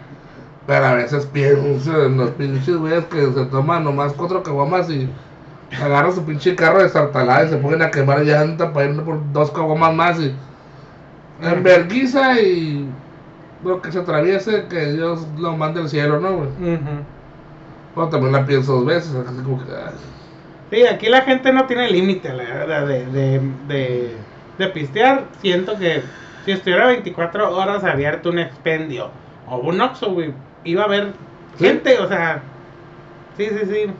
Pero 0.66 0.86
a 0.86 0.96
veces 0.96 1.26
pienso 1.28 2.06
en 2.06 2.18
los 2.18 2.32
pinches 2.32 2.76
güeyes 2.78 3.06
que 3.06 3.32
se 3.32 3.46
toman 3.48 3.84
nomás 3.84 4.14
cuatro 4.14 4.42
caguamas 4.44 4.90
y 4.90 5.10
agarran 5.82 6.14
su 6.14 6.26
pinche 6.26 6.56
carro 6.56 6.82
de 6.84 6.90
sartalada 6.90 7.46
y 7.46 7.50
se 7.50 7.58
ponen 7.58 7.82
a 7.82 7.92
quemar 7.92 8.20
llanta 8.24 8.74
para 8.74 8.90
ir 8.90 9.02
por 9.04 9.32
dos 9.32 9.52
caguamas 9.52 9.94
más 9.94 10.20
y. 10.20 10.36
En 11.42 11.64
verguiza 11.64 12.40
y. 12.40 12.90
Lo 13.64 13.82
que 13.82 13.92
se 13.92 14.00
atraviese, 14.00 14.68
que 14.68 14.92
Dios 14.94 15.26
lo 15.38 15.56
mande 15.56 15.80
al 15.82 15.90
cielo, 15.90 16.20
¿no, 16.20 16.34
güey? 16.38 16.50
ujú. 16.50 17.08
Bueno, 17.96 18.10
también 18.10 18.34
la 18.34 18.46
pienso 18.46 18.74
dos 18.74 18.86
veces, 18.86 19.16
así 19.16 19.42
como 19.44 19.64
que. 19.64 19.72
ay, 19.72 19.94
Sí, 20.72 20.86
aquí 20.88 21.08
la 21.10 21.22
gente 21.22 21.54
no 21.54 21.66
tiene 21.68 21.90
límite, 21.90 22.34
la 22.34 22.44
verdad, 22.44 22.88
de, 22.88 23.06
de, 23.06 23.40
de, 23.68 24.28
de 24.58 24.68
pistear. 24.70 25.30
Siento 25.40 25.78
que 25.78 26.12
si 26.44 26.52
estuviera 26.52 26.88
24 26.88 27.56
horas 27.56 27.84
abierto 27.84 28.30
un 28.30 28.40
expendio 28.40 29.12
o 29.46 29.58
un 29.58 29.80
Oxxo, 29.82 30.12
güey, 30.14 30.34
iba 30.64 30.82
a 30.84 30.86
haber 30.86 31.14
Sí. 31.56 31.66
gente, 31.66 32.00
o 32.00 32.08
sea, 32.08 32.42
sí, 33.38 33.48
sí, 33.50 33.66
sí. 33.68 33.94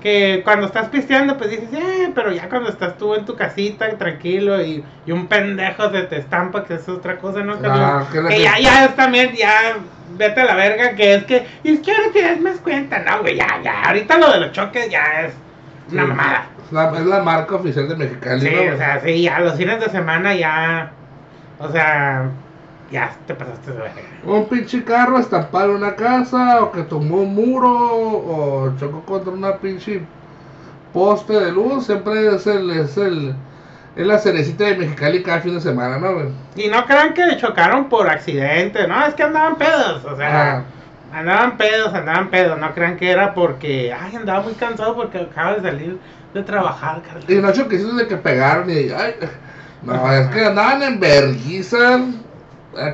Que 0.00 0.42
cuando 0.44 0.66
estás 0.66 0.88
pisteando, 0.88 1.36
pues 1.36 1.50
dices, 1.50 1.68
eh, 1.72 2.12
pero 2.14 2.30
ya 2.32 2.48
cuando 2.48 2.70
estás 2.70 2.96
tú 2.96 3.14
en 3.14 3.24
tu 3.24 3.34
casita, 3.34 3.88
tranquilo, 3.98 4.62
y, 4.62 4.84
y 5.06 5.12
un 5.12 5.26
pendejo 5.26 5.90
se 5.90 6.02
te 6.02 6.18
estampa, 6.18 6.64
que 6.64 6.74
es 6.74 6.88
otra 6.88 7.16
cosa, 7.18 7.40
¿no? 7.40 7.58
Ah, 7.64 8.04
que 8.12 8.40
ya, 8.40 8.58
ya 8.60 8.84
es 8.84 8.94
también, 8.94 9.32
ya, 9.34 9.76
vete 10.16 10.40
a 10.40 10.44
la 10.44 10.54
verga, 10.54 10.94
que 10.94 11.14
es 11.14 11.24
que, 11.24 11.46
y 11.64 11.72
es 11.74 11.80
que 11.80 11.90
ahora 11.90 12.12
te 12.12 12.22
das 12.22 12.40
más 12.40 12.58
cuenta, 12.58 13.00
no, 13.00 13.20
güey, 13.22 13.36
ya, 13.36 13.60
ya, 13.62 13.82
ahorita 13.82 14.18
lo 14.18 14.32
de 14.32 14.40
los 14.40 14.52
choques 14.52 14.88
ya 14.88 15.22
es 15.26 15.34
una 15.90 16.02
Sí. 16.02 16.08
mamada. 16.08 16.46
Es 16.64 16.72
la, 16.72 16.92
es 16.98 17.06
la 17.06 17.22
marca 17.22 17.54
oficial 17.56 17.88
de 17.88 17.96
Mexicali, 17.96 18.40
Sí, 18.40 18.54
o 18.54 18.76
sea, 18.76 19.00
sí, 19.00 19.22
ya 19.22 19.40
los 19.40 19.56
fines 19.56 19.80
de 19.80 19.88
semana 19.88 20.34
ya, 20.34 20.90
o 21.58 21.72
sea, 21.72 22.26
ya 22.90 23.14
te 23.26 23.34
pasaste 23.34 23.72
de 23.72 23.78
verga. 23.78 24.00
Un 24.24 24.46
pinche 24.46 24.82
carro 24.84 25.18
estampado 25.18 25.70
en 25.70 25.76
una 25.76 25.94
casa, 25.94 26.62
o 26.62 26.72
que 26.72 26.82
tomó 26.82 27.18
un 27.22 27.34
muro, 27.34 27.70
o 27.70 28.72
chocó 28.78 29.02
contra 29.04 29.32
una 29.32 29.56
pinche 29.56 30.02
poste 30.92 31.32
de 31.38 31.52
luz, 31.52 31.86
siempre 31.86 32.34
es 32.34 32.46
el, 32.46 32.70
es 32.70 32.96
el, 32.96 33.34
es 33.96 34.06
la 34.06 34.18
cerecita 34.18 34.64
de 34.64 34.76
Mexicali 34.76 35.22
cada 35.22 35.40
fin 35.40 35.54
de 35.54 35.60
semana, 35.60 35.98
¿no, 35.98 36.14
güey? 36.14 36.28
Y 36.56 36.68
no 36.68 36.84
crean 36.86 37.12
que 37.14 37.36
chocaron 37.36 37.88
por 37.88 38.08
accidente, 38.08 38.86
no, 38.88 39.04
es 39.06 39.14
que 39.14 39.22
andaban 39.22 39.56
pedos, 39.56 40.04
o 40.04 40.16
sea, 40.16 40.56
Ah, 40.58 40.62
andaban 41.12 41.56
pedos, 41.56 41.92
andaban 41.92 42.30
pedos, 42.30 42.58
no 42.58 42.72
crean 42.74 42.96
que 42.96 43.10
era 43.10 43.34
porque, 43.34 43.92
ay, 43.92 44.16
andaba 44.16 44.40
muy 44.42 44.54
cansado 44.54 44.94
porque 44.96 45.18
acaba 45.18 45.54
de 45.54 45.62
salir 45.62 45.98
de 46.34 46.42
trabajar, 46.42 47.02
Carlos. 47.02 47.24
y 47.28 47.34
no 47.36 47.52
choquecitos 47.52 47.96
de 47.96 48.06
que 48.06 48.16
pegaron 48.16 48.70
y, 48.70 48.90
ay, 48.90 49.14
no, 49.82 50.12
es 50.12 50.26
que 50.28 50.44
andaban 50.44 50.82
en 50.82 51.00
vergüenza, 51.00 51.94
a 51.96 52.00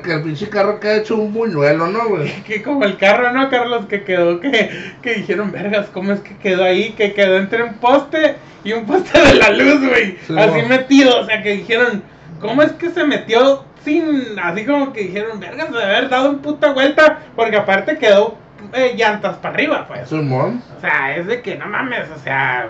que 0.03 0.13
el 0.13 0.23
pinche 0.23 0.49
carro 0.49 0.79
que 0.79 0.87
ha 0.87 0.95
hecho 0.97 1.15
un 1.15 1.33
buñuelo, 1.33 1.87
¿no, 1.87 2.09
güey? 2.09 2.31
Que 2.43 2.63
como 2.63 2.85
el 2.85 2.97
carro, 2.97 3.31
¿no, 3.31 3.49
Carlos? 3.49 3.85
Que 3.87 4.03
quedó, 4.03 4.39
que, 4.39 4.69
que 5.01 5.15
dijeron, 5.15 5.51
vergas, 5.51 5.87
¿cómo 5.93 6.11
es 6.13 6.21
que 6.21 6.37
quedó 6.37 6.63
ahí? 6.63 6.91
Que 6.93 7.13
quedó 7.13 7.37
entre 7.37 7.63
un 7.63 7.75
poste 7.75 8.35
y 8.63 8.73
un 8.73 8.85
poste 8.85 9.19
de 9.19 9.35
la 9.35 9.49
luz, 9.51 9.87
güey. 9.87 10.17
Sí, 10.25 10.35
así 10.37 10.61
metido, 10.67 11.19
o 11.19 11.25
sea, 11.25 11.43
que 11.43 11.51
dijeron, 11.57 12.01
¿cómo 12.39 12.61
es 12.63 12.71
que 12.73 12.89
se 12.89 13.03
metió 13.03 13.63
sin, 13.83 14.39
así 14.41 14.65
como 14.65 14.91
que 14.93 15.01
dijeron, 15.01 15.39
vergas, 15.39 15.71
de 15.71 15.83
haber 15.83 16.09
dado 16.09 16.31
un 16.31 16.39
puta 16.39 16.71
vuelta? 16.71 17.19
Porque 17.35 17.57
aparte 17.57 17.97
quedó 17.97 18.37
eh, 18.73 18.95
llantas 18.97 19.37
para 19.37 19.53
arriba, 19.53 19.85
pues. 19.87 20.09
Simón. 20.09 20.63
O 20.77 20.81
sea, 20.81 21.15
es 21.15 21.27
de 21.27 21.41
que 21.41 21.55
no 21.57 21.67
mames, 21.67 22.09
o 22.09 22.17
sea, 22.19 22.69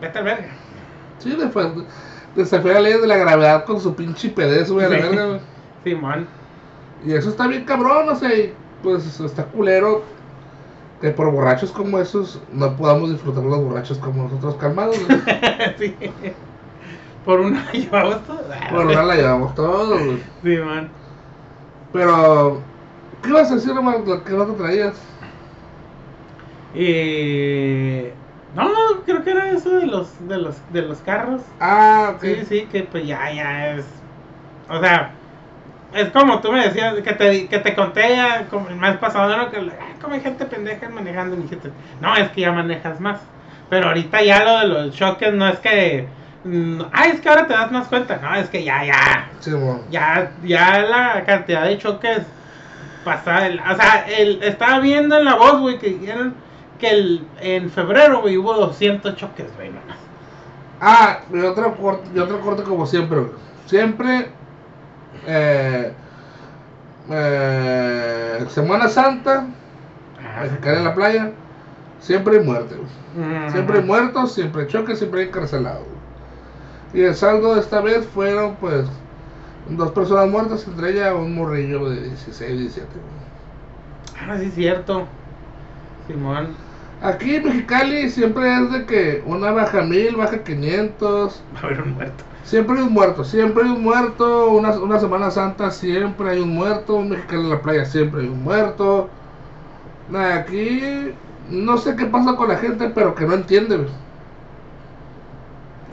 vete 0.00 0.18
al 0.18 0.24
verga. 0.24 0.48
Sí, 1.18 1.30
le 1.38 1.48
fue, 1.48 1.70
desafió 2.34 2.72
la 2.74 2.80
ley 2.80 2.94
de 2.94 3.06
la 3.06 3.16
gravedad 3.16 3.64
con 3.64 3.80
su 3.80 3.94
pinche 3.94 4.28
pedez, 4.28 4.70
güey, 4.70 4.84
a 4.86 4.88
la 4.90 4.96
Sí. 4.96 5.02
verga, 5.02 5.24
güey. 5.26 5.40
Simón. 5.84 6.26
Y 7.04 7.12
eso 7.12 7.30
está 7.30 7.46
bien 7.46 7.64
cabrón, 7.64 8.08
o 8.08 8.14
sea, 8.14 8.30
pues 8.82 9.20
está 9.20 9.44
culero 9.44 10.02
que 11.00 11.10
por 11.10 11.30
borrachos 11.32 11.72
como 11.72 11.98
esos 11.98 12.40
no 12.52 12.76
podamos 12.76 13.10
disfrutar 13.10 13.42
los 13.42 13.60
borrachos 13.60 13.98
como 13.98 14.24
nosotros 14.24 14.54
calmados. 14.56 14.96
sí. 15.78 15.96
Por 17.24 17.40
una 17.40 17.70
llevamos 17.72 18.24
todo. 18.24 18.44
Por 18.70 18.86
una 18.86 19.02
la 19.02 19.14
llevamos 19.16 19.54
todos, 19.54 20.04
güey. 20.04 20.18
Simón. 20.42 20.88
Pero, 21.92 22.60
¿qué 23.22 23.28
ibas 23.28 23.50
a 23.50 23.56
decir, 23.56 23.72
hermano? 23.72 24.24
Que 24.24 24.32
no 24.32 24.46
te 24.46 24.52
traías. 24.52 24.94
Y 26.74 28.04
no, 28.54 28.70
creo 29.04 29.22
que 29.22 29.30
era 29.30 29.50
eso 29.50 29.70
de 29.70 29.86
los 29.86 30.08
de 30.28 30.38
los 30.38 30.56
de 30.72 30.82
los 30.82 30.98
carros. 30.98 31.42
Ah, 31.60 32.12
ok. 32.14 32.22
Sí, 32.22 32.44
sí, 32.48 32.68
que 32.70 32.84
pues 32.84 33.06
ya 33.06 33.30
ya 33.32 33.74
es 33.74 33.84
o 34.68 34.80
sea, 34.80 35.12
es 35.94 36.10
como 36.10 36.40
tú 36.40 36.52
me 36.52 36.64
decías 36.66 36.94
que 36.94 37.12
te 37.12 37.46
que 37.48 37.58
te 37.58 37.74
conté 37.74 38.16
ya 38.16 38.46
como 38.48 38.68
el 38.68 38.76
mes 38.76 38.96
pasado, 38.98 39.36
¿no? 39.36 39.50
Que 39.50 39.58
ay, 39.58 39.94
como 40.00 40.14
hay 40.14 40.20
gente 40.20 40.44
pendeja 40.46 40.88
manejando, 40.88 41.36
mi 41.36 41.48
gente. 41.48 41.70
No, 42.00 42.14
es 42.16 42.30
que 42.30 42.42
ya 42.42 42.52
manejas 42.52 43.00
más. 43.00 43.20
Pero 43.70 43.88
ahorita 43.88 44.22
ya 44.22 44.44
lo 44.44 44.58
de 44.60 44.66
los 44.68 44.94
choques 44.96 45.32
no 45.32 45.48
es 45.48 45.58
que 45.60 46.06
mm, 46.44 46.80
ay, 46.92 47.10
es 47.12 47.20
que 47.20 47.28
ahora 47.28 47.46
te 47.46 47.54
das 47.54 47.70
más 47.72 47.88
cuenta, 47.88 48.18
no, 48.22 48.34
es 48.34 48.48
que 48.50 48.62
ya 48.64 48.84
ya 48.84 49.28
Simón. 49.40 49.82
ya, 49.90 50.30
ya 50.44 50.80
la 50.82 51.24
cantidad 51.24 51.64
de 51.64 51.78
choques 51.78 52.20
pasada, 53.04 53.46
el- 53.46 53.60
o 53.60 53.74
sea, 53.76 54.04
el, 54.08 54.42
estaba 54.42 54.78
viendo 54.80 55.16
en 55.18 55.24
la 55.24 55.34
voz, 55.34 55.58
güey, 55.60 55.78
que 55.78 55.88
dijeron 55.90 56.34
que 56.78 56.90
el, 56.90 57.26
en 57.40 57.70
febrero, 57.70 58.20
güey, 58.20 58.36
hubo 58.36 58.54
200 58.54 59.16
choques, 59.16 59.46
güey, 59.56 59.68
nomás. 59.70 59.96
Ah, 60.80 61.20
y 61.32 61.38
otro 61.40 61.74
corte, 61.76 62.08
y 62.14 62.18
otro 62.18 62.40
corte 62.40 62.62
como 62.64 62.86
siempre, 62.86 63.18
güey. 63.20 63.32
Siempre, 63.66 64.28
eh, 65.26 65.92
eh, 67.10 68.44
Semana 68.48 68.88
Santa, 68.88 69.46
Mexicali 70.42 70.78
en 70.78 70.84
la 70.84 70.94
playa, 70.94 71.30
siempre 72.00 72.38
hay 72.38 72.44
muerte. 72.44 72.76
Mm. 73.16 73.50
Siempre 73.50 73.78
hay 73.78 73.84
muertos, 73.84 74.32
siempre 74.32 74.62
hay 74.62 74.68
choques, 74.68 74.98
siempre 74.98 75.22
hay 75.22 75.28
encarcelados. 75.28 75.86
Y 76.94 77.02
el 77.02 77.14
saldo 77.14 77.54
de 77.54 77.60
esta 77.60 77.80
vez 77.80 78.06
fueron, 78.06 78.56
pues, 78.56 78.86
dos 79.68 79.92
personas 79.92 80.28
muertas, 80.28 80.66
entre 80.66 80.90
ellas 80.90 81.14
un 81.14 81.34
morrillo 81.34 81.88
de 81.88 82.02
16, 82.02 82.58
17. 82.58 82.88
güey. 82.92 84.30
Ah, 84.30 84.38
sí, 84.38 84.46
es 84.46 84.54
cierto. 84.54 85.06
Simón. 86.06 86.48
Aquí 87.02 87.36
en 87.36 87.44
Mexicali 87.44 88.10
siempre 88.10 88.54
es 88.54 88.72
de 88.72 88.86
que 88.86 89.22
una 89.26 89.50
baja 89.50 89.82
mil, 89.82 90.16
baja 90.16 90.42
500. 90.44 91.42
Va 91.54 91.58
a 91.58 91.62
haber 91.64 91.82
un 91.82 91.94
muerto. 91.94 92.24
Siempre 92.42 92.76
hay 92.78 92.82
un 92.84 92.92
muerto, 92.92 93.24
siempre 93.24 93.64
hay 93.64 93.70
un 93.70 93.82
muerto. 93.82 94.50
Una, 94.50 94.70
una 94.80 94.98
Semana 95.00 95.30
Santa 95.30 95.70
siempre 95.70 96.30
hay 96.30 96.40
un 96.40 96.50
muerto. 96.54 96.96
Un 96.96 97.10
mexicano 97.10 97.42
en 97.42 97.50
la 97.50 97.62
playa 97.62 97.84
siempre 97.84 98.22
hay 98.22 98.28
un 98.28 98.42
muerto. 98.42 99.14
Nada, 100.08 100.36
aquí 100.36 101.14
no 101.48 101.78
sé 101.78 101.96
qué 101.96 102.06
pasa 102.06 102.36
con 102.36 102.48
la 102.48 102.56
gente, 102.58 102.90
pero 102.90 103.14
que 103.14 103.26
no 103.26 103.34
entiende, 103.34 103.76
güey. 103.78 103.90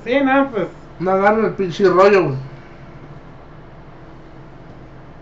Sí, 0.03 0.19
no, 0.23 0.49
pues. 0.51 0.67
No 0.99 1.11
agarran 1.11 1.45
el 1.45 1.55
pinche 1.55 1.87
rollo, 1.87 2.23
güey. 2.25 2.37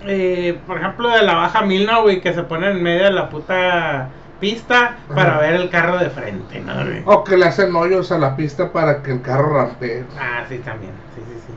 eh, 0.01 0.61
por 0.65 0.77
ejemplo, 0.77 1.09
de 1.09 1.23
la 1.23 1.35
baja 1.35 1.61
mil, 1.63 1.85
¿no, 1.85 2.03
güey? 2.03 2.21
Que 2.21 2.33
se 2.33 2.43
pone 2.43 2.71
en 2.71 2.83
medio 2.83 3.05
de 3.05 3.11
la 3.11 3.29
puta 3.29 4.15
pista 4.39 4.97
para 5.13 5.33
Ajá. 5.33 5.39
ver 5.41 5.55
el 5.55 5.69
carro 5.69 5.97
de 5.97 6.09
frente, 6.09 6.59
¿no? 6.61 6.73
O 7.05 7.23
que 7.23 7.37
le 7.37 7.45
hacen 7.45 7.75
hoyos 7.75 8.11
a 8.11 8.17
la 8.17 8.35
pista 8.35 8.71
para 8.71 9.01
que 9.01 9.11
el 9.11 9.21
carro 9.21 9.55
rampee. 9.55 10.05
Ah, 10.19 10.43
sí, 10.47 10.59
también. 10.59 10.93
Sí, 11.15 11.21
sí, 11.27 11.39
sí. 11.47 11.53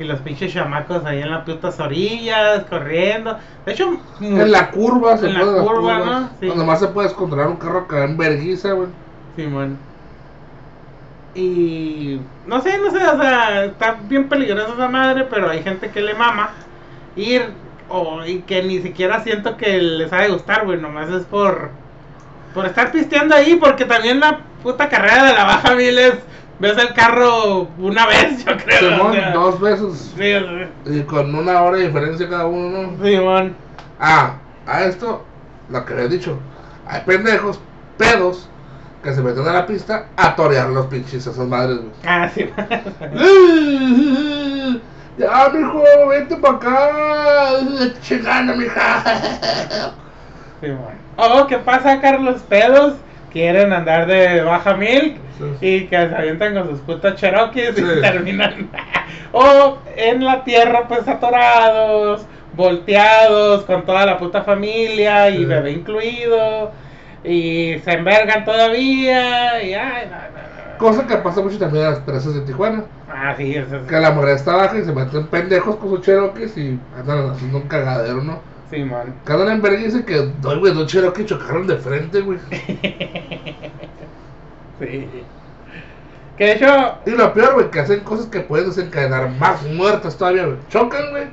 Y 0.00 0.04
los 0.04 0.20
pinches 0.20 0.52
chamacos 0.52 1.04
ahí 1.04 1.20
en 1.22 1.30
las 1.30 1.44
putas 1.44 1.78
orillas, 1.80 2.64
corriendo. 2.70 3.36
De 3.66 3.72
hecho, 3.72 4.00
En 4.20 4.50
la 4.52 4.70
curva 4.70 5.16
se 5.16 5.26
En 5.26 5.34
la 5.34 5.40
puede 5.40 5.60
curva, 5.60 5.98
¿no? 5.98 6.30
Sí. 6.40 6.46
Donde 6.46 6.64
más 6.64 6.80
se 6.80 6.88
puede 6.88 7.08
encontrar 7.10 7.48
un 7.48 7.56
carro 7.56 7.88
que 7.88 7.96
va 7.96 8.04
en 8.04 8.16
verguiza, 8.16 8.72
güey. 8.72 8.88
Simón. 9.36 9.78
Y 11.34 12.20
no 12.46 12.60
sé, 12.62 12.78
no 12.78 12.90
sé, 12.90 13.06
o 13.06 13.18
sea, 13.20 13.64
está 13.66 13.98
bien 14.02 14.28
peligrosa 14.28 14.74
esa 14.74 14.88
madre, 14.88 15.24
pero 15.30 15.48
hay 15.50 15.62
gente 15.62 15.90
que 15.90 16.00
le 16.00 16.14
mama 16.14 16.50
ir 17.16 17.54
o 17.88 18.24
y 18.24 18.42
que 18.42 18.62
ni 18.62 18.80
siquiera 18.80 19.20
siento 19.22 19.56
que 19.56 19.78
les 19.78 20.12
ha 20.12 20.22
de 20.22 20.28
gustar, 20.30 20.64
güey, 20.64 20.80
nomás 20.80 21.10
es 21.10 21.24
por 21.26 21.70
por 22.58 22.66
estar 22.66 22.90
pisteando 22.90 23.36
ahí, 23.36 23.54
porque 23.54 23.84
también 23.84 24.18
la 24.18 24.40
puta 24.64 24.88
carrera 24.88 25.26
de 25.26 25.32
la 25.32 25.44
baja 25.44 25.76
mil 25.76 25.96
es 25.96 26.14
ves 26.58 26.76
el 26.76 26.92
carro 26.92 27.68
una 27.78 28.04
vez, 28.04 28.44
yo 28.44 28.56
creo. 28.56 28.78
o 28.78 28.96
Simón, 28.96 29.12
sea, 29.12 29.30
dos 29.30 29.60
veces. 29.60 30.12
sí, 30.16 30.18
sea, 30.18 30.68
Y 30.86 31.02
con 31.02 31.32
una 31.32 31.62
hora 31.62 31.76
de 31.76 31.86
diferencia 31.86 32.28
cada 32.28 32.46
uno, 32.46 32.68
¿no? 32.96 33.04
Simón. 33.04 33.54
Ah, 34.00 34.38
a 34.66 34.82
esto, 34.82 35.24
lo 35.68 35.84
que 35.84 35.92
había 35.92 36.08
dicho. 36.08 36.36
Hay 36.84 37.02
pendejos, 37.02 37.60
pedos, 37.96 38.48
que 39.04 39.14
se 39.14 39.22
meten 39.22 39.46
a 39.46 39.52
la 39.52 39.64
pista 39.64 40.06
a 40.16 40.34
torear 40.34 40.68
los 40.70 40.86
pinches 40.86 41.28
esas 41.28 41.46
madres, 41.46 41.76
güey. 41.78 41.92
Ah, 42.04 42.28
sí. 42.28 42.50
Ya, 45.16 45.48
mijo, 45.48 45.82
vente 46.08 46.36
para 46.36 46.54
acá. 46.54 46.90
Chingando, 48.02 48.56
mija. 48.56 49.92
Simón. 50.60 51.07
Oh, 51.18 51.46
¿qué 51.48 51.58
pasa, 51.58 52.00
Carlos? 52.00 52.42
Pedos 52.48 52.94
quieren 53.32 53.72
andar 53.72 54.06
de 54.06 54.40
baja 54.42 54.74
mil 54.74 55.18
y 55.60 55.82
que 55.86 55.96
se 56.08 56.14
avientan 56.16 56.54
con 56.54 56.70
sus 56.70 56.80
putas 56.80 57.16
cherokees 57.16 57.74
Sí. 57.76 57.82
y 57.82 58.00
terminan 58.00 58.70
o 59.32 59.78
en 59.96 60.24
la 60.24 60.44
tierra 60.44 60.88
pues 60.88 61.06
atorados 61.06 62.24
volteados 62.54 63.64
con 63.64 63.84
toda 63.84 64.06
la 64.06 64.18
puta 64.18 64.42
familia 64.42 65.28
y 65.30 65.38
Sí. 65.38 65.44
bebé 65.44 65.72
incluido 65.72 66.70
y 67.24 67.78
se 67.84 67.92
envergan 67.92 68.44
todavía 68.44 69.62
y 69.62 69.74
ay 69.74 70.06
no, 70.10 70.16
no, 70.16 70.72
no. 70.72 70.78
Cosa 70.78 71.06
que 71.06 71.16
pasa 71.16 71.40
mucho 71.40 71.58
también 71.58 71.84
en 71.84 71.90
las 71.90 72.00
presas 72.00 72.34
de 72.34 72.40
Tijuana. 72.42 72.84
ah 73.12 73.34
sí 73.36 73.54
eso 73.56 73.76
es 73.76 73.82
Que 73.82 73.96
la 73.98 74.12
mujer 74.12 74.30
está 74.30 74.54
baja 74.56 74.78
y 74.78 74.84
se 74.84 74.92
meten 74.92 75.26
pendejos 75.26 75.76
con 75.76 75.90
sus 75.90 76.02
cherokees 76.02 76.56
y 76.56 76.78
andan 76.96 77.30
haciendo 77.30 77.58
un 77.58 77.68
cagadero, 77.68 78.22
¿no? 78.22 78.40
Simón 78.70 79.14
Que 79.24 79.32
andan 79.32 79.64
en 79.64 79.98
y 79.98 80.02
que, 80.02 80.14
ay, 80.14 80.58
güey, 80.58 80.74
dos 80.74 80.86
cherokees 80.86 81.26
chocaron 81.26 81.66
de 81.66 81.76
frente, 81.76 82.20
güey. 82.20 82.38
sí 84.80 85.08
que 86.36 86.44
de 86.44 86.52
hecho 86.52 86.98
Y 87.06 87.10
lo 87.10 87.32
peor, 87.34 87.54
güey, 87.54 87.70
que 87.70 87.80
hacen 87.80 88.00
cosas 88.00 88.26
que 88.26 88.40
pueden 88.40 88.68
desencadenar 88.68 89.30
más 89.30 89.62
muertas 89.64 90.16
todavía, 90.16 90.46
güey. 90.46 90.58
Chocan, 90.68 91.10
güey. 91.10 91.24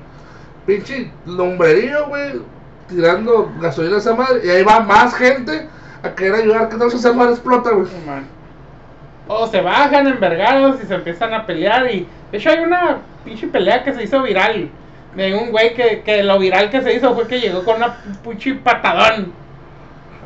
Pinche 0.66 1.12
lombrerío, 1.26 2.08
güey. 2.08 2.42
Tirando 2.88 3.52
gasolina 3.60 3.98
a 3.98 4.00
esa 4.00 4.16
madre. 4.16 4.42
Y 4.44 4.50
ahí 4.50 4.64
va 4.64 4.80
más 4.80 5.14
gente 5.16 5.68
a 6.02 6.16
querer 6.16 6.36
ayudar. 6.36 6.70
que 6.70 6.78
tal 6.78 6.90
si 6.90 6.98
esa 6.98 7.14
madre 7.14 7.34
explota, 7.34 7.70
güey? 7.70 7.86
Simón 7.86 8.36
o 9.28 9.48
se 9.48 9.62
bajan 9.62 10.08
envergados 10.08 10.82
y 10.84 10.86
se 10.86 10.96
empiezan 10.96 11.34
a 11.34 11.46
pelear. 11.46 11.92
Y 11.92 12.08
de 12.32 12.38
hecho, 12.38 12.50
hay 12.50 12.60
una 12.60 13.00
pinche 13.24 13.48
pelea 13.48 13.84
que 13.84 13.94
se 13.94 14.04
hizo 14.04 14.22
viral. 14.24 14.70
De 15.16 15.34
un 15.34 15.52
güey 15.52 15.74
que, 15.74 16.02
que 16.02 16.24
lo 16.24 16.38
viral 16.40 16.70
que 16.70 16.82
se 16.82 16.94
hizo 16.94 17.14
fue 17.16 17.28
que 17.28 17.40
llegó 17.40 17.64
con 17.64 17.78
una 17.78 17.96
pinche 18.24 18.56
patadón. 18.56 19.32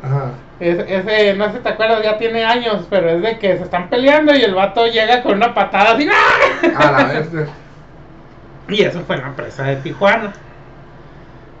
Ajá. 0.02 0.32
Es- 0.58 0.84
ese, 0.88 1.34
no 1.34 1.46
sé 1.46 1.58
si 1.58 1.62
te 1.62 1.68
acuerdas, 1.70 2.02
ya 2.02 2.18
tiene 2.18 2.44
años, 2.44 2.86
pero 2.90 3.08
es 3.10 3.22
de 3.22 3.38
que 3.38 3.56
se 3.56 3.62
están 3.64 3.88
peleando 3.88 4.34
y 4.34 4.42
el 4.42 4.54
vato 4.54 4.86
llega 4.86 5.22
con 5.22 5.34
una 5.36 5.54
patada 5.54 5.92
así. 5.92 6.08
¡ah! 6.10 6.88
A 6.88 6.92
la 6.92 7.04
vez. 7.04 7.28
Y 8.68 8.82
eso 8.82 9.00
fue 9.00 9.16
en 9.16 9.22
la 9.22 9.32
presa 9.34 9.64
de 9.64 9.76
Tijuana. 9.76 10.32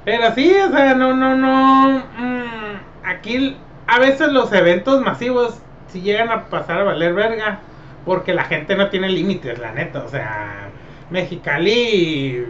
Pero 0.04 0.32
sí, 0.34 0.52
o 0.54 0.70
sea, 0.70 0.94
no, 0.94 1.12
no, 1.14 1.34
no. 1.36 1.98
mm, 2.18 3.04
aquí 3.04 3.56
a 3.86 3.98
veces 3.98 4.28
los 4.28 4.52
eventos 4.52 5.00
masivos 5.02 5.58
sí 5.88 6.00
llegan 6.02 6.30
a 6.30 6.44
pasar 6.46 6.80
a 6.80 6.84
valer 6.84 7.12
verga. 7.14 7.58
Porque 8.04 8.32
la 8.32 8.44
gente 8.44 8.76
no 8.76 8.88
tiene 8.90 9.08
límites, 9.08 9.58
la 9.58 9.72
neta. 9.72 10.04
O 10.04 10.08
sea, 10.08 10.68
Mexicali, 11.10 12.46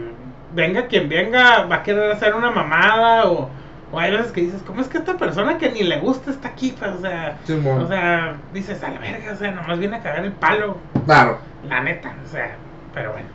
venga 0.55 0.87
quien 0.87 1.09
venga, 1.09 1.65
va 1.65 1.77
a 1.77 1.83
querer 1.83 2.11
hacer 2.13 2.35
una 2.35 2.51
mamada. 2.51 3.31
O, 3.31 3.51
o 3.93 3.99
hay 3.99 4.13
veces 4.13 4.33
que 4.33 4.43
dices, 4.43 4.63
¿cómo 4.67 4.81
es 4.81 4.89
que 4.89 4.99
esta 4.99 5.17
persona 5.17 5.59
que 5.59 5.71
ni 5.71 5.83
le 5.83 5.99
gusta 5.99 6.31
está 6.31 6.49
aquí? 6.49 6.75
Pues, 6.79 6.93
o 6.93 7.01
sea, 7.01 7.39
o 7.47 7.87
sea, 7.89 8.37
dices, 8.53 8.83
a 8.83 8.91
la 8.91 9.01
verga, 9.01 9.33
o 9.33 9.37
sea, 9.37 9.51
nomás 9.51 9.79
viene 9.79 9.97
a 9.97 10.03
cagar 10.03 10.25
el 10.25 10.33
palo. 10.33 10.77
Claro. 11.07 11.39
La 11.69 11.83
neta, 11.83 12.15
o 12.25 12.29
sea, 12.29 12.57
pero 12.95 13.13
bueno. 13.13 13.29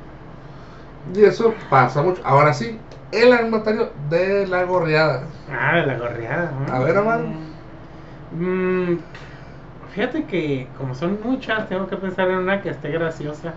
Y 1.13 1.23
eso 1.23 1.53
pasa 1.69 2.01
mucho. 2.01 2.21
Ahora 2.25 2.53
sí, 2.53 2.79
el 3.11 3.33
armatario 3.33 3.91
de 4.09 4.47
la 4.47 4.63
gorreada. 4.63 5.23
Ah, 5.51 5.77
de 5.77 5.85
la 5.85 5.97
gorreada. 5.97 6.51
¿no? 6.51 6.73
A 6.73 6.79
ver, 6.79 6.97
Amaro. 6.97 7.25
Mm, 8.31 8.97
fíjate 9.93 10.23
que 10.23 10.67
como 10.77 10.95
son 10.95 11.19
muchas, 11.23 11.69
tengo 11.69 11.87
que 11.87 11.97
pensar 11.97 12.29
en 12.29 12.37
una 12.37 12.61
que 12.61 12.69
esté 12.69 12.89
graciosa. 12.89 13.53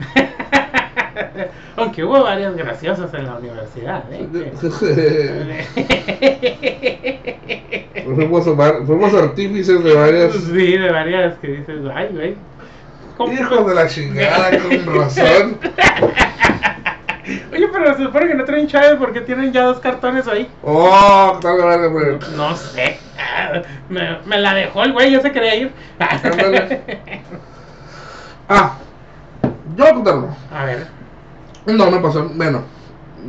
Aunque 1.76 2.04
hubo 2.04 2.22
varias 2.22 2.56
graciosas 2.56 3.12
en 3.14 3.26
la 3.26 3.36
universidad. 3.36 4.04
¿eh? 4.10 4.26
Fuimos, 8.86 9.14
artífices 9.14 9.82
de 9.82 9.94
varias. 9.94 10.32
sí, 10.34 10.76
de 10.78 10.90
varias 10.90 11.38
que 11.38 11.48
dices, 11.48 11.80
ay, 11.94 12.08
güey. 12.12 12.36
¿cómo- 13.16 13.32
Hijos 13.32 13.66
de 13.66 13.74
la 13.74 13.88
chingada, 13.88 14.50
con 14.62 14.94
razón. 14.96 15.58
Oye, 17.52 17.68
pero 17.72 17.96
se 17.96 18.04
supone 18.04 18.28
que 18.28 18.34
no 18.34 18.44
traen 18.44 18.68
chave 18.68 18.94
porque 18.96 19.20
tienen 19.20 19.52
ya 19.52 19.62
dos 19.64 19.80
cartones 19.80 20.28
ahí. 20.28 20.48
Oh, 20.62 21.36
tal 21.42 21.56
vez, 21.56 21.90
güey. 21.90 22.18
No 22.36 22.54
sé. 22.56 22.98
Me, 23.88 24.18
me 24.24 24.38
la 24.38 24.54
dejó 24.54 24.84
el 24.84 24.92
güey, 24.92 25.10
yo 25.10 25.20
se 25.20 25.32
quería 25.32 25.56
ir. 25.56 25.72
Ah, 28.48 28.78
yo 29.74 29.84
voy 29.84 29.88
a 29.88 29.94
contarlo. 29.94 30.28
A 30.52 30.64
ver. 30.64 30.86
No 31.66 31.90
me 31.90 31.98
pasó, 31.98 32.28
bueno, 32.34 32.62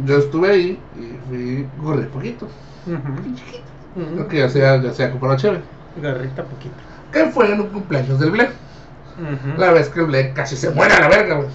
yo 0.06 0.18
estuve 0.20 0.52
ahí 0.52 0.80
y 0.96 1.18
fui, 1.28 1.68
gorré 1.82 2.04
poquito. 2.04 2.48
Ujú. 2.86 4.06
Creo 4.14 4.28
que 4.28 4.38
ya 4.38 4.50
sea, 4.50 4.82
ya 4.82 4.94
sea 4.94 5.12
comprado 5.12 5.38
chévere. 5.38 5.62
Gorrita 6.02 6.44
poquito. 6.44 6.76
Que 7.12 7.26
fue 7.32 7.52
en 7.52 7.62
un 7.62 7.68
cumpleaños 7.70 8.20
del 8.20 8.32
Ble. 8.32 8.44
Ujú. 8.46 9.60
La 9.60 9.72
vez 9.72 9.90
que 9.90 10.02
el 10.02 10.06
Ble 10.06 10.34
casi 10.34 10.56
se 10.56 10.70
muere 10.70 10.94
a 10.94 11.00
la 11.00 11.08
verga, 11.08 11.36
güey. 11.38 11.48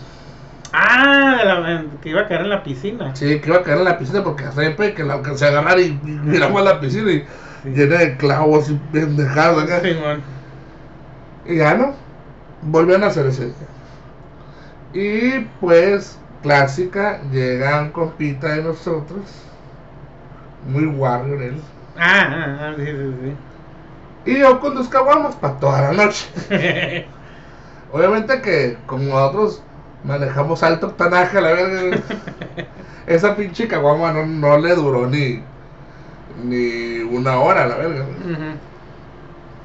Ah, 0.73 1.37
la- 1.45 1.85
que 2.01 2.09
iba 2.09 2.23
a 2.23 2.27
caer 2.29 2.41
en 2.41 2.49
la 2.51 2.63
piscina. 2.65 3.15
Sí, 3.15 3.41
que 3.41 3.49
iba 3.49 3.59
a 3.59 3.63
caer 3.63 3.79
en 3.79 3.85
la 3.85 3.99
piscina 3.99 4.25
porque 4.25 4.45
siempre 4.51 4.95
que 4.95 5.05
la 5.05 5.15
alcancé 5.15 5.45
a 5.45 5.49
agarrar 5.49 5.79
y, 5.79 5.85
y 5.85 6.01
miramos 6.25 6.61
a 6.63 6.65
la 6.65 6.81
piscina 6.81 7.13
y 7.13 7.25
llena 7.65 7.99
de 7.99 8.17
clavos 8.17 8.71
y 8.71 8.75
pendejadas 8.91 9.63
acá. 9.65 9.81
Simón. 9.83 10.21
Y 11.47 11.57
ya 11.59 11.75
no, 11.75 11.95
volvieron 12.63 13.05
a 13.05 13.09
hacer 13.09 13.27
ese 13.27 13.45
día. 13.47 13.55
Y 14.93 15.41
pues, 15.61 16.19
clásica, 16.43 17.21
llega 17.31 17.81
un 17.81 17.91
compita 17.91 18.49
de 18.49 18.63
nosotros, 18.63 19.23
muy 20.69 20.87
warrior 20.87 21.43
él. 21.43 21.61
Ah, 21.97 22.29
ah, 22.29 22.59
ah, 22.61 22.75
sí, 22.77 22.85
sí, 22.85 24.31
Y 24.33 24.39
yo 24.39 24.61
con 24.61 24.75
dos 24.75 24.89
caguamas 24.89 25.35
para 25.37 25.59
toda 25.59 25.83
la 25.83 26.05
noche. 26.05 26.27
sí. 26.49 27.07
Obviamente 27.93 28.41
que 28.41 28.79
como 28.87 29.05
nosotros 29.05 29.63
manejamos 30.05 30.63
alto 30.63 30.89
octanaje, 30.89 31.41
la 31.41 31.53
verga, 31.53 31.99
esa 33.07 33.37
pinche 33.37 33.69
caguama 33.69 34.13
no, 34.13 34.25
no 34.27 34.59
le 34.59 34.75
duró 34.75 35.07
ni, 35.07 35.43
ni 36.43 37.01
una 37.01 37.39
hora, 37.39 37.67
la 37.67 37.77
verga. 37.77 38.07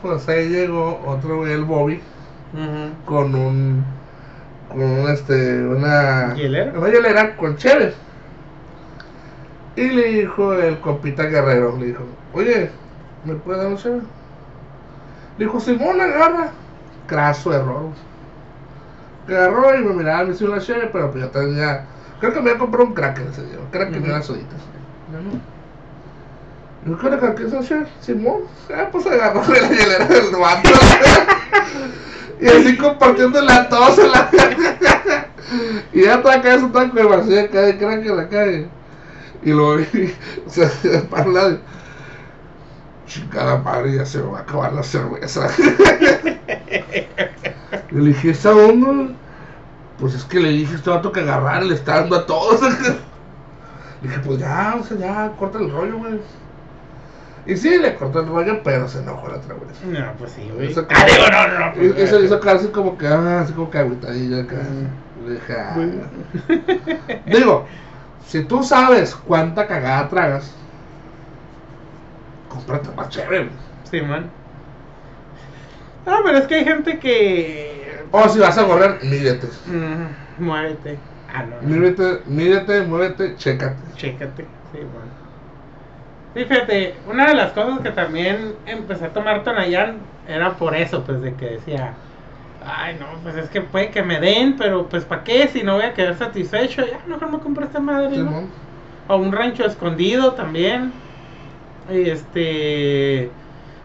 Pues 0.02 0.28
ahí 0.28 0.50
llegó 0.50 1.02
otro 1.06 1.38
güey, 1.38 1.54
el 1.54 1.64
Bobby, 1.64 2.02
con 3.06 3.34
un, 3.34 3.86
un, 4.74 5.10
este, 5.10 5.66
una, 5.66 6.34
¿Hielera? 6.36 6.74
una 6.78 6.90
hielera 6.90 7.36
con 7.36 7.56
chévere. 7.58 7.94
Y 9.76 9.90
le 9.90 10.04
dijo 10.08 10.54
el 10.54 10.80
compita 10.80 11.24
guerrero, 11.24 11.78
le 11.78 11.88
dijo, 11.88 12.04
oye, 12.34 12.72
¿me 13.26 13.36
puedes 13.36 13.62
dar 13.62 13.72
un 13.72 13.78
chévere? 13.78 14.02
Le 15.38 15.46
dijo, 15.46 15.60
Simón, 15.60 16.02
agarra. 16.02 16.52
Craso 17.06 17.54
error. 17.54 17.92
Agarró 19.28 19.76
y 19.78 19.84
me 19.84 19.94
miraba, 19.94 20.24
me 20.26 20.34
hizo 20.34 20.46
una 20.46 20.60
chévere, 20.60 20.90
pero 20.92 21.12
pues 21.12 21.24
ya 21.24 21.32
tenía, 21.32 21.86
creo 22.20 22.34
que 22.34 22.42
me 22.42 22.50
había 22.50 22.60
comprado 22.60 22.88
un 22.88 22.94
cracker 22.94 23.28
ese 23.28 23.46
día, 23.46 23.60
un 23.60 23.70
cracker 23.72 23.98
y 23.98 24.00
Ujú. 24.00 24.10
unas 24.10 24.26
soditas. 24.26 24.60
Yo 26.86 26.98
creo 26.98 27.20
que 27.20 27.36
¿qué 27.36 27.48
es 27.48 27.54
eso, 27.54 27.76
Simón? 28.02 28.42
Ah, 28.74 28.88
pues 28.92 29.06
agarró 29.06 29.42
de 29.42 29.62
la 29.62 29.68
hielera 29.70 30.06
del 30.06 30.36
vato. 30.40 30.70
y 32.40 32.48
así 32.48 32.78
compartiendo 32.78 33.42
la 33.42 33.68
tos 33.68 33.98
en 33.98 34.12
la 34.12 34.30
Y 35.94 36.04
ya 36.04 36.16
está 36.16 36.34
acá, 36.36 36.54
eso 36.54 36.68
está 36.68 36.90
con 36.90 37.10
vacía 37.10 37.44
acá 37.44 37.78
crack 37.78 38.06
en 38.06 38.18
la 38.18 38.30
calle. 38.30 38.68
Y 39.44 39.52
lo 39.52 39.78
vi, 39.78 40.14
o 40.46 40.50
sea, 40.50 40.70
para 41.10 41.24
un 41.26 41.34
lado. 41.34 41.60
Chingada 43.08 43.58
madre, 43.60 43.96
ya 43.96 44.06
se 44.06 44.20
me 44.20 44.32
va 44.32 44.40
a 44.40 44.42
acabar 44.42 44.74
la 44.74 44.84
cerveza. 44.84 45.48
le 47.92 48.02
dije, 48.02 48.32
¿esa 48.32 48.54
onda? 48.54 49.14
Pues 49.98 50.14
es 50.14 50.26
que 50.26 50.40
le 50.40 50.50
dije 50.50 50.76
este 50.76 50.90
vato 50.90 51.12
que 51.12 51.22
agarrar, 51.22 51.64
le 51.64 51.74
está 51.76 52.02
dando 52.02 52.18
a 52.18 52.26
todos. 52.26 52.62
le 54.02 54.10
dije, 54.10 54.20
pues 54.26 54.40
ya, 54.40 54.78
o 54.80 54.84
sea, 54.84 54.98
ya, 54.98 55.32
corta 55.40 55.60
el 55.60 55.72
rollo, 55.72 55.98
güey. 55.98 56.20
Y 57.48 57.56
sí, 57.56 57.78
le 57.78 57.96
cortó 57.96 58.20
el 58.20 58.28
rollo, 58.28 58.62
pero 58.62 58.90
se 58.90 59.00
enojó 59.00 59.30
la 59.30 59.38
otra 59.38 59.56
vez. 59.56 59.82
No, 59.86 60.14
pues 60.20 60.34
sí, 60.34 60.52
güey. 60.54 60.70
Eso 60.70 60.86
Ah, 60.90 61.06
digo, 61.06 61.28
no, 61.32 61.48
no, 61.48 61.66
no. 61.66 61.74
Pues, 61.74 62.12
le 62.12 62.26
hizo 62.26 62.50
así 62.50 62.68
como 62.68 62.98
que, 62.98 63.08
ah, 63.08 63.42
así 63.42 63.54
como 63.54 63.72
que 63.72 63.78
agüitadilla 63.78 64.42
acá. 64.42 64.56
Mm. 64.56 65.30
Dije, 65.32 65.54
ah. 65.54 65.76
Digo, 67.26 67.66
si 68.26 68.44
tú 68.44 68.64
sabes 68.64 69.16
cuánta 69.16 69.66
cagada 69.66 70.10
tragas, 70.10 70.54
cómprate 72.50 72.90
más 72.96 73.10
chévere. 73.10 73.50
Sí, 73.90 74.02
man. 74.02 74.30
No, 76.06 76.18
pero 76.24 76.38
es 76.38 76.48
que 76.48 76.56
hay 76.56 76.66
gente 76.66 77.00
que. 77.00 78.06
O 78.12 78.28
si 78.30 78.40
vas 78.40 78.58
a 78.58 78.66
correr, 78.66 79.00
mídete. 79.04 79.48
Mm, 79.68 80.44
muévete. 80.44 80.98
Ah, 81.34 81.44
no. 81.44 81.62
Mídete, 81.62 82.22
mídete, 82.26 82.82
muévete, 82.82 83.36
chécate. 83.38 83.78
Chécate. 83.96 84.46
Sí, 84.74 84.80
man. 84.80 85.17
Fíjate, 86.46 86.96
una 87.10 87.28
de 87.28 87.34
las 87.36 87.52
cosas 87.52 87.80
que 87.80 87.92
también 87.92 88.56
empecé 88.66 89.06
a 89.06 89.14
tomar 89.14 89.44
Tonayán 89.44 89.98
era 90.28 90.52
por 90.52 90.76
eso, 90.76 91.04
pues 91.04 91.22
de 91.22 91.34
que 91.34 91.46
decía, 91.52 91.94
ay, 92.66 92.98
no, 93.00 93.08
pues 93.24 93.36
es 93.36 93.50
que 93.50 93.62
puede 93.62 93.90
que 93.90 94.04
me 94.04 94.20
den, 94.20 94.56
pero 94.58 94.88
pues 94.88 95.06
¿para 95.06 95.24
qué? 95.24 95.48
Si 95.48 95.64
no 95.64 95.76
voy 95.76 95.84
a 95.84 95.94
quedar 95.94 96.16
satisfecho, 96.16 96.86
ya 96.86 97.00
mejor 97.08 97.32
me 97.32 97.40
compro 97.40 97.66
esta 97.66 97.80
madre. 97.80 98.18
O 99.08 99.16
un 99.16 99.32
rancho 99.32 99.66
escondido 99.66 100.34
también. 100.34 100.92
Y 101.90 102.10
este. 102.10 103.32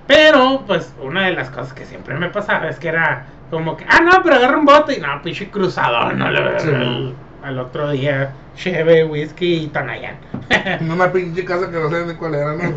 Pero, 0.07 0.65
pues, 0.67 0.93
una 1.01 1.27
de 1.27 1.33
las 1.33 1.49
cosas 1.51 1.73
que 1.73 1.87
siempre 1.87 2.15
me 2.17 2.29
pasaba 2.29 2.69
es 2.69 2.79
que 2.79 2.89
era 2.89 3.27
como 3.51 3.77
que, 3.77 3.85
ah, 3.89 4.01
no, 4.03 4.23
pero 4.23 4.37
agarra 4.37 4.59
un 4.59 4.65
bote 4.65 4.97
y 4.97 5.01
no, 5.01 5.23
pinche 5.23 5.49
cruzador, 5.51 6.15
no 6.17 6.31
le 6.31 6.59
Sí. 6.59 7.15
Al, 7.43 7.59
otro 7.59 7.91
día, 7.91 8.33
cheve, 8.57 9.05
whisky 9.05 9.65
y 9.65 9.67
Tonayán. 9.69 10.17
Una 10.91 11.13
pinche 11.13 11.45
casa 11.45 11.71
que 11.71 11.77
no 11.79 11.91
sé 11.91 12.05
de 12.05 12.17
cuál 12.17 12.35
era, 12.35 12.55
¿no? 12.55 12.77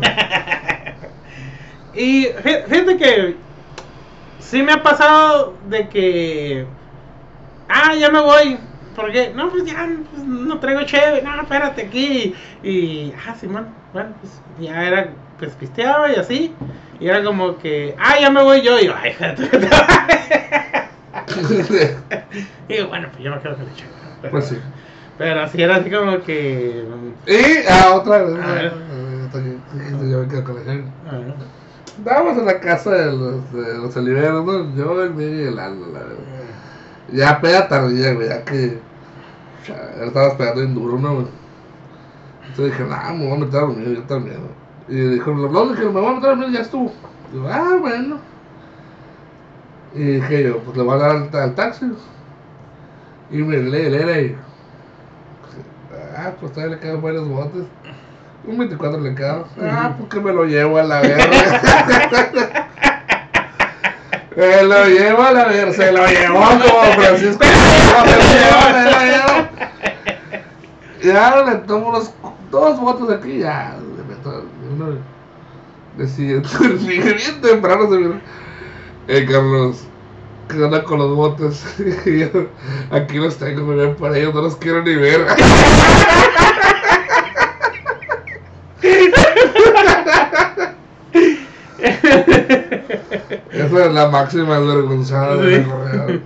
y 1.94 2.26
fí- 2.26 2.64
fíjate 2.66 2.96
que 2.96 3.36
sí 4.40 4.62
me 4.62 4.72
ha 4.72 4.82
pasado 4.82 5.54
de 5.68 5.88
que, 5.88 6.66
ah, 7.68 7.94
ya 7.94 8.10
me 8.10 8.20
voy. 8.20 8.58
Porque, 8.94 9.30
no, 9.34 9.50
pues 9.50 9.64
ya 9.66 9.86
pues, 10.10 10.24
no 10.24 10.58
traigo 10.58 10.82
cheve, 10.84 11.20
no, 11.22 11.42
espérate 11.42 11.82
aquí. 11.82 12.34
Y, 12.62 13.12
ah, 13.26 13.34
Simón, 13.38 13.68
bueno, 13.92 14.14
pues 14.20 14.40
ya 14.58 14.86
era, 14.86 15.08
pues 15.38 15.52
pisteaba 15.52 16.10
y 16.10 16.14
así. 16.16 16.54
Y 16.98 17.08
era 17.08 17.22
como 17.22 17.58
que, 17.58 17.94
ah, 17.98 18.14
ya 18.18 18.30
me 18.30 18.42
voy 18.42 18.62
yo. 18.62 18.78
Y 18.80 18.86
yo, 18.86 18.94
ay, 18.96 19.14
Y 22.68 22.82
bueno, 22.82 23.08
pues 23.10 23.22
yo 23.22 23.30
me 23.30 23.40
quedo 23.40 23.54
con 23.56 23.68
el 23.68 23.74
cheve. 23.74 23.90
Pero, 24.20 24.32
pues 24.32 24.46
sí. 24.46 24.58
Pero 25.18 25.40
así 25.40 25.62
era 25.62 25.76
así 25.76 25.90
como 25.90 26.22
que. 26.22 26.84
Y, 27.26 27.66
ah, 27.68 27.94
otra 27.94 28.22
vez. 28.22 28.38
A 28.42 28.52
ver. 28.52 28.72
Yo 30.08 30.20
me 30.20 30.28
quedo 30.28 30.44
con 30.44 30.54
la 30.56 30.62
gente. 30.62 30.90
Estábamos 31.98 32.38
en 32.38 32.46
la 32.46 32.60
casa 32.60 32.90
de 32.90 33.12
los, 33.12 33.52
de 33.52 33.78
los 33.78 33.96
Oliveros, 33.96 34.44
¿no? 34.44 34.74
Yo, 34.76 35.02
el 35.02 35.14
Miguel 35.14 35.40
y 35.40 35.44
el 35.44 35.58
Aldo, 35.58 35.86
la 35.92 36.00
verdad. 36.00 36.16
Ya 37.12 37.40
peda 37.40 37.68
tardía, 37.68 38.14
güey, 38.14 38.28
ya 38.28 38.44
que. 38.44 38.78
Ya 39.66 40.04
estabas 40.04 40.34
pegando 40.34 40.60
bien 40.60 40.74
duro, 40.74 40.98
¿no, 40.98 41.14
güey? 41.14 41.26
Entonces 42.42 42.78
dije, 42.78 42.88
nah, 42.88 43.12
me 43.12 43.26
voy 43.26 43.36
a 43.36 43.40
meter 43.40 43.56
a 43.56 43.62
dormir, 43.62 43.94
yo 43.96 44.02
también. 44.04 44.36
¿no? 44.36 44.94
Y 44.94 44.96
dijo, 45.14 45.32
no, 45.32 45.66
dije, 45.66 45.84
me 45.84 46.00
voy 46.00 46.06
a 46.06 46.14
meter 46.14 46.30
a 46.30 46.36
dormir, 46.36 46.52
ya 46.52 46.60
estuvo. 46.60 46.92
Digo, 47.32 47.48
ah, 47.48 47.76
bueno. 47.80 48.18
Y 49.94 50.02
dije 50.02 50.44
yo, 50.44 50.58
pues 50.58 50.76
le 50.76 50.82
voy 50.82 50.94
a 50.94 50.98
dar 50.98 51.10
al, 51.16 51.36
al 51.36 51.54
taxi. 51.54 51.86
Y 53.30 53.38
me 53.38 53.56
lee, 53.56 53.90
lee, 53.90 54.04
lee. 54.04 54.36
Ah, 56.16 56.32
pues 56.40 56.52
todavía 56.52 56.76
le 56.76 56.80
quedan 56.80 57.00
buenos 57.00 57.28
botes. 57.28 57.64
Un 58.44 58.58
24 58.58 59.00
le 59.00 59.14
queda. 59.14 59.44
Ah, 59.60 59.94
pues 59.98 60.08
que 60.08 60.20
me 60.20 60.32
lo 60.32 60.44
llevo 60.44 60.78
a 60.78 60.84
la 60.84 61.00
verga. 61.00 61.26
me 64.36 64.62
lo 64.62 64.84
llevo 64.86 65.22
a 65.22 65.32
la 65.32 65.44
verga. 65.46 65.72
Se 65.72 65.92
lo 65.92 66.06
llevó 66.06 66.40
como 66.40 66.82
Francisco. 66.94 67.44
se 67.44 68.14
lo 68.90 69.00
llevó. 69.00 69.48
Ya 71.02 71.44
le 71.44 71.54
tomo 71.66 71.88
unos 71.88 72.12
dos 72.50 72.80
botes 72.80 73.10
aquí. 73.16 73.38
Ya, 73.38 73.76
le 73.96 74.04
meto 74.04 74.44
uno. 74.72 74.98
Bien 75.96 77.40
temprano 77.42 77.90
se 77.90 77.96
vieron. 77.96 78.20
Eh, 79.08 79.24
Carlos, 79.24 79.84
que 80.48 80.64
anda 80.64 80.82
con 80.84 80.98
los 80.98 81.14
botes. 81.14 81.64
Y 82.06 82.20
yo, 82.20 82.28
aquí 82.90 83.18
los 83.18 83.36
tengo, 83.38 83.94
para 83.96 84.16
ellos, 84.18 84.34
no 84.34 84.42
los 84.42 84.56
quiero 84.56 84.82
ni 84.82 84.94
ver. 84.94 85.26
Esa 93.52 93.86
es 93.86 93.92
la 93.92 94.08
máxima 94.08 94.58
vergonzada 94.58 95.36
de 95.36 95.56
Sí. 95.56 95.62
la 95.62 95.74
correa. 95.74 96.20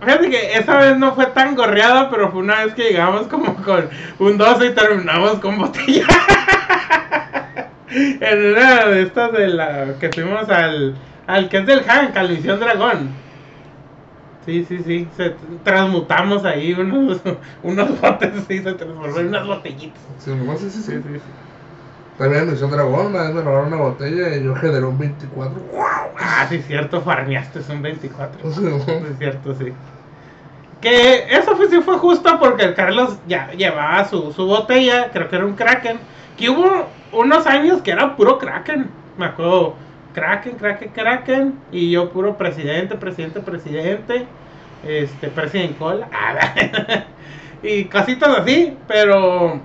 Fíjate 0.00 0.30
que 0.30 0.58
esa 0.58 0.76
vez 0.78 0.98
no 0.98 1.14
fue 1.14 1.26
tan 1.26 1.56
gorreada, 1.56 2.10
pero 2.10 2.30
fue 2.30 2.40
una 2.40 2.64
vez 2.64 2.74
que 2.74 2.90
llegamos 2.90 3.26
como 3.26 3.54
con 3.56 3.88
un 4.18 4.38
12 4.38 4.66
y 4.66 4.74
terminamos 4.74 5.38
con 5.40 5.58
botella. 5.58 6.06
en 7.90 8.52
una 8.52 8.86
de 8.86 9.02
estas 9.02 9.32
de 9.32 9.48
la 9.48 9.94
que 9.98 10.10
fuimos 10.12 10.48
al, 10.48 10.94
al 11.26 11.48
que 11.48 11.58
es 11.58 11.66
del 11.66 11.82
Hank, 11.82 12.16
al 12.16 12.30
Misión 12.30 12.60
Dragón. 12.60 13.10
Sí, 14.44 14.64
sí, 14.64 14.78
sí, 14.84 15.08
se 15.16 15.34
transmutamos 15.64 16.44
ahí 16.44 16.72
unos, 16.72 17.20
unos 17.62 18.00
botes, 18.00 18.32
sí, 18.46 18.62
se 18.62 18.74
transformó 18.74 19.18
en 19.18 19.28
unas 19.28 19.46
botellitas. 19.46 20.00
Sí, 20.18 20.30
no 20.32 20.56
sé 20.56 20.70
si 20.70 20.78
sí. 20.82 20.92
Sí, 20.92 21.02
sí, 21.02 21.14
sí. 21.14 21.20
También 22.18 22.44
en 22.44 22.52
Misión 22.52 22.70
Dragón, 22.70 23.06
una 23.06 23.22
vez 23.24 23.34
me 23.34 23.42
robaron 23.42 23.68
una 23.68 23.76
botella 23.76 24.34
y 24.36 24.44
yo 24.44 24.54
generé 24.54 24.86
un 24.86 24.98
24. 24.98 25.60
Ah, 26.18 26.46
sí, 26.48 26.62
cierto, 26.62 27.02
farneaste, 27.02 27.62
son 27.62 27.82
24. 27.82 28.52
Sí, 28.52 28.60
¿no? 28.62 28.76
Es 28.76 29.18
cierto, 29.18 29.54
sí. 29.54 29.72
Que 30.80 31.26
eso 31.36 31.56
fue, 31.56 31.68
sí 31.68 31.80
fue 31.82 31.98
justo 31.98 32.38
porque 32.38 32.64
el 32.64 32.74
Carlos 32.74 33.18
ya 33.26 33.50
llevaba 33.50 34.04
su, 34.08 34.32
su 34.32 34.46
botella, 34.46 35.10
creo 35.12 35.28
que 35.28 35.36
era 35.36 35.44
un 35.44 35.56
Kraken. 35.56 35.98
Que 36.38 36.48
hubo 36.48 36.86
unos 37.12 37.46
años 37.46 37.82
que 37.82 37.90
era 37.90 38.16
puro 38.16 38.38
Kraken. 38.38 38.88
Me 39.18 39.26
acuerdo, 39.26 39.74
Kraken, 40.16 40.56
Kraken, 40.56 40.88
Kraken. 40.94 41.60
Y 41.70 41.90
yo 41.90 42.08
puro 42.08 42.38
presidente, 42.38 42.96
presidente, 42.96 43.40
presidente. 43.40 44.26
Este, 44.82 45.28
presidente 45.28 45.76
cola. 45.78 46.08
y 47.62 47.84
cositas 47.84 48.38
así, 48.38 48.74
pero. 48.88 49.60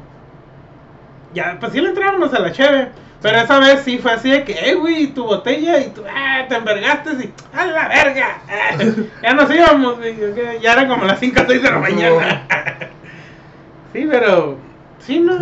Ya, 1.33 1.57
pues 1.57 1.71
sí 1.71 1.79
le 1.79 1.89
entrábamos 1.89 2.33
a 2.33 2.39
la 2.39 2.51
cheve. 2.51 2.89
Pero 3.21 3.37
esa 3.37 3.59
vez 3.59 3.81
sí 3.85 3.97
fue 3.99 4.11
así 4.11 4.29
de 4.29 4.43
que, 4.43 4.53
eh, 4.53 4.73
güey, 4.73 5.07
tu 5.13 5.23
botella 5.23 5.79
y 5.79 5.89
tú, 5.89 6.03
ah, 6.09 6.43
te 6.49 6.55
envergaste 6.55 7.11
y, 7.11 7.33
a 7.55 7.65
la 7.67 7.87
verga. 7.87 8.41
Ah, 8.49 8.77
ya 9.23 9.33
nos 9.33 9.53
íbamos, 9.53 9.99
y 10.03 10.61
ya 10.61 10.73
eran 10.73 10.89
como 10.89 11.05
las 11.05 11.19
5 11.19 11.39
o 11.39 11.45
6 11.47 11.61
de 11.61 11.71
la 11.71 11.77
mañana. 11.77 12.47
sí, 13.93 14.07
pero, 14.09 14.57
sí, 14.99 15.19
no. 15.19 15.37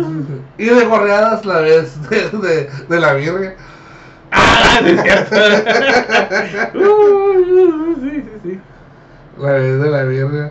Y 0.58 0.66
de 0.66 0.84
gorreadas 0.84 1.44
la 1.46 1.60
vez 1.60 2.10
de, 2.10 2.28
de, 2.28 2.70
de 2.86 3.00
la 3.00 3.14
virgen. 3.14 3.54
Ah, 4.32 4.80
es 4.84 5.02
cierto. 5.02 5.36
Uh, 6.78 7.94
sí, 8.00 8.10
sí, 8.22 8.30
sí. 8.44 8.60
La 9.38 9.52
vez 9.52 9.80
de 9.82 9.90
la 9.90 10.02
virgen. 10.04 10.50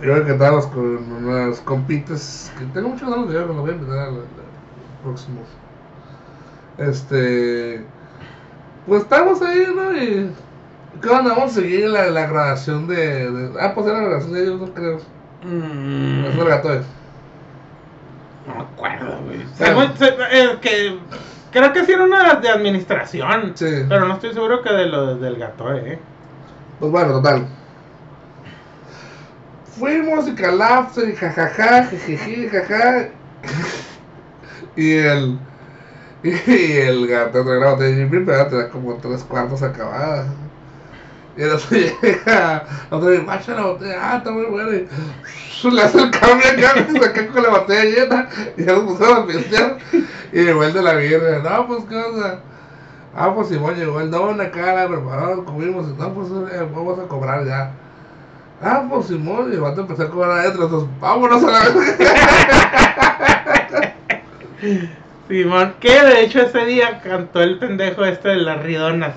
Creo 0.00 0.24
que 0.24 0.32
estábamos 0.32 0.66
con 0.68 1.12
unas 1.12 1.58
compitas 1.60 2.52
que 2.58 2.64
tengo 2.66 2.90
muchos 2.90 3.08
ganas 3.10 3.28
de 3.28 3.34
ver, 3.38 3.46
me 3.46 3.54
los 3.54 3.62
voy 3.62 3.70
a 3.70 3.74
invitar 3.74 3.98
al 3.98 4.20
próximo. 5.02 5.40
Este. 6.78 7.84
Pues 8.86 9.02
estamos 9.02 9.42
ahí, 9.42 9.66
¿no? 9.74 9.92
Y. 9.96 10.30
¿Qué 11.02 11.08
onda? 11.08 11.34
Vamos 11.34 11.52
a 11.52 11.60
seguir 11.60 11.88
la, 11.90 12.06
la 12.10 12.26
grabación 12.26 12.86
de, 12.88 13.30
de- 13.30 13.60
Ah, 13.60 13.72
pues 13.74 13.86
era 13.86 13.98
la 14.00 14.04
grabación 14.08 14.32
de 14.34 14.42
ellos, 14.42 14.60
no 14.60 14.72
creo. 14.74 14.98
Mm, 15.44 16.24
Es 16.24 16.36
el 16.38 16.44
gato, 16.44 16.68
no 18.46 18.54
me 18.54 18.60
acuerdo, 18.62 19.20
güey. 19.24 19.44
Se- 19.56 20.06
eh, 20.32 20.58
que, 20.60 20.98
creo 21.52 21.72
que 21.72 21.84
sí 21.84 21.92
era 21.92 22.04
una 22.04 22.34
de 22.34 22.48
administración. 22.48 23.52
Sí. 23.54 23.84
Pero 23.88 24.06
no 24.06 24.14
estoy 24.14 24.32
seguro 24.32 24.62
que 24.62 24.72
de 24.72 24.86
lo 24.86 25.16
del 25.16 25.36
gato, 25.36 25.74
eh. 25.74 25.98
Pues 26.80 26.92
bueno, 26.92 27.12
total. 27.14 27.46
Fuimos 29.78 30.26
y 30.28 30.34
calapso 30.34 31.06
y 31.06 31.14
jajaja, 31.14 31.86
jijiji, 31.86 32.48
jaja. 32.48 33.08
y 34.76 34.92
el. 34.92 35.38
Y 36.20 36.72
el 36.76 37.06
gato 37.06 37.44
trae 37.44 37.60
la 37.60 37.74
botella 37.74 38.02
y 38.02 38.08
primero 38.08 38.46
te 38.48 38.56
da 38.56 38.68
como 38.68 38.94
tres 38.96 39.22
cuartos 39.22 39.62
acabada. 39.62 40.26
Y 41.36 41.42
el 41.42 41.50
otro 41.52 41.68
llega, 42.02 42.64
otro 42.90 43.10
dice, 43.10 43.22
guacha 43.22 43.54
la 43.54 43.66
botella, 43.66 43.98
ah, 44.00 44.16
está 44.16 44.30
muy 44.32 44.46
buena. 44.46 44.76
Y 44.76 44.88
le 45.64 45.82
hace 45.82 46.00
el 46.00 46.10
cambio 46.10 46.46
acá, 46.48 47.12
queda 47.12 47.28
con 47.28 47.42
la 47.42 47.50
botella 47.50 47.84
llena. 47.84 48.28
Y 48.56 48.64
ya 48.64 48.72
nos 48.72 48.84
pusieron 48.84 49.22
a 49.22 49.26
pistear. 49.26 49.78
Y 50.32 50.42
llegó 50.42 50.64
el 50.64 50.72
de 50.72 50.82
la 50.82 50.94
birra, 50.94 51.38
no, 51.38 51.66
pues 51.66 51.84
qué 51.88 51.96
onda. 51.96 52.40
Ah, 53.16 53.32
pues 53.34 53.48
Simón 53.48 53.74
llegó 53.74 54.00
el 54.00 54.10
don 54.10 54.40
acá, 54.40 54.74
la 54.74 54.86
prepararon, 54.86 55.44
comimos, 55.44 55.88
y 55.88 55.92
no, 56.00 56.12
pues 56.14 56.28
eh, 56.52 56.68
vamos 56.72 56.98
a 56.98 57.08
cobrar 57.08 57.44
ya. 57.44 57.72
Ah, 58.62 58.84
pues 58.88 59.06
Simón, 59.06 59.50
y 59.50 59.54
el 59.54 59.60
vato 59.60 59.80
empezó 59.80 60.04
a 60.04 60.10
cobrar 60.10 60.38
adentro, 60.38 60.64
entonces 60.64 60.88
vámonos 61.00 61.42
a 61.42 61.50
la 61.50 61.60
Simón, 65.28 65.74
que 65.80 66.02
de 66.02 66.22
hecho 66.22 66.42
ese 66.42 66.64
día 66.66 67.00
cantó 67.00 67.40
el 67.40 67.58
pendejo 67.58 68.04
este 68.04 68.28
de 68.28 68.36
las 68.36 68.62
ridonas. 68.62 69.14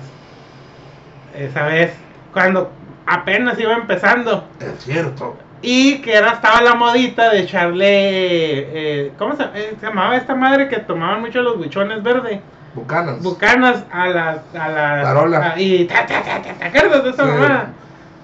Esa 1.36 1.66
vez, 1.66 1.92
cuando 2.32 2.70
apenas 3.06 3.58
iba 3.58 3.74
empezando. 3.74 4.44
Es 4.60 4.84
cierto. 4.84 5.36
Y 5.62 5.98
que 6.02 6.14
era, 6.14 6.32
estaba 6.32 6.60
la 6.60 6.74
modita 6.74 7.30
de 7.30 7.40
echarle. 7.40 7.86
eh, 7.86 9.12
¿Cómo 9.18 9.36
se, 9.36 9.44
eh, 9.54 9.76
se 9.78 9.86
llamaba 9.86 10.16
esta 10.16 10.34
madre 10.34 10.68
que 10.68 10.78
tomaban 10.78 11.20
mucho 11.20 11.40
los 11.40 11.56
buchones 11.56 12.02
verde? 12.02 12.40
Bucanas. 12.74 13.22
Bucanas 13.22 13.84
a 13.92 14.08
las. 14.08 14.38
A 14.54 14.68
las 14.68 15.04
Tarola. 15.04 15.52
a- 15.52 15.60
y. 15.60 15.84
Ta, 15.84 16.04
ta, 16.06 16.22
ta, 16.22 16.42
ta, 16.42 16.52
¿Te 16.54 16.64
acuerdas 16.64 17.04
de 17.04 17.10
esa 17.10 17.24
Sí. 17.24 17.30
mamá? 17.30 17.66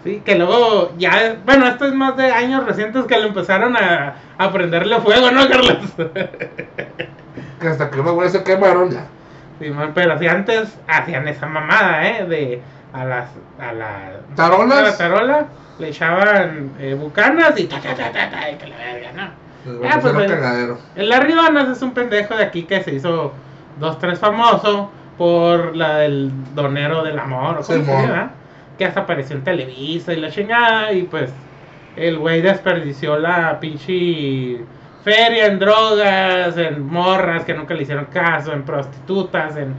Sí, 0.05 0.23
que 0.25 0.35
luego 0.37 0.93
ya. 0.99 1.37
Bueno, 1.45 1.67
esto 1.69 1.85
es 1.85 1.93
más 1.95 2.17
de 2.17 2.31
años 2.33 2.65
recientes 2.65 3.05
que 3.05 3.19
le 3.19 3.27
empezaron 3.29 3.77
a, 3.77 4.15
a 4.39 4.53
prenderle 4.53 5.01
fuego, 5.01 5.31
¿no, 5.31 5.49
Carlos? 5.49 5.79
que 7.61 7.69
hasta 7.69 7.91
que 7.91 8.01
güeyes 8.01 8.33
se 8.33 8.43
quemaron 8.45 8.91
ya. 8.91 9.07
Simón, 9.61 9.91
pero 9.95 10.17
si 10.19 10.27
antes 10.29 10.77
hacían 10.87 11.27
esa 11.29 11.47
mamada, 11.47 12.07
¿eh? 12.09 12.25
De 12.27 12.63
a 12.93 13.05
las 13.05 13.29
a 13.61 13.73
la 13.73 14.21
¿Tarolas? 14.35 14.79
a 14.79 14.83
la 14.83 14.97
tarola 14.97 15.47
le 15.79 15.89
echaban 15.89 16.73
eh, 16.79 16.95
bucanas 16.95 17.59
y 17.59 17.65
ta 17.67 17.81
ta 17.81 17.95
ta 17.95 18.11
ta 18.13 18.31
ta 18.31 18.51
y 18.51 18.57
que 18.57 18.67
la 18.67 18.77
verga, 18.77 19.13
¿no? 19.15 19.83
Les 19.83 19.95
Ah, 19.95 19.99
pues, 20.01 20.15
eh. 20.15 20.27
cagadero. 20.27 20.79
El 20.97 21.09
Larry 21.09 21.33
Donas 21.35 21.69
es 21.69 21.83
un 21.83 21.93
pendejo 21.93 22.35
de 22.37 22.45
aquí 22.45 22.65
que 22.65 22.83
se 22.83 22.95
hizo 22.95 23.33
dos 23.79 23.99
tres 23.99 24.19
famoso 24.19 24.91
por 25.19 25.77
la 25.77 25.99
del 25.99 26.31
donero 26.55 27.03
del 27.03 27.19
amor 27.19 27.59
o 27.59 27.63
cómo 27.63 27.85
se 27.85 27.85
Simón. 27.85 28.07
llama, 28.09 28.31
que 28.79 28.85
hasta 28.87 29.01
apareció 29.01 29.37
en 29.37 29.45
Televisa 29.45 30.13
y 30.13 30.21
la 30.21 30.31
chingada 30.31 30.93
y 30.93 31.03
pues 31.03 31.31
el 31.97 32.19
güey 32.19 32.41
desperdició 32.41 33.19
la 33.19 33.59
pinche 33.61 34.65
feria 35.03 35.47
en 35.47 35.59
drogas, 35.59 36.57
en 36.57 36.87
morras 36.87 37.45
que 37.45 37.55
nunca 37.55 37.75
le 37.75 37.83
hicieron 37.83 38.07
caso, 38.07 38.53
en 38.53 38.63
prostitutas, 38.65 39.57
en 39.57 39.75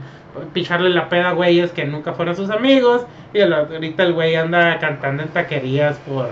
picharle 0.52 0.90
la 0.90 1.08
peda 1.08 1.30
a 1.30 1.32
güeyes 1.32 1.72
que 1.72 1.84
nunca 1.84 2.12
fueron 2.12 2.36
sus 2.36 2.50
amigos 2.50 3.04
y 3.32 3.40
ahorita 3.40 4.02
el 4.02 4.12
güey 4.12 4.34
anda 4.36 4.78
cantando 4.78 5.22
en 5.22 5.28
taquerías 5.30 5.98
por 5.98 6.28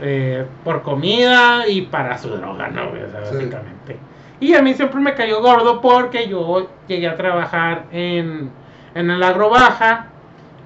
eh, 0.00 0.44
por 0.62 0.82
comida 0.82 1.66
y 1.68 1.82
para 1.82 2.16
su 2.18 2.28
droga, 2.28 2.68
¿no? 2.68 2.90
O 2.90 3.10
sea, 3.10 3.24
Sí. 3.26 3.34
básicamente. 3.34 3.96
Y 4.40 4.54
a 4.54 4.62
mí 4.62 4.72
siempre 4.74 5.00
me 5.00 5.14
cayó 5.14 5.42
gordo 5.42 5.80
porque 5.80 6.28
yo 6.28 6.68
llegué 6.86 7.08
a 7.08 7.16
trabajar 7.16 7.84
en, 7.90 8.50
en 8.94 9.10
el 9.10 9.20
agro 9.22 9.50
baja 9.50 10.06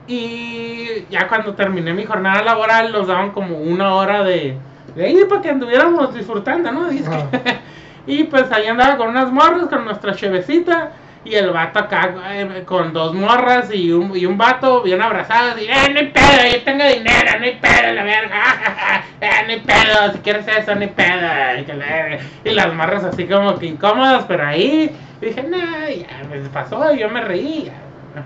y 0.07 1.07
ya 1.11 1.28
cuando 1.28 1.55
terminé 1.55 1.94
mi 1.94 2.05
jornada 2.05 2.43
laboral 2.43 2.93
nos 2.93 3.07
daban 3.07 3.31
como 3.31 3.57
una 3.59 3.94
hora 3.94 4.23
de, 4.23 4.57
de 4.94 5.05
ahí 5.05 5.24
para 5.28 5.40
que 5.40 5.51
anduviéramos 5.51 6.15
disfrutando, 6.15 6.70
¿no? 6.73 6.89
Ah. 7.09 7.27
y 8.07 8.24
pues 8.24 8.51
ahí 8.53 8.66
andaba 8.66 8.97
con 8.97 9.09
unas 9.09 9.32
morras, 9.32 9.69
con 9.69 9.85
nuestra 9.85 10.15
chevecita 10.15 10.93
Y 11.24 11.36
el 11.36 11.51
vato 11.51 11.78
acá 11.78 12.15
eh, 12.32 12.65
con 12.66 12.93
dos 12.93 13.15
morras 13.15 13.73
y 13.73 13.93
un, 13.93 14.16
y 14.16 14.27
un 14.27 14.36
vato 14.36 14.82
bien 14.82 15.01
abrazados. 15.01 15.61
Y, 15.61 15.66
eh, 15.66 15.90
no 15.93 16.01
hay 16.01 16.09
pedo, 16.09 16.53
yo 16.53 16.62
tengo 16.65 16.85
dinero, 16.85 17.39
no 17.39 17.44
hay 17.44 17.59
pedo, 17.61 17.93
la 17.94 18.03
verga. 18.03 19.05
eh, 19.20 19.31
no 19.47 19.53
hay 19.53 19.61
pedo, 19.61 20.12
si 20.12 20.19
quieres 20.19 20.49
eso, 20.49 20.74
no 20.74 20.81
hay 20.81 20.89
pedo. 20.89 22.19
Y, 22.44 22.51
las 22.51 22.74
morras 22.74 23.05
así 23.05 23.27
como 23.27 23.57
que 23.57 23.66
incómodas, 23.66 24.24
pero 24.27 24.44
ahí 24.44 24.90
dije, 25.20 25.44
nah, 25.44 25.89
ya 25.89 26.28
me 26.28 26.40
pasó, 26.49 26.93
y 26.93 26.99
yo 26.99 27.09
me 27.09 27.20
reí. 27.20 27.66
ya". 27.66 28.24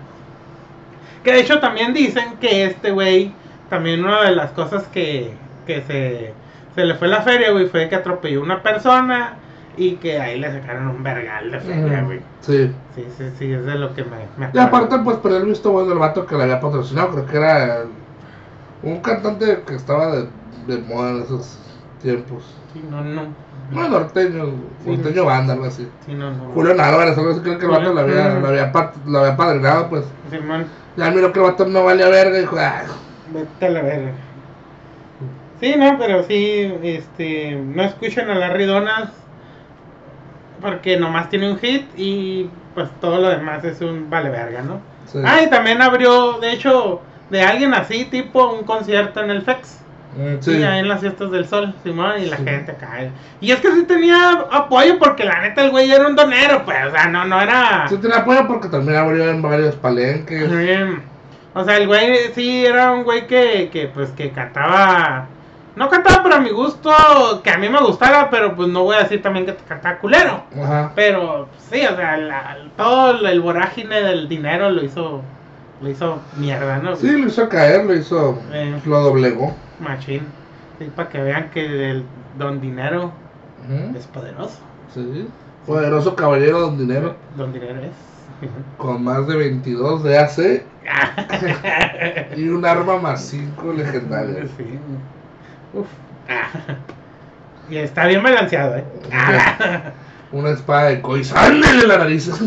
Que 1.23 1.33
de 1.33 1.41
hecho 1.41 1.61
también 1.61 1.93
dicen 1.93 2.39
que 2.41 2.65
este 2.65 2.93
güey, 2.93 3.33
también 3.69 4.03
una 4.03 4.23
de 4.23 4.35
las 4.35 4.53
cosas 4.53 4.87
que, 4.87 5.33
que 5.67 5.83
se, 5.83 6.33
se 6.75 6.85
le 6.85 6.95
fue 6.95 7.09
la 7.09 7.21
feria, 7.21 7.51
güey, 7.51 7.67
fue 7.67 7.91
que 7.91 7.97
atropelló 7.97 8.41
una 8.41 8.63
persona 8.63 9.35
y 9.77 9.97
que 9.97 10.19
ahí 10.21 10.41
le 10.41 10.51
sacaron 10.51 10.89
un 10.89 11.03
vergal 11.03 11.51
de 11.51 11.61
feria, 11.61 12.03
güey. 12.03 12.21
Sí. 12.41 12.73
Sí, 12.95 13.05
sí, 13.17 13.25
sí, 13.39 13.53
es 13.53 13.65
de 13.65 13.75
lo 13.75 13.95
que 13.95 14.05
me, 14.05 14.17
me 14.39 14.51
Y 14.53 14.59
aparte, 14.59 14.99
pues, 15.01 15.19
por 15.19 15.33
el 15.33 15.45
visto 15.45 15.71
bueno 15.71 15.93
el 15.93 15.99
vato 15.99 16.27
que 16.27 16.35
le 16.37 16.45
había 16.45 16.61
patrocinado, 16.61 17.11
creo 17.11 17.27
que 17.27 17.37
era 17.37 17.85
un 18.83 19.01
cantante 19.01 19.63
que 19.67 19.75
estaba 19.75 20.17
de, 20.17 20.29
de 20.67 20.79
moda 20.79 21.11
en 21.11 21.23
esos 21.23 21.59
tiempos. 22.03 22.43
Sí, 22.73 22.83
no, 22.91 23.03
no. 23.03 23.23
No, 23.73 23.89
norteño, 23.89 24.45
Sí. 24.85 24.91
norteño 24.97 25.25
banda, 25.25 25.55
algo 25.55 25.65
así. 25.67 25.89
Sí, 26.07 26.15
no, 26.15 26.31
no. 26.31 26.53
Julio 26.55 26.73
Álvarez, 26.81 27.19
algo 27.19 27.31
así, 27.33 27.41
creo 27.41 27.59
que 27.59 27.67
el 27.67 27.71
vato 27.73 27.93
lo 27.93 28.01
había, 28.01 28.39
lo 28.39 28.47
había, 28.49 28.73
lo 29.07 29.19
había 29.19 29.37
padrinado, 29.37 29.89
pues. 29.91 30.05
Simón, 30.31 30.67
Ya 30.97 31.11
miró 31.11 31.33
que 31.33 31.41
el 31.41 31.47
vato 31.47 31.67
no 31.67 31.85
valía 31.85 32.09
verga 32.09 32.39
y 32.39 32.43
dijo, 32.43 32.57
ah, 32.59 32.83
vete 33.33 33.67
a 33.67 33.71
la 33.71 33.83
verga. 33.83 34.13
Sí, 35.61 35.75
no, 35.77 35.97
pero 35.99 36.23
sí, 36.23 36.73
este, 36.83 37.57
no 37.57 37.83
escuchen 37.83 38.31
a 38.31 38.35
Larry 38.35 38.67
Donas 38.67 39.11
porque 40.61 40.97
nomás 40.97 41.29
tiene 41.29 41.51
un 41.51 41.59
hit 41.59 41.87
y 41.97 42.49
pues 42.75 42.89
todo 43.01 43.19
lo 43.19 43.29
demás 43.29 43.65
es 43.65 43.81
un 43.81 44.09
vale 44.11 44.31
verga, 44.31 44.63
¿no? 44.63 44.81
sí. 45.07 45.19
Ah, 45.25 45.41
y 45.43 45.49
también 45.51 45.81
abrió, 45.83 46.39
de 46.41 46.53
hecho, 46.53 47.01
de 47.31 47.43
alguien 47.43 47.73
así, 47.75 48.05
tipo 48.07 48.53
un 48.53 48.65
concierto 48.65 49.23
en 49.23 49.31
el 49.31 49.43
FEX. 49.43 49.81
Mm, 50.17 50.41
Sí, 50.41 50.57
sí. 50.57 50.63
ahí 50.63 50.79
en 50.81 50.89
las 50.89 51.01
fiestas 51.01 51.31
del 51.31 51.47
sol, 51.47 51.75
Simón, 51.85 52.13
y 52.21 52.27
la 52.27 52.39
Sí. 52.39 52.45
gente 52.45 52.73
acá. 52.73 52.91
Y 53.41 53.51
es 53.53 53.61
que 53.61 53.71
sí 53.73 53.85
tenía 53.85 54.31
apoyo 54.51 54.99
porque 54.99 55.25
la 55.25 55.43
neta 55.43 55.63
el 55.63 55.71
güey 55.71 55.91
era 55.91 56.07
un 56.07 56.17
donero, 56.17 56.65
pues, 56.65 56.79
o 56.87 56.91
sea, 56.91 57.07
no, 57.09 57.25
no 57.27 57.41
era... 57.41 57.87
Sí 57.89 57.97
tenía 57.99 58.19
apoyo 58.19 58.47
porque 58.49 58.69
también 58.69 58.97
abrió 58.99 59.29
en 59.29 59.43
varios 59.43 59.75
palenques. 59.77 60.51
Bien. 60.57 61.03
O 61.55 61.65
sea, 61.65 61.77
el 61.77 61.87
güey 61.87 62.33
sí 62.35 62.65
era 62.67 62.93
un 62.93 63.05
güey 63.05 63.27
que, 63.27 63.69
que 63.73 63.89
pues 63.89 64.11
que 64.11 64.31
cantaba... 64.31 65.27
No 65.77 65.89
cantaba 65.91 66.23
para 66.23 66.41
mi 66.41 66.51
gusto, 66.51 66.91
que 67.45 67.51
a 67.51 67.59
mí 67.59 67.69
me 67.69 67.79
gustara, 67.81 68.31
pero 68.31 68.57
pues 68.57 68.69
no 68.69 68.85
voy 68.85 68.97
a 68.97 69.01
decir 69.01 69.21
también 69.23 69.45
que 69.45 69.55
cantaba 69.69 69.99
culero. 69.99 70.43
Ajá. 70.63 70.93
Pero 70.95 71.49
sí, 71.71 71.83
o 71.85 71.95
sea, 71.95 72.17
la- 72.17 72.57
todo 72.79 73.27
el 73.29 73.41
vorágine 73.43 74.01
del 74.01 74.27
dinero 74.29 74.71
lo 74.71 74.83
hizo, 74.83 75.21
lo 75.83 75.91
hizo 75.91 76.19
mierda, 76.39 76.79
¿no? 76.79 76.97
Sí, 76.97 77.11
lo 77.13 77.29
hizo 77.29 77.49
caer, 77.51 77.85
lo 77.85 77.95
hizo, 77.95 78.39
Eh. 78.53 78.81
lo 78.87 79.01
doblegó. 79.01 79.55
Machín. 79.79 80.23
Sí, 80.79 80.91
para 80.97 81.09
que 81.11 81.21
vean 81.21 81.51
que 81.51 81.91
el 81.91 82.05
don 82.39 82.61
dinero 82.61 83.13
es 83.95 84.07
poderoso. 84.07 84.59
Sí. 84.95 85.29
Poderoso 85.67 86.15
caballero 86.17 86.61
don 86.61 86.79
dinero. 86.79 87.17
Don 87.37 87.53
dinero 87.53 87.81
es. 87.83 87.93
Con 88.79 89.03
más 89.05 89.27
de 89.27 89.37
22 89.37 90.03
de 90.05 90.19
AC 90.19 90.65
y 92.37 92.49
un 92.49 92.65
arma 92.65 92.99
más 92.99 93.23
5 93.27 93.73
legendaria. 93.73 94.45
Sí. 94.57 94.79
Uf. 95.73 95.87
Ah. 96.29 96.49
Y 97.69 97.77
está 97.79 98.07
bien 98.07 98.23
balanceado, 98.23 98.77
¿eh? 98.77 98.85
Ah. 99.13 99.81
Una 100.33 100.51
espada 100.51 100.85
de 100.87 101.01
koi. 101.01 101.25
¡Sándale 101.25 101.87
la 101.87 101.99
nariz! 101.99 102.31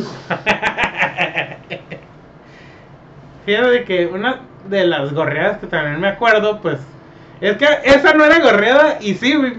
Fíjate 3.46 3.84
que 3.86 4.06
una 4.08 4.42
de 4.68 4.86
las 4.86 5.14
gorreadas 5.14 5.58
que 5.60 5.68
también 5.68 6.00
me 6.00 6.10
acuerdo, 6.10 6.60
pues, 6.62 6.80
es 7.42 7.58
que 7.58 7.68
esa 7.84 8.14
no 8.14 8.26
era 8.26 8.40
gorreada 8.40 8.98
y 9.00 9.16
sí, 9.16 9.34
güey. 9.36 9.54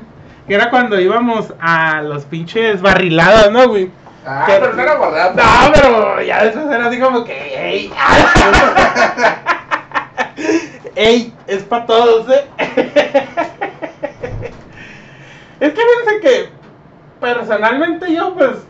Que 0.46 0.54
era 0.54 0.70
cuando 0.70 0.98
íbamos 1.00 1.52
a 1.60 2.02
los 2.02 2.24
pinches 2.24 2.80
barriladas, 2.82 3.50
¿no, 3.50 3.68
güey? 3.68 3.90
Ah, 4.26 4.44
Que- 4.46 4.52
pero 4.60 4.74
no 4.74 4.82
era 4.82 4.94
guardada. 4.96 5.32
No, 5.34 5.72
pero 5.72 6.22
ya 6.22 6.44
después 6.44 6.66
era 6.70 6.86
así 6.88 6.98
como 7.00 7.24
que, 7.24 7.70
ey, 7.70 7.92
ey, 10.94 11.34
es 11.46 11.62
para 11.64 11.86
todos, 11.86 12.28
¿eh? 12.30 12.44
es 15.60 15.72
que 15.72 15.80
fíjense 15.80 16.20
que 16.22 16.48
personalmente 17.20 18.14
yo, 18.14 18.34
pues, 18.34 18.64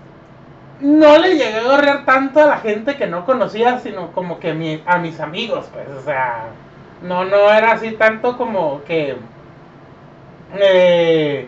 no 0.81 1.19
le 1.19 1.37
llegué 1.37 1.59
a 1.59 1.65
gorrear 1.65 2.05
tanto 2.05 2.43
a 2.43 2.47
la 2.47 2.59
gente 2.59 2.97
que 2.97 3.07
no 3.07 3.27
conocía, 3.27 3.79
sino 3.81 4.13
como 4.13 4.41
que 4.41 4.81
a 4.87 4.99
mis 4.99 5.21
amigos, 5.21 5.69
pues, 5.73 5.89
o 5.89 6.03
sea, 6.03 6.47
no, 7.03 7.25
no 7.25 7.51
era 7.53 7.73
así 7.73 7.93
tanto 7.93 8.37
como 8.37 8.83
que, 8.85 9.17
eh, 10.59 11.47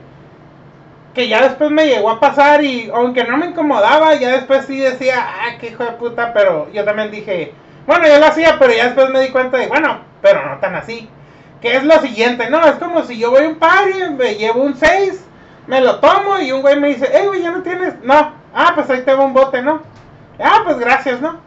que 1.15 1.28
ya 1.28 1.43
después 1.43 1.70
me 1.70 1.86
llegó 1.86 2.11
a 2.11 2.20
pasar 2.20 2.65
y 2.65 2.90
aunque 2.93 3.24
no 3.24 3.36
me 3.36 3.47
incomodaba, 3.47 4.15
ya 4.15 4.31
después 4.31 4.66
sí 4.66 4.78
decía, 4.78 5.16
ah, 5.19 5.59
qué 5.61 5.69
hijo 5.69 5.85
de 5.85 5.93
puta, 5.93 6.32
pero 6.32 6.70
yo 6.73 6.85
también 6.85 7.11
dije, 7.11 7.53
bueno, 7.86 8.06
yo 8.06 8.18
lo 8.18 8.26
hacía, 8.26 8.56
pero 8.59 8.72
ya 8.72 8.84
después 8.84 9.10
me 9.10 9.20
di 9.20 9.30
cuenta 9.30 9.59
de, 9.59 9.68
bueno, 9.68 10.00
pero 10.20 10.48
no 10.48 10.59
tan 10.59 10.74
así. 10.74 11.09
Que 11.60 11.76
es 11.76 11.84
lo 11.84 12.00
siguiente, 12.00 12.50
¿no? 12.50 12.64
Es 12.66 12.74
como 12.74 13.04
si 13.04 13.18
yo 13.18 13.30
voy 13.30 13.44
a 13.44 13.48
un 13.48 13.56
party, 13.56 14.10
me 14.16 14.34
llevo 14.34 14.62
un 14.62 14.76
6, 14.76 15.24
me 15.66 15.80
lo 15.80 16.00
tomo 16.00 16.38
y 16.38 16.52
un 16.52 16.60
güey 16.60 16.78
me 16.78 16.88
dice, 16.88 17.09
hey, 17.12 17.26
güey, 17.26 17.42
ya 17.42 17.52
no 17.52 17.62
tienes, 17.62 17.94
no, 18.02 18.32
ah, 18.54 18.72
pues 18.74 18.90
ahí 18.90 19.02
tengo 19.02 19.24
un 19.24 19.32
bote, 19.32 19.62
¿no? 19.62 19.82
Ah, 20.40 20.62
pues 20.64 20.78
gracias, 20.78 21.20
¿no? 21.20 21.40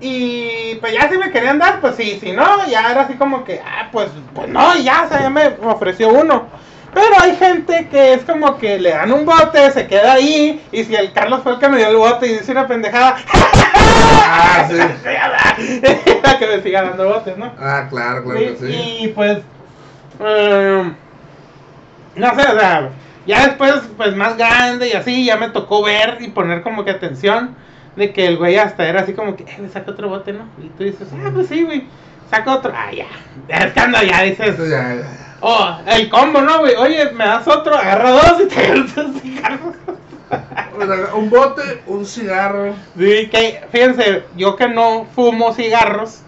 Y 0.00 0.74
pues 0.80 0.92
ya 0.92 1.08
si 1.08 1.16
me 1.16 1.30
querían 1.30 1.58
dar, 1.58 1.80
pues 1.80 1.94
sí, 1.94 2.18
si 2.20 2.32
no, 2.32 2.66
ya 2.66 2.90
era 2.90 3.02
así 3.02 3.14
como 3.14 3.44
que, 3.44 3.60
ah, 3.64 3.88
pues, 3.92 4.10
pues 4.34 4.48
no, 4.48 4.76
ya, 4.78 5.04
o 5.04 5.08
sea, 5.08 5.20
ya 5.20 5.30
me 5.30 5.56
ofreció 5.62 6.08
uno. 6.08 6.46
Pero 6.94 7.20
hay 7.20 7.36
gente 7.36 7.88
que 7.90 8.14
es 8.14 8.22
como 8.24 8.56
que 8.58 8.78
le 8.78 8.90
dan 8.90 9.12
un 9.12 9.26
bote, 9.26 9.70
se 9.72 9.86
queda 9.86 10.12
ahí, 10.14 10.64
y 10.70 10.84
si 10.84 10.94
el 10.94 11.12
Carlos 11.12 11.40
fue 11.42 11.52
el 11.54 11.58
que 11.58 11.68
me 11.68 11.78
dio 11.78 11.88
el 11.88 11.96
bote 11.96 12.26
y 12.26 12.32
dice 12.34 12.52
una 12.52 12.66
pendejada, 12.68 13.16
Ah, 14.26 14.66
sí. 14.68 14.76
que 16.38 16.46
me 16.46 16.62
siga 16.62 16.82
dando 16.82 17.08
botes, 17.08 17.36
¿no? 17.36 17.52
Ah, 17.58 17.86
claro, 17.90 18.24
claro 18.24 18.38
Sí, 18.38 18.46
que 18.46 18.56
sí. 18.56 18.96
Y 19.02 19.08
pues, 19.08 19.38
em, 20.20 20.94
no 22.16 22.34
sé, 22.34 22.42
o 22.48 22.58
sea, 22.58 22.90
ya 23.26 23.46
después, 23.46 23.74
pues 23.96 24.14
más 24.16 24.36
grande 24.36 24.88
y 24.88 24.92
así, 24.92 25.24
ya 25.24 25.36
me 25.36 25.48
tocó 25.50 25.82
ver 25.82 26.18
y 26.20 26.28
poner 26.28 26.62
como 26.62 26.84
que 26.84 26.90
atención 26.92 27.56
de 27.96 28.12
que 28.12 28.26
el 28.26 28.36
güey 28.38 28.56
hasta 28.56 28.86
era 28.88 29.00
así 29.02 29.12
como 29.14 29.36
que, 29.36 29.44
eh, 29.44 29.68
saca 29.72 29.92
otro 29.92 30.08
bote, 30.08 30.32
¿no? 30.32 30.44
Y 30.62 30.68
tú 30.70 30.84
dices, 30.84 31.08
ah, 31.24 31.30
pues 31.32 31.48
sí, 31.48 31.62
güey, 31.62 31.84
saca 32.30 32.54
otro, 32.54 32.72
ah, 32.74 32.90
ya, 32.92 33.06
es 33.48 33.72
cuando 33.72 34.02
ya 34.02 34.22
dices, 34.22 34.54
Eso 34.54 34.66
ya- 34.66 34.96
oh, 35.44 35.78
el 35.86 36.08
combo, 36.08 36.40
¿no, 36.40 36.60
güey? 36.60 36.74
Oye, 36.76 37.10
me 37.12 37.24
das 37.24 37.46
otro, 37.46 37.74
agarra 37.74 38.10
dos 38.10 38.40
y 38.40 38.46
te 38.46 38.68
das 38.68 38.96
un 38.96 39.20
cigarro. 39.20 39.72
Un 41.16 41.30
bote, 41.30 41.82
un 41.86 42.04
cigarro. 42.04 42.74
Sí, 42.98 43.28
que 43.28 43.64
fíjense, 43.70 44.24
yo 44.36 44.56
que 44.56 44.68
no 44.68 45.06
fumo 45.14 45.52
cigarros, 45.52 46.22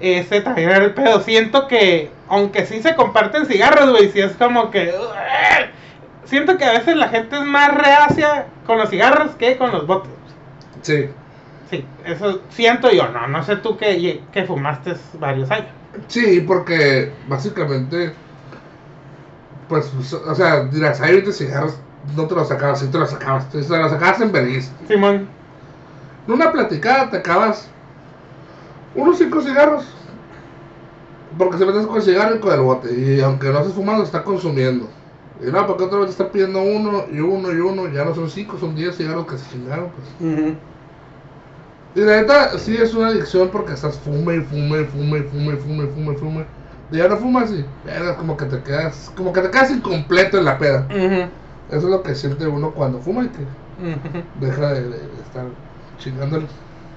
ese 0.00 0.40
también 0.40 0.70
era 0.70 0.84
el 0.84 0.94
pedo. 0.94 1.20
Siento 1.20 1.66
que, 1.68 2.10
aunque 2.28 2.64
sí 2.66 2.80
se 2.80 2.94
comparten 2.94 3.46
cigarros, 3.46 3.90
güey, 3.90 4.10
sí 4.10 4.20
es 4.20 4.32
como 4.32 4.70
que. 4.70 4.94
Siento 6.24 6.56
que 6.56 6.64
a 6.64 6.72
veces 6.72 6.96
la 6.96 7.08
gente 7.08 7.36
es 7.36 7.42
más 7.42 7.74
reacia 7.74 8.46
con 8.66 8.78
los 8.78 8.88
cigarros 8.88 9.32
que 9.32 9.56
con 9.58 9.70
los 9.70 9.86
botes. 9.86 10.10
Sí. 10.82 11.10
Sí, 11.70 11.84
eso 12.04 12.42
siento 12.50 12.90
yo, 12.90 13.08
no, 13.08 13.26
no 13.26 13.42
sé 13.42 13.56
tú 13.56 13.76
que, 13.76 14.22
que 14.32 14.44
fumaste 14.44 14.94
varios 15.18 15.50
años. 15.50 15.68
Sí, 16.08 16.42
porque 16.46 17.12
básicamente, 17.26 18.12
pues, 19.68 19.90
o 20.12 20.34
sea, 20.34 20.64
dirás, 20.64 21.00
hay 21.00 21.12
20 21.14 21.32
cigarros, 21.32 21.74
no 22.16 22.26
te 22.26 22.34
los 22.34 22.48
sacabas, 22.48 22.80
sí 22.80 22.86
te 22.88 22.98
los 22.98 23.10
sacabas, 23.10 23.48
te 23.50 23.58
los 23.58 23.66
sacabas 23.66 24.20
en 24.20 24.32
vergüenza. 24.32 24.70
Simón, 24.86 25.28
En 26.26 26.34
una 26.34 26.52
platicada 26.52 27.10
te 27.10 27.18
acabas 27.18 27.68
unos 28.94 29.18
5 29.18 29.40
cigarros, 29.42 29.84
porque 31.38 31.58
se 31.58 31.66
metes 31.66 31.86
con 31.86 31.96
el 31.96 32.02
cigarro 32.02 32.36
y 32.36 32.40
con 32.40 32.52
el 32.52 32.60
bote, 32.60 32.92
y 32.94 33.20
aunque 33.20 33.48
no 33.48 33.58
estés 33.60 33.74
fumando, 33.74 34.04
está 34.04 34.22
consumiendo. 34.22 34.88
Y 35.46 35.50
no, 35.50 35.66
porque 35.66 35.84
otra 35.84 35.98
vez 35.98 36.06
te 36.06 36.12
está 36.12 36.30
pidiendo 36.30 36.62
uno 36.62 37.04
y 37.12 37.18
uno 37.20 37.52
y 37.52 37.56
uno, 37.58 37.88
ya 37.88 38.04
no 38.04 38.14
son 38.14 38.30
5, 38.30 38.56
son 38.58 38.74
10 38.76 38.96
cigarros 38.96 39.26
que 39.26 39.38
se 39.38 39.50
chingaron, 39.50 39.90
pues. 39.90 40.06
ujú, 40.20 40.54
Y 41.94 42.00
la 42.00 42.16
neta, 42.20 42.58
sí 42.58 42.76
es 42.76 42.94
una 42.94 43.08
adicción 43.08 43.50
porque 43.50 43.72
estás 43.72 43.98
fume 43.98 44.36
y 44.36 44.40
fume 44.40 44.82
y 44.82 44.84
fume 44.84 45.18
y 45.18 45.22
fume 45.22 45.54
y 45.54 45.56
fume 45.56 45.84
y 45.84 45.88
fume 45.88 46.14
fume. 46.16 46.44
Ya 46.94 47.08
no 47.08 47.16
fumas 47.16 47.50
y 47.50 47.64
verga, 47.84 48.16
como 48.16 48.36
que 48.36 48.44
te 48.44 48.62
quedas, 48.62 49.10
como 49.16 49.32
que 49.32 49.40
te 49.40 49.50
quedas 49.50 49.70
incompleto 49.72 50.38
en 50.38 50.44
la 50.44 50.58
peda. 50.58 50.86
Eso 50.88 51.78
es 51.78 51.84
lo 51.84 52.02
que 52.02 52.14
siente 52.14 52.46
uno 52.46 52.70
cuando 52.70 53.00
fuma 53.00 53.24
y 53.24 53.28
que 53.28 53.44
deja 54.40 54.74
de, 54.74 54.96
estar 55.24 55.44
chingándole. 55.98 56.46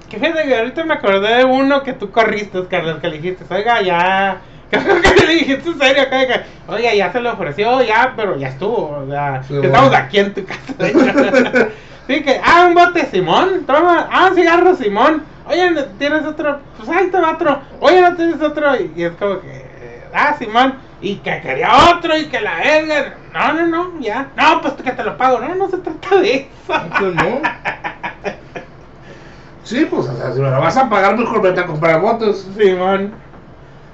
Que 0.07 0.19
fíjate 0.19 0.43
que 0.43 0.57
ahorita 0.57 0.85
me 0.85 0.93
acordé 0.93 1.37
de 1.37 1.45
uno 1.45 1.81
que 1.81 1.93
tú 1.93 2.11
corriste, 2.11 2.63
Carlos, 2.67 2.99
que 2.99 3.07
le 3.07 3.17
dijiste, 3.17 3.43
oiga, 3.53 3.81
ya. 3.81 4.41
Que 4.69 5.25
le 5.25 5.33
dijiste 5.33 5.69
en 5.69 5.79
serio, 5.79 6.03
que, 6.09 6.71
oiga, 6.71 6.93
ya 6.93 7.11
se 7.11 7.21
le 7.21 7.29
ofreció, 7.29 7.81
ya, 7.81 8.13
pero 8.15 8.37
ya 8.37 8.49
estuvo. 8.49 8.99
O 9.03 9.07
sea, 9.09 9.41
Sí, 9.43 9.55
estamos 9.61 9.93
aquí 9.93 10.19
en 10.19 10.33
tu 10.33 10.45
casa. 10.45 10.73
Sí, 12.07 12.23
que, 12.23 12.39
ah, 12.41 12.67
un 12.69 12.73
bote, 12.73 13.05
Simón, 13.07 13.65
toma, 13.65 14.07
ah, 14.09 14.29
un 14.29 14.35
cigarro, 14.35 14.75
Simón. 14.77 15.23
Oye, 15.45 15.71
¿no 15.71 15.83
¿tienes 15.97 16.23
otro? 16.23 16.59
Pues 16.77 16.87
ahí 16.87 17.09
te 17.09 17.19
va 17.19 17.33
otro. 17.33 17.59
Oye, 17.81 18.01
¿no 18.01 18.15
tienes 18.15 18.41
otro? 18.41 18.75
Y, 18.77 18.93
y 18.95 19.03
es 19.03 19.11
como 19.19 19.41
que, 19.41 19.66
ah, 20.13 20.35
Simón, 20.37 20.75
y 21.01 21.15
que 21.17 21.41
quería 21.41 21.95
otro 21.95 22.17
y 22.17 22.27
que 22.27 22.41
la 22.41 22.55
verga. 22.55 23.15
No, 23.33 23.53
no, 23.53 23.65
no, 23.67 23.99
ya. 23.99 24.29
No, 24.35 24.61
pues 24.61 24.73
que 24.75 24.91
te 24.91 25.03
lo 25.03 25.17
pago. 25.17 25.39
No, 25.39 25.55
no 25.55 25.69
se 25.69 25.77
trata 25.77 26.15
de 26.17 26.35
eso. 26.35 26.47
Pues 26.99 27.15
no. 27.15 27.41
Sí, 29.63 29.85
pues, 29.89 30.07
o 30.07 30.15
sea, 30.15 30.31
si 30.31 30.39
me 30.39 30.49
lo 30.49 30.61
vas 30.61 30.77
a 30.77 30.89
pagar, 30.89 31.17
mejor 31.17 31.41
vete 31.41 31.59
a 31.59 31.65
comprar 31.65 31.99
botes. 31.99 32.47
Simón. 32.57 33.13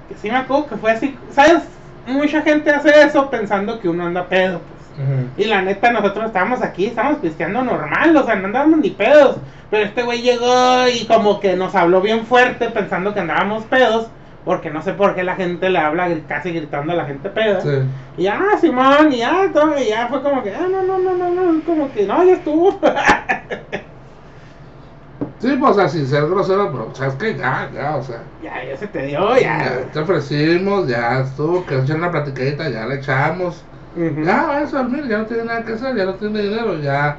Que 0.07 0.15
sí 0.15 0.29
me 0.29 0.37
acuerdo 0.37 0.67
que 0.67 0.77
fue 0.77 0.91
así. 0.91 1.17
¿Sabes? 1.31 1.63
Mucha 2.05 2.41
gente 2.41 2.69
hace 2.69 3.01
eso 3.01 3.29
pensando 3.29 3.79
que 3.79 3.89
uno 3.89 4.05
anda 4.05 4.27
pedo, 4.27 4.59
pues. 4.59 4.83
Y 5.37 5.45
la 5.45 5.61
neta, 5.61 5.91
nosotros 5.91 6.27
estábamos 6.27 6.61
aquí, 6.61 6.85
estábamos 6.85 7.19
pisteando 7.19 7.63
normal, 7.63 8.15
o 8.15 8.23
sea, 8.23 8.35
no 8.35 8.45
andábamos 8.45 8.79
ni 8.79 8.91
pedos. 8.91 9.37
Pero 9.71 9.85
este 9.85 10.03
güey 10.03 10.21
llegó 10.21 10.87
y 10.87 11.05
como 11.05 11.39
que 11.39 11.55
nos 11.55 11.73
habló 11.73 12.01
bien 12.01 12.27
fuerte 12.27 12.69
pensando 12.69 13.13
que 13.13 13.21
andábamos 13.21 13.63
pedos. 13.63 14.07
Porque 14.45 14.69
no 14.69 14.81
sé 14.81 14.93
por 14.93 15.15
qué 15.15 15.23
la 15.23 15.35
gente 15.35 15.69
le 15.69 15.79
habla 15.79 16.09
casi 16.27 16.51
gritando 16.51 16.91
a 16.91 16.95
la 16.95 17.05
gente 17.05 17.29
peda. 17.29 17.61
Sí. 17.61 17.69
Y 18.17 18.23
ya, 18.23 18.41
Simón, 18.59 19.11
y 19.11 19.17
ya, 19.17 19.49
todo, 19.53 19.77
y 19.79 19.87
ya 19.87 20.07
fue 20.07 20.21
como 20.21 20.43
que, 20.43 20.53
ah, 20.53 20.67
no, 20.69 20.83
no, 20.83 20.99
no, 20.99 21.13
no, 21.17 21.29
no, 21.53 21.63
como 21.63 21.91
que, 21.93 22.05
no, 22.05 22.23
ya 22.23 22.33
estuvo. 22.33 22.79
Sí, 25.39 25.57
pues, 25.59 25.71
o 25.71 25.73
sea, 25.73 25.89
sin 25.89 26.07
ser 26.07 26.25
grosero, 26.27 26.71
pero, 26.71 26.95
¿sabes 26.95 27.15
qué? 27.15 27.35
Ya, 27.35 27.69
ya, 27.73 27.97
o 27.97 28.01
sea. 28.03 28.21
ya, 28.41 28.63
ya 28.63 28.77
se 28.77 28.87
te 28.87 29.05
dio, 29.07 29.35
Ya, 29.35 29.59
ya. 29.59 29.91
te 29.91 29.99
ofrecimos, 29.99 30.87
ya 30.87 31.19
estuvo, 31.19 31.65
que 31.65 31.79
echar 31.79 31.97
una 31.97 32.11
platicadita, 32.11 32.69
ya 32.69 32.85
le 32.85 32.95
echamos. 32.95 33.61
Ujú. 33.93 34.23
Ya, 34.23 34.45
vayas 34.45 34.73
a 34.73 34.83
dormir, 34.83 35.05
ya 35.05 35.17
no 35.17 35.25
tiene 35.25 35.43
nada 35.43 35.65
que 35.65 35.73
hacer, 35.73 35.97
ya 35.97 36.05
no 36.05 36.13
tiene 36.13 36.43
dinero, 36.43 36.79
ya. 36.79 37.17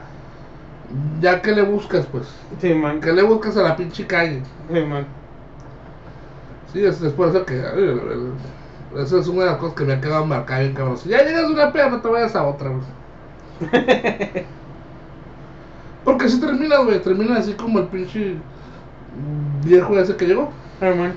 Ya 1.21 1.43
que 1.43 1.53
le 1.53 1.63
buscas, 1.63 2.07
pues. 2.07 2.27
Simón, 2.61 3.01
Que 3.01 3.13
le 3.13 3.23
buscas 3.23 3.59
a 3.59 3.63
la 3.63 3.77
pinche 3.77 4.07
calle. 4.07 4.41
Simón. 4.73 5.05
Sí, 6.75 6.85
es, 6.85 7.01
es 7.01 7.13
por 7.13 7.29
eso 7.29 7.47
que. 7.47 7.63
Eso 8.99 9.19
es 9.19 9.29
una 9.29 9.45
de 9.45 9.51
las 9.51 9.59
cosas 9.59 9.77
que 9.77 9.85
me 9.85 9.93
ha 9.95 10.01
quedado 10.01 10.27
marcada 10.27 10.61
bien, 10.61 10.75
cabrón. 10.75 10.99
Si 10.99 11.09
ya 11.09 11.25
llegas 11.25 11.45
a 11.45 11.49
una 11.49 11.73
peda, 11.73 11.89
no 11.89 12.01
te 12.01 12.09
vayas 12.09 12.37
a 12.37 12.45
otra, 12.45 12.71
güey. 12.71 12.83
Porque 16.05 16.29
si 16.29 16.41
terminas, 16.41 16.85
güey, 16.85 17.01
terminas 17.01 17.39
así 17.39 17.55
como 17.55 17.79
el 17.79 17.87
pinche 17.87 18.35
viejo 19.65 19.99
ese 19.99 20.17
que 20.17 20.27
llegó. 20.27 20.51
Simón. 20.81 21.15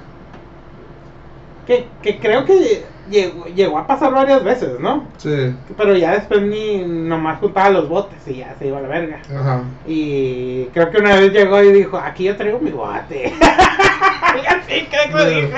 Que, 1.66 1.88
que 2.02 2.20
creo 2.20 2.46
que 2.46 2.86
llegó, 3.10 3.46
llegó 3.48 3.78
a 3.78 3.88
pasar 3.88 4.12
varias 4.14 4.44
veces, 4.44 4.80
¿no? 4.80 5.06
Sí. 5.18 5.56
Pero 5.76 5.96
ya 5.96 6.12
después 6.14 6.42
ni 6.42 6.78
nomás 6.86 7.40
juntaba 7.40 7.70
los 7.70 7.90
botes 7.90 8.20
y 8.28 8.36
ya 8.38 8.56
se 8.60 8.68
iba 8.68 8.78
a 8.78 8.82
la 8.82 8.88
verga. 8.88 9.20
Ajá. 9.36 9.64
Y 9.88 10.66
creo 10.74 10.90
que 10.92 10.98
una 11.00 11.16
vez 11.16 11.32
llegó 11.34 11.62
y 11.64 11.72
dijo, 11.72 11.98
aquí 11.98 12.26
yo 12.26 12.36
traigo 12.36 12.60
mi 12.60 12.72
bote. 12.72 13.34
así 13.42 14.88
creo 14.90 15.04
que 15.08 15.12
lo 15.14 15.26
dijo. 15.30 15.58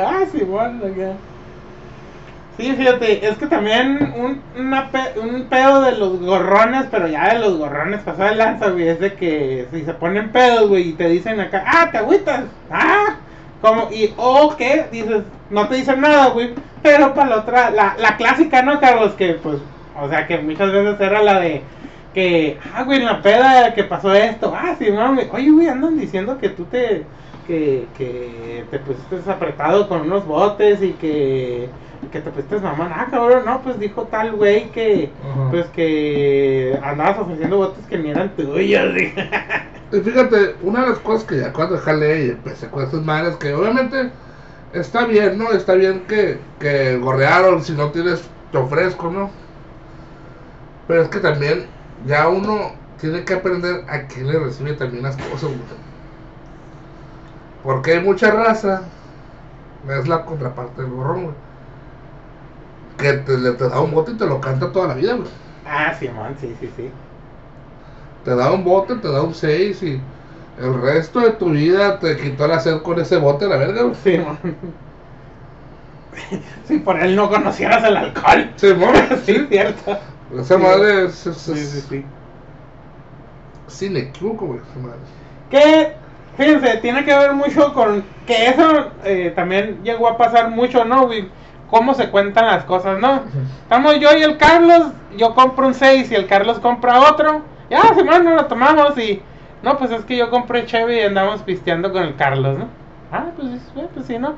Ah, 0.00 0.20
sí, 0.30 0.38
bueno, 0.44 0.78
acá. 0.86 1.14
Sí, 2.56 2.72
fíjate, 2.72 3.26
es 3.26 3.36
que 3.36 3.46
también 3.46 4.14
un, 4.16 4.40
una 4.56 4.90
pe- 4.90 5.18
un 5.18 5.46
pedo 5.46 5.82
de 5.82 5.92
los 5.92 6.20
gorrones, 6.20 6.84
pero 6.90 7.08
ya 7.08 7.34
de 7.34 7.40
los 7.40 7.56
gorrones 7.58 8.00
pasó 8.02 8.22
de 8.22 8.36
lanza, 8.36 8.68
güey, 8.70 8.88
es 8.88 9.00
de 9.00 9.14
que 9.14 9.66
si 9.72 9.82
se 9.84 9.94
ponen 9.94 10.30
pedos, 10.30 10.68
güey, 10.68 10.90
y 10.90 10.92
te 10.92 11.08
dicen 11.08 11.40
acá, 11.40 11.64
ah, 11.66 11.88
te 11.90 11.98
agüitas, 11.98 12.44
ah, 12.70 13.16
como, 13.62 13.88
y, 13.92 14.12
o 14.16 14.54
que 14.56 14.86
dices, 14.90 15.22
no 15.48 15.68
te 15.68 15.76
dicen 15.76 16.00
nada, 16.00 16.30
güey, 16.30 16.50
pero 16.82 17.14
para 17.14 17.30
la 17.30 17.36
otra, 17.36 17.70
la, 17.70 17.94
la 17.96 18.16
clásica, 18.16 18.60
¿no, 18.62 18.80
Carlos? 18.80 19.12
Que, 19.12 19.34
pues, 19.34 19.58
o 19.98 20.08
sea, 20.08 20.26
que 20.26 20.38
muchas 20.38 20.72
veces 20.72 21.00
era 21.00 21.22
la 21.22 21.40
de, 21.40 21.62
que, 22.12 22.58
ah, 22.74 22.82
güey, 22.82 22.98
en 22.98 23.06
la 23.06 23.22
peda 23.22 23.72
que 23.72 23.84
pasó 23.84 24.12
esto, 24.12 24.52
ah, 24.54 24.74
sí, 24.78 24.90
mami, 24.90 25.22
oye, 25.32 25.50
güey, 25.50 25.68
andan 25.68 25.98
diciendo 25.98 26.38
que 26.38 26.48
tú 26.48 26.64
te, 26.64 27.04
que, 27.46 27.86
que 27.96 28.64
te 28.70 28.78
pusiste 28.80 29.30
apretado 29.30 29.88
con 29.88 30.02
unos 30.02 30.26
botes 30.26 30.82
y 30.82 30.92
que, 30.94 31.68
que 32.10 32.20
te 32.20 32.30
pusiste 32.30 32.58
mamón, 32.58 32.90
ah, 32.92 33.06
cabrón, 33.10 33.44
no, 33.46 33.62
pues 33.62 33.78
dijo 33.78 34.02
tal 34.10 34.32
güey 34.32 34.70
que, 34.70 35.10
pues 35.50 35.66
que 35.66 36.78
andabas 36.82 37.18
ofreciendo 37.18 37.58
botes 37.58 37.86
que 37.86 37.98
ni 37.98 38.10
eran 38.10 38.30
tuyos. 38.30 38.92
Y 39.92 40.00
fíjate, 40.00 40.56
una 40.62 40.82
de 40.82 40.90
las 40.90 40.98
cosas 41.00 41.24
que 41.24 41.38
ya 41.38 41.52
cuando 41.52 41.78
jalé 41.78 42.26
y 42.26 42.30
empecé 42.30 42.70
con 42.70 42.82
estas 42.84 43.02
madres, 43.02 43.36
que 43.36 43.54
obviamente 43.54 44.12
está 44.72 45.06
bien, 45.06 45.38
¿no? 45.38 45.52
Está 45.52 45.74
bien 45.74 46.06
que, 46.06 46.40
que 46.58 46.96
gorrearon, 46.98 47.62
si 47.62 47.74
no 47.74 47.90
tienes, 47.92 48.30
te 48.52 48.58
ofrezco, 48.58 49.10
¿no? 49.10 49.30
Pero 50.86 51.02
es 51.02 51.08
que 51.08 51.18
también 51.20 51.66
ya 52.06 52.28
uno 52.28 52.76
tiene 52.96 53.24
que 53.24 53.34
aprender 53.34 53.84
a 53.88 54.06
quién 54.06 54.28
le 54.28 54.38
recibe 54.38 54.74
también 54.74 55.02
las 55.02 55.16
cosas, 55.18 55.50
güey. 55.50 55.68
Porque 57.62 57.92
hay 57.92 58.00
mucha 58.04 58.30
raza, 58.30 58.92
es 59.84 60.08
la 60.08 60.24
contraparte 60.24 60.82
del 60.82 60.90
gorrón, 60.92 61.24
güey. 61.24 61.36
Que 62.96 63.12
te, 63.14 63.36
te 63.52 63.68
da 63.68 63.80
un 63.80 63.90
bote 63.90 64.12
y 64.12 64.16
te 64.16 64.26
lo 64.26 64.40
canta 64.40 64.72
toda 64.72 64.88
la 64.88 64.94
vida, 64.94 65.14
güey. 65.14 65.30
Ah, 65.64 65.92
Simón, 65.94 66.36
sí, 66.38 66.54
sí, 66.60 66.70
sí. 66.70 66.92
Te 68.24 68.34
da 68.36 68.52
un 68.52 68.64
bote, 68.64 68.94
te 68.96 69.08
da 69.10 69.22
un 69.22 69.34
6 69.34 69.82
y 69.82 70.00
el 70.60 70.80
resto 70.80 71.20
de 71.20 71.30
tu 71.32 71.50
vida 71.50 71.98
te 71.98 72.16
quitó 72.16 72.46
la 72.46 72.60
sed 72.60 72.82
con 72.82 73.00
ese 73.00 73.16
bote, 73.16 73.46
la 73.48 73.56
verga, 73.56 73.82
güey. 73.82 73.94
Simón. 73.96 74.38
Si 76.66 76.78
por 76.78 77.00
él 77.00 77.16
no 77.16 77.28
conocieras 77.30 77.82
el 77.84 77.96
alcohol. 77.96 78.50
Sí, 78.56 78.74
mo, 78.74 78.86
sí, 79.24 79.34
sí. 79.34 79.46
cierto. 79.48 79.98
Esa 80.38 80.58
Sí. 80.58 80.62
madre 80.62 81.06
es, 81.06 81.26
es, 81.26 81.36
Sí, 81.36 81.54
sí, 81.54 81.78
es 81.78 81.84
sí. 81.88 82.04
sin 83.66 83.96
equivoco, 83.96 84.46
güey, 84.46 84.60
esa 84.60 84.78
madre. 84.78 84.98
Que, 85.50 85.92
fíjense, 86.36 86.76
tiene 86.78 87.04
que 87.04 87.16
ver 87.16 87.32
mucho 87.32 87.72
con 87.72 88.04
que 88.26 88.46
eso 88.48 88.90
eh, 89.04 89.32
también 89.34 89.80
llegó 89.82 90.08
a 90.08 90.16
pasar 90.18 90.50
mucho, 90.50 90.84
¿no, 90.84 91.06
güey? 91.06 91.28
Cómo 91.70 91.94
se 91.94 92.10
cuentan 92.10 92.46
las 92.46 92.64
cosas, 92.64 92.98
¿no? 93.00 93.22
Estamos 93.62 93.98
yo 93.98 94.14
y 94.16 94.22
el 94.22 94.36
Carlos, 94.36 94.92
yo 95.16 95.34
compro 95.34 95.66
un 95.66 95.74
6 95.74 96.10
y 96.10 96.14
el 96.14 96.26
Carlos 96.26 96.58
compra 96.60 97.00
otro. 97.10 97.42
Ya, 97.72 97.94
semana 97.94 98.18
no 98.30 98.36
lo 98.36 98.44
tomamos 98.46 98.96
y... 98.98 99.22
No, 99.62 99.78
pues 99.78 99.90
es 99.92 100.04
que 100.04 100.16
yo 100.16 100.28
compré 100.28 100.66
Chevy 100.66 100.96
y 100.96 101.00
andamos 101.02 101.42
pisteando 101.42 101.90
con 101.92 102.02
el 102.02 102.16
Carlos, 102.16 102.58
¿no? 102.58 102.66
Ah, 103.10 103.26
pues, 103.36 103.62
pues 103.94 104.06
sí, 104.06 104.18
¿no? 104.18 104.34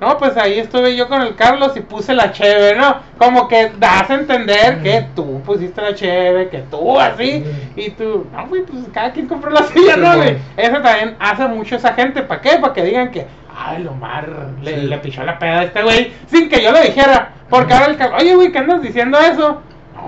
No, 0.00 0.18
pues 0.18 0.36
ahí 0.36 0.58
estuve 0.58 0.96
yo 0.96 1.06
con 1.08 1.22
el 1.22 1.36
Carlos 1.36 1.76
y 1.76 1.80
puse 1.80 2.12
la 2.12 2.32
cheve, 2.32 2.74
¿no? 2.74 2.96
Como 3.18 3.46
que 3.46 3.70
das 3.78 4.10
a 4.10 4.14
entender 4.14 4.82
que 4.82 5.06
tú 5.14 5.40
pusiste 5.42 5.80
la 5.80 5.94
cheve, 5.94 6.48
que 6.48 6.58
tú 6.70 6.98
así, 6.98 7.44
y 7.76 7.90
tú, 7.90 8.26
no, 8.32 8.48
güey, 8.48 8.62
pues 8.62 8.84
cada 8.92 9.12
quien 9.12 9.28
compró 9.28 9.50
la 9.50 9.62
suya, 9.68 9.96
¿no, 9.96 10.16
güey? 10.16 10.38
Eso 10.56 10.80
también 10.80 11.14
hace 11.20 11.46
mucho 11.46 11.76
esa 11.76 11.92
gente, 11.92 12.22
¿para 12.22 12.40
qué? 12.40 12.56
Para 12.60 12.72
que 12.72 12.82
digan 12.82 13.12
que, 13.12 13.28
ay, 13.56 13.84
Lomar 13.84 14.28
le, 14.60 14.74
Sí. 14.74 14.86
le 14.88 14.98
pichó 14.98 15.22
la 15.22 15.38
peda 15.38 15.60
a 15.60 15.64
este 15.64 15.82
güey, 15.84 16.12
sin 16.26 16.48
que 16.48 16.60
yo 16.60 16.72
lo 16.72 16.80
dijera. 16.80 17.30
Porque 17.48 17.72
ahora 17.74 17.86
el 17.86 17.96
Carlos, 17.96 18.22
oye, 18.22 18.34
güey, 18.34 18.50
¿qué 18.50 18.58
andas 18.58 18.82
diciendo 18.82 19.18
eso? 19.20 19.60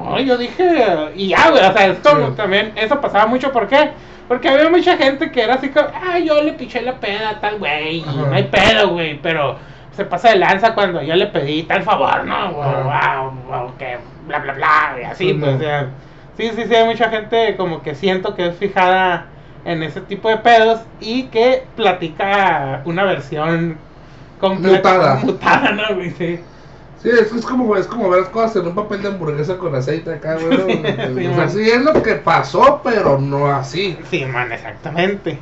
No, 0.04 0.18
yo 0.20 0.36
dije, 0.36 0.64
y 1.16 1.28
ya, 1.28 1.50
güey, 1.50 1.64
o 1.64 1.72
sea, 1.72 1.86
es 1.86 1.98
como 1.98 2.28
Sí. 2.30 2.34
también, 2.36 2.72
eso 2.76 3.00
pasaba 3.00 3.26
mucho, 3.26 3.52
¿por 3.52 3.66
qué? 3.68 3.90
Porque 4.28 4.48
había 4.48 4.70
mucha 4.70 4.96
gente 4.96 5.30
que 5.30 5.42
era 5.42 5.54
así 5.54 5.68
como, 5.68 5.86
ay, 6.02 6.26
yo 6.26 6.42
le 6.42 6.52
piché 6.54 6.80
la 6.82 6.94
peda 6.94 7.30
a 7.30 7.40
tal 7.40 7.58
güey, 7.58 8.02
no 8.02 8.32
hay 8.34 8.44
pedo, 8.44 8.88
güey, 8.90 9.18
pero 9.20 9.56
se 9.92 10.04
pasa 10.04 10.30
de 10.30 10.36
lanza 10.36 10.74
cuando 10.74 11.02
yo 11.02 11.14
le 11.14 11.26
pedí 11.26 11.62
tal 11.64 11.82
favor, 11.82 12.24
¿no? 12.24 12.52
Wow, 12.52 13.72
que 13.78 13.98
bla, 14.26 14.38
bla, 14.38 14.52
bla, 14.54 14.96
y 15.00 15.04
así, 15.04 15.28
Sí, 15.28 15.34
pues, 15.34 15.50
no. 15.52 15.56
o 15.56 15.60
sea, 15.60 15.86
sí, 16.36 16.50
sí, 16.56 16.64
sí, 16.66 16.74
hay 16.74 16.84
mucha 16.86 17.10
gente 17.10 17.56
como 17.56 17.82
que 17.82 17.94
siento 17.94 18.34
que 18.34 18.46
es 18.48 18.56
fijada 18.56 19.26
en 19.64 19.82
ese 19.82 20.00
tipo 20.00 20.28
de 20.28 20.38
pedos 20.38 20.80
y 21.00 21.24
que 21.24 21.64
platica 21.76 22.80
una 22.86 23.04
versión 23.04 23.78
completa, 24.40 24.76
Mutada. 24.94 25.14
mutada, 25.16 25.70
¿no, 25.72 25.94
güey? 25.94 26.10
Sí. 26.10 26.40
Sí, 27.04 27.10
es, 27.10 27.30
es 27.32 27.44
como, 27.44 27.76
es 27.76 27.86
como 27.86 28.08
ver 28.08 28.22
las 28.22 28.30
cosas 28.30 28.56
en 28.56 28.68
un 28.68 28.74
papel 28.74 29.02
de 29.02 29.08
hamburguesa 29.08 29.58
con 29.58 29.74
aceite 29.74 30.10
acá, 30.14 30.36
güey. 30.36 30.56
Sí, 31.14 31.26
o 31.26 31.34
sea, 31.34 31.36
man. 31.36 31.50
sí 31.50 31.60
es 31.70 31.82
lo 31.82 32.02
que 32.02 32.14
pasó, 32.14 32.80
pero 32.82 33.18
no 33.20 33.46
así. 33.46 33.96
Sí, 34.10 34.24
man, 34.24 34.50
exactamente. 34.50 35.38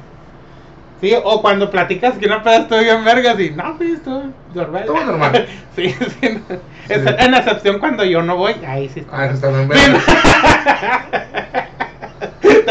Sí, 1.01 1.14
o 1.22 1.40
cuando 1.40 1.70
platicas 1.70 2.18
que 2.18 2.26
una 2.26 2.43
peda 2.43 2.59
estuvo 2.59 2.80
bien 2.80 3.05
vergas 3.05 3.39
y 3.39 3.51
no, 3.51 3.76
güey, 3.76 3.93
estuvo 3.93 4.24
normal. 4.55 4.82
Estuvo 4.82 5.05
normal. 5.05 5.47
sí, 5.76 5.90
sí. 6.20 6.40
no. 6.48 6.56
Es- 6.89 7.06
en 7.06 7.34
excepción 7.34 7.78
cuando 7.78 8.05
yo 8.05 8.22
no 8.22 8.36
voy, 8.36 8.55
ahí 8.66 8.89
sí 8.89 9.01
está. 9.01 9.20
Ah, 9.22 9.26
está 9.26 9.48
bien 9.48 9.70
Sí, 9.72 9.78
verga. 9.78 11.68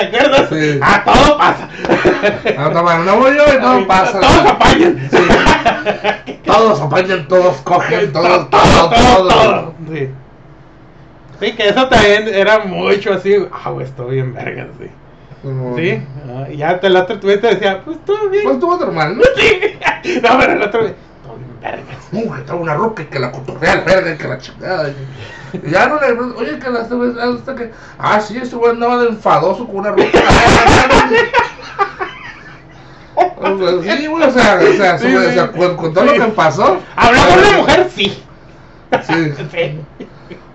¿Te 0.09 0.17
acuerdas? 0.17 0.49
Sí. 0.49 0.79
Ah, 0.81 1.03
todo 1.05 1.37
pasa. 1.37 1.69
Ah, 2.57 2.69
no, 2.73 2.83
bueno, 2.83 3.03
no 3.03 3.17
voy 3.17 3.35
yo 3.35 3.43
y 3.53 3.61
todo 3.61 3.87
pasa. 3.87 4.19
Todos 4.19 4.45
apañan. 4.45 5.09
Sí. 5.11 6.37
Todos 6.45 6.81
apañan, 6.81 7.27
todos 7.27 7.57
cogen, 7.61 8.11
todos, 8.11 8.49
todo, 8.49 8.89
todo, 8.89 9.27
todo. 9.27 9.73
Sí. 9.91 10.09
Sí, 11.39 11.51
que 11.53 11.69
eso 11.69 11.87
también 11.87 12.27
era 12.27 12.59
mucho 12.59 13.13
así. 13.13 13.35
Ah, 13.51 13.69
güey, 13.71 13.85
estuvo 13.85 14.07
bien 14.07 14.33
vergas, 14.33 14.67
sí. 14.79 14.87
Como- 15.41 15.75
Sí, 15.75 15.99
ah, 16.29 16.45
y 16.51 16.57
ya 16.57 16.79
el 16.81 16.95
otro 16.95 17.19
tú 17.19 17.27
te 17.27 17.37
decía, 17.37 17.81
pues 17.83 17.97
todo 18.05 18.29
bien. 18.29 18.43
Pues 18.43 18.55
estuvo 18.55 18.77
normal, 18.77 19.17
¿no? 19.17 19.23
Sí. 20.03 20.19
No, 20.21 20.37
pero 20.39 20.53
el 20.53 20.61
otro, 20.61 20.81
güey, 22.11 22.39
estaba 22.39 22.59
una 22.59 22.73
roca 22.75 23.03
y 23.03 23.05
que 23.05 23.19
la 23.19 23.31
cotorrea 23.31 23.73
al 23.73 23.83
verga 23.83 24.17
que 24.17 24.27
la 24.27 24.37
chingada. 24.37 24.89
Y, 24.89 25.69
ya 25.69 25.87
no 25.87 25.99
le. 25.99 26.11
Oye, 26.35 26.59
que 26.59 26.69
la. 26.69 26.79
Hasta 26.79 27.55
que. 27.55 27.71
Ah, 27.97 28.19
sí, 28.19 28.37
ese 28.37 28.55
güey 28.55 28.71
andaba 28.71 29.03
de 29.03 29.09
enfadoso 29.09 29.65
con 29.67 29.77
una 29.77 29.91
roca. 29.91 30.03
O 33.43 33.83
Sí, 33.83 34.07
güey, 34.07 34.23
o 34.23 34.31
sea, 34.31 34.59
o 34.59 34.73
sea, 34.73 34.97
Sí, 34.97 35.15
o 35.15 35.21
sí. 35.21 35.31
sea, 35.33 35.51
con, 35.51 35.75
con 35.75 35.93
todo 35.93 36.05
lo 36.05 36.13
que 36.13 36.31
pasó. 36.31 36.79
Hablamos 36.95 37.41
de 37.41 37.57
mujer, 37.57 37.89
sí. 37.93 38.23
Sí. 39.07 39.79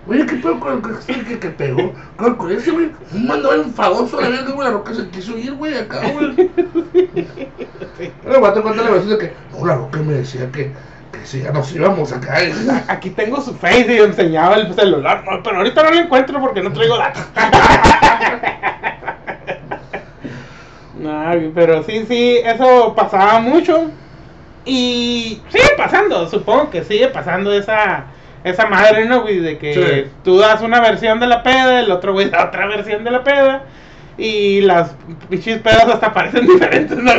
Oye, 0.08 0.24
¿qué 0.24 0.36
pedo 0.36 0.60
con 0.60 0.74
el 1.08 1.24
que, 1.26 1.38
que, 1.38 1.50
pegó? 1.50 1.92
Con, 2.16 2.36
con 2.36 2.52
ese 2.52 2.70
güey, 2.70 2.92
un 3.12 3.26
mando 3.26 3.52
enfadoso, 3.52 4.20
la 4.20 4.28
verga, 4.28 4.52
güey, 4.52 4.68
la 4.68 4.74
roca 4.74 4.94
se 4.94 5.08
quiso 5.08 5.36
ir, 5.36 5.54
güey, 5.54 5.76
acá, 5.76 6.00
güey. 6.12 6.34
Pero 8.22 8.38
guate 8.38 8.62
cuenta 8.62 8.82
la 8.84 8.90
versión 8.90 9.18
de 9.18 9.18
que, 9.18 9.34
no, 9.52 9.66
la 9.66 9.74
roca 9.74 9.98
me 10.02 10.12
decía 10.12 10.50
que 10.52 10.70
si 11.26 11.42
ya 11.42 11.50
nos 11.52 11.72
íbamos 11.74 12.12
acá. 12.12 12.38
Aquí 12.88 13.10
tengo 13.10 13.40
su 13.40 13.54
face 13.54 13.94
y 13.94 13.98
enseñaba 13.98 14.56
el 14.56 14.72
celular. 14.74 15.24
No, 15.28 15.42
pero 15.42 15.58
ahorita 15.58 15.82
no 15.82 15.90
lo 15.90 16.00
encuentro 16.00 16.40
porque 16.40 16.62
no 16.62 16.72
traigo 16.72 16.96
datos. 16.96 17.22
No, 20.98 21.30
pero 21.54 21.82
sí, 21.82 22.04
sí, 22.08 22.38
eso 22.42 22.94
pasaba 22.96 23.38
mucho. 23.40 23.90
Y 24.64 25.40
sigue 25.50 25.68
pasando, 25.76 26.28
supongo 26.28 26.70
que 26.70 26.82
sigue 26.84 27.08
pasando 27.08 27.52
esa, 27.52 28.04
esa 28.42 28.66
madre, 28.66 29.04
¿no, 29.04 29.22
güey? 29.22 29.38
De 29.38 29.58
que 29.58 29.74
Sí. 29.74 30.10
tú 30.24 30.38
das 30.38 30.62
una 30.62 30.80
versión 30.80 31.20
de 31.20 31.26
la 31.26 31.42
peda, 31.42 31.80
el 31.80 31.90
otro 31.92 32.12
güey 32.14 32.30
da 32.30 32.46
otra 32.46 32.66
versión 32.66 33.04
de 33.04 33.10
la 33.10 33.22
peda. 33.22 33.62
Y 34.18 34.62
las 34.62 34.92
pinches 35.28 35.60
pedas 35.60 35.86
hasta 35.86 36.12
parecen 36.14 36.46
diferentes, 36.48 36.96
¿no? 36.96 37.12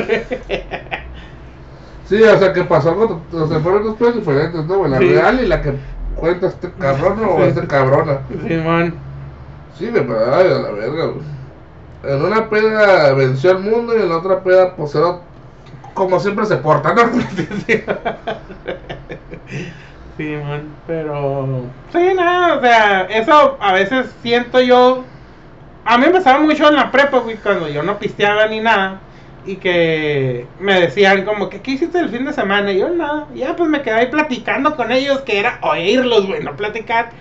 Sí, 2.07 2.21
o 2.23 2.37
sea, 2.39 2.53
que 2.53 2.63
pasó 2.63 2.95
con, 2.95 3.21
o 3.41 3.47
sea, 3.47 3.59
fueron 3.59 3.83
dos 3.83 3.95
cosas 3.97 4.15
diferentes, 4.15 4.65
¿no? 4.65 4.87
La 4.87 4.97
Sí. 4.99 5.09
real 5.13 5.39
y 5.43 5.47
la 5.47 5.61
que 5.61 5.73
cuenta 6.15 6.47
este 6.47 6.71
cabrón 6.79 7.19
o 7.27 7.37
Sí. 7.37 7.43
este 7.49 7.67
cabrona. 7.67 8.19
Simón. 8.47 8.95
Sí, 9.77 9.91
me 9.91 9.99
ay, 9.99 10.47
a 10.47 10.59
la 10.59 10.71
verga, 10.71 11.05
güey. 11.05 11.37
En 12.03 12.23
una 12.23 12.49
peda 12.49 13.13
venció 13.13 13.51
al 13.51 13.59
mundo 13.59 13.95
y 13.97 14.01
en 14.01 14.09
la 14.09 14.17
otra 14.17 14.39
peda, 14.41 14.75
pues 14.75 14.95
era 14.95 15.17
como 15.93 16.19
siempre 16.19 16.45
se 16.45 16.57
porta, 16.57 16.93
¿no? 16.93 17.01
Sí, 20.17 20.35
man, 20.43 20.63
pero... 20.87 21.61
Sí, 21.91 22.13
nada, 22.15 22.55
o 22.55 22.61
sea, 22.61 23.01
eso 23.03 23.57
a 23.61 23.73
veces 23.73 24.07
siento 24.23 24.59
yo... 24.61 25.03
A 25.85 25.97
mí 25.97 26.05
me 26.07 26.11
pasaba 26.13 26.39
mucho 26.39 26.67
en 26.67 26.75
la 26.75 26.91
prepa, 26.91 27.19
güey, 27.19 27.37
cuando 27.37 27.67
yo 27.69 27.83
no 27.83 27.97
pisteaba 27.99 28.47
ni 28.47 28.59
nada. 28.59 28.99
Y 29.47 29.55
que 29.55 30.45
me 30.59 30.77
decían 30.79 31.23
como 31.23 31.49
que, 31.49 31.61
¿qué 31.61 31.71
hiciste 31.71 31.97
el 31.99 32.09
fin 32.09 32.25
de 32.25 32.33
semana? 32.33 32.69
Y 32.73 32.79
yo, 32.79 32.89
nada, 32.89 33.27
ya 33.33 33.55
pues 33.55 33.69
me 33.69 33.81
quedé 33.81 33.95
ahí 33.95 34.07
platicando 34.07 34.75
con 34.75 34.91
ellos, 34.91 35.21
que 35.21 35.39
era 35.39 35.57
oírlos, 35.61 36.27
güey, 36.27 36.43
no 36.43 36.57
platicar. 36.57 37.11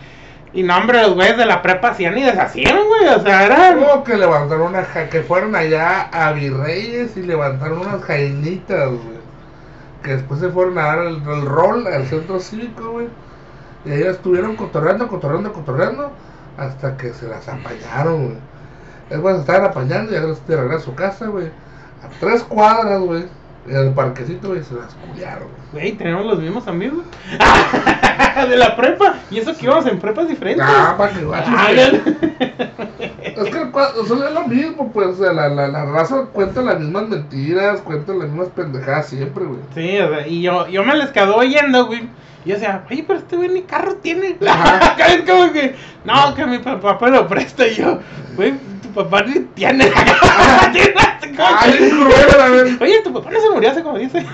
Y 0.53 0.65
no, 0.65 0.77
hombre, 0.77 1.03
los 1.03 1.15
güeyes 1.15 1.37
de 1.37 1.47
la 1.47 1.63
prepa 1.63 1.91
hacían 1.91 2.19
y 2.19 2.25
deshacían, 2.25 2.79
güey, 2.89 3.15
o 3.15 3.21
sea, 3.21 3.47
eran... 3.47 3.79
Como 3.79 4.03
que 4.03 4.17
levantaron 4.17 4.69
una 4.69 4.85
ja- 4.85 5.09
que 5.09 5.21
fueron 5.23 5.55
allá 5.55 6.09
a 6.13 6.33
Virreyes 6.33 7.17
y 7.17 7.23
levantaron 7.23 7.79
unas 7.79 8.03
jainitas, 8.03 8.89
güey. 8.89 9.17
Que 10.03 10.17
después 10.17 10.41
se 10.41 10.49
fueron 10.49 10.79
a 10.79 10.83
dar 10.83 10.99
el, 11.01 11.23
rol 11.45 11.87
al 11.87 12.07
centro 12.07 12.41
cívico, 12.41 12.91
güey. 12.91 13.07
Y 13.85 13.91
ahí 13.93 14.03
estuvieron 14.03 14.57
cotorreando, 14.57 15.07
cotorreando, 15.07 15.53
cotorreando, 15.53 16.11
hasta 16.57 16.97
que 16.97 17.13
se 17.13 17.29
las 17.29 17.47
apañaron, 17.49 18.25
güey. 18.25 18.39
Es 19.11 19.21
se 19.21 19.41
estaban 19.41 19.65
apañando 19.65 20.13
y 20.13 20.17
ahora 20.17 20.35
de 20.45 20.57
regreso 20.57 20.77
a 20.79 20.85
su 20.85 20.95
casa, 20.97 21.27
güey. 21.27 21.51
Tres 22.21 22.43
cuadras, 22.43 23.01
güey. 23.01 23.25
En 23.69 23.77
el 23.77 23.91
parquecito, 23.95 24.49
güey, 24.49 24.63
se 24.63 24.75
las 24.75 24.95
culiaron. 24.95 25.49
Güey, 25.73 25.93
tenemos 25.93 26.25
los 26.25 26.39
mismos 26.39 26.69
amigos. 26.69 27.03
de 28.49 28.57
la 28.57 28.77
prepa. 28.77 29.15
Y 29.31 29.39
eso 29.39 29.57
que 29.57 29.65
íbamos 29.67 29.87
en 29.87 29.99
prepas 29.99 30.29
diferentes. 30.29 30.65
Ah, 30.69 30.95
para 30.97 31.13
que 31.13 31.25
guaches, 31.25 31.49
Ah, 31.57 31.73
Es 31.73 33.45
que 33.51 33.59
el 33.59 33.73
cua- 33.73 33.93
o 34.01 34.07
sea, 34.07 34.29
es 34.29 34.35
lo 34.35 34.47
mismo, 34.47 34.93
pues, 34.93 35.09
o 35.09 35.15
sea, 35.17 35.33
la, 35.33 35.49
la, 35.49 35.67
la 35.67 35.85
raza 35.85 36.27
cuenta 36.33 36.63
las 36.63 36.79
mismas 36.79 37.09
mentiras, 37.09 37.81
cuenta 37.81 38.13
las 38.15 38.29
mismas 38.29 38.49
pendejadas 38.55 39.09
siempre, 39.09 39.45
güey. 39.45 39.59
Sí, 39.75 39.99
o 39.99 40.09
sea, 40.11 40.27
y 40.29 40.43
yo, 40.43 40.69
yo 40.69 40.85
me 40.85 40.95
les 40.97 41.11
quedo 41.11 41.35
oyendo, 41.37 41.87
güey. 41.87 42.09
Y 42.45 42.51
yo 42.51 42.55
decía, 42.55 42.85
oye, 42.89 43.05
pero 43.07 43.19
este 43.19 43.37
güey 43.37 43.49
ni 43.49 43.63
carro 43.63 43.97
tiene. 43.97 44.37
Es 44.41 45.23
como 45.29 45.53
que, 45.53 45.75
no, 46.05 46.35
que 46.37 46.47
mi 46.47 46.59
papá 46.59 46.97
me 47.01 47.11
lo 47.11 47.27
presta. 47.27 47.67
Y 47.67 47.75
yo, 47.75 47.99
güey, 48.37 48.55
tu 48.81 48.89
papá 48.91 49.23
ni 49.23 49.41
tiene. 49.41 49.91
Ay, 51.39 51.91
cruel. 51.91 52.79
Oye, 52.81 53.03
tu 53.03 53.13
papá 53.13 53.31
no 53.31 53.41
se 53.41 53.51
murió 53.51 53.71
hace 53.71 53.83
como 53.83 53.99
10 53.99 54.15
años. 54.15 54.33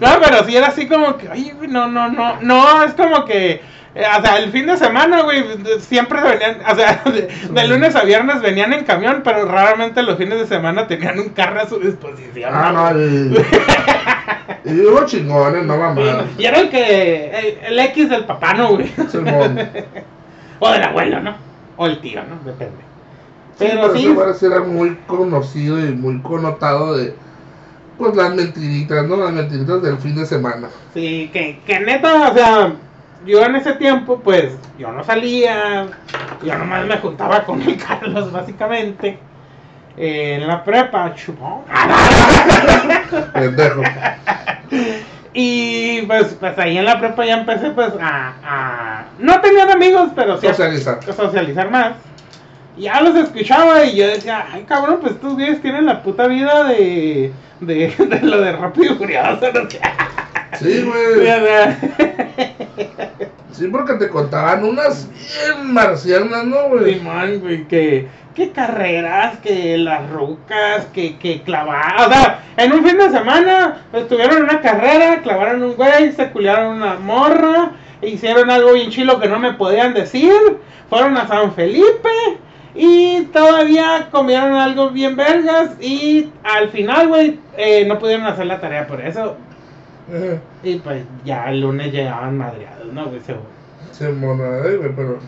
No, 0.00 0.08
pero 0.22 0.44
sí 0.44 0.56
era 0.56 0.68
así 0.68 0.86
como 0.88 1.16
que, 1.16 1.28
oye, 1.28 1.52
güey, 1.52 1.68
no, 1.68 1.88
no, 1.88 2.08
no, 2.08 2.40
no, 2.40 2.82
es 2.84 2.92
como 2.94 3.24
que, 3.24 3.62
eh, 3.94 4.04
o 4.18 4.22
sea, 4.22 4.38
el 4.38 4.50
fin 4.50 4.66
de 4.66 4.76
semana, 4.76 5.22
güey, 5.22 5.44
siempre 5.80 6.20
venían, 6.20 6.58
o 6.70 6.74
sea, 6.74 7.02
de, 7.06 7.28
de 7.50 7.68
lunes 7.68 7.96
a 7.96 8.04
viernes 8.04 8.40
venían 8.40 8.72
en 8.72 8.84
camión, 8.84 9.22
pero 9.24 9.44
raramente 9.46 10.02
los 10.02 10.18
fines 10.18 10.38
de 10.38 10.46
semana 10.46 10.86
tenían 10.86 11.18
un 11.18 11.30
carro 11.30 11.60
a 11.60 11.68
su 11.68 11.78
disposición. 11.78 12.50
Ah, 12.54 12.72
no, 12.72 13.00
y, 13.00 13.36
y 14.70 14.80
hubo 14.80 15.06
chingones, 15.06 15.64
no 15.64 15.76
mamá. 15.76 16.26
Y 16.36 16.44
era 16.44 16.60
el 16.60 16.68
que, 16.70 17.30
el, 17.30 17.72
el 17.72 17.78
X 17.86 18.10
del 18.10 18.24
papá, 18.24 18.54
¿no, 18.54 18.74
güey? 18.74 18.90
O 20.58 20.70
del 20.70 20.82
abuelo, 20.82 21.20
¿no? 21.20 21.36
O 21.76 21.86
el 21.86 22.00
tío, 22.00 22.22
¿no? 22.24 22.36
Depende. 22.50 22.78
Pero 23.58 23.92
pero 23.92 24.34
sí, 24.34 24.46
era 24.46 24.60
muy 24.60 24.96
conocido 25.06 25.78
y 25.80 25.92
muy 25.92 26.20
connotado 26.20 26.96
de, 26.96 27.14
pues, 27.96 28.14
las 28.14 28.34
mentiritas, 28.34 29.06
¿no? 29.06 29.16
Las 29.16 29.32
mentiritas 29.32 29.82
del 29.82 29.96
fin 29.96 30.14
de 30.14 30.26
semana. 30.26 30.68
Sí, 30.92 31.30
que, 31.32 31.60
que 31.66 31.80
neta, 31.80 32.30
o 32.30 32.34
sea, 32.34 32.72
yo 33.24 33.42
en 33.44 33.56
ese 33.56 33.72
tiempo, 33.74 34.20
pues, 34.22 34.52
yo 34.78 34.92
no 34.92 35.02
salía, 35.04 35.86
yo 36.44 36.58
nomás 36.58 36.86
me 36.86 36.98
juntaba 36.98 37.44
con 37.44 37.62
el 37.62 37.76
Carlos, 37.82 38.30
básicamente. 38.30 39.18
Eh, 39.96 40.34
en 40.40 40.46
la 40.46 40.62
prepa, 40.62 41.14
chupón. 41.14 41.62
Pendejo. 43.32 43.80
Y 45.32 46.02
pues, 46.02 46.36
pues 46.38 46.58
ahí 46.58 46.76
en 46.76 46.84
la 46.84 46.98
prepa 46.98 47.24
ya 47.24 47.38
empecé, 47.38 47.70
pues, 47.70 47.92
a. 48.00 48.34
a... 48.44 49.04
No 49.18 49.40
tenían 49.40 49.70
amigos, 49.70 50.10
pero 50.14 50.38
sí 50.38 50.46
a 50.46 50.50
Socializar. 50.50 51.00
a 51.08 51.12
socializar 51.12 51.70
más. 51.70 51.92
Y 52.76 52.82
ya 52.82 53.00
los 53.00 53.16
escuchaba 53.16 53.84
y 53.84 53.96
yo 53.96 54.06
decía, 54.06 54.46
ay 54.52 54.64
cabrón, 54.64 54.98
pues 55.00 55.14
estos 55.14 55.34
güeyes 55.34 55.62
tienen 55.62 55.86
la 55.86 56.02
puta 56.02 56.26
vida 56.26 56.64
de. 56.64 57.32
de, 57.60 57.88
de 57.98 58.20
lo 58.22 58.40
de 58.40 58.52
rápido 58.52 58.92
y 58.92 58.96
furioso, 58.96 59.52
no. 59.52 59.62
Sí, 60.58 60.82
güey. 60.82 61.26
Sí, 63.52 63.68
porque 63.68 63.94
te 63.94 64.10
contaban 64.10 64.64
unas 64.64 65.08
bien 65.10 65.72
marcianas, 65.72 66.44
¿no, 66.44 66.68
güey? 66.68 66.96
Simón, 66.96 67.40
güey, 67.40 67.66
que, 67.66 68.06
que 68.34 68.50
carreras, 68.50 69.38
que 69.38 69.78
las 69.78 70.10
rucas, 70.10 70.84
que, 70.92 71.16
que 71.16 71.40
clavar. 71.40 72.06
O 72.06 72.12
sea, 72.12 72.42
en 72.58 72.74
un 72.74 72.84
fin 72.84 72.98
de 72.98 73.08
semana 73.08 73.78
estuvieron 73.94 74.36
en 74.36 74.42
una 74.42 74.60
carrera, 74.60 75.22
clavaron 75.22 75.62
un 75.62 75.74
güey, 75.74 76.12
se 76.12 76.30
culiaron 76.32 76.76
una 76.76 76.96
morra, 76.96 77.70
hicieron 78.02 78.50
algo 78.50 78.74
bien 78.74 78.90
chilo 78.90 79.18
que 79.18 79.28
no 79.28 79.38
me 79.38 79.54
podían 79.54 79.94
decir, 79.94 80.34
fueron 80.90 81.16
a 81.16 81.26
San 81.26 81.54
Felipe 81.54 82.10
y 82.76 83.28
todavía 83.32 84.08
comieron 84.10 84.52
algo 84.54 84.90
bien 84.90 85.16
vergas 85.16 85.70
y 85.80 86.30
al 86.44 86.68
final, 86.68 87.08
güey, 87.08 87.40
eh, 87.56 87.84
no 87.86 87.98
pudieron 87.98 88.26
hacer 88.26 88.46
la 88.46 88.60
tarea 88.60 88.86
por 88.86 89.00
eso. 89.00 89.36
Ajá. 90.08 90.40
Y 90.62 90.76
pues 90.76 91.04
ya 91.24 91.50
el 91.50 91.60
lunes 91.60 91.92
llegaban 91.92 92.36
madreados, 92.36 92.92
¿no, 92.92 93.06
güey? 93.06 93.20
Seguro. 93.20 93.46
Sí, 93.92 94.04
mona, 94.04 94.58
eh, 94.66 94.76
güey, 94.76 94.90
pero. 94.94 95.18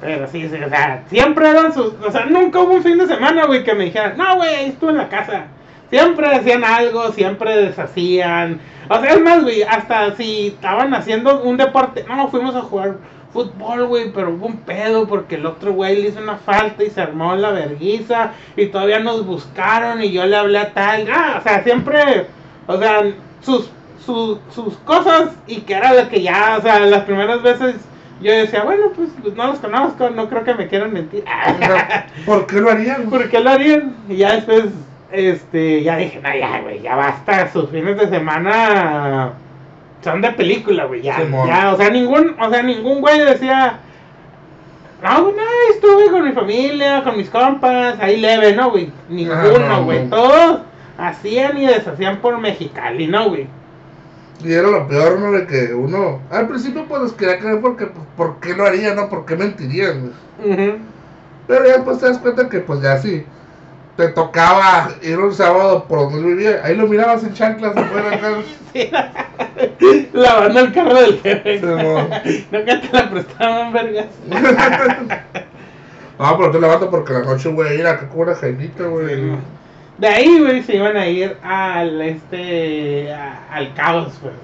Pero 0.00 0.26
sí, 0.28 0.48
sí, 0.48 0.56
o 0.62 0.68
sea, 0.68 1.04
siempre 1.08 1.48
eran 1.48 1.72
sus. 1.72 1.92
O 2.04 2.10
sea, 2.10 2.26
nunca 2.26 2.58
hubo 2.60 2.74
un 2.74 2.82
fin 2.82 2.98
de 2.98 3.06
semana, 3.06 3.46
güey, 3.46 3.62
que 3.62 3.74
me 3.74 3.84
dijeran, 3.84 4.16
no, 4.16 4.36
güey, 4.36 4.54
ahí 4.54 4.68
estuve 4.70 4.90
en 4.90 4.96
la 4.96 5.08
casa. 5.08 5.44
Siempre 5.90 6.26
hacían 6.34 6.64
algo, 6.64 7.12
siempre 7.12 7.56
deshacían. 7.56 8.60
O 8.88 9.00
sea, 9.00 9.12
es 9.12 9.20
más, 9.20 9.42
güey, 9.42 9.62
hasta 9.62 10.16
si 10.16 10.48
estaban 10.48 10.94
haciendo 10.94 11.42
un 11.42 11.56
deporte, 11.56 12.04
no, 12.08 12.28
fuimos 12.28 12.54
a 12.56 12.62
jugar 12.62 12.96
fútbol, 13.32 13.86
güey, 13.86 14.12
pero 14.12 14.30
hubo 14.30 14.46
un 14.46 14.58
pedo 14.58 15.06
porque 15.06 15.36
el 15.36 15.46
otro 15.46 15.72
güey 15.72 16.00
le 16.00 16.08
hizo 16.08 16.20
una 16.20 16.36
falta 16.36 16.82
y 16.82 16.90
se 16.90 17.00
armó 17.00 17.34
la 17.36 17.50
verguiza 17.50 18.32
y 18.56 18.66
todavía 18.66 18.98
nos 18.98 19.24
buscaron 19.24 20.02
y 20.02 20.10
yo 20.10 20.26
le 20.26 20.36
hablé 20.36 20.58
a 20.58 20.72
tal. 20.72 21.08
Ah, 21.10 21.36
o 21.38 21.42
sea, 21.42 21.62
siempre, 21.62 22.26
o 22.66 22.78
sea, 22.78 23.02
sus, 23.40 23.70
sus, 24.04 24.38
sus 24.52 24.76
cosas 24.78 25.30
y 25.46 25.60
que 25.60 25.74
era 25.74 25.94
lo 25.94 26.08
que 26.08 26.22
ya, 26.22 26.56
o 26.58 26.62
sea, 26.62 26.80
las 26.80 27.04
primeras 27.04 27.42
veces 27.42 27.76
yo 28.20 28.32
decía, 28.32 28.64
bueno, 28.64 28.90
pues, 28.94 29.10
pues, 29.22 29.34
no 29.34 29.46
los 29.46 29.58
conozco, 29.60 30.10
no 30.10 30.28
creo 30.28 30.44
que 30.44 30.54
me 30.54 30.68
quieran 30.68 30.92
mentir. 30.92 31.24
¿Por 32.26 32.46
qué 32.46 32.60
lo 32.60 32.70
harían? 32.70 33.08
¿Por 33.08 33.30
qué 33.30 33.40
lo 33.40 33.50
harían? 33.50 33.96
Y 34.08 34.16
ya 34.16 34.34
después, 34.34 34.66
este, 35.10 35.82
ya 35.82 35.96
dije, 35.96 36.20
no, 36.20 36.36
ya, 36.36 36.60
güey, 36.60 36.82
ya 36.82 36.96
basta, 36.96 37.50
sus 37.50 37.70
fines 37.70 37.96
de 37.96 38.08
semana 38.08 39.32
son 40.02 40.20
de 40.22 40.32
película, 40.32 40.84
güey, 40.86 41.02
ya, 41.02 41.22
ya, 41.46 41.72
o 41.72 41.76
sea, 41.76 41.90
ningún, 41.90 42.36
o 42.40 42.50
sea, 42.50 42.62
ningún 42.62 43.00
güey 43.00 43.20
decía, 43.20 43.80
no, 45.02 45.22
güey, 45.22 45.34
no, 45.34 45.42
estuve 45.74 46.10
con 46.10 46.24
mi 46.24 46.32
familia, 46.32 47.02
con 47.04 47.16
mis 47.16 47.28
compas, 47.28 47.98
ahí 48.00 48.18
leve, 48.18 48.54
¿no, 48.54 48.70
güey? 48.70 48.90
Ninguno, 49.08 49.58
no, 49.58 49.84
güey, 49.84 50.04
no. 50.04 50.16
todos 50.16 50.60
hacían 50.98 51.58
y 51.58 51.66
deshacían 51.66 52.18
por 52.18 52.38
Mexicali, 52.38 53.06
¿no, 53.06 53.28
güey? 53.28 53.46
Y 54.42 54.52
era 54.52 54.68
lo 54.68 54.88
peor, 54.88 55.18
¿no? 55.18 55.32
De 55.32 55.46
que 55.46 55.74
uno, 55.74 56.20
al 56.30 56.48
principio 56.48 56.86
pues 56.86 57.02
los 57.02 57.12
quería 57.12 57.38
creer 57.38 57.60
porque, 57.60 57.86
pues, 57.86 58.06
¿por 58.16 58.40
qué 58.40 58.54
lo 58.54 58.64
haría, 58.64 58.94
no? 58.94 59.08
¿Por 59.08 59.26
qué 59.26 59.36
mentirían? 59.36 60.12
güey? 60.38 60.78
Pero 61.46 61.66
ya 61.66 61.74
después 61.74 61.98
te 61.98 62.06
das 62.06 62.18
cuenta 62.18 62.48
que 62.48 62.60
pues 62.60 62.80
ya 62.80 62.96
sí, 62.98 63.24
te 63.96 64.08
tocaba 64.08 64.90
ir 65.02 65.18
un 65.18 65.32
sábado 65.34 65.84
por 65.86 66.10
donde 66.10 66.22
vivía, 66.28 66.60
ahí 66.64 66.74
lo 66.76 66.86
mirabas 66.86 67.22
en 67.24 67.34
chanclas 67.34 67.76
afuera. 67.76 68.18
Sí. 68.72 68.88
Lavando 70.12 70.60
el 70.60 70.72
carro 70.72 70.94
del 70.94 71.18
jefe. 71.20 71.58
Simón. 71.58 72.08
Nunca 72.52 72.80
te 72.80 72.88
la 72.92 73.10
prestaban, 73.10 73.72
vergas. 73.72 74.06
No, 76.18 76.36
pero 76.36 76.50
te 76.50 76.60
levanto 76.60 76.90
porque 76.90 77.14
la 77.14 77.20
noche 77.20 77.48
voy 77.48 77.66
a 77.68 77.74
ir 77.74 77.86
acá 77.86 78.08
con 78.08 78.20
una 78.20 78.34
jainita, 78.34 78.84
güey. 78.84 79.32
De 79.98 80.06
ahí, 80.06 80.38
güey, 80.38 80.62
se 80.62 80.76
iban 80.76 80.96
a 80.96 81.06
ir 81.06 81.36
al 81.42 82.00
este 82.02 83.10
a- 83.12 83.46
al 83.50 83.72
caos, 83.74 84.20
pues. 84.20 84.34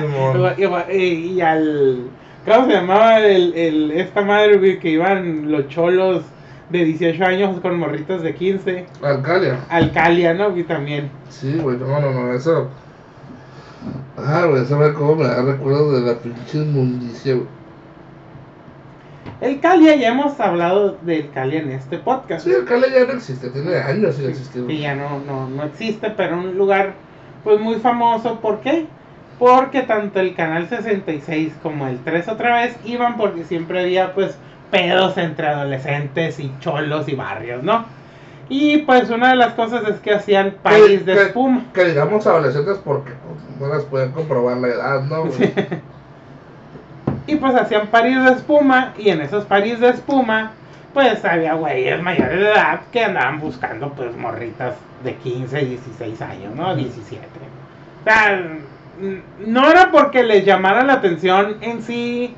Simón. 0.00 0.54
y, 0.56 0.94
y- 0.96 1.32
y 1.34 1.40
al 1.42 2.08
¿cómo 2.46 2.66
se 2.66 2.72
llamaba 2.72 3.20
el, 3.20 3.54
el 3.54 3.90
esta 3.92 4.22
madre, 4.22 4.56
güey, 4.56 4.78
que 4.80 4.88
iban 4.90 5.50
los 5.52 5.68
cholos 5.68 6.22
de 6.70 6.84
18 6.84 7.24
años 7.24 7.60
con 7.60 7.78
morritos 7.78 8.22
de 8.22 8.34
15? 8.34 8.86
Alcalia. 9.02 9.58
Alcalia, 9.68 10.34
¿no? 10.34 10.56
Y 10.56 10.64
también. 10.64 11.10
Sí, 11.28 11.58
güey, 11.58 11.76
no, 11.76 12.00
no, 12.00 12.12
no, 12.12 12.32
eso. 12.32 12.68
Ah, 14.16 14.46
güey, 14.48 14.62
eso 14.62 14.78
me 14.78 14.92
como 14.92 15.16
me 15.16 15.24
da 15.24 15.42
recuerdos 15.42 16.00
de 16.00 16.12
la 16.12 16.18
pinche 16.18 16.58
inmundicia, 16.58 17.34
güey. 17.34 17.46
El 19.40 19.60
Calia, 19.60 19.96
ya 19.96 20.08
hemos 20.08 20.38
hablado 20.40 20.96
del 21.02 21.30
Calia 21.30 21.60
en 21.60 21.72
este 21.72 21.98
podcast. 21.98 22.46
Sí, 22.46 22.54
Alcalia 22.54 22.88
ya 22.88 23.04
no 23.04 23.12
existe, 23.12 23.50
tiene 23.50 23.76
años 23.76 24.14
sin 24.14 24.30
existir. 24.30 24.66
que 24.66 24.78
ya 24.78 24.94
no, 24.94 25.20
no, 25.20 25.48
no 25.48 25.64
existe, 25.64 26.10
pero 26.10 26.38
un 26.38 26.56
lugar 26.56 26.94
pues 27.42 27.60
muy 27.60 27.76
famoso. 27.76 28.40
¿Por 28.40 28.60
qué? 28.60 28.86
Porque 29.38 29.82
tanto 29.82 30.20
el 30.20 30.34
canal 30.34 30.68
66 30.68 31.52
como 31.62 31.86
el 31.86 31.98
3 31.98 32.28
otra 32.28 32.62
vez 32.62 32.76
iban 32.84 33.16
porque 33.16 33.44
siempre 33.44 33.80
había 33.80 34.14
pues 34.14 34.38
pedos 34.70 35.16
entre 35.18 35.46
adolescentes 35.48 36.40
y 36.40 36.52
cholos 36.60 37.08
y 37.08 37.14
barrios, 37.14 37.62
¿no? 37.62 37.84
Y 38.48 38.78
pues 38.78 39.08
una 39.10 39.30
de 39.30 39.36
las 39.36 39.54
cosas 39.54 39.88
es 39.88 40.00
que 40.00 40.12
hacían 40.12 40.56
país 40.62 41.06
de 41.06 41.14
Que- 41.14 41.22
espuma. 41.22 41.62
Que 41.72 41.84
digamos 41.86 42.26
adolescentes 42.26 42.78
porque 42.84 43.12
pues, 43.12 43.60
no 43.60 43.74
las 43.74 43.84
pueden 43.84 44.12
comprobar 44.12 44.58
la 44.58 44.68
edad, 44.68 45.02
¿no? 45.04 45.24
güey? 45.26 45.52
Y 47.26 47.36
pues 47.36 47.54
hacían 47.54 47.86
paris 47.86 48.22
de 48.22 48.32
espuma 48.32 48.92
y 48.98 49.08
en 49.08 49.22
esos 49.22 49.44
paris 49.46 49.80
de 49.80 49.88
espuma 49.90 50.50
pues 50.92 51.24
había 51.24 51.54
güeyes 51.54 52.02
mayores 52.02 52.38
de 52.38 52.50
edad 52.52 52.80
que 52.92 53.02
andaban 53.02 53.40
buscando 53.40 53.88
pues 53.94 54.14
morritas 54.16 54.74
de 55.02 55.14
15, 55.16 55.58
16 55.64 56.20
años, 56.22 56.54
¿no? 56.54 56.76
17. 56.76 57.18
O 57.26 58.04
sea, 58.04 58.42
no 59.46 59.70
era 59.70 59.90
porque 59.90 60.22
les 60.22 60.44
llamara 60.44 60.84
la 60.84 60.94
atención 60.94 61.56
en 61.62 61.82
sí 61.82 62.36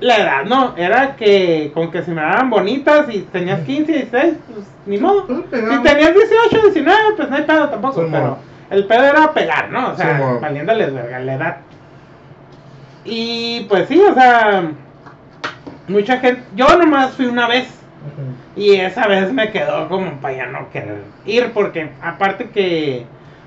la 0.00 0.16
edad, 0.16 0.44
no, 0.44 0.76
era 0.76 1.16
que 1.16 1.70
con 1.72 1.90
que 1.90 2.02
se 2.02 2.10
miraran 2.10 2.50
bonitas 2.50 3.06
y 3.10 3.20
tenías 3.20 3.60
15, 3.60 3.92
16, 3.92 4.34
pues 4.52 4.66
ni 4.86 4.98
modo. 4.98 5.26
Pues, 5.26 5.42
Si 5.50 5.82
tenías 5.82 6.14
18, 6.14 6.62
19, 6.62 6.98
pues 7.16 7.30
no 7.30 7.36
hay 7.36 7.42
pedo 7.42 7.68
tampoco, 7.68 8.02
Sí, 8.02 8.08
pero 8.10 8.38
el 8.70 8.86
pedo 8.86 9.04
era 9.04 9.32
pegar, 9.32 9.70
¿no? 9.70 9.92
O 9.92 9.96
sea, 9.96 10.18
Sí, 10.18 10.24
valiéndoles 10.40 10.92
verga 10.92 11.20
la 11.20 11.34
edad. 11.34 11.56
Y 13.04 13.66
pues 13.68 13.88
sí, 13.88 14.00
o 14.00 14.14
sea, 14.14 14.70
mucha 15.88 16.18
gente, 16.18 16.42
yo 16.54 16.66
nomás 16.76 17.12
fui 17.12 17.26
una 17.26 17.46
vez. 17.48 17.68
Y 18.56 18.74
esa 18.74 19.06
vez 19.06 19.32
me 19.32 19.50
quedó 19.50 19.88
como 19.88 20.20
para 20.20 20.36
ya 20.36 20.46
no 20.46 20.70
querer 20.70 21.02
ir 21.24 21.52
porque 21.52 21.90
aparte 22.02 22.50
que 22.50 23.06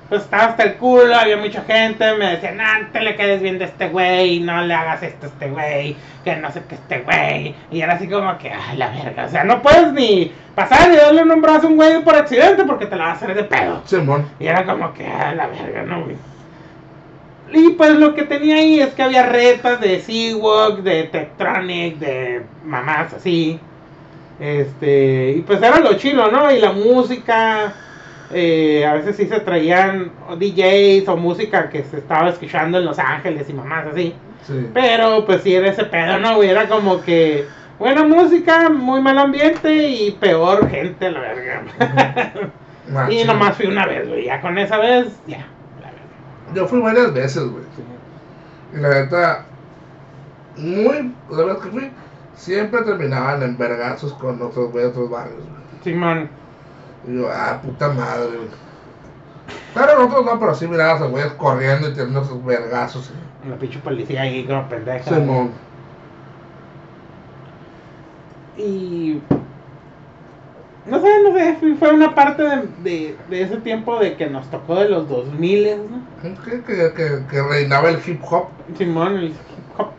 pues 0.10 0.24
estaba 0.24 0.46
hasta 0.46 0.64
el 0.64 0.76
culo, 0.76 1.16
había 1.16 1.38
mucha 1.38 1.62
gente, 1.64 2.14
me 2.16 2.32
decían, 2.32 2.60
ah, 2.62 2.80
no 2.82 2.88
te 2.92 3.02
le 3.02 3.16
quedes 3.16 3.42
bien 3.42 3.60
de 3.60 3.66
este 3.66 3.90
güey, 3.90 4.40
no 4.40 4.62
le 4.62 4.74
hagas 4.74 5.04
esto 5.04 5.26
a 5.26 5.30
este 5.30 5.50
güey, 5.50 5.96
que 6.24 6.36
no 6.36 6.52
sé 6.52 6.64
qué 6.68 6.76
este 6.76 7.00
güey, 7.00 7.56
y 7.72 7.82
era 7.82 7.94
así 7.94 8.08
como 8.08 8.38
que, 8.38 8.52
ay, 8.52 8.78
la 8.78 8.90
verga, 8.90 9.26
o 9.26 9.30
sea, 9.30 9.44
no 9.44 9.62
puedes 9.62 9.92
ni 9.94 10.32
pasar 10.56 10.92
y 10.92 10.96
darle 10.96 11.24
un 11.24 11.42
brazo 11.42 11.68
a 11.68 11.70
un 11.70 11.76
güey 11.76 12.02
por 12.04 12.16
accidente 12.16 12.64
porque 12.64 12.86
te 12.86 12.96
la 12.96 13.06
va 13.06 13.10
a 13.12 13.14
hacer 13.14 13.36
de 13.36 13.44
pedo. 13.44 13.82
Simón. 13.86 14.28
Y 14.40 14.48
era 14.48 14.66
como 14.66 14.94
que, 14.94 15.06
ah, 15.06 15.34
la 15.36 15.48
verga, 15.48 15.84
no, 15.84 16.04
güey. 16.04 16.16
Y 17.54 17.70
pues 17.72 17.92
lo 17.92 18.14
que 18.14 18.24
tenía 18.24 18.58
ahí 18.58 18.80
es 18.80 18.94
que 18.94 19.04
había 19.04 19.26
retas 19.26 19.80
de 19.80 20.02
Seawalk, 20.02 20.80
de 20.80 21.04
Tektronic, 21.04 21.98
de 21.98 22.44
mamás 22.66 23.14
así. 23.14 23.60
Este, 24.40 25.32
y 25.38 25.42
pues 25.42 25.62
era 25.62 25.80
lo 25.80 25.94
chilo, 25.94 26.30
¿no? 26.30 26.52
Y 26.52 26.60
la 26.60 26.72
música, 26.72 27.74
eh, 28.32 28.86
a 28.86 28.94
veces 28.96 29.16
sí 29.16 29.26
se 29.28 29.40
traían 29.40 30.12
DJs 30.38 31.08
o 31.08 31.18
música 31.18 31.70
que 31.70 31.84
se 31.84 31.98
estaba 31.98 32.30
escuchando 32.30 32.78
en 32.78 32.86
Los 32.86 33.00
Ángeles 33.00 33.50
y 33.50 33.54
mamás 33.54 33.88
así. 33.88 34.16
Sí. 34.46 34.70
Pero 34.74 35.26
pues 35.26 35.42
sí 35.44 35.56
era 35.56 35.70
ese 35.70 35.86
pedo, 35.86 36.20
¿no, 36.20 36.36
güey? 36.36 36.50
Era 36.50 36.68
como 36.68 37.02
que 37.02 37.46
buena 37.80 38.04
música, 38.04 38.70
muy 38.70 39.02
mal 39.02 39.18
ambiente 39.18 39.90
y 39.90 40.12
peor 40.12 40.70
gente, 40.70 41.10
la 41.12 41.20
verga. 41.22 41.64
y 42.88 42.92
Machín. 42.92 43.28
nomás 43.28 43.56
fui 43.56 43.68
una 43.68 43.86
vez, 43.86 44.08
güey. 44.08 44.26
Ya 44.26 44.42
con 44.42 44.58
esa 44.58 44.78
vez, 44.78 45.08
ya. 45.26 45.48
la 45.82 45.88
verga. 45.88 46.54
Yo 46.54 46.68
fui 46.68 46.80
varias 46.82 47.14
veces, 47.14 47.44
güey. 47.44 47.64
Y 48.74 48.78
la 48.78 48.90
neta, 48.90 49.46
muy, 50.58 51.14
la 51.30 51.44
vez 51.46 51.58
que 51.58 51.70
fui, 51.70 51.92
siempre 52.36 52.82
terminaban 52.82 53.42
en 53.44 53.58
vergazos 53.58 54.14
con 54.14 54.42
otros 54.42 54.72
güey, 54.72 54.86
otros 54.86 55.10
barrios, 55.10 55.40
güey. 55.40 55.84
Simón. 55.84 56.30
Y 57.08 57.16
yo, 57.16 57.30
ah, 57.32 57.60
puta 57.64 57.90
madre, 57.90 58.28
güey. 58.38 58.50
Claro, 59.74 60.00
nosotros 60.00 60.26
no, 60.26 60.40
pero 60.40 60.56
sí 60.56 60.68
mirabas 60.68 61.02
a 61.02 61.06
güeyes 61.06 61.32
corriendo 61.34 61.88
y 61.90 61.94
teniendo 61.94 62.22
esos 62.22 62.44
vergazos. 62.44 63.12
La 63.48 63.56
pinche 63.56 63.80
policía 63.80 64.22
ahí 64.24 64.44
como 64.46 64.68
pendeja. 64.68 65.10
Simón. 65.16 65.52
Y. 68.58 69.22
No 70.86 71.02
sé, 71.02 71.08
no 71.24 71.34
sé. 71.34 71.56
fue- 71.60 71.76
Fue 71.76 71.94
una 71.94 72.16
parte 72.16 72.44
de, 72.44 72.68
de, 72.84 73.18
de 73.30 73.42
ese 73.42 73.58
tiempo 73.58 74.00
de 74.00 74.16
que 74.16 74.28
nos 74.30 74.50
tocó 74.50 74.76
de 74.76 74.90
los 74.90 75.08
2000, 75.08 75.78
¿no? 75.92 76.08
Que, 76.44 76.62
que, 76.62 76.94
que, 76.94 77.24
que 77.30 77.44
reinaba 77.44 77.90
el 77.90 78.00
hip 78.06 78.22
hop 78.30 78.48
Simón, 78.78 79.18
el 79.18 79.26
hip 79.28 79.36
hop. 79.78 79.92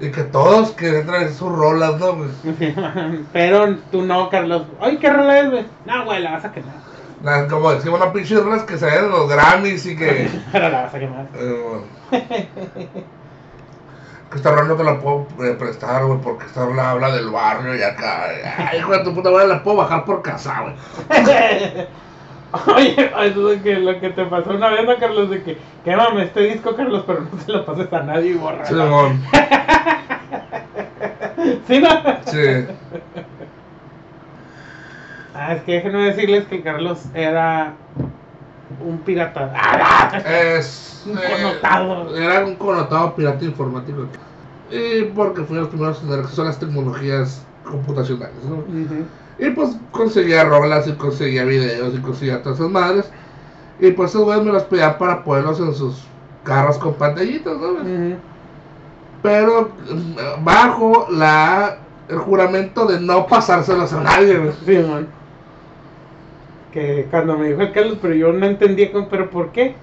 Y 0.00 0.10
que 0.10 0.22
todos 0.24 0.72
querían 0.72 1.06
traer 1.06 1.32
sus 1.32 1.50
rolas, 1.52 1.98
¿no, 2.00 2.14
güey? 2.16 2.30
Pero 3.32 3.76
tú 3.92 4.02
no, 4.02 4.28
Carlos. 4.28 4.64
Ay, 4.80 4.96
¿qué 4.98 5.10
rola 5.10 5.38
es, 5.40 5.50
güey? 5.50 5.66
No, 5.86 6.04
güey, 6.04 6.22
la 6.22 6.32
vas 6.32 6.44
a 6.44 6.52
quemar. 6.52 6.74
Las- 7.22 7.50
Como 7.50 7.70
decimos, 7.72 8.00
una 8.00 8.12
pinche 8.12 8.34
rolas 8.36 8.64
que 8.64 8.76
salían 8.76 9.04
en 9.06 9.10
los 9.12 9.28
Grammys 9.28 9.86
y 9.86 9.96
que. 9.96 10.28
Pero 10.52 10.68
la 10.68 10.82
vas 10.82 10.94
a 10.94 10.98
quemar. 10.98 11.26
Eh, 11.34 11.62
bueno. 12.10 12.24
que 14.30 14.36
esta 14.38 14.50
rola 14.50 14.64
no 14.64 14.74
te 14.74 14.84
la 14.84 14.98
puedo 14.98 15.26
eh, 15.44 15.54
prestar, 15.58 16.04
güey, 16.06 16.18
porque 16.20 16.46
esta 16.46 16.66
rola 16.66 16.90
habla 16.90 17.14
del 17.14 17.30
barrio 17.30 17.76
y 17.76 17.82
acá. 17.82 18.24
Ay, 18.58 18.78
hijo 18.78 18.90
de 18.92 19.04
tu 19.04 19.14
puta 19.14 19.30
madre, 19.30 19.46
la 19.48 19.62
puedo 19.62 19.76
bajar 19.78 20.04
por 20.04 20.22
casa, 20.22 20.60
güey. 20.62 20.74
Oye, 22.74 23.12
eso 23.26 23.52
es 23.52 23.62
que 23.62 23.78
lo 23.78 24.00
que 24.00 24.10
te 24.10 24.24
pasó 24.26 24.50
una 24.50 24.68
vez, 24.68 24.86
¿no, 24.86 24.96
Carlos? 24.96 25.30
De 25.30 25.42
que 25.42 25.56
quémame 25.84 26.24
este 26.24 26.42
disco, 26.42 26.76
Carlos, 26.76 27.04
pero 27.06 27.22
no 27.22 27.40
se 27.40 27.52
lo 27.52 27.64
pases 27.64 27.90
a 27.92 28.02
nadie 28.02 28.30
y 28.30 28.34
borra. 28.34 28.66
Simón. 28.66 29.22
¿Sí, 31.66 31.80
no? 31.80 31.88
Sí. 32.26 32.38
Ah, 35.36 35.54
es 35.54 35.62
que 35.64 35.72
déjenme 35.72 36.04
decirles 36.04 36.44
que 36.44 36.62
Carlos 36.62 37.06
era 37.12 37.74
un 38.80 38.98
pirata. 38.98 39.52
¡Ah! 39.52 40.22
Es. 40.24 41.02
Un 41.04 41.18
eh, 41.18 41.22
connotado. 41.28 42.16
era 42.16 42.44
un 42.44 42.54
connotado 42.54 43.16
pirata 43.16 43.44
informático. 43.44 44.06
Y 44.70 45.06
porque 45.06 45.42
fui 45.42 45.56
los 45.56 45.66
primeros 45.68 46.00
en 46.00 46.08
tener 46.08 46.24
acceso 46.24 46.42
a 46.42 46.44
las 46.44 46.60
tecnologías 46.60 47.44
computacionales, 47.64 48.44
¿no? 48.44 48.58
Ujú. 48.58 49.06
Y 49.38 49.50
pues 49.50 49.76
conseguía 49.90 50.44
rolas 50.44 50.86
y 50.86 50.92
conseguía 50.92 51.44
videos 51.44 51.94
y 51.94 51.98
conseguía 51.98 52.42
todas 52.42 52.58
esas 52.58 52.70
madres. 52.70 53.10
Y 53.80 53.90
pues 53.90 54.10
esos 54.10 54.24
güeyes 54.24 54.44
me 54.44 54.52
las 54.52 54.64
pedían 54.64 54.98
para 54.98 55.24
ponerlos 55.24 55.58
en 55.60 55.74
sus 55.74 56.04
carros 56.44 56.78
con 56.78 56.94
pantallitas, 56.94 57.56
¿no? 57.56 57.72
Ujú. 57.72 58.16
Pero 59.22 59.70
mm, 59.90 60.44
bajo 60.44 61.08
la 61.10 61.78
el 62.08 62.18
juramento 62.18 62.86
de 62.86 63.00
no 63.00 63.26
pasárselos 63.26 63.92
a 63.92 64.02
nadie. 64.02 64.52
Sí, 64.64 64.78
man. 64.78 65.08
Que 66.72 67.06
cuando 67.10 67.38
me 67.38 67.48
dijo 67.48 67.62
el 67.62 67.72
Carlos, 67.72 67.98
pero 68.00 68.14
yo 68.14 68.32
no 68.32 68.46
entendía, 68.46 68.90
pero 69.08 69.30
¿por 69.30 69.52
qué? 69.52 69.74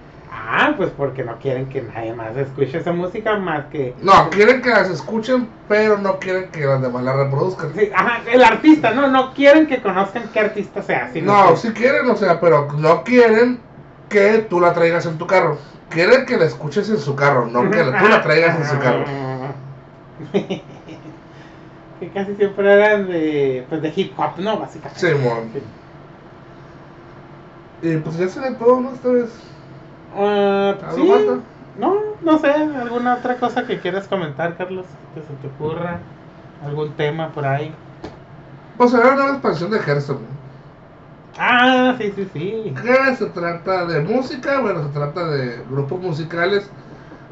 Ah, 0.43 0.73
pues 0.75 0.89
porque 0.89 1.23
no 1.23 1.37
quieren 1.37 1.69
que 1.69 1.83
nadie 1.83 2.13
más 2.13 2.35
escuche 2.35 2.79
esa 2.79 2.91
música 2.91 3.37
más 3.37 3.65
que... 3.67 3.93
No, 4.01 4.29
quieren 4.31 4.61
que 4.61 4.69
las 4.71 4.89
escuchen, 4.89 5.47
pero 5.69 5.97
no 5.99 6.17
quieren 6.17 6.49
que 6.49 6.65
las 6.65 6.81
demás 6.81 7.03
las 7.03 7.15
reproduzcan. 7.15 7.73
Sí, 7.75 7.89
ajá, 7.93 8.21
el 8.29 8.43
artista, 8.43 8.91
no, 8.91 9.07
no 9.07 9.33
quieren 9.33 9.67
que 9.67 9.81
conozcan 9.81 10.23
qué 10.33 10.39
artista 10.39 10.81
sea, 10.81 11.11
sino 11.13 11.31
No, 11.31 11.49
que- 11.51 11.57
sí 11.57 11.69
quieren, 11.73 12.09
o 12.09 12.15
sea, 12.15 12.39
pero 12.39 12.67
no 12.73 13.03
quieren 13.03 13.59
que 14.09 14.39
tú 14.49 14.59
la 14.59 14.73
traigas 14.73 15.05
en 15.05 15.17
tu 15.19 15.27
carro. 15.27 15.57
Quieren 15.89 16.25
que 16.25 16.37
la 16.37 16.45
escuches 16.45 16.89
en 16.89 16.97
su 16.99 17.15
carro, 17.15 17.45
no 17.45 17.69
que 17.69 17.77
tú 17.83 18.07
la 18.07 18.21
traigas 18.23 18.57
en 18.57 18.65
su 18.65 18.79
carro. 18.79 19.05
que 21.99 22.09
casi 22.13 22.35
siempre 22.35 22.73
eran 22.73 23.07
de, 23.07 23.65
pues 23.69 23.81
de 23.81 23.93
hip 23.95 24.17
hop, 24.17 24.37
¿no? 24.39 24.57
Básicamente. 24.59 24.99
Sí, 24.99 25.13
mon. 25.13 25.51
Y 27.83 27.97
pues 27.97 28.17
ya 28.17 28.27
se 28.27 28.39
de 28.39 28.51
todo, 28.55 28.79
¿no? 28.81 28.91
Esta 28.93 29.09
vez. 29.09 29.29
¿Algo 30.15 30.95
sí. 30.95 31.09
falta? 31.09 31.39
No, 31.79 31.95
no 32.21 32.39
sé, 32.39 32.51
alguna 32.51 33.15
otra 33.15 33.37
cosa 33.37 33.65
que 33.65 33.79
quieras 33.79 34.07
comentar, 34.07 34.57
Carlos, 34.57 34.85
que 35.15 35.21
se 35.21 35.33
te 35.41 35.47
ocurra, 35.47 35.99
algún 36.65 36.91
tema 36.93 37.29
por 37.29 37.45
ahí. 37.45 37.73
Pues 38.77 38.93
era 38.93 39.13
una 39.13 39.31
expansión 39.31 39.71
de 39.71 39.77
Hearthstone. 39.77 40.41
Ah, 41.37 41.95
sí, 41.97 42.11
sí, 42.15 42.29
sí. 42.33 42.73
Que 42.81 43.15
se 43.15 43.25
trata 43.27 43.85
de 43.85 44.01
música, 44.01 44.59
bueno, 44.59 44.83
se 44.83 44.89
trata 44.89 45.27
de 45.27 45.63
grupos 45.69 45.99
musicales. 46.01 46.69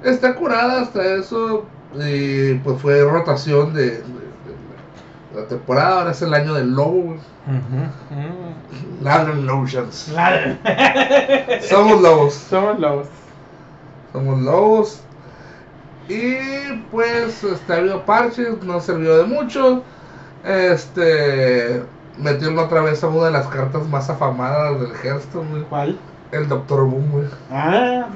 Está 0.04 0.36
curada 0.36 0.82
hasta 0.82 1.04
eso. 1.04 1.66
Y 1.96 2.54
pues 2.56 2.82
fue 2.82 3.04
rotación 3.04 3.74
de 3.74 4.04
la 5.42 5.48
temporada. 5.48 6.00
Ahora 6.00 6.12
es 6.12 6.22
el 6.22 6.34
año 6.34 6.54
del 6.54 6.72
lobo, 6.74 7.02
güey. 7.04 7.20
Ladron 9.02 9.46
Lotions. 9.46 10.10
mm. 10.10 10.14
La- 10.16 10.58
Somos 11.70 12.02
lobos. 12.02 12.34
Somos 12.34 12.80
los. 12.80 13.08
Somos 14.14 14.42
lobos. 14.42 15.02
Y 16.08 16.34
pues 16.92 17.44
este, 17.44 17.74
ha 17.74 17.78
habido 17.78 18.04
parches, 18.06 18.62
no 18.64 18.80
sirvió 18.82 19.18
de 19.18 19.24
mucho. 19.26 19.84
Este 20.44 21.84
metieron 22.18 22.58
otra 22.60 22.82
vez 22.82 23.04
a 23.04 23.08
una 23.08 23.26
de 23.28 23.32
las 23.32 23.48
cartas 23.48 23.88
más 23.88 24.10
afamadas 24.10 24.80
del 24.80 24.92
Hearthstone, 25.04 25.50
güey. 25.52 25.64
¿Cuál? 25.64 26.00
El 26.32 26.48
Doctor 26.48 26.86
Boom, 26.86 27.12
güey. 27.12 27.26
Ah, 27.52 28.08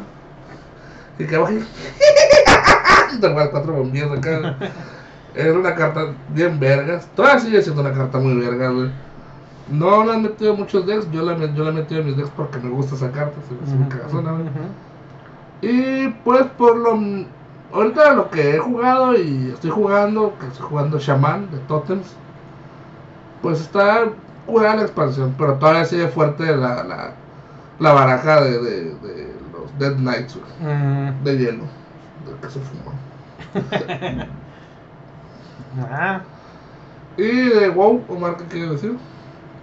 Y 1.19 1.25
que 1.25 1.35
abajo. 1.35 1.53
Te 3.21 3.31
cuatro 3.33 3.73
bombillas 3.73 4.11
acá. 4.11 4.57
Era 5.35 5.53
una 5.53 5.75
carta 5.75 6.13
bien 6.29 6.59
vergas. 6.59 7.07
Todavía 7.15 7.39
sigue 7.39 7.61
siendo 7.61 7.81
una 7.81 7.93
carta 7.93 8.19
muy 8.19 8.35
verga, 8.35 8.69
güey. 8.69 8.89
No 9.69 10.03
la 10.03 10.13
han 10.15 10.23
metido 10.23 10.53
en 10.53 10.59
muchos 10.59 10.85
decks. 10.85 11.09
Yo 11.11 11.23
la, 11.23 11.37
yo 11.53 11.63
la 11.63 11.69
he 11.71 11.73
metido 11.73 12.01
en 12.01 12.07
mis 12.07 12.17
decks 12.17 12.31
porque 12.35 12.59
me 12.59 12.69
gusta 12.69 12.95
esa 12.95 13.11
carta. 13.11 13.41
Se 13.47 13.53
me 13.53 13.63
hace 13.63 13.75
muy 13.75 13.87
cagazona, 13.89 14.31
güey. 14.33 14.45
Y 15.61 16.09
pues 16.23 16.45
por 16.57 16.77
lo 16.77 16.99
ahorita 17.73 18.13
lo 18.13 18.29
que 18.29 18.55
he 18.55 18.59
jugado 18.59 19.15
y 19.15 19.49
estoy 19.53 19.71
jugando, 19.71 20.37
que 20.39 20.47
estoy 20.47 20.65
jugando 20.67 20.99
Shaman 20.99 21.49
de 21.51 21.57
Totems, 21.59 22.17
pues 23.41 23.61
está 23.61 24.09
curada 24.45 24.75
la 24.77 24.81
expansión, 24.83 25.33
pero 25.37 25.55
todavía 25.55 25.85
sigue 25.85 26.07
fuerte 26.07 26.45
la, 26.55 26.83
la, 26.83 27.15
la 27.79 27.93
baraja 27.93 28.41
de, 28.41 28.59
de, 28.61 28.83
de 28.95 29.33
los 29.51 29.77
Dead 29.79 29.95
Knights, 29.95 30.35
güey, 30.37 30.51
Mm, 30.59 31.23
de 31.23 31.37
hielo, 31.37 31.63
del 32.25 32.35
que 32.41 32.49
se 32.49 32.59
fumó. 32.59 32.93
ah. 35.91 36.21
Y 37.17 37.23
de 37.49 37.69
WoW, 37.69 38.03
Omar, 38.09 38.37
¿qué 38.37 38.43
quiere 38.45 38.69
decir? 38.71 38.97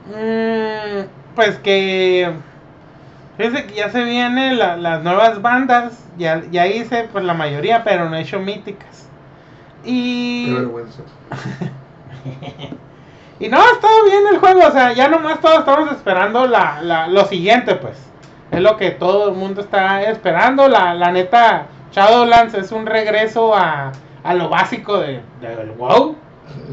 Mm, 0.09 1.07
pues 1.35 1.57
que. 1.59 2.33
Fíjense 3.37 3.67
que 3.67 3.75
ya 3.75 3.91
se 3.91 4.05
vienen 4.05 4.59
la- 4.59 4.77
las 4.77 5.03
nuevas 5.03 5.41
bandas. 5.43 6.05
Ya, 6.19 6.43
ya 6.51 6.67
hice 6.67 7.09
pues 7.13 7.25
la 7.25 7.35
mayoría, 7.35 7.83
pero 7.85 8.09
no 8.09 8.17
he 8.17 8.21
hecho 8.23 8.39
míticas. 8.41 9.09
Qué 9.83 9.91
Y. 9.91 10.55
vergüenza. 10.55 11.03
Y 13.39 13.49
no, 13.49 13.57
ha 13.59 13.71
estado 13.73 14.05
bien 14.05 14.23
el 14.31 14.39
juego. 14.39 14.61
O 14.67 14.71
sea, 14.71 14.93
ya 14.93 15.09
nomás 15.09 15.41
todos 15.41 15.61
estamos 15.61 15.91
esperando 15.93 16.47
la, 16.47 16.83
la, 16.83 17.07
lo 17.09 17.25
siguiente, 17.25 17.75
pues. 17.75 17.97
Es 18.51 18.61
lo 18.61 18.77
que 18.77 18.91
todo 18.91 19.31
el 19.31 19.35
mundo 19.35 19.63
está 19.63 20.03
esperando. 20.03 20.69
La, 20.69 20.93
la 20.93 21.11
neta, 21.11 21.67
Shadowlands 21.91 22.53
es 22.53 22.71
un 22.71 22.85
regreso 22.85 23.55
a, 23.57 23.93
a 24.25 24.35
lo 24.35 24.49
básico 24.49 24.99
de, 24.99 25.21
del 25.41 25.71
WoW. 25.79 26.17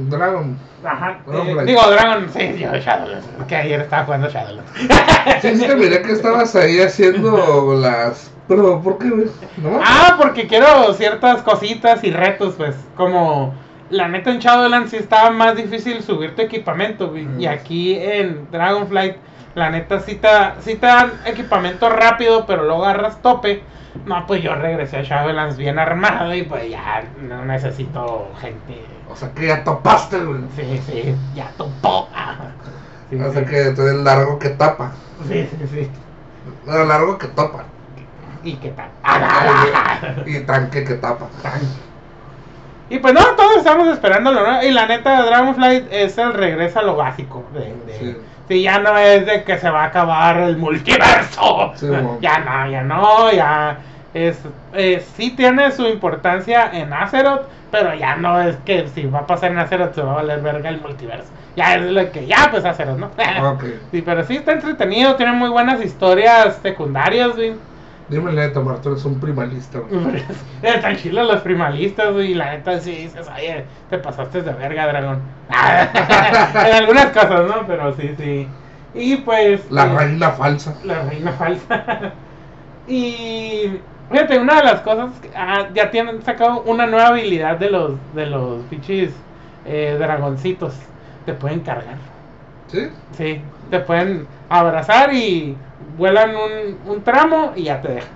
Dragon. 0.10 0.58
Ajá. 0.84 1.20
Dragonflight. 1.26 1.70
eh, 1.70 1.72
digo, 1.72 1.92
Dragon, 1.92 2.30
sí, 2.30 2.58
yo 2.58 2.74
Shadowlands. 2.74 3.28
Que 3.48 3.56
ayer 3.56 3.82
estaba 3.82 4.06
jugando 4.06 4.30
Shadowlands. 4.30 4.72
Sí, 5.42 5.56
sí, 5.56 5.68
miré 5.76 6.02
que 6.02 6.14
estabas 6.14 6.56
ahí 6.56 6.80
haciendo 6.80 7.76
las... 7.80 8.32
Pero, 8.48 8.82
¿por 8.82 8.98
qué? 8.98 9.08
¿No? 9.58 9.80
Ah, 9.84 10.16
porque 10.18 10.48
quiero 10.48 10.94
ciertas 10.94 11.42
cositas 11.44 12.04
y 12.04 12.12
retos, 12.12 12.56
pues. 12.56 12.76
Como 12.96 13.54
la 13.90 14.08
neta 14.08 14.32
en 14.32 14.40
Shadowlands 14.40 14.92
sí 14.92 14.98
estaba 14.98 15.32
más 15.32 15.56
difícil 15.58 16.02
subir 16.02 16.34
tu 16.36 16.42
equipamiento, 16.42 17.10
güey. 17.10 17.26
Mm. 17.26 17.42
Y 17.42 17.48
aquí 17.48 17.96
en 18.00 18.50
Dragonflight, 18.52 19.18
la 19.58 19.70
neta 19.72 20.00
sí 20.00 20.16
te, 20.16 20.28
sí 20.62 20.76
te 20.76 20.86
dan 20.86 21.12
equipamiento 21.26 21.90
rápido, 21.90 22.46
pero 22.46 22.64
luego 22.64 22.86
agarras 22.86 23.22
tope. 23.22 23.64
No, 24.06 24.26
pues 24.28 24.44
yo 24.44 24.54
regresé 24.54 24.98
a 24.98 25.02
Shadowlands 25.02 25.58
bien 25.58 25.80
armado 25.80 26.34
y 26.36 26.44
pues 26.44 26.70
ya 26.70 27.04
no 27.20 27.44
necesito 27.44 28.30
gente. 28.40 28.86
O 29.10 29.16
sea 29.16 29.32
que 29.32 29.48
ya 29.48 29.64
topaste, 29.64 30.20
güey. 30.20 30.42
Sí, 30.56 30.80
sí, 30.86 31.16
ya 31.34 31.50
topó. 31.58 32.08
Ajá. 32.14 32.52
Sí, 33.10 33.20
o 33.20 33.32
sea 33.34 33.44
sí. 33.44 33.50
que 33.50 33.72
tú 33.72 33.82
eres 33.82 33.96
largo 33.96 34.38
que 34.38 34.50
tapa. 34.50 34.92
Sí, 35.28 35.50
sí, 35.60 35.68
sí. 35.74 35.90
No, 36.66 36.84
largo 36.86 37.18
que 37.18 37.28
topa. 37.28 37.64
¿Y 38.44 38.54
qué 38.58 38.70
tal? 38.70 38.90
Ah, 39.04 40.14
Y 40.26 40.40
tanque 40.42 40.84
que 40.84 40.94
tapa. 40.96 41.26
Y 42.90 43.00
pues 43.00 43.14
no, 43.14 43.22
todos 43.36 43.58
estamos 43.58 43.88
esperándolo, 43.88 44.46
¿no? 44.46 44.64
Y 44.64 44.72
la 44.72 44.86
neta, 44.86 45.26
Dragonflight 45.26 45.88
es 45.92 46.18
el 46.20 46.34
regreso 46.34 46.80
a 46.80 46.84
lo 46.84 46.96
básico. 46.96 47.44
De, 47.54 47.60
de- 47.92 47.98
Sí. 48.00 48.18
Sí, 48.48 48.62
ya 48.62 48.80
no 48.80 48.98
es 48.98 49.26
de 49.26 49.44
que 49.44 49.58
se 49.58 49.70
va 49.70 49.84
a 49.84 49.88
acabar 49.88 50.38
el 50.38 50.58
multiverso. 50.58 51.74
Sí, 51.76 51.88
ya 52.22 52.40
no, 52.40 52.70
ya 52.70 52.84
no, 52.84 53.32
ya 53.32 53.78
es, 54.14 54.40
eh, 54.74 55.04
sí 55.16 55.32
tiene 55.32 55.72
su 55.72 55.86
importancia 55.86 56.72
en 56.74 56.94
Azeroth, 56.94 57.44
pero 57.72 57.94
ya 57.94 58.16
no 58.16 58.42
es 58.42 58.56
que 58.58 58.88
si 58.88 59.06
va 59.06 59.20
a 59.20 59.28
pasar 59.28 59.52
en 59.52 59.60
Azeroth 59.60 59.94
se 59.94 60.02
va 60.02 60.14
a 60.14 60.16
valer 60.16 60.42
verga 60.42 60.70
el 60.70 60.82
multiverso. 60.82 61.30
Ya 61.56 61.76
es 61.76 61.82
lo 61.82 62.12
que, 62.12 62.26
ya 62.26 62.50
pues 62.52 62.66
Azeroth, 62.66 62.98
¿no? 62.98 63.12
Sí, 63.92 64.02
pero 64.02 64.24
sí 64.24 64.38
está 64.38 64.54
entretenido, 64.54 65.16
tiene 65.16 65.34
muy 65.34 65.50
buenas 65.50 65.84
historias 65.84 66.60
secundarias, 66.62 67.36
güey. 67.36 67.56
Dime 68.10 68.32
la 68.32 68.48
neta, 68.48 68.62
Omar, 68.62 68.82
tú 68.82 68.90
eres 68.90 69.04
un 69.04 69.20
primalista, 69.20 69.80
güey. 69.80 70.24
Están 70.62 70.96
chilos 70.96 71.28
los 71.28 71.42
primalistas, 71.42 72.14
güey, 72.14 72.32
y 72.32 72.36
la 72.36 72.52
neta 72.52 72.80
sí 72.80 72.92
dices, 72.92 73.28
oye, 73.36 73.66
te 73.90 73.98
pasaste 73.98 74.42
de 74.44 74.54
verga, 74.54 74.88
dragón. 74.88 75.22
en 75.50 76.76
algunas 76.76 77.08
cosas, 77.08 77.48
¿no? 77.48 77.68
Pero 77.68 77.94
sí, 77.96 78.16
sí. 78.18 78.48
Y 78.94 79.18
pues... 79.18 79.70
La 79.72 79.86
eh, 79.86 79.98
reina 79.98 80.32
falsa. 80.32 80.76
La 80.84 81.04
reina 81.04 81.32
falsa. 81.34 82.14
y... 82.88 83.80
Fíjate, 84.10 84.40
una 84.40 84.56
de 84.56 84.64
las 84.64 84.82
cosas, 84.82 85.12
que- 85.22 85.32
ah, 85.36 85.68
ya 85.74 85.92
tienen 85.92 86.22
sacado 86.24 86.62
una 86.62 86.88
nueva 86.88 87.08
habilidad 87.08 87.58
de 87.58 87.70
los, 87.70 87.92
de 88.16 88.26
los 88.26 88.62
eh, 89.66 89.96
dragoncitos. 90.00 90.74
Te 91.26 91.34
pueden 91.34 91.60
cargar. 91.60 91.98
¿Sí? 92.68 92.88
Sí, 93.18 93.42
te 93.70 93.80
pueden 93.82 94.26
abrazar 94.48 95.14
y 95.14 95.58
vuelan 95.98 96.32
un, 96.36 96.92
un 96.92 97.04
tramo 97.04 97.54
y 97.56 97.64
ya 97.64 97.82
te 97.82 97.90
dejan. 97.90 98.10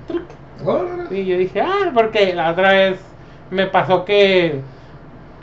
Y 1.09 1.25
yo 1.25 1.37
dije, 1.37 1.61
ah, 1.61 1.91
porque 1.93 2.33
la 2.33 2.51
otra 2.51 2.71
vez 2.71 2.99
me 3.49 3.65
pasó 3.65 4.05
que 4.05 4.61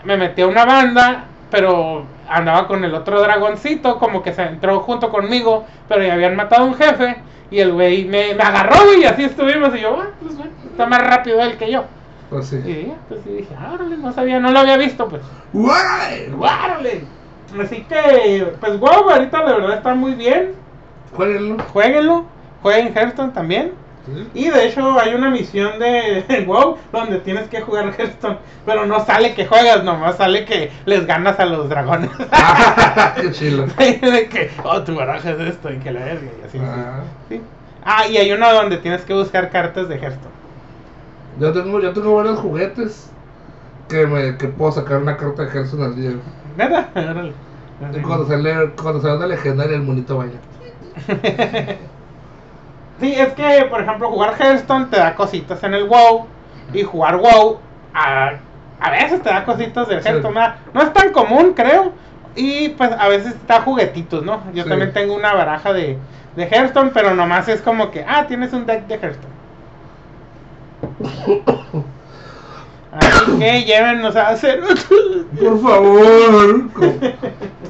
me 0.04 0.16
metí 0.16 0.42
a 0.42 0.46
una 0.46 0.64
banda, 0.64 1.24
pero 1.50 2.04
andaba 2.28 2.68
con 2.68 2.84
el 2.84 2.94
otro 2.94 3.20
dragoncito, 3.20 3.98
como 3.98 4.22
que 4.22 4.32
se 4.32 4.42
entró 4.42 4.80
junto 4.80 5.10
conmigo, 5.10 5.66
pero 5.88 6.02
ya 6.02 6.14
habían 6.14 6.36
matado 6.36 6.62
a 6.62 6.66
un 6.66 6.74
jefe, 6.74 7.16
y 7.50 7.58
el 7.58 7.72
güey 7.72 8.04
me, 8.04 8.34
me 8.34 8.42
agarró, 8.42 8.94
y 8.94 9.04
así 9.04 9.24
estuvimos, 9.24 9.74
y 9.74 9.80
yo, 9.80 9.98
ah, 10.00 10.10
pues 10.22 10.36
bueno, 10.36 10.52
está 10.70 10.86
más 10.86 11.02
rápido 11.02 11.40
él 11.40 11.56
que 11.56 11.70
yo. 11.70 11.84
Pues 12.30 12.48
sí. 12.48 12.56
Y 12.56 12.92
pues 13.08 13.24
dije, 13.24 13.54
ah, 13.58 13.72
órale, 13.74 13.96
no 13.96 14.12
sabía, 14.12 14.38
no 14.38 14.52
lo 14.52 14.60
había 14.60 14.76
visto, 14.76 15.08
pues. 15.08 15.22
¡Órale! 15.54 16.30
¡Órale! 16.38 17.04
Así 17.60 17.82
que, 17.88 18.52
pues 18.60 18.78
wow, 18.78 19.10
ahorita 19.10 19.44
de 19.46 19.54
verdad 19.54 19.78
está 19.78 19.94
muy 19.94 20.12
bien. 20.12 20.52
Jueguenlo. 21.16 21.56
Jueguenlo, 21.72 22.24
jueguen 22.62 22.92
Hearthstone 22.96 23.32
también. 23.32 23.72
¿Sí? 24.06 24.26
Y 24.32 24.48
de 24.48 24.66
hecho 24.68 24.98
hay 24.98 25.14
una 25.14 25.30
misión 25.30 25.78
de 25.78 26.44
WoW 26.46 26.78
donde 26.92 27.18
tienes 27.18 27.48
que 27.48 27.60
jugar 27.60 27.94
Hearthstone, 27.98 28.38
pero 28.64 28.86
no 28.86 29.04
sale 29.04 29.34
que 29.34 29.46
juegas, 29.46 29.84
nomás 29.84 30.16
sale 30.16 30.44
que 30.44 30.70
les 30.86 31.06
ganas 31.06 31.38
a 31.38 31.44
los 31.46 31.68
dragones. 31.68 32.10
Qué 33.20 33.30
chilo. 33.32 33.66
de 33.66 34.28
que, 34.30 34.50
oh, 34.64 34.82
tu 34.82 34.94
baraja 34.94 35.30
es 35.30 35.40
esto 35.40 35.70
y 35.72 35.78
que 35.78 35.90
la 35.92 36.00
verga 36.04 36.30
y 36.42 36.46
así. 36.46 36.58
sí. 36.58 36.64
Ah. 36.64 37.00
Sí. 37.28 37.40
Ah, 37.84 38.06
y 38.06 38.16
hay 38.18 38.32
uno 38.32 38.52
donde 38.52 38.78
tienes 38.78 39.02
que 39.02 39.14
buscar 39.14 39.50
cartas 39.50 39.88
de 39.88 39.96
Hearthstone. 39.96 40.34
Yo 41.40 41.52
tengo, 41.52 41.80
yo 41.80 41.92
tengo 41.92 42.16
varios 42.16 42.38
juguetes 42.40 43.10
que 43.88 44.06
me 44.06 44.36
que 44.36 44.48
puedo 44.48 44.72
sacar 44.72 44.98
una 45.00 45.16
carta 45.16 45.44
de 45.44 45.50
Hearthstone 45.52 45.84
al 45.84 45.96
día. 45.96 46.10
¿Neta? 46.56 46.90
Órale. 46.94 47.32
Y 47.94 48.00
cuando 48.00 48.26
sale, 48.26 48.72
cuando 48.80 49.00
sale 49.00 49.16
una 49.16 49.26
legendaria 49.28 49.76
el 49.76 49.82
monito 49.82 50.18
baila. 50.18 50.38
Sí, 53.00 53.14
es 53.14 53.32
que, 53.34 53.64
por 53.70 53.80
ejemplo, 53.80 54.10
jugar 54.10 54.34
Hearthstone 54.40 54.86
te 54.86 54.96
da 54.98 55.14
cositas 55.14 55.62
en 55.62 55.74
el 55.74 55.84
WoW. 55.84 56.26
Y 56.74 56.82
jugar 56.82 57.16
WoW 57.18 57.58
a, 57.94 58.32
a 58.80 58.90
veces 58.90 59.22
te 59.22 59.28
da 59.30 59.44
cositas 59.44 59.86
del 59.86 60.02
Sí. 60.02 60.08
Hearthstone. 60.08 60.54
No 60.74 60.82
es 60.82 60.92
tan 60.92 61.12
común, 61.12 61.52
creo. 61.54 61.92
Y 62.34 62.70
pues 62.70 62.90
a 62.90 63.06
veces 63.08 63.36
te 63.46 63.52
da 63.52 63.60
juguetitos, 63.60 64.24
¿no? 64.24 64.42
Yo 64.52 64.64
Sí. 64.64 64.68
también 64.68 64.92
tengo 64.92 65.14
una 65.14 65.32
baraja 65.32 65.72
de, 65.72 65.96
de 66.34 66.44
Hearthstone, 66.44 66.90
pero 66.92 67.14
nomás 67.14 67.48
es 67.48 67.62
como 67.62 67.90
que, 67.92 68.04
ah, 68.06 68.26
tienes 68.26 68.52
un 68.52 68.66
deck 68.66 68.86
de 68.88 68.94
Hearthstone. 68.96 69.34
Así 72.98 73.38
que 73.38 73.64
llévenos 73.64 74.16
a 74.16 74.28
hacer. 74.28 74.60
Por 75.40 75.62
favor. 75.62 76.62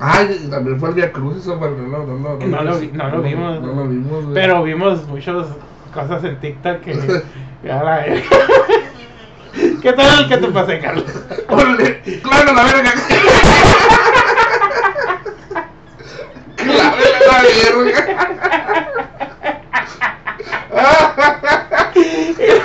Ay, 0.01 0.47
también 0.51 0.79
fue 0.79 0.89
el 0.91 0.95
Via 0.95 1.13
Crucis, 1.13 1.47
Omar. 1.49 1.71
No, 1.71 2.05
no, 2.05 2.17
no, 2.17 2.37
no, 2.39 2.63
lo 2.63 2.79
vi- 2.79 2.91
no 2.93 3.09
lo 3.09 3.21
vimos. 3.23 3.61
No 3.61 3.73
lo 3.75 3.89
vimos, 3.89 4.23
güey. 4.25 4.35
Pero 4.35 4.63
vimos 4.63 5.07
muchos 5.09 5.49
cosas 5.93 6.23
en 6.25 6.39
TikTok 6.41 6.81
que. 6.81 6.95
ya 7.65 7.83
la. 7.83 8.05
¿Qué 9.83 9.93
tal 9.93 10.21
el 10.21 10.29
que 10.29 10.37
te 10.37 10.49
pasé, 10.49 10.79
Carlos? 10.79 11.05
Órale, 11.49 12.01
claro, 12.23 12.53
la 12.55 12.63
verga. 12.65 12.93
Claro, 16.57 16.97
la 17.27 17.43
verga. 17.43 18.29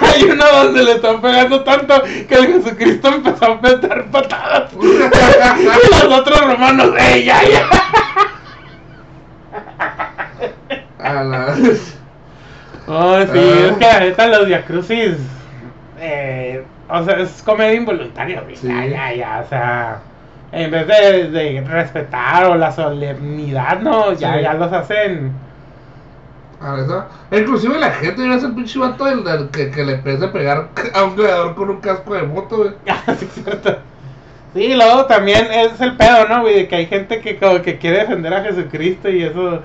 Hay 0.01 0.23
uno 0.23 0.45
donde 0.45 0.84
le 0.84 0.91
están 0.93 1.22
pegando 1.22 1.64
tanto 1.64 2.01
que 2.27 2.35
el 2.35 2.47
Jesucristo 2.53 3.07
empezó 3.10 3.45
a 3.53 3.61
meter 3.61 4.05
patadas. 4.11 4.72
y 4.81 6.05
los 6.05 6.19
otros 6.19 6.41
romanos, 6.45 6.91
¡eh, 6.99 7.23
ya, 7.26 7.41
ya! 7.43 7.69
A 10.99 11.23
la... 11.23 11.55
Oh, 12.88 13.19
sí, 13.22 13.39
Ah. 13.39 13.68
es 13.72 13.77
que 13.77 13.85
la 13.85 13.99
neta 14.01 14.27
los 14.27 14.47
diacrucis. 14.47 15.15
Eh, 15.99 16.64
o 16.89 17.03
sea, 17.03 17.15
es 17.19 17.41
comedia 17.43 17.73
involuntaria, 17.76 18.41
güey. 18.41 18.55
Sí. 18.57 18.68
Ya, 18.68 18.85
ya, 18.85 19.14
ya. 19.14 19.41
O 19.45 19.49
sea, 19.49 19.99
en 20.51 20.69
vez 20.72 20.88
de, 20.88 21.30
de 21.30 21.61
respetar 21.61 22.45
o 22.45 22.55
la 22.55 22.72
solemnidad, 22.72 23.80
no, 23.80 24.11
ya, 24.14 24.35
Sí. 24.35 24.41
ya 24.41 24.53
los 24.55 24.72
hacen. 24.73 25.31
A 26.64 26.80
esa- 26.80 27.07
Inclusive 27.31 27.77
la 27.77 27.91
gente 27.91 28.22
ve 28.27 28.35
ese 28.35 28.48
pinche 28.49 28.80
vato 28.80 29.06
del, 29.06 29.23
del 29.23 29.49
que, 29.49 29.69
que 29.69 29.84
le 29.84 29.94
empieza 29.95 30.26
a 30.26 30.31
pegar 30.31 30.69
a 30.94 31.03
un 31.03 31.15
gladiador 31.15 31.56
con 31.56 31.69
un 31.69 31.81
casco 31.81 32.14
de 32.14 32.23
moto, 32.23 32.57
güey. 32.57 32.72
Sí, 33.19 33.26
es 33.38 33.44
cierto. 33.44 33.77
Sí, 34.53 34.73
luego 34.76 35.06
también 35.06 35.48
es 35.52 35.81
el 35.81 35.98
pedo, 35.98 36.27
¿no, 36.30 36.41
güey? 36.41 36.56
De 36.56 36.68
que 36.68 36.76
hay 36.76 36.85
gente 36.85 37.19
que 37.22 37.38
como 37.38 37.61
que 37.61 37.77
quiere 37.80 37.99
defender 37.99 38.34
a 38.34 38.44
Jesucristo 38.44 39.10
y 39.10 39.23
eso... 39.23 39.61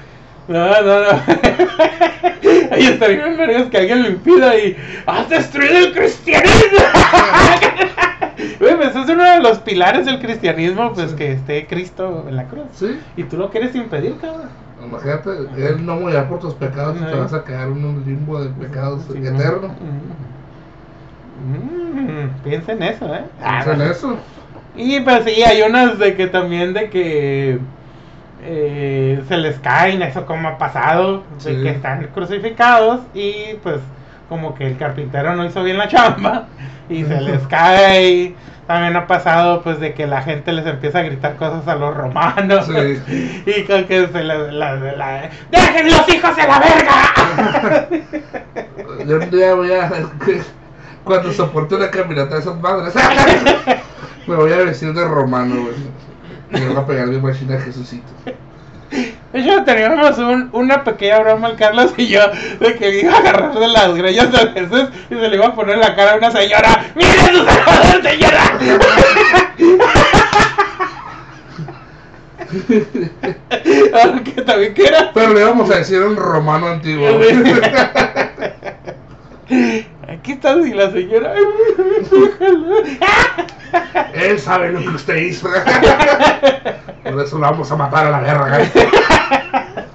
No, 0.49 0.67
no, 0.83 1.01
no. 1.03 1.09
Ahí 2.73 2.87
estaría 2.87 3.25
bien 3.27 3.37
vergas 3.37 3.69
que 3.69 3.77
alguien 3.77 4.03
lo 4.03 4.09
impida 4.09 4.57
y... 4.57 4.77
¡Has 5.07 5.29
destruido 5.29 5.77
el 5.77 5.93
cristianismo! 5.93 6.79
Güey, 8.61 8.77
pues 8.77 8.95
es 8.97 9.09
uno 9.09 9.25
de 9.25 9.41
los 9.41 9.59
pilares 9.59 10.07
del 10.07 10.21
cristianismo, 10.21 10.93
pues 10.93 11.11
Sí. 11.11 11.17
que 11.17 11.33
esté 11.33 11.67
Cristo 11.67 12.25
en 12.29 12.37
la 12.37 12.45
cruz. 12.45 12.65
Sí, 12.73 12.99
Y 13.17 13.25
tú 13.25 13.37
lo 13.37 13.51
quieres 13.51 13.75
impedir, 13.75 14.17
cabrón. 14.21 14.49
Imagínate, 14.85 15.31
él 15.57 15.85
no 15.85 15.97
morirá 15.97 16.29
por 16.29 16.39
tus 16.41 16.55
pecados 16.55 16.97
y 17.01 17.05
te 17.05 17.15
vas 17.15 17.33
a 17.35 17.45
quedar 17.45 17.69
en 17.69 17.85
un 17.85 18.05
limbo 18.07 18.43
de 18.43 18.51
pecados 18.51 19.03
Sí, 19.13 19.19
eterno. 19.19 19.69
Mm. 21.41 22.43
Piensa 22.45 22.73
en 22.73 22.83
eso, 22.83 23.15
¿eh? 23.15 23.25
Piensa 23.41 23.73
en 23.73 23.81
eso. 23.83 24.17
Y 24.77 25.01
pues 25.01 25.25
sí, 25.25 25.43
hay 25.43 25.63
unas 25.63 25.99
de 25.99 26.15
que 26.15 26.27
también 26.29 26.73
de 26.73 26.91
que 26.91 27.59
eh, 28.45 29.23
se 29.27 29.37
les 29.37 29.59
caen, 29.59 30.03
eso 30.03 30.25
como 30.27 30.49
ha 30.49 30.59
pasado, 30.59 31.25
de 31.45 31.63
que 31.63 31.71
están 31.71 32.07
crucificados 32.15 33.01
y 33.15 33.55
pues 33.63 33.81
como 34.29 34.55
que 34.55 34.67
el 34.67 34.77
carpintero 34.77 35.35
no 35.35 35.45
hizo 35.45 35.65
bien 35.65 35.79
la 35.79 35.89
chamba 35.89 36.47
y 36.89 37.05
se 37.05 37.21
les 37.21 37.47
cae. 37.49 38.35
También 38.69 38.95
ha 38.97 39.07
pasado 39.09 39.63
pues 39.63 39.81
de 39.81 39.95
que 39.95 40.07
la 40.07 40.23
gente 40.23 40.53
les 40.53 40.65
empieza 40.67 40.99
a 40.99 41.03
gritar 41.03 41.35
cosas 41.37 41.67
a 41.67 41.75
los 41.75 41.97
romanos 41.97 42.67
Sí. 42.67 43.43
y 43.47 43.65
con 43.65 43.85
que 43.87 44.07
se 44.09 44.23
la, 44.23 44.37
la- 44.37 44.75
la- 44.77 45.31
¡Dejen 45.51 45.87
los 45.87 46.09
hijos 46.09 46.37
de 46.37 46.43
la 46.47 46.61
verga! 46.61 47.89
Yo 49.07 49.17
un 49.17 49.31
día 49.31 49.55
voy 49.55 49.73
a. 49.73 49.91
Cuando 51.05 51.33
soporte 51.33 51.75
una 51.77 51.91
caminata 51.91 52.35
de 52.35 52.41
esas 52.43 52.61
madres, 52.61 52.95
me 54.27 54.35
voy 54.37 54.53
a 54.53 54.57
vestir 54.59 54.93
de 54.93 55.05
romano, 55.07 55.55
güey. 55.63 56.63
Y 56.63 56.67
voy 56.67 56.77
a 56.77 56.85
pegar 56.87 57.07
mi 57.07 57.19
machina 57.19 57.55
a 57.57 57.61
Jesucito. 57.61 58.07
De 59.33 59.41
hecho, 59.41 59.63
teníamos 59.65 60.17
un- 60.19 60.49
una 60.53 60.85
pequeña 60.85 61.19
broma 61.19 61.49
el 61.49 61.57
Carlos 61.57 61.93
y 61.99 62.07
yo 62.09 62.21
de 62.61 62.75
que 62.77 63.01
iba 63.01 63.13
a 63.15 63.19
agarrar 63.19 63.53
de 63.59 63.69
las 63.69 63.95
greñas 63.95 64.33
de 64.33 64.39
Jesús 64.53 64.89
y 65.11 65.15
se 65.15 65.29
le 65.29 65.37
iba 65.37 65.47
a 65.49 65.55
poner 65.55 65.75
en 65.75 65.81
la 65.81 65.95
cara 65.95 66.13
a 66.13 66.17
una 66.17 66.31
señora. 66.31 66.85
¡Mire 66.95 67.11
su 67.13 67.45
salvador, 67.45 68.03
señora! 68.03 68.59
Aunque 74.03 74.43
también 74.43 74.75
que 74.75 74.85
era. 74.87 75.11
Pero 75.13 75.33
le 75.35 75.41
íbamos 75.41 75.71
a 75.71 75.77
decir 75.79 76.01
un 76.03 76.17
romano 76.17 76.69
antiguo. 76.69 77.07
Aquí 80.09 80.33
está 80.33 80.57
y 80.57 80.73
la 80.73 80.91
señora. 80.91 81.35
Él 84.15 84.39
sabe 84.41 84.73
lo 84.73 84.81
que 84.81 84.89
usted 84.89 85.17
hizo. 85.17 85.49
Por 87.19 87.27
eso 87.27 87.35
lo 87.37 87.43
vamos 87.51 87.69
a 87.73 87.75
matar 87.75 88.07
a 88.07 88.11
la 88.11 88.21
verga. 88.21 88.61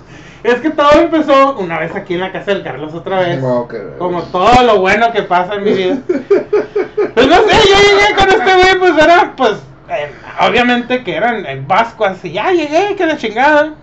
Es 0.43 0.55
que 0.55 0.71
todo 0.71 0.91
empezó 0.99 1.55
una 1.57 1.79
vez 1.79 1.95
aquí 1.95 2.15
en 2.15 2.19
la 2.19 2.33
casa 2.33 2.51
del 2.51 2.63
Carlos 2.63 2.93
otra 2.93 3.19
vez. 3.21 3.41
No, 3.41 3.65
que- 3.65 3.93
Como 3.97 4.23
todo 4.23 4.61
lo 4.63 4.79
bueno 4.81 5.09
que 5.13 5.21
pasa 5.23 5.53
en 5.53 5.63
mi 5.63 5.71
vida. 5.71 5.97
Pues 6.05 7.27
no 7.27 7.35
sé, 7.35 7.53
yo 7.69 7.77
llegué 7.77 8.13
con 8.17 8.27
este 8.29 8.53
güey, 8.53 8.77
pues 8.77 9.01
era, 9.01 9.31
pues, 9.37 9.51
eh, 9.89 10.11
obviamente 10.45 11.01
que 11.05 11.15
eran 11.15 11.45
en 11.45 11.65
Vasco, 11.65 12.03
así, 12.03 12.33
ya 12.33 12.51
llegué, 12.51 12.93
que 12.97 13.05
la 13.05 13.15
chingada. 13.15 13.75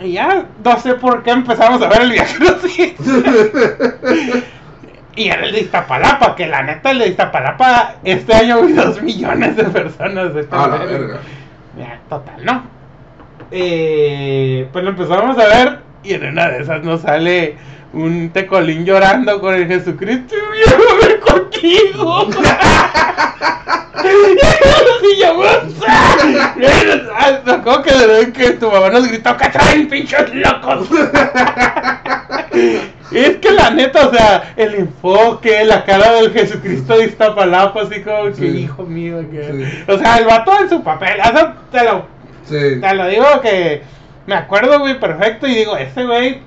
Y 0.00 0.14
ya, 0.14 0.46
no 0.64 0.80
sé 0.80 0.94
por 0.94 1.22
qué 1.22 1.30
empezamos 1.30 1.80
a 1.80 1.88
ver 1.88 2.00
el 2.02 2.10
viaje 2.10 2.36
así. 2.48 2.96
Y 5.14 5.28
era 5.28 5.44
el 5.46 5.52
de 5.52 5.60
Iztapalapa, 5.60 6.34
que 6.34 6.48
la 6.48 6.62
neta 6.64 6.90
el 6.90 6.98
de 6.98 7.08
Iztapalapa, 7.10 7.94
este 8.02 8.34
año 8.34 8.58
hubo 8.58 8.68
dos 8.82 9.00
millones 9.02 9.54
de 9.54 9.64
personas 9.66 10.34
de 10.34 10.40
esta 10.40 10.64
A 10.64 10.66
la 10.66 10.78
verga. 10.78 11.18
Ya, 11.82 12.00
total, 12.08 12.44
¿no? 12.44 12.62
Eh, 13.50 14.68
pues 14.72 14.84
lo 14.84 14.90
empezamos 14.90 15.36
a 15.36 15.46
ver 15.46 15.80
y 16.04 16.14
en 16.14 16.26
una 16.28 16.48
de 16.48 16.62
esas 16.62 16.82
nos 16.84 17.00
sale 17.02 17.56
un 17.92 18.30
tecolín 18.30 18.84
llorando 18.84 19.40
con 19.40 19.52
el 19.54 19.66
Jesucristo 19.66 20.34
y 20.34 20.38
yo 20.38 20.46
voy 20.46 20.58
a 21.02 21.06
ver 21.06 21.20
contigo. 21.20 22.28
y 25.02 25.20
yo, 25.20 25.34
acuerdo 27.52 27.82
que, 27.82 27.92
de- 27.92 28.32
que 28.32 28.50
tu 28.52 28.70
mamá 28.70 28.90
nos 28.90 29.06
gritó 29.08 29.36
traen 29.48 29.88
pinches 29.88 30.32
locos. 30.34 30.88
Es 33.14 33.36
que 33.38 33.50
la 33.50 33.70
neta, 33.70 34.08
o 34.08 34.10
sea, 34.14 34.54
el 34.56 34.74
enfoque, 34.74 35.64
la 35.64 35.84
cara 35.84 36.12
del 36.12 36.32
Jesucristo 36.32 36.96
de 36.96 37.06
Iztapalapa, 37.06 37.82
así 37.82 38.00
como 38.02 38.32
que, 38.32 38.46
hijo 38.46 38.82
mío, 38.84 39.18
que... 39.30 39.44
Sí. 39.86 39.92
O 39.92 39.98
sea, 39.98 40.16
el 40.18 40.26
vato 40.26 40.52
en 40.60 40.68
su 40.68 40.82
papel, 40.82 41.20
eso 41.20 41.52
te 41.70 41.84
lo, 41.84 42.04
Sí. 42.44 42.80
te 42.80 42.94
lo 42.94 43.06
digo 43.06 43.24
que 43.40 43.82
me 44.26 44.34
acuerdo, 44.34 44.78
güey, 44.80 44.98
perfecto, 44.98 45.46
y 45.46 45.54
digo, 45.54 45.76
ese 45.76 46.04
güey, 46.04 46.40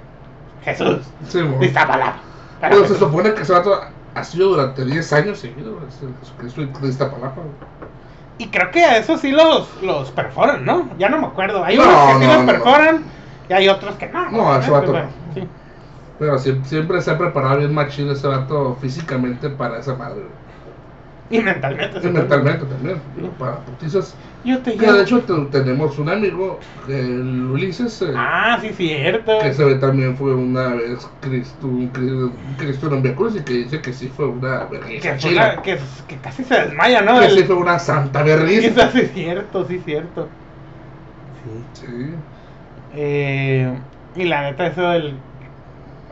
Jesús, 0.64 1.00
de 1.32 1.66
Iztapalapa. 1.66 2.18
Pero 2.62 2.88
se 2.88 2.98
supone 2.98 3.34
que 3.34 3.42
ese 3.44 3.54
vato 3.54 3.80
ha 4.16 4.24
sido 4.24 4.50
durante 4.50 4.84
10 4.86 5.14
años 5.14 5.40
seguido. 5.40 5.80
Es 5.88 6.02
el 6.02 6.14
Jesucristo 6.22 6.80
de 6.82 6.88
Iztapalapa. 6.90 7.36
güey. 7.42 7.90
Y 8.38 8.48
creo 8.48 8.72
que 8.72 8.84
a 8.84 8.98
esos 8.98 9.22
sí 9.22 9.32
los, 9.32 9.68
los 9.82 10.12
perforan, 10.12 10.66
¿no? 10.66 10.90
Ya 10.98 11.08
no 11.10 11.18
me 11.20 11.28
acuerdo. 11.28 11.64
Hay 11.64 11.78
No, 11.78 11.84
unos 11.84 12.08
que 12.08 12.14
sí 12.14 12.28
no, 12.28 12.34
los 12.34 12.44
no, 12.46 12.52
perforan 12.52 13.04
y 13.50 13.54
hay 13.54 13.70
otros 13.70 13.96
que 13.96 14.08
no. 14.10 14.30
No, 14.32 14.58
ese 14.60 14.70
obviamente, 14.72 14.92
vato 15.00 15.10
sí. 15.36 15.48
Pero 16.20 16.38
siempre, 16.40 16.70
siempre 16.70 17.02
se 17.02 17.12
ha 17.12 17.18
preparado 17.18 17.60
bien 17.60 17.74
machín 17.74 18.10
ese 18.10 18.28
vato 18.28 18.78
físicamente 18.82 19.50
para 19.50 19.80
esa 19.80 19.96
madre. 19.96 20.24
Y 21.30 21.40
mentalmente. 21.40 22.00
Y 22.08 22.12
mentalmente 22.12 22.66
también. 22.66 23.02
digo, 23.16 23.30
Para 23.40 23.58
putizas. 23.66 24.16
Yo 24.44 24.60
te 24.60 24.76
Que 24.76 24.92
de 24.92 25.02
hecho 25.02 25.22
te- 25.22 25.46
tenemos 25.60 25.98
un 25.98 26.10
amigo, 26.10 26.60
el 26.88 27.46
Ulises, 27.52 28.00
eh, 28.04 28.14
Ah, 28.16 28.60
sí, 28.62 28.70
cierto. 28.74 29.40
que 29.42 29.52
se 29.54 29.64
ve 29.66 29.76
también 29.76 30.16
fue 30.16 30.36
una 30.36 30.76
vez 30.76 31.08
Cristo, 31.20 31.68
un, 31.68 31.92
Cri- 31.92 32.12
un 32.12 32.56
Cristo 32.60 32.94
en 32.94 33.14
Cruz 33.16 33.36
y 33.38 33.42
que 33.42 33.54
dice 33.54 33.82
que 33.82 33.92
sí 33.92 34.08
fue 34.08 34.28
una 34.28 34.68
Que, 34.70 35.32
la- 35.32 35.62
que, 35.64 35.80
que 36.08 36.18
casi 36.18 36.44
se 36.44 36.54
desmaya, 36.62 37.02
¿no? 37.02 37.20
Que 37.20 37.26
El- 37.26 37.38
sí 37.40 37.44
fue 37.44 37.56
una 37.56 37.80
santa. 37.80 38.24
Quizás 38.24 38.94
sí, 38.94 39.02
cierto, 39.14 39.66
sí, 39.68 39.80
cierto. 39.84 40.28
Sí. 41.44 41.86
Sí. 41.86 42.14
Eh, 42.94 43.72
y 44.16 44.24
la 44.26 44.44
neta, 44.44 44.68
eso 44.68 44.90
del. 44.90 45.14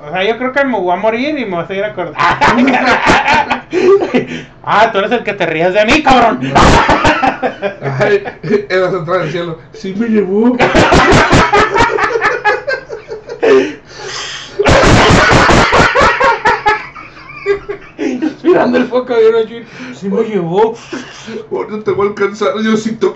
O 0.05 0.11
sea, 0.11 0.21
yo 0.23 0.37
creo 0.37 0.51
que 0.51 0.65
me 0.65 0.77
voy 0.77 0.91
a 0.91 0.97
morir 0.97 1.39
y 1.39 1.45
me 1.45 1.55
voy 1.55 1.63
a 1.63 1.67
seguir 1.67 1.83
acordando. 1.85 2.19
ah, 4.63 4.91
tú 4.91 4.97
eres 4.99 5.11
el 5.13 5.23
que 5.23 5.31
te 5.33 5.45
rías 5.45 5.73
de 5.73 5.85
mí, 5.85 6.03
cabrón. 6.03 6.41
Ay, 7.99 8.23
en 8.69 8.81
la 8.81 8.91
central 8.91 9.19
del 9.21 9.31
cielo. 9.31 9.59
Sí 9.73 9.93
me 9.97 10.07
llevó. 10.09 10.57
Mirando 18.43 18.77
el 18.77 18.87
foco 18.87 19.13
de 19.15 19.29
una 19.29 19.39
ching- 19.39 19.65
Sí 19.95 20.09
me 20.09 20.23
llevó. 20.23 20.75
Ahorita 21.51 21.83
te 21.83 21.91
voy 21.91 22.07
a 22.07 22.09
alcanzar, 22.09 22.57
Diosito. 22.59 23.13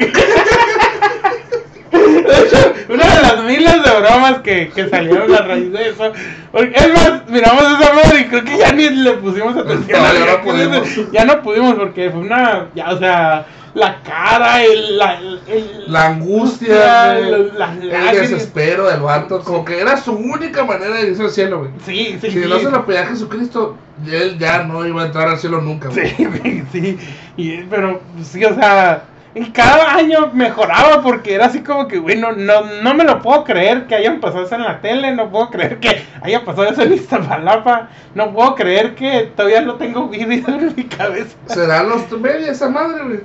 Una 2.89 3.15
de 3.15 3.21
las 3.21 3.43
miles 3.43 3.83
de 3.83 3.99
bromas 3.99 4.39
que, 4.39 4.69
que 4.69 4.89
salieron 4.89 5.33
a 5.33 5.39
raíz 5.39 5.71
de 5.71 5.89
eso. 5.89 6.11
Porque, 6.51 6.73
es 6.75 6.93
más, 6.93 7.27
miramos 7.29 7.63
esa 7.63 7.93
madre 7.93 8.19
y 8.21 8.25
creo 8.25 8.43
que 8.43 8.57
ya 8.57 8.71
ni 8.71 8.89
le 8.89 9.13
pusimos 9.13 9.55
atención. 9.55 9.99
No, 10.01 10.05
a 10.07 10.13
ya 10.13 10.25
no 10.37 10.43
pudimos. 10.43 10.87
Ya 11.11 11.25
no 11.25 11.41
pudimos 11.41 11.75
porque 11.75 12.09
fue 12.09 12.21
una. 12.21 12.67
Ya, 12.75 12.89
o 12.91 12.97
sea, 12.99 13.45
la 13.73 14.01
cara, 14.01 14.63
el, 14.63 14.97
la, 14.97 15.19
el- 15.19 15.83
La 15.87 16.07
angustia, 16.07 17.17
el- 17.19 17.51
las 17.57 17.77
el 17.81 18.17
desespero 18.17 18.87
del 18.87 19.01
vato, 19.01 19.41
como 19.41 19.63
que 19.63 19.79
era 19.79 19.97
su 19.97 20.13
única 20.13 20.63
manera 20.63 20.95
de 20.95 21.09
irse 21.09 21.23
al 21.23 21.29
cielo, 21.29 21.59
güey. 21.59 21.71
Sí, 21.85 22.17
sí, 22.21 22.31
Si 22.31 22.41
sí. 22.43 22.49
no 22.49 22.57
se 22.59 22.71
lo 22.71 22.85
pedía 22.85 23.01
a 23.01 23.05
Jesucristo, 23.07 23.77
él 24.09 24.37
ya 24.39 24.63
no 24.63 24.85
iba 24.85 25.03
a 25.03 25.05
entrar 25.07 25.27
al 25.27 25.37
cielo 25.37 25.61
nunca, 25.61 25.89
güey. 25.89 26.09
Sí, 26.15 26.25
güey, 26.25 26.63
sí. 26.71 26.97
Y, 27.37 27.57
pero 27.63 28.01
sí, 28.23 28.43
o 28.45 28.55
sea, 28.55 29.03
en 29.37 29.51
cada 29.51 29.93
año 29.93 30.31
mejoraba 30.33 31.01
porque 31.03 31.35
era 31.35 31.45
así 31.45 31.61
como 31.61 31.87
que, 31.87 31.99
güey, 31.99 32.17
no, 32.17 32.31
no, 32.31 32.63
no 32.81 32.93
me 32.95 33.03
lo 33.03 33.21
puedo 33.21 33.43
creer 33.43 33.85
que 33.85 33.93
hayan 33.93 34.19
pasado 34.19 34.45
eso 34.45 34.55
en 34.55 34.63
la 34.63 34.81
tele, 34.81 35.13
no 35.13 35.29
puedo 35.29 35.51
creer 35.51 35.79
que 35.79 36.03
haya 36.23 36.43
pasado 36.43 36.69
eso 36.69 36.81
en 36.81 36.93
Iztapalapa, 36.93 37.89
no 38.15 38.33
puedo 38.33 38.55
creer 38.55 38.95
que 38.95 39.31
todavía 39.35 39.61
lo 39.61 39.75
tengo 39.75 40.07
vivido 40.07 40.55
en 40.55 40.73
mi 40.75 40.85
cabeza. 40.85 41.37
Será 41.45 41.83
los 41.83 42.11
media 42.19 42.51
esa 42.51 42.67
madre, 42.69 43.03
güey. 43.03 43.19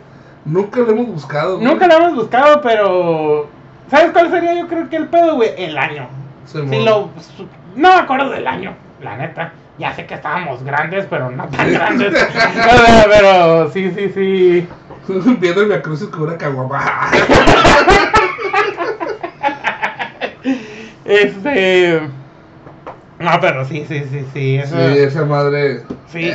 Nunca 0.44 0.80
lo 0.80 0.90
hemos 0.90 1.06
buscado. 1.06 1.56
güey. 1.56 1.66
Nunca 1.66 1.86
lo 1.86 1.94
hemos 1.94 2.14
buscado, 2.14 2.60
pero... 2.60 3.48
¿Sabes 3.90 4.10
cuál 4.12 4.30
sería 4.30 4.55
yo 4.55 4.68
creo 4.68 4.90
que 4.90 4.97
el 4.97 5.09
pedo, 5.09 5.36
güey? 5.36 5.51
El 5.56 5.78
año. 5.78 6.09
Si 6.44 6.59
lo... 6.84 7.09
No 7.74 7.89
me 7.89 8.01
acuerdo 8.01 8.28
del 8.28 8.47
año, 8.47 8.74
la 9.01 9.16
neta. 9.16 9.52
Ya 9.78 9.94
sé 9.94 10.05
que 10.05 10.14
estábamos 10.14 10.62
grandes, 10.62 11.06
pero 11.09 11.30
no 11.30 11.48
tan 11.48 11.72
grandes. 11.72 12.12
Pero 13.09 13.70
sí, 13.70 13.90
sí, 13.93 14.10
sí. 14.14 14.68
Viendo 15.40 15.62
el 15.62 15.68
Via 15.68 15.82
Crucis 15.82 16.08
con 16.08 16.22
una 16.22 16.38
caguama. 16.38 16.82
Este. 21.04 22.00
No, 23.18 23.30
pero 23.40 23.64
sí, 23.64 23.84
sí, 23.88 24.04
sí, 24.10 24.24
sí. 24.32 24.56
Eso, 24.56 24.76
Sí, 24.76 24.98
esa 24.98 25.24
madre. 25.24 25.82
Sí. 26.08 26.32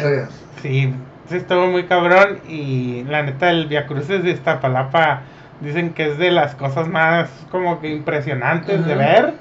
sí, 0.62 0.94
sí, 1.30 1.36
estuvo 1.36 1.68
muy 1.68 1.86
cabrón. 1.86 2.40
Y 2.48 3.04
la 3.06 3.24
neta, 3.24 3.50
el 3.50 3.68
Via 3.68 3.88
Cruces 3.88 4.24
de 4.24 4.32
Iztapalapa 4.32 5.22
dicen 5.62 5.94
que 5.94 6.12
es 6.12 6.18
de 6.18 6.32
las 6.32 6.56
cosas 6.56 6.88
más 6.88 7.30
como 7.50 7.80
que 7.80 7.90
impresionantes 7.90 8.86
de 8.86 8.96
ver. 8.96 9.34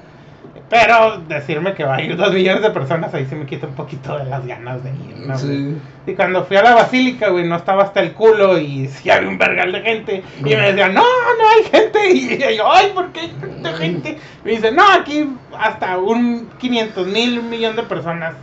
Pero 0.69 1.21
decirme 1.29 1.73
que 1.73 1.85
va 1.85 1.95
a 1.95 2.01
ir 2.01 2.17
dos 2.17 2.33
millones 2.33 2.61
de 2.61 2.71
personas, 2.71 3.13
ahí 3.13 3.25
se 3.25 3.35
me 3.35 3.45
quita 3.45 3.67
un 3.67 3.75
poquito 3.75 4.17
de 4.17 4.25
las 4.25 4.45
ganas 4.45 4.83
de 4.83 4.89
ir. 4.89 5.17
¿no? 5.25 5.37
Sí. 5.37 5.77
Y 6.05 6.13
cuando 6.13 6.43
fui 6.43 6.57
a 6.57 6.63
la 6.63 6.75
basílica, 6.75 7.29
güey, 7.29 7.47
no 7.47 7.55
estaba 7.55 7.83
hasta 7.83 8.01
el 8.01 8.11
culo 8.13 8.57
y 8.57 8.87
sí 8.87 9.09
había 9.09 9.29
un 9.29 9.37
vergal 9.37 9.71
de 9.71 9.81
gente. 9.81 10.23
Y 10.39 10.43
me 10.43 10.71
decían, 10.73 10.93
no, 10.93 11.03
no 11.03 11.49
hay 11.49 11.63
gente. 11.71 12.09
Y 12.11 12.57
yo, 12.57 12.69
ay, 12.71 12.91
¿por 12.93 13.11
qué 13.13 13.21
hay 13.21 13.29
tanta 13.39 13.73
gente? 13.73 14.17
Me 14.43 14.51
dice, 14.51 14.71
no, 14.71 14.83
aquí 14.91 15.29
hasta 15.57 15.97
un 15.97 16.49
500 16.57 17.07
mil, 17.07 17.43
millón 17.43 17.75
de 17.75 17.83
personas. 17.83 18.35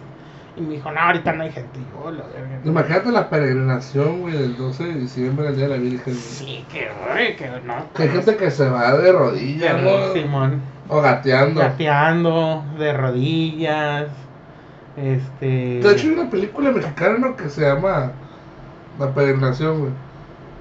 Y 0.56 0.60
me 0.60 0.74
dijo, 0.74 0.90
no, 0.92 1.00
ahorita 1.00 1.32
no 1.32 1.42
hay 1.42 1.50
gente. 1.50 1.78
Y 1.78 1.82
yo, 1.82 2.04
"Oh, 2.04 2.10
la 2.12 2.24
verga. 2.26 2.60
Imagínate 2.64 3.10
la 3.10 3.28
peregrinación, 3.28 4.20
güey, 4.20 4.34
del 4.34 4.56
12 4.56 4.84
de 4.84 4.94
diciembre, 5.00 5.48
el 5.48 5.56
día 5.56 5.64
de 5.68 5.76
la 5.76 5.82
Virgen. 5.82 6.14
güey. 6.14 6.16
Sí, 6.16 6.64
que, 6.72 6.88
güey, 7.12 7.36
que 7.36 7.50
no. 7.64 7.74
Que 7.94 8.04
hay 8.04 8.08
gente 8.10 8.36
que 8.36 8.50
se 8.50 8.68
va 8.68 8.96
de 8.96 9.12
rodillas, 9.12 9.82
¿no? 9.82 10.12
Simón. 10.12 10.60
O 10.88 11.00
gateando. 11.00 11.60
Gateando, 11.60 12.64
de 12.78 12.92
rodillas. 12.92 14.06
Este. 14.96 15.46
De 15.80 15.92
hecho, 15.92 16.06
hay 16.06 16.12
una 16.14 16.30
película 16.30 16.70
mexicana 16.70 17.18
¿no? 17.18 17.36
que 17.36 17.48
se 17.48 17.62
llama 17.62 18.12
La 18.98 19.12
Peregrinación, 19.12 19.80
güey. 19.80 19.92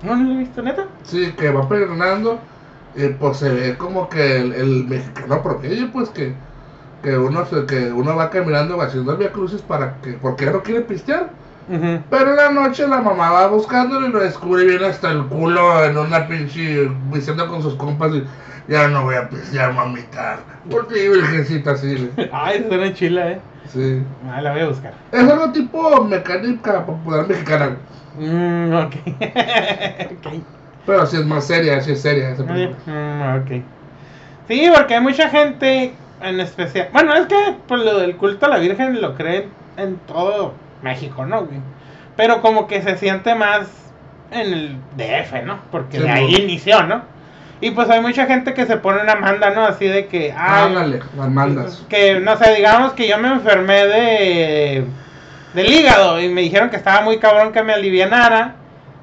¿No 0.02 0.16
lo 0.16 0.34
he 0.34 0.38
visto, 0.38 0.62
neta? 0.62 0.88
Sí, 1.04 1.34
que 1.38 1.52
va 1.52 1.70
peregrinando 1.70 2.40
y 2.96 3.08
pues 3.10 3.38
se 3.38 3.50
ve 3.50 3.78
como 3.78 4.10
que 4.10 4.38
el, 4.42 4.54
el 4.54 4.86
mexicano 4.86 5.42
promedio, 5.44 5.92
pues 5.92 6.10
que, 6.10 6.34
que 7.04 7.18
uno 7.18 7.46
se- 7.46 7.66
que 7.66 7.92
uno 7.92 8.16
va 8.16 8.30
caminando 8.30 8.82
haciendo 8.82 9.12
el 9.12 9.18
Via 9.18 9.32
Crucis 9.32 9.62
para 9.62 9.96
que, 10.02 10.14
porque 10.14 10.46
no 10.48 10.64
quiere 10.64 10.82
pistear. 10.82 11.30
Pero 12.10 12.30
en 12.32 12.36
la 12.36 12.52
noche 12.52 12.88
la 12.88 13.00
mamá 13.02 13.32
va 13.32 13.48
buscándolo 13.48 14.08
y 14.08 14.12
lo 14.12 14.20
descubre 14.20 14.66
bien 14.66 14.84
hasta 14.84 15.12
el 15.12 15.24
culo 15.26 15.84
en 15.86 15.98
una 15.98 16.28
pinche 16.28 16.90
diciendo 17.12 17.48
con 17.48 17.62
sus 17.62 17.76
compas 17.76 18.12
y 18.14 18.24
ya 18.68 18.88
no 18.90 19.04
voy 19.04 19.16
a 19.16 19.30
pistear, 19.30 19.74
mamita. 19.74 20.40
Por 20.70 20.88
ti, 20.88 20.96
virgencita, 21.08 21.72
así. 21.72 22.10
Ay, 22.34 22.66
suena 22.68 22.94
chila, 22.94 23.32
eh. 23.32 23.40
Sí. 23.72 24.02
Ah, 24.30 24.42
la 24.42 24.52
voy 24.52 24.62
a 24.62 24.68
buscar. 24.68 24.94
Es 25.12 25.30
algo 25.30 25.52
tipo 25.52 26.04
mecánica 26.04 26.86
popular 26.86 27.28
mexicana. 27.28 27.78
Mm, 28.20 28.74
ok. 28.76 28.96
pero 30.86 31.06
sí 31.06 31.18
es 31.18 31.26
más 31.26 31.46
seria, 31.46 31.82
sí 31.82 31.92
es 31.94 32.02
seria 32.02 32.30
esa 32.30 32.46
película. 32.46 32.78
Mm, 32.86 33.42
ok. 33.42 33.62
Sí, 34.50 34.70
porque 34.76 34.96
hay 34.96 35.02
mucha 35.02 35.30
gente 35.30 35.94
en 36.24 36.40
especial. 36.40 36.90
Bueno, 36.94 37.14
es 37.14 37.28
que 37.28 37.56
por 37.68 37.80
lo 37.80 38.00
del 38.00 38.16
culto 38.16 38.46
a 38.46 38.50
la 38.50 38.58
Virgen 38.58 39.02
lo 39.02 39.16
creen 39.16 39.50
en 39.78 39.98
todo 40.08 40.54
México, 40.82 41.26
¿no, 41.26 41.46
güey? 41.46 41.60
Pero 42.16 42.42
como 42.42 42.68
que 42.68 42.82
se 42.82 42.98
siente 42.98 43.36
más 43.36 43.68
en 44.32 44.54
el 44.54 44.78
DF, 44.98 45.44
¿no? 45.46 45.60
Porque 45.72 45.98
Sí, 45.98 46.04
de 46.04 46.10
ahí 46.10 46.36
inició, 46.36 46.84
¿no? 46.84 47.02
Y 47.62 47.72
pues 47.72 47.90
hay 47.90 48.02
mucha 48.02 48.26
gente 48.26 48.54
que 48.54 48.66
se 48.66 48.78
pone 48.78 49.02
una 49.02 49.16
manda, 49.16 49.52
¿no? 49.52 49.64
Así 49.64 49.88
de 49.88 50.08
que. 50.08 50.34
Ándale, 50.34 51.00
las 51.18 51.30
mandas. 51.30 51.86
que 51.88 52.20
no 52.20 52.36
sé, 52.38 52.56
digamos 52.56 52.94
que 52.94 53.08
yo 53.08 53.18
me 53.18 53.30
enfermé 53.30 53.86
de 53.88 54.86
del 55.54 55.72
hígado 55.72 56.20
y 56.20 56.30
me 56.30 56.42
dijeron 56.42 56.70
que 56.70 56.76
estaba 56.76 57.02
muy 57.02 57.20
cabrón 57.20 57.54
que 57.54 57.64
me 57.64 57.74
alivianara. 57.74 58.56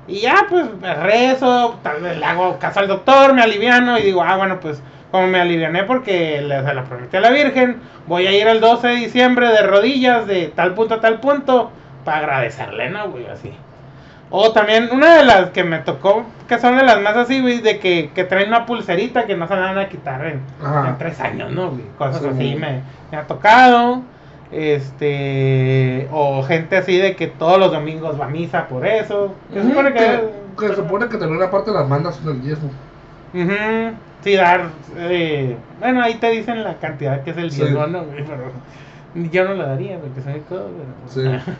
Y 0.08 0.20
ya, 0.20 0.46
pues 0.48 0.66
rezo, 0.80 1.78
tal 1.82 2.02
vez 2.02 2.18
le 2.18 2.24
hago 2.24 2.58
caso 2.58 2.80
al 2.80 2.88
doctor, 2.88 3.32
me 3.32 3.42
aliviano 3.42 3.96
y 3.98 4.02
digo, 4.02 4.22
ah, 4.22 4.36
bueno, 4.36 4.58
pues 4.58 4.82
como 5.10 5.26
me 5.26 5.40
aliviané 5.40 5.84
porque 5.84 6.40
le, 6.40 6.62
se 6.62 6.74
la 6.74 6.84
prometí 6.84 7.16
a 7.16 7.20
la 7.20 7.30
Virgen, 7.30 7.80
voy 8.06 8.26
a 8.26 8.32
ir 8.32 8.46
el 8.46 8.60
12 8.60 8.86
de 8.88 8.94
diciembre 8.94 9.48
de 9.48 9.62
rodillas 9.62 10.26
de 10.26 10.46
tal 10.48 10.74
punto 10.74 10.94
a 10.94 11.00
tal 11.00 11.20
punto 11.20 11.70
para 12.04 12.18
agradecerle, 12.18 12.90
¿no, 12.90 13.10
güey? 13.10 13.26
Así. 13.26 13.52
O 14.30 14.52
también 14.52 14.88
una 14.92 15.16
de 15.16 15.24
las 15.24 15.50
que 15.50 15.64
me 15.64 15.78
tocó, 15.80 16.24
que 16.48 16.58
son 16.60 16.76
de 16.76 16.84
las 16.84 17.00
más 17.00 17.16
así, 17.16 17.40
güey, 17.40 17.60
de 17.60 17.80
que, 17.80 18.10
que 18.14 18.22
traen 18.22 18.48
una 18.48 18.64
pulserita 18.64 19.26
que 19.26 19.36
no 19.36 19.48
se 19.48 19.56
la 19.56 19.62
van 19.62 19.78
a 19.78 19.88
quitar 19.88 20.24
en, 20.24 20.40
tres 20.98 21.20
años, 21.20 21.50
¿no? 21.50 21.70
güey? 21.70 21.82
Cosas 21.98 22.22
Sí, 22.22 22.28
así 22.28 22.54
me, 22.54 22.82
me 23.10 23.18
ha 23.18 23.26
tocado. 23.26 24.02
Este, 24.52 26.08
o 26.10 26.42
gente 26.42 26.76
así 26.76 26.96
de 26.98 27.14
que 27.14 27.28
todos 27.28 27.58
los 27.58 27.70
domingos 27.70 28.20
va 28.20 28.26
a 28.26 28.28
misa 28.28 28.66
por 28.66 28.86
eso. 28.86 29.34
Se 29.52 29.62
supone 29.62 29.92
que. 29.92 29.98
que, 29.98 30.30
que 30.58 30.68
se 30.68 30.76
supone 30.76 31.08
que 31.08 31.18
también 31.18 31.36
una 31.36 31.50
parte 31.50 31.70
de 31.70 31.78
las 31.78 31.88
mandas 31.88 32.16
son 32.16 32.36
el 32.36 32.42
diezmo. 32.42 32.70
Sí, 33.32 33.40
dar. 34.24 34.68
eh, 34.96 35.56
bueno, 35.78 36.02
ahí 36.02 36.14
te 36.14 36.30
dicen 36.30 36.62
la 36.62 36.74
cantidad 36.78 37.22
que 37.22 37.30
es 37.30 37.36
el 37.36 37.50
Sí. 37.50 37.62
diezmo, 37.62 37.86
¿no? 37.86 38.04
güey? 38.04 38.24
Pero 38.24 38.52
yo 39.32 39.44
no 39.44 39.54
lo 39.54 39.66
daría 39.66 39.98
porque 39.98 40.20
soy 40.22 40.40
codo, 40.48 40.68
pero. 40.76 41.40
Sí. 41.40 41.54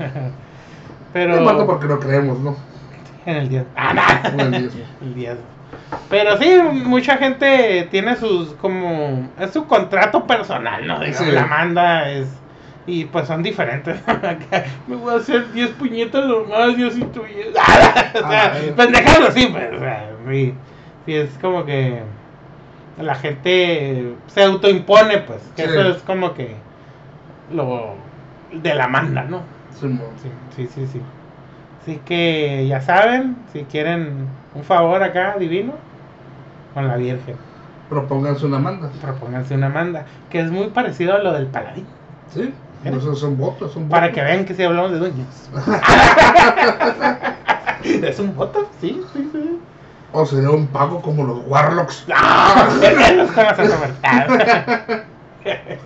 pero. 1.13 1.45
Parte 1.45 1.65
porque 1.65 1.87
no 1.87 1.99
creemos, 2.01 2.39
¿no? 2.41 2.57
En 3.27 3.37
el 3.37 3.49
diezmo. 3.49 3.71
Ah, 3.77 3.93
nah. 3.95 4.31
En 4.33 4.55
el 4.55 4.63
diezmo. 4.63 4.85
El 5.03 5.15
diezmo. 5.15 5.43
Pero 6.09 6.37
sí, 6.39 6.59
mucha 6.85 7.17
gente 7.17 7.87
tiene 7.91 8.17
sus, 8.17 8.55
como, 8.55 9.29
es 9.39 9.53
su 9.53 9.67
contrato 9.67 10.27
personal, 10.27 10.87
¿no? 10.87 10.99
Digamos, 11.01 11.19
Sí. 11.29 11.31
la 11.33 11.47
manda 11.47 12.11
es, 12.11 12.29
y 12.87 13.05
pues 13.05 13.29
son 13.29 13.43
diferentes. 13.43 14.01
Me 14.89 14.97
voy 14.97 15.15
a 15.15 15.19
hacer 15.19 15.53
10 15.53 15.71
puñetas 15.71 16.27
nomás, 16.27 16.77
Diosito. 16.77 17.23
y- 17.27 17.49
o 17.51 17.53
sea, 17.53 18.25
Ah, 18.25 18.53
pendejadas 18.77 19.29
así, 19.31 19.47
pues, 19.47 19.73
o 19.75 19.79
sea, 19.79 20.11
sí, 20.29 20.55
sí, 21.07 21.15
es 21.15 21.31
como 21.41 21.65
que 21.65 22.01
la 23.03 23.15
gente 23.15 24.15
se 24.29 24.43
autoimpone, 24.43 25.19
pues, 25.19 25.41
que 25.57 25.63
Sí. 25.65 25.69
eso 25.71 25.81
es 25.91 26.03
como 26.03 26.35
que 26.35 26.55
lo 27.53 27.95
de 28.53 28.75
la 28.75 28.89
manda, 28.89 29.25
¿no? 29.25 29.43
Sí, 29.79 29.89
sí, 30.57 30.67
sí, 30.75 30.87
sí. 30.87 31.01
Así 31.83 32.01
que 32.05 32.67
ya 32.69 32.81
saben, 32.81 33.37
si 33.53 33.65
quieren 33.65 34.27
un 34.55 34.65
favor 34.65 35.03
acá 35.03 35.37
divino, 35.39 35.73
con 36.75 36.87
la 36.89 36.97
Virgen, 36.97 37.37
Propónganse 37.89 38.47
una 38.47 38.59
manda. 38.59 38.91
propónganse 39.01 39.55
una 39.55 39.69
manda, 39.69 40.05
que 40.29 40.41
es 40.41 40.51
muy 40.51 40.69
parecido 40.69 41.15
a 41.15 41.19
lo 41.19 41.33
del 41.33 41.47
paladín, 41.47 41.87
¿Sí? 42.33 42.43
¿Eh? 42.85 42.91
Esos 42.97 43.19
son 43.21 43.37
votos, 43.37 43.73
son 43.73 43.89
votos. 43.89 43.99
para 44.01 44.13
que 44.13 44.23
vean 44.23 44.45
que 44.45 44.55
si 44.55 44.63
hablamos 44.63 44.93
de 44.93 44.99
dueños. 44.99 45.51
¿Es 47.85 48.19
un 48.19 48.35
voto? 48.37 48.69
Sí, 48.81 49.01
sí, 49.13 49.29
sí. 49.33 49.40
O 50.13 50.27
sería 50.27 50.51
un 50.51 50.67
pago 50.67 51.01
como 51.01 51.25
los 51.25 51.39
Warlocks. 51.47 52.05
¡Ah! 52.15 52.69
La. 53.35 55.05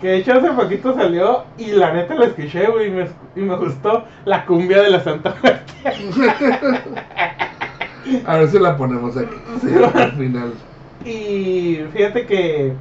Que 0.00 0.08
de 0.08 0.16
hecho 0.18 0.34
hace 0.34 0.50
poquito 0.50 0.94
salió 0.94 1.44
y 1.56 1.72
la 1.72 1.92
neta 1.94 2.14
lo 2.14 2.24
escuché, 2.24 2.66
güey, 2.66 2.88
y 2.88 2.90
me, 2.90 3.08
y 3.36 3.40
me 3.40 3.56
gustó 3.56 4.04
la 4.26 4.44
cumbia 4.44 4.82
de 4.82 4.90
la 4.90 5.00
Santa 5.00 5.34
Muerte. 5.42 5.72
A 8.26 8.36
ver 8.36 8.48
si 8.48 8.58
la 8.58 8.76
ponemos 8.76 9.16
aquí. 9.16 9.34
al 9.94 10.12
final. 10.12 10.52
Y 11.06 11.80
fíjate 11.94 12.26
que 12.26 12.74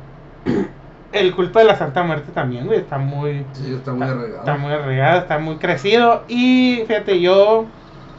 el 1.14 1.34
culto 1.34 1.60
de 1.60 1.66
la 1.66 1.78
Santa 1.78 2.04
Muerte 2.04 2.34
también, 2.34 2.66
güey, 2.66 2.80
está 2.80 2.98
muy, 2.98 3.46
Sí, 3.54 3.74
está 3.74 3.94
muy 3.94 4.06
arreglado. 4.06 4.40
está 4.40 4.58
muy 4.58 4.74
arraigado, 4.74 5.20
está 5.20 5.40
muy 5.40 5.56
crecido. 5.56 6.24
Y 6.28 6.84
fíjate, 6.88 7.22
yo, 7.22 7.68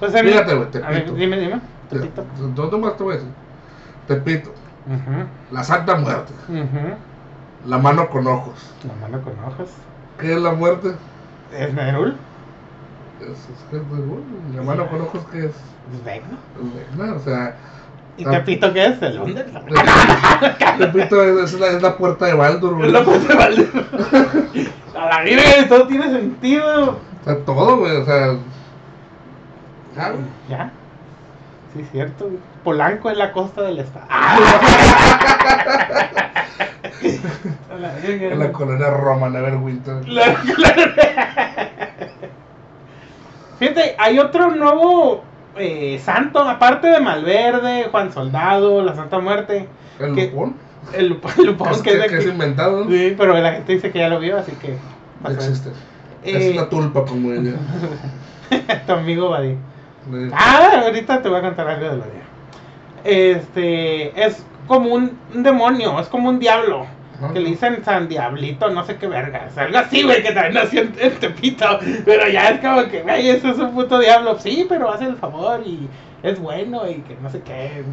pues 0.00 0.18
Fíjate, 0.18 0.54
güey, 0.54 0.70
te 0.70 0.82
A 0.82 0.88
ver, 0.88 1.12
dime, 1.12 1.38
dime. 1.38 1.60
Te- 1.90 1.98
Tepito. 1.98 2.24
¿Dónde 2.54 2.78
más 2.78 2.96
te 2.96 3.02
voy 3.02 3.12
a 3.14 3.16
decir? 3.16 3.32
Te 4.08 4.16
pito. 4.16 4.50
Ujú, 4.86 5.26
La 5.50 5.64
Santa 5.64 5.94
Muerte. 5.96 6.32
ujú. 6.48 6.94
La 7.66 7.78
mano 7.78 8.08
con 8.10 8.26
ojos. 8.26 8.54
La 8.86 8.94
mano 9.08 9.22
con 9.24 9.32
ojos. 9.44 9.70
¿Qué 10.18 10.34
es 10.34 10.38
la 10.40 10.52
muerte? 10.52 10.94
¿Es 11.52 11.72
Nerul? 11.72 12.14
Es, 13.20 13.28
es 13.30 13.72
es 13.72 13.88
bueno. 13.88 14.16
Mi 14.50 14.56
hermano 14.58 14.86
con 14.88 15.00
ojos 15.00 15.24
que 15.32 15.38
es. 15.46 15.46
Es 15.46 16.04
Vecna. 16.04 16.36
es 16.62 16.74
Vecna, 16.98 17.14
o 17.14 17.18
sea. 17.20 17.56
¿Y. 18.18 18.24
Tepito 18.24 18.72
qué 18.72 18.86
es? 18.86 19.02
¿El 19.02 19.18
Under? 19.20 19.46
Repito, 20.78 21.22
es, 21.42 21.54
es 21.54 21.60
la, 21.60 21.66
es 21.68 21.82
la 21.82 21.96
puerta 21.96 22.26
de 22.26 22.34
Baldur, 22.34 22.74
güey. 22.74 22.86
Es 22.88 22.92
la 22.92 23.04
puerta 23.04 23.28
de 23.28 23.34
Baldur. 23.34 23.68
A 24.94 25.06
la 25.08 25.22
vida, 25.22 25.42
todo 25.68 25.86
tiene 25.88 26.10
sentido. 26.10 26.90
O 26.92 27.24
sea, 27.24 27.38
todo, 27.44 27.78
güey, 27.78 27.96
o 27.96 28.04
sea. 28.04 28.26
Güey. 28.26 28.38
¿Ya? 30.48 30.70
Sí, 31.74 31.84
cierto. 31.92 32.30
Polanco 32.62 33.10
es 33.10 33.16
la 33.16 33.32
costa 33.32 33.62
del 33.62 33.80
estado. 33.80 34.06
A 34.08 34.38
la 37.80 37.98
En 38.06 38.38
la 38.38 38.52
colonia 38.52 38.90
Roma, 38.90 39.28
Neverwinter. 39.28 40.08
La- 40.08 40.36
Fíjate, 43.58 43.94
hay 43.98 44.18
otro 44.18 44.50
nuevo 44.50 45.22
eh, 45.56 46.00
santo, 46.04 46.40
aparte 46.40 46.88
de 46.88 47.00
Malverde, 47.00 47.88
Juan 47.90 48.12
Soldado, 48.12 48.82
la 48.82 48.94
Santa 48.94 49.18
Muerte. 49.18 49.68
El. 49.98 50.14
Lupón. 50.14 50.56
El 50.92 51.10
Lup- 51.10 51.38
el 51.38 51.46
Lupón, 51.46 51.68
Es 51.70 51.78
que 51.82 51.92
es 51.98 52.06
que, 52.10 52.18
es 52.18 52.26
inventado. 52.26 52.86
Sí, 52.88 53.14
pero 53.16 53.38
la 53.38 53.52
gente 53.52 53.72
dice 53.72 53.90
que 53.90 54.00
ya 54.00 54.08
lo 54.08 54.18
vio, 54.20 54.36
así 54.36 54.52
que. 54.52 54.76
Existe. 55.32 55.70
Eh, 56.24 56.50
Es 56.50 56.52
una 56.58 56.68
tulpa, 56.68 57.04
como 57.04 57.32
ella. 57.32 57.52
tu 58.86 58.92
amigo 58.92 59.30
Badí. 59.30 59.56
Ah, 60.32 60.82
ahorita 60.84 61.22
te 61.22 61.28
voy 61.28 61.38
a 61.38 61.42
contar 61.42 61.68
algo 61.68 61.88
de 61.88 61.96
la 61.96 62.04
día. 62.06 62.22
Este, 63.04 64.24
es 64.24 64.44
como 64.66 64.94
un, 64.94 65.18
un 65.34 65.42
demonio, 65.42 65.98
es 66.00 66.08
como 66.08 66.28
un 66.28 66.38
diablo. 66.38 66.86
Ajá. 67.16 67.32
Que 67.32 67.40
le 67.40 67.50
dicen 67.50 67.84
San 67.84 68.08
Diablito, 68.08 68.70
no 68.70 68.84
sé 68.84 68.96
qué 68.96 69.06
verga. 69.06 69.46
Es 69.46 69.56
algo 69.56 69.78
así, 69.78 70.02
güey, 70.02 70.22
que 70.22 70.32
también 70.32 70.54
nació 70.54 70.80
en, 70.82 70.94
en 70.98 71.12
Tepito. 71.12 71.78
Pero 72.04 72.28
ya 72.28 72.50
es 72.50 72.60
como 72.60 72.88
que, 72.88 73.02
güey, 73.02 73.30
eso 73.30 73.50
es 73.50 73.58
un 73.58 73.72
puto 73.72 73.98
diablo. 73.98 74.38
Sí, 74.40 74.66
pero 74.68 74.90
hace 74.90 75.04
el 75.04 75.16
favor 75.16 75.62
y 75.64 75.88
es 76.22 76.40
bueno 76.40 76.88
y 76.88 76.96
que 77.02 77.16
no 77.22 77.30
sé 77.30 77.40
qué. 77.42 77.84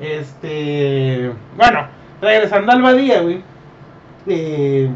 Este, 0.00 1.32
bueno, 1.56 1.88
regresando 2.20 2.70
al 2.70 2.82
Badía, 2.82 3.20
güey. 3.20 3.42
Eh, 4.26 4.88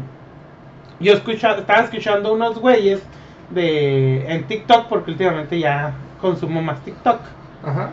yo 0.99 1.13
escucha, 1.13 1.57
estaba 1.57 1.83
escuchando 1.83 2.31
unos 2.31 2.59
güeyes 2.59 3.01
de 3.49 4.25
en 4.31 4.43
TikTok 4.45 4.87
porque 4.87 5.11
últimamente 5.11 5.59
ya 5.59 5.93
consumo 6.23 6.61
más 6.63 6.83
TikTok. 6.83 7.19
Ajá. 7.63 7.91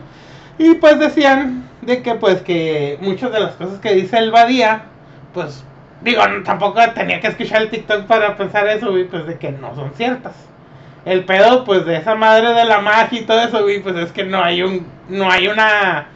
Y 0.57 0.73
pues 0.75 0.97
decían 0.97 1.69
de 1.81 2.01
que 2.01 2.15
pues 2.15 2.41
que 2.41 2.97
muchas 3.01 3.31
de 3.31 3.39
las 3.39 3.51
cosas 3.55 3.79
que 3.79 3.93
dice 3.93 4.17
el 4.17 4.31
Badía, 4.31 4.83
pues 5.33 5.63
digo, 6.01 6.23
tampoco 6.43 6.79
tenía 6.95 7.19
que 7.19 7.27
escuchar 7.27 7.61
el 7.61 7.69
TikTok 7.69 8.05
para 8.05 8.35
pensar 8.37 8.67
eso, 8.67 8.89
güey, 8.91 9.05
pues 9.05 9.25
de 9.27 9.37
que 9.37 9.51
no 9.51 9.75
son 9.75 9.91
ciertas. 9.95 10.33
El 11.05 11.25
pedo 11.25 11.63
pues 11.63 11.85
de 11.85 11.97
esa 11.97 12.15
madre 12.15 12.53
de 12.53 12.65
la 12.65 12.79
magia 12.79 13.19
y 13.21 13.25
todo 13.25 13.39
eso, 13.41 13.61
güey, 13.63 13.81
pues 13.81 13.95
es 13.95 14.11
que 14.11 14.23
no 14.23 14.43
hay 14.43 14.61
un 14.63 14.85
no 15.09 15.29
hay 15.31 15.47
una 15.47 16.07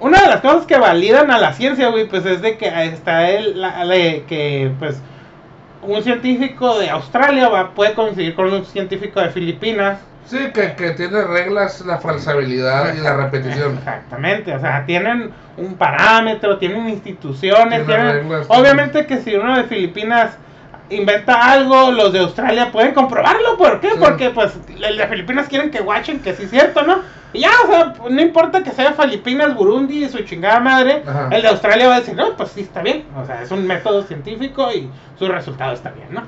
una 0.00 0.20
de 0.22 0.28
las 0.28 0.40
cosas 0.40 0.64
que 0.66 0.78
validan 0.78 1.30
a 1.30 1.38
la 1.38 1.52
ciencia, 1.52 1.88
güey, 1.88 2.08
pues 2.08 2.24
es 2.26 2.40
de 2.42 2.56
que 2.56 2.66
está 2.84 3.28
el 3.30 3.60
la- 3.60 3.84
de 3.86 4.24
que 4.28 4.72
pues 4.78 5.00
un 5.82 6.02
científico 6.02 6.78
de 6.78 6.90
Australia 6.90 7.48
va, 7.48 7.70
puede 7.70 7.92
coincidir 7.94 8.34
con 8.34 8.52
un 8.52 8.64
científico 8.66 9.20
de 9.20 9.30
Filipinas 9.30 9.98
Sí, 10.26 10.38
que, 10.54 10.74
que 10.74 10.90
tiene 10.92 11.22
reglas 11.22 11.84
la 11.84 11.98
falsabilidad 11.98 12.94
y 12.94 13.00
la 13.00 13.16
repetición. 13.16 13.78
Exactamente, 13.78 14.54
o 14.54 14.60
sea, 14.60 14.84
tienen 14.86 15.32
un 15.56 15.74
parámetro, 15.74 16.58
tienen 16.58 16.88
instituciones, 16.88 17.84
Tienen 17.84 17.86
tienen... 17.86 18.08
reglas, 18.08 18.46
Obviamente 18.48 19.06
que 19.06 19.18
si 19.18 19.34
uno 19.34 19.56
de 19.56 19.64
Filipinas 19.64 20.36
inventa 20.88 21.52
algo, 21.52 21.90
los 21.90 22.12
de 22.12 22.20
Australia 22.20 22.70
pueden 22.70 22.94
comprobarlo, 22.94 23.56
¿por 23.56 23.80
qué? 23.80 23.90
Sí. 23.90 23.96
Porque 23.98 24.30
pues 24.30 24.52
el 24.82 24.96
de 24.96 25.06
Filipinas 25.06 25.48
quieren 25.48 25.70
que 25.70 25.80
guachen 25.80 26.20
que 26.20 26.34
sí 26.34 26.44
es 26.44 26.50
cierto, 26.50 26.82
¿no? 26.82 26.98
Y 27.32 27.40
ya, 27.40 27.50
o 27.64 27.70
sea, 27.70 27.94
no 28.10 28.20
importa 28.20 28.62
que 28.64 28.70
sea 28.72 28.92
Filipinas, 28.92 29.54
Burundi, 29.54 30.08
su 30.08 30.18
chingada 30.24 30.58
madre, 30.58 31.02
Ajá. 31.06 31.28
el 31.30 31.42
de 31.42 31.48
Australia 31.48 31.88
va 31.88 31.94
a 31.96 32.00
decir, 32.00 32.14
no, 32.16 32.36
pues 32.36 32.50
sí 32.50 32.62
está 32.62 32.82
bien, 32.82 33.04
o 33.16 33.24
sea, 33.24 33.42
es 33.42 33.50
un 33.52 33.66
método 33.66 34.02
científico 34.02 34.68
y 34.72 34.90
su 35.16 35.28
resultado 35.28 35.72
está 35.72 35.90
bien, 35.90 36.08
¿no? 36.10 36.22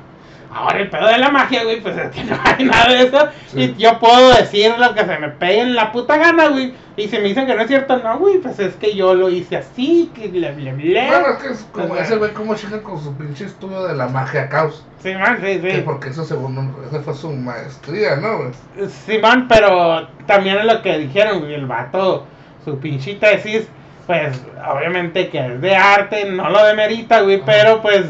Ahora 0.55 0.81
el 0.81 0.91
pedo 0.91 1.07
de 1.07 1.19
la 1.19 1.31
magia, 1.31 1.65
güey, 1.65 1.81
pues 1.81 1.97
es 1.97 2.11
que 2.11 2.25
no 2.25 2.37
hay 2.45 2.65
nada 2.65 2.93
de 2.93 3.03
eso. 3.05 3.29
Sí. 3.47 3.75
Y 3.77 3.83
yo 3.83 3.99
puedo 3.99 4.35
decir 4.35 4.73
lo 4.79 4.95
que 4.95 5.05
se 5.05 5.19
me 5.19 5.29
pegue 5.29 5.61
en 5.61 5.75
la 5.75 5.93
puta 5.93 6.19
gana, 6.19 6.49
güey. 6.49 6.75
Y 6.97 7.09
si 7.09 7.17
me 7.17 7.29
dicen 7.29 7.47
que 7.47 7.55
no 7.55 7.63
es 7.63 7.69
cierto, 7.69 7.99
no, 7.99 8.19
güey, 8.19 8.39
pues 8.39 8.59
es 8.59 8.75
que 8.75 8.95
yo 8.95 9.15
lo 9.15 9.31
hice 9.31 9.57
así, 9.57 10.11
que 10.15 10.29
bla, 10.29 10.51
bla. 10.53 10.73
Bueno, 10.73 11.27
es 11.33 11.43
que 11.43 11.53
es 11.53 11.67
como 11.73 11.95
sea, 11.95 12.05
ese 12.05 12.17
güey 12.17 12.33
como 12.33 12.55
chinga 12.55 12.83
con 12.83 13.03
su 13.03 13.17
pinche 13.17 13.47
estudio 13.47 13.85
de 13.87 13.95
la 13.95 14.09
magia 14.09 14.51
caos. 14.51 14.85
Sí, 15.03 15.15
man, 15.15 15.39
sí, 15.41 15.59
Que 15.59 15.77
sí. 15.77 15.83
porque 15.85 16.11
eso 16.11 16.25
según 16.25 16.75
esa 16.87 17.01
fue 17.01 17.15
su 17.15 17.33
maestría, 17.33 18.17
¿no? 18.17 18.37
güey? 18.39 18.89
Simón, 19.07 19.49
pero 19.49 20.07
también 20.27 20.59
es 20.59 20.67
lo 20.67 20.83
que 20.83 20.99
dijeron, 20.99 21.41
güey, 21.41 21.55
el 21.55 21.67
vato, 21.67 22.27
su 22.65 22.79
pinche 22.79 23.15
tesis, 23.15 23.67
pues 24.07 24.39
obviamente 24.71 25.31
que 25.31 25.47
es 25.47 25.61
de 25.63 25.75
arte, 25.75 26.27
no 26.27 26.51
lo 26.51 26.63
demerita, 26.67 27.23
güey, 27.23 27.43
pero 27.45 27.81
pues 27.81 28.07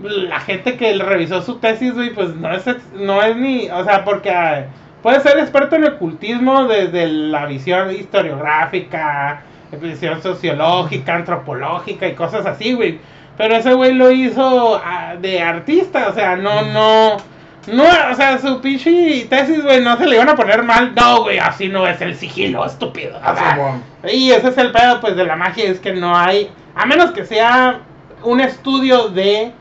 la 0.00 0.40
gente 0.40 0.76
que 0.76 0.96
revisó 0.98 1.42
su 1.42 1.56
tesis, 1.56 1.94
güey, 1.94 2.10
pues 2.10 2.34
no 2.34 2.52
es, 2.52 2.64
no 2.94 3.22
es 3.22 3.36
ni, 3.36 3.68
o 3.70 3.84
sea, 3.84 4.04
porque 4.04 4.66
puede 5.02 5.20
ser 5.20 5.38
experto 5.38 5.76
en 5.76 5.84
ocultismo 5.84 6.64
desde 6.64 7.06
la 7.06 7.46
visión 7.46 7.90
historiográfica, 7.90 9.42
visión 9.80 10.22
sociológica, 10.22 11.14
antropológica 11.14 12.06
y 12.06 12.14
cosas 12.14 12.46
así, 12.46 12.74
güey. 12.74 12.98
Pero 13.36 13.56
ese 13.56 13.74
güey 13.74 13.92
lo 13.92 14.10
hizo 14.10 14.80
ah, 14.82 15.14
de 15.20 15.42
artista, 15.42 16.08
o 16.08 16.14
sea, 16.14 16.36
no, 16.36 16.62
no, 16.62 17.18
no, 17.66 17.84
o 18.10 18.14
sea, 18.14 18.38
su 18.38 18.60
pinche 18.60 19.26
tesis, 19.28 19.62
güey, 19.62 19.82
no 19.82 19.96
se 19.96 20.06
le 20.06 20.16
iban 20.16 20.28
a 20.28 20.36
poner 20.36 20.62
mal. 20.62 20.94
No, 20.94 21.22
güey, 21.24 21.38
así 21.38 21.68
no 21.68 21.86
es 21.86 22.00
el 22.00 22.14
sigilo, 22.14 22.64
estúpido. 22.64 23.18
O 23.18 23.36
sea, 23.36 23.80
y 24.10 24.30
ese 24.30 24.48
es 24.48 24.58
el 24.58 24.72
pedo, 24.72 25.00
pues, 25.00 25.16
de 25.16 25.24
la 25.24 25.36
magia, 25.36 25.64
es 25.64 25.80
que 25.80 25.92
no 25.92 26.16
hay, 26.16 26.50
a 26.74 26.86
menos 26.86 27.10
que 27.10 27.26
sea 27.26 27.80
un 28.22 28.40
estudio 28.40 29.08
de 29.08 29.52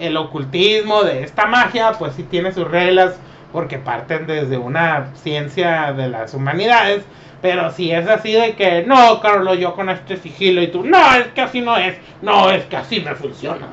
el 0.00 0.16
ocultismo, 0.16 1.02
de 1.04 1.22
esta 1.22 1.46
magia, 1.46 1.92
pues 1.98 2.14
sí 2.14 2.24
tiene 2.24 2.52
sus 2.52 2.68
reglas, 2.68 3.14
porque 3.52 3.78
parten 3.78 4.26
desde 4.26 4.58
una 4.58 5.08
ciencia 5.14 5.92
de 5.92 6.08
las 6.08 6.34
humanidades. 6.34 7.04
Pero 7.42 7.70
si 7.70 7.90
es 7.90 8.06
así 8.08 8.32
de 8.32 8.54
que, 8.54 8.82
no, 8.82 9.20
Carlos, 9.20 9.58
yo 9.58 9.74
con 9.74 9.88
este 9.88 10.16
sigilo 10.16 10.62
y 10.62 10.68
tú, 10.68 10.84
no, 10.84 11.14
es 11.14 11.28
que 11.28 11.40
así 11.40 11.60
no 11.60 11.76
es, 11.76 11.96
no, 12.20 12.50
es 12.50 12.64
que 12.64 12.76
así 12.76 13.00
me 13.00 13.14
funciona. 13.14 13.66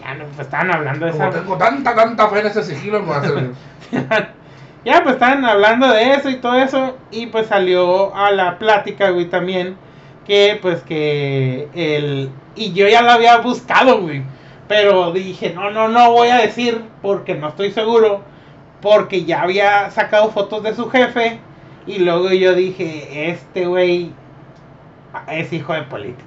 Ya 0.00 0.14
no, 0.14 0.24
pues 0.24 0.40
estaban 0.40 0.72
hablando 0.72 1.06
de 1.06 1.12
Como 1.12 1.24
esa... 1.24 1.38
tengo 1.38 1.56
tanta, 1.56 1.94
tanta 1.94 2.28
fe 2.28 2.40
en 2.40 2.46
ese 2.46 2.62
sigilo, 2.64 3.00
me 3.00 3.10
va 3.10 3.18
a 3.18 3.22
servir. 3.22 3.52
ya 4.84 5.02
pues 5.02 5.14
estaban 5.14 5.44
hablando 5.44 5.88
de 5.88 6.14
eso 6.14 6.28
y 6.28 6.36
todo 6.36 6.56
eso 6.56 6.96
y 7.10 7.26
pues 7.26 7.46
salió 7.46 8.14
a 8.14 8.30
la 8.32 8.58
plática, 8.58 9.10
güey, 9.10 9.26
también 9.26 9.76
que 10.26 10.58
pues 10.60 10.82
que 10.82 11.68
el 11.74 12.30
y 12.54 12.72
yo 12.72 12.88
ya 12.88 13.02
lo 13.02 13.12
había 13.12 13.38
buscado, 13.38 14.00
güey, 14.00 14.22
pero 14.68 15.12
dije, 15.12 15.52
"No, 15.54 15.70
no, 15.70 15.88
no 15.88 16.12
voy 16.12 16.28
a 16.28 16.38
decir 16.38 16.82
porque 17.02 17.34
no 17.34 17.48
estoy 17.48 17.72
seguro." 17.72 18.22
Porque 18.80 19.24
ya 19.24 19.42
había 19.42 19.90
sacado 19.90 20.30
fotos 20.30 20.62
de 20.62 20.74
su 20.74 20.90
jefe 20.90 21.38
y 21.86 21.98
luego 22.00 22.30
yo 22.30 22.54
dije, 22.54 23.30
"Este 23.30 23.66
güey 23.66 24.12
es 25.28 25.52
hijo 25.52 25.72
de 25.72 25.82
políticos." 25.82 26.26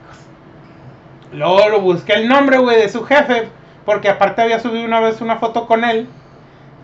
Luego 1.33 1.69
lo 1.69 1.81
busqué 1.81 2.13
el 2.13 2.29
nombre, 2.29 2.57
güey, 2.59 2.77
de 2.77 2.89
su 2.89 3.03
jefe, 3.03 3.49
porque 3.83 4.09
aparte 4.09 4.41
había 4.41 4.59
subido 4.59 4.85
una 4.85 5.01
vez 5.01 5.19
una 5.21 5.35
foto 5.37 5.67
con 5.67 5.83
él. 5.83 6.07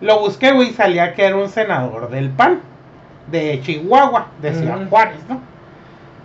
Lo 0.00 0.18
busqué, 0.20 0.52
güey, 0.52 0.70
y 0.70 0.72
salía 0.72 1.14
que 1.14 1.24
era 1.24 1.36
un 1.36 1.48
senador 1.48 2.10
del 2.10 2.28
PAN, 2.30 2.60
de 3.30 3.60
Chihuahua, 3.62 4.26
de 4.42 4.52
Ciudad. 4.54 4.88
Juárez, 4.90 5.20
¿no? 5.28 5.40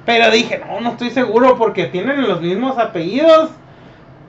Pero 0.05 0.31
dije, 0.31 0.61
no, 0.65 0.81
no 0.81 0.91
estoy 0.91 1.09
seguro 1.11 1.57
porque 1.57 1.85
tienen 1.85 2.27
los 2.27 2.41
mismos 2.41 2.77
apellidos. 2.77 3.51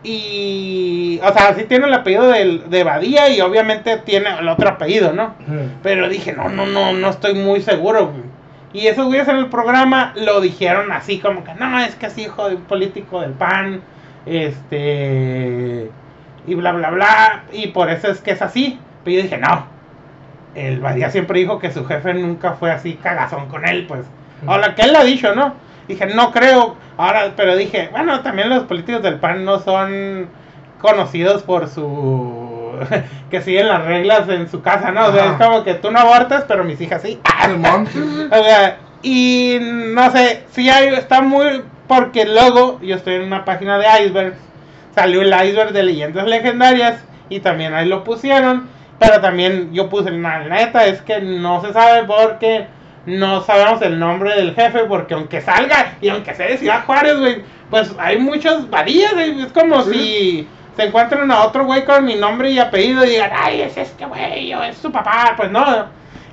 Y, 0.05 1.21
o 1.23 1.33
sea, 1.33 1.55
sí 1.55 1.65
tiene 1.65 1.87
el 1.87 1.95
apellido 1.95 2.29
del- 2.29 2.71
de 2.71 2.85
Badía 2.85 3.29
y 3.31 3.41
obviamente 3.41 3.97
tiene 3.99 4.31
el 4.39 4.49
otro 4.49 4.69
apellido, 4.69 5.13
¿no? 5.13 5.35
Pero 5.83 6.09
dije, 6.09 6.33
no, 6.33 6.49
no, 6.49 6.67
no, 6.67 6.93
no 6.93 7.09
estoy 7.11 7.35
muy 7.35 7.61
seguro. 7.63 8.13
Y 8.73 8.87
esos 8.87 9.07
güeyes 9.07 9.27
en 9.29 9.37
el 9.37 9.47
programa 9.49 10.13
lo 10.17 10.41
dijeron 10.41 10.93
así, 10.93 11.19
como 11.19 11.43
que, 11.43 11.55
no, 11.55 11.79
es 11.81 11.95
que 11.97 12.07
es 12.07 12.19
hijo 12.19 12.49
de 12.49 12.57
un 12.57 12.63
político 12.63 13.21
del 13.21 13.33
PAN, 13.33 13.81
este, 14.27 15.91
y 16.47 16.55
bla, 16.55 16.73
bla, 16.73 16.91
bla, 16.91 17.43
y 17.53 17.69
por 17.69 17.91
eso 17.91 18.09
es 18.09 18.21
que 18.21 18.33
es 18.33 18.43
así. 18.43 18.79
Pero 19.05 19.17
yo 19.17 19.23
dije, 19.23 19.39
no, 19.39 19.67
el 20.55 20.81
Badía 20.81 21.11
siempre 21.11 21.41
dijo 21.41 21.59
que 21.59 21.71
su 21.71 21.85
jefe 21.87 22.15
nunca 22.15 22.53
fue 22.53 22.71
así 22.71 22.95
cagazón 22.95 23.49
con 23.49 23.67
él, 23.67 23.87
pues. 23.87 24.03
O 24.47 24.57
lo 24.59 24.75
que 24.75 24.83
él 24.83 24.93
lo 24.93 24.99
ha 25.01 25.05
dicho, 25.05 25.35
¿no? 25.35 25.55
Dije, 25.89 26.07
no 26.07 26.31
creo. 26.31 26.77
Ahora, 26.99 27.33
pero 27.35 27.57
dije, 27.57 27.89
bueno, 27.91 28.21
también 28.21 28.51
los 28.51 28.65
políticos 28.65 29.03
del 29.03 29.19
PAN 29.19 29.45
no 29.45 29.59
son 29.59 30.29
conocidos 30.81 31.43
por 31.43 31.69
su. 31.69 32.47
que 33.31 33.41
siguen 33.41 33.69
las 33.69 33.85
reglas 33.85 34.29
en 34.29 34.49
su 34.49 34.63
casa, 34.63 34.93
¿no? 34.93 35.07
O 35.07 35.13
sea, 35.13 35.25
Ajá. 35.25 35.33
es 35.33 35.47
como 35.47 35.65
que 35.65 35.75
tú 35.75 35.91
no 35.91 35.99
abortas, 35.99 36.45
pero 36.47 36.63
mis 36.63 36.81
hijas 36.81 37.03
sí. 37.03 37.19
Sí. 37.93 38.01
O 38.31 38.45
sea, 38.45 38.77
y 39.03 39.59
no 39.61 40.11
sé, 40.11 40.45
sí 40.51 40.69
hay, 40.69 40.89
está 40.95 41.23
muy. 41.23 41.63
Porque 41.87 42.27
luego 42.27 42.79
yo 42.83 42.97
estoy 42.97 43.15
en 43.15 43.23
una 43.23 43.45
página 43.45 43.79
de 43.79 43.87
icebergs. 44.05 44.37
Salió 44.95 45.23
el 45.23 45.29
iceberg 45.29 45.73
de 45.73 45.83
leyendas 45.85 46.27
legendarias. 46.27 47.03
Y 47.31 47.41
también 47.41 47.73
ahí 47.73 47.89
lo 47.89 48.05
pusieron. 48.05 48.69
Pero 48.99 49.21
también 49.21 49.73
yo 49.73 49.89
puse, 49.89 50.11
la 50.11 50.41
neta, 50.41 50.85
es 50.87 51.01
que 51.03 51.21
no 51.21 51.63
se 51.63 51.73
sabe 51.73 52.05
porque 52.05 52.67
no 53.09 53.41
sabemos 53.43 53.81
el 53.83 53.99
nombre 53.99 54.35
del 54.37 54.55
jefe, 54.55 54.81
porque 54.85 55.15
aunque 55.15 55.41
salga 55.41 55.95
y 56.01 56.09
aunque 56.11 56.35
sea 56.35 56.47
de 56.47 56.59
Ciudad 56.59 56.85
Juárez, 56.85 57.19
güey, 57.19 57.43
pues 57.71 57.95
hay 57.99 58.19
muchos 58.19 58.69
varías, 58.71 59.13
güey. 59.15 59.43
Es 59.43 59.53
como 59.53 59.83
Sí. 59.83 59.93
si 59.93 60.49
se 60.77 60.85
encuentran 60.85 61.31
a 61.33 61.43
otro 61.45 61.65
güey 61.65 61.85
con 61.85 62.05
mi 62.05 62.15
nombre 62.17 62.51
y 62.51 62.59
apellido 62.59 63.05
y 63.05 63.11
digan, 63.11 63.31
ay, 63.35 63.63
es 63.63 63.77
este 63.77 64.05
güey, 64.07 64.53
o 64.55 64.63
es 64.63 64.77
su 64.77 64.93
papá, 64.93 65.35
pues 65.37 65.51
no. 65.51 65.87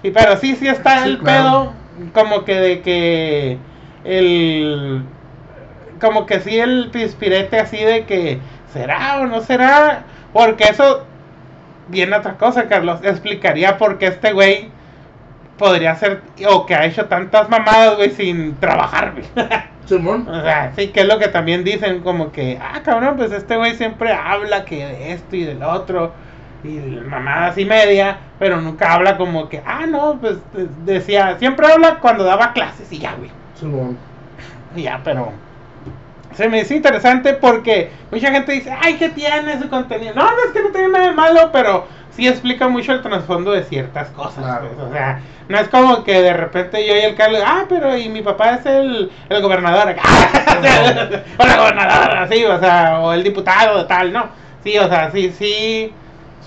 Y 0.03 0.11
pero 0.11 0.35
sí, 0.37 0.55
sí 0.55 0.67
está 0.67 1.03
Sí, 1.03 1.09
el 1.09 1.17
claro. 1.19 1.73
pedo, 1.97 2.11
como 2.13 2.43
que 2.45 2.55
de 2.55 2.81
que 2.81 3.57
el 4.03 5.03
como 5.99 6.25
que 6.25 6.41
sí 6.41 6.59
el 6.59 6.89
pispirete 6.91 7.59
así 7.59 7.77
de 7.77 8.05
que 8.05 8.39
será 8.73 9.19
o 9.21 9.25
no 9.27 9.41
será, 9.41 10.03
porque 10.33 10.65
eso 10.65 11.05
viene 11.87 12.17
otra 12.17 12.33
cosa, 12.37 12.67
Carlos, 12.67 12.99
explicaría 13.03 13.77
por 13.77 13.97
qué 13.97 14.07
este 14.07 14.33
güey 14.33 14.69
podría 15.57 15.95
ser 15.95 16.21
o 16.49 16.65
que 16.65 16.75
ha 16.75 16.85
hecho 16.85 17.05
tantas 17.05 17.49
mamadas, 17.49 17.95
güey, 17.97 18.11
sin 18.11 18.55
trabajar, 18.55 19.13
güey. 19.13 19.25
Simón. 19.85 20.27
o 20.27 20.41
sea, 20.41 20.71
sí, 20.75 20.87
que 20.87 21.01
es 21.01 21.07
lo 21.07 21.19
que 21.19 21.27
también 21.27 21.63
dicen, 21.63 22.01
como 22.01 22.31
que, 22.31 22.57
ah, 22.59 22.81
cabrón, 22.83 23.17
pues 23.17 23.31
este 23.31 23.55
güey 23.55 23.75
siempre 23.75 24.11
habla 24.11 24.65
que 24.65 24.83
de 24.83 25.13
esto 25.13 25.35
y 25.35 25.43
del 25.43 25.61
otro, 25.61 26.11
y 26.63 26.77
de 26.77 27.01
mamadas 27.01 27.55
y 27.59 27.65
media, 27.65 28.17
pero 28.39 28.59
nunca 28.59 28.93
habla 28.93 29.15
como 29.15 29.47
que, 29.47 29.61
ah, 29.63 29.85
no, 29.87 30.17
pues 30.19 30.37
de- 30.53 30.67
decía, 30.91 31.37
siempre 31.37 31.67
habla 31.71 31.99
cuando 31.99 32.23
daba 32.23 32.51
clases 32.53 32.91
y 32.91 32.97
ya, 32.97 33.13
güey. 33.13 33.29
Simón. 33.59 33.95
Y 34.75 34.81
ya, 34.83 34.99
pero 35.03 35.31
se 36.33 36.49
me 36.49 36.59
hizo 36.61 36.73
interesante 36.73 37.33
porque 37.35 37.91
mucha 38.11 38.31
gente 38.31 38.51
dice, 38.53 38.75
ay, 38.81 38.95
¿qué 38.95 39.09
tiene 39.09 39.57
su 39.61 39.69
contenido? 39.69 40.13
No, 40.15 40.23
no 40.23 40.37
es 40.47 40.51
que 40.51 40.63
no 40.63 40.69
tiene 40.69 40.89
nada 40.89 41.05
de 41.07 41.13
malo, 41.13 41.49
pero 41.53 41.87
sí 42.15 42.27
explica 42.27 42.67
mucho 42.67 42.93
el 42.93 43.01
trasfondo 43.01 43.51
de 43.51 43.63
ciertas 43.63 44.09
cosas. 44.09 44.43
Claro. 44.43 44.69
pues, 44.73 44.87
o 44.87 44.91
sea, 44.91 45.21
no 45.49 45.57
es 45.59 45.67
como 45.67 46.03
que 46.03 46.21
de 46.21 46.33
repente 46.33 46.85
yo 46.85 46.95
y 46.95 46.99
el 46.99 47.15
Carlos, 47.15 47.41
ah, 47.45 47.65
pero 47.67 47.97
y 47.97 48.09
mi 48.09 48.21
papá 48.21 48.55
es 48.55 48.65
el, 48.65 49.11
el 49.29 49.41
gobernador 49.41 49.89
acá, 49.89 50.03
o 51.37 51.45
la 51.45 51.57
gobernadora, 51.57 52.23
así, 52.23 52.43
o 52.45 52.59
sea, 52.59 52.99
o 53.01 53.13
el 53.13 53.23
diputado 53.23 53.85
tal, 53.85 54.13
no. 54.13 54.27
Sí, 54.63 54.77
o 54.77 54.87
sea, 54.87 55.11
sí, 55.11 55.31
sí, 55.31 55.93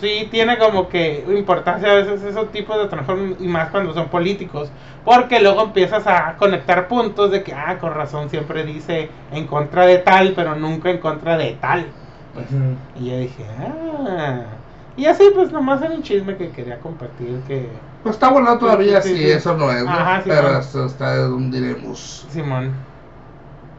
sí 0.00 0.28
tiene 0.30 0.58
como 0.58 0.88
que 0.88 1.24
importancia 1.28 1.92
a 1.92 1.94
veces 1.94 2.22
esos 2.22 2.50
tipos 2.50 2.76
de 2.78 2.88
trasfondo 2.88 3.36
y 3.38 3.46
más 3.46 3.70
cuando 3.70 3.94
son 3.94 4.08
políticos. 4.08 4.70
Porque 5.04 5.40
luego 5.40 5.62
empiezas 5.62 6.06
a 6.06 6.36
conectar 6.36 6.88
puntos 6.88 7.30
de 7.30 7.42
que, 7.42 7.54
ah, 7.54 7.78
con 7.78 7.94
razón 7.94 8.28
siempre 8.28 8.64
dice 8.64 9.08
en 9.30 9.46
contra 9.46 9.86
de 9.86 9.98
tal, 9.98 10.32
pero 10.34 10.56
nunca 10.56 10.90
en 10.90 10.98
contra 10.98 11.38
de 11.38 11.52
tal. 11.60 11.86
Ujú. 12.34 12.76
Y 13.00 13.10
yo 13.10 13.18
dije, 13.18 13.44
ah. 13.60 14.57
Y 14.98 15.06
así, 15.06 15.24
pues 15.34 15.52
nomás 15.52 15.80
era 15.80 15.94
un 15.94 16.02
chisme 16.02 16.36
que 16.36 16.50
quería 16.50 16.78
compartir. 16.80 17.40
Que 17.46 17.68
Pues 18.02 18.16
está 18.16 18.30
bueno 18.30 18.58
todavía 18.58 19.00
Sí, 19.00 19.10
sí, 19.10 19.16
si 19.16 19.22
sí. 19.24 19.30
eso 19.30 19.56
no 19.56 19.70
es, 19.70 19.84
¿no? 19.84 19.90
Ajá, 19.90 20.22
sí, 20.22 20.28
Pero 20.28 20.42
bueno. 20.42 20.58
hasta, 20.58 20.84
hasta 20.84 21.16
donde 21.16 21.60
diremos. 21.60 22.26
Simón, 22.30 22.72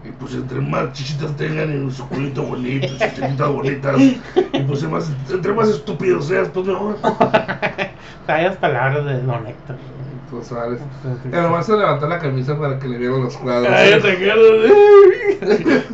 Y 0.06 0.12
pues 0.12 0.34
entre 0.34 0.62
más 0.62 0.94
chichitas 0.94 1.36
tengan 1.36 1.88
y 1.88 1.92
su 1.92 2.08
culito 2.08 2.44
bonito, 2.44 2.88
sus 2.88 2.98
tetitas 3.00 3.50
bonitas, 3.50 4.00
y 4.00 4.22
pues 4.66 4.84
más, 4.84 5.12
entre 5.30 5.52
más 5.54 5.68
estúpido 5.70 6.22
seas, 6.22 6.48
pues 6.54 6.66
mejor. 6.68 6.96
sabias 8.26 8.56
palabras 8.58 9.04
de 9.06 9.22
Don 9.22 9.46
Héctor. 9.46 9.76
Pues 10.32 10.48
sabes. 10.48 10.80
Además 11.34 11.66
se 11.66 11.76
levantó 11.76 12.08
la 12.08 12.20
camisa 12.20 12.58
para 12.58 12.78
que 12.80 12.88
le 12.88 12.98
vieran 13.00 13.24
los 13.24 13.36
cuadros. 13.36 13.74
Ay, 13.76 14.00
te 14.00 14.16
quiero. 14.16 14.42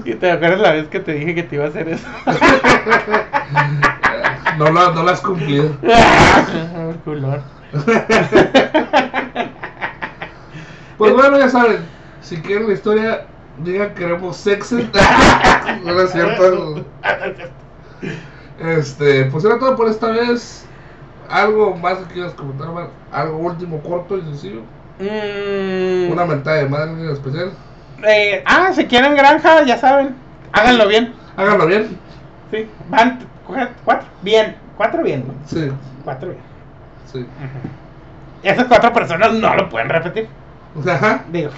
y 0.06 0.14
te 0.14 0.30
acuerdas 0.31 0.60
la 0.60 0.72
vez 0.73 0.88
que 0.89 0.99
te 0.99 1.14
dije 1.14 1.34
que 1.34 1.43
te 1.43 1.56
iba 1.56 1.65
a 1.65 1.69
hacer 1.69 1.88
eso. 1.89 2.06
No, 4.57 4.69
lo, 4.72 4.93
no 4.93 5.03
lo 5.03 5.09
has 5.09 5.22
cumplido. 5.22 5.76
Culón. 7.03 7.41
Pues 10.97 11.13
bueno, 11.13 11.38
ya 11.38 11.49
saben, 11.49 11.80
si 12.22 12.38
quieren 12.38 12.67
la 12.67 12.73
historia, 12.73 13.26
digan 13.59 13.93
queremos 13.95 14.38
sexo. 14.38 14.77
no 15.84 16.01
es 16.01 16.11
cierto. 16.11 16.85
Este, 18.59 19.26
pues 19.26 19.43
era 19.43 19.59
todo 19.59 19.76
por 19.76 19.89
esta 19.89 20.11
vez. 20.11 20.65
Algo 21.30 21.76
más 21.76 21.97
que 21.97 22.13
quieras 22.13 22.34
comentar? 22.34 22.69
Algo 23.11 23.38
último, 23.38 23.81
corto 23.81 24.17
y 24.17 24.22
sencillo. 24.22 24.61
Mm, 24.99 26.11
Una 26.11 26.26
mentada 26.26 26.57
de 26.57 26.69
madre 26.69 26.91
en 26.91 27.09
especial. 27.09 27.51
eh, 28.03 28.43
ah, 28.45 28.72
si 28.73 28.85
quieren 28.85 29.15
granja, 29.15 29.63
ya 29.65 29.77
saben. 29.77 30.15
Háganlo 30.53 30.88
bien. 30.88 31.13
Háganlo 31.35 31.65
bien. 31.65 31.97
Sí, 32.51 32.69
van 32.89 33.19
cuatro. 33.45 34.07
Bien, 34.22 34.55
cuatro 34.77 35.03
bien. 35.03 35.26
¿no? 35.27 35.34
Sí, 35.47 35.72
Cuatro 36.03 36.30
bien. 36.30 36.41
sí. 37.11 37.26
Esas 38.43 38.65
cuatro 38.65 38.93
personas 38.93 39.34
no 39.34 39.55
lo 39.55 39.69
pueden 39.69 39.89
repetir. 39.89 40.27
Ajá. 40.88 41.23
Digo. 41.31 41.49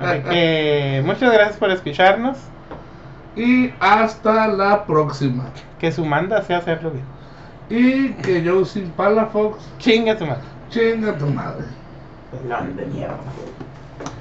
Así 0.00 0.20
que 0.28 1.02
muchas 1.06 1.32
gracias 1.32 1.56
por 1.56 1.70
escucharnos. 1.70 2.36
Y 3.36 3.72
hasta 3.80 4.46
la 4.48 4.84
próxima. 4.84 5.44
Que 5.78 5.90
su 5.90 6.04
manda 6.04 6.42
sea 6.42 6.58
hacerlo 6.58 6.90
bien. 6.90 7.04
Y 7.70 8.10
que 8.22 8.42
yo 8.42 8.64
sin 8.66 8.90
Palafox, 8.90 9.64
Chinga 9.78 10.18
su 10.18 10.26
madre. 10.26 10.42
chinga 10.68 11.16
tu 11.16 11.26
madre. 11.28 11.64
Pelón 12.30 12.76
de 12.76 12.84
mierda. 12.86 13.16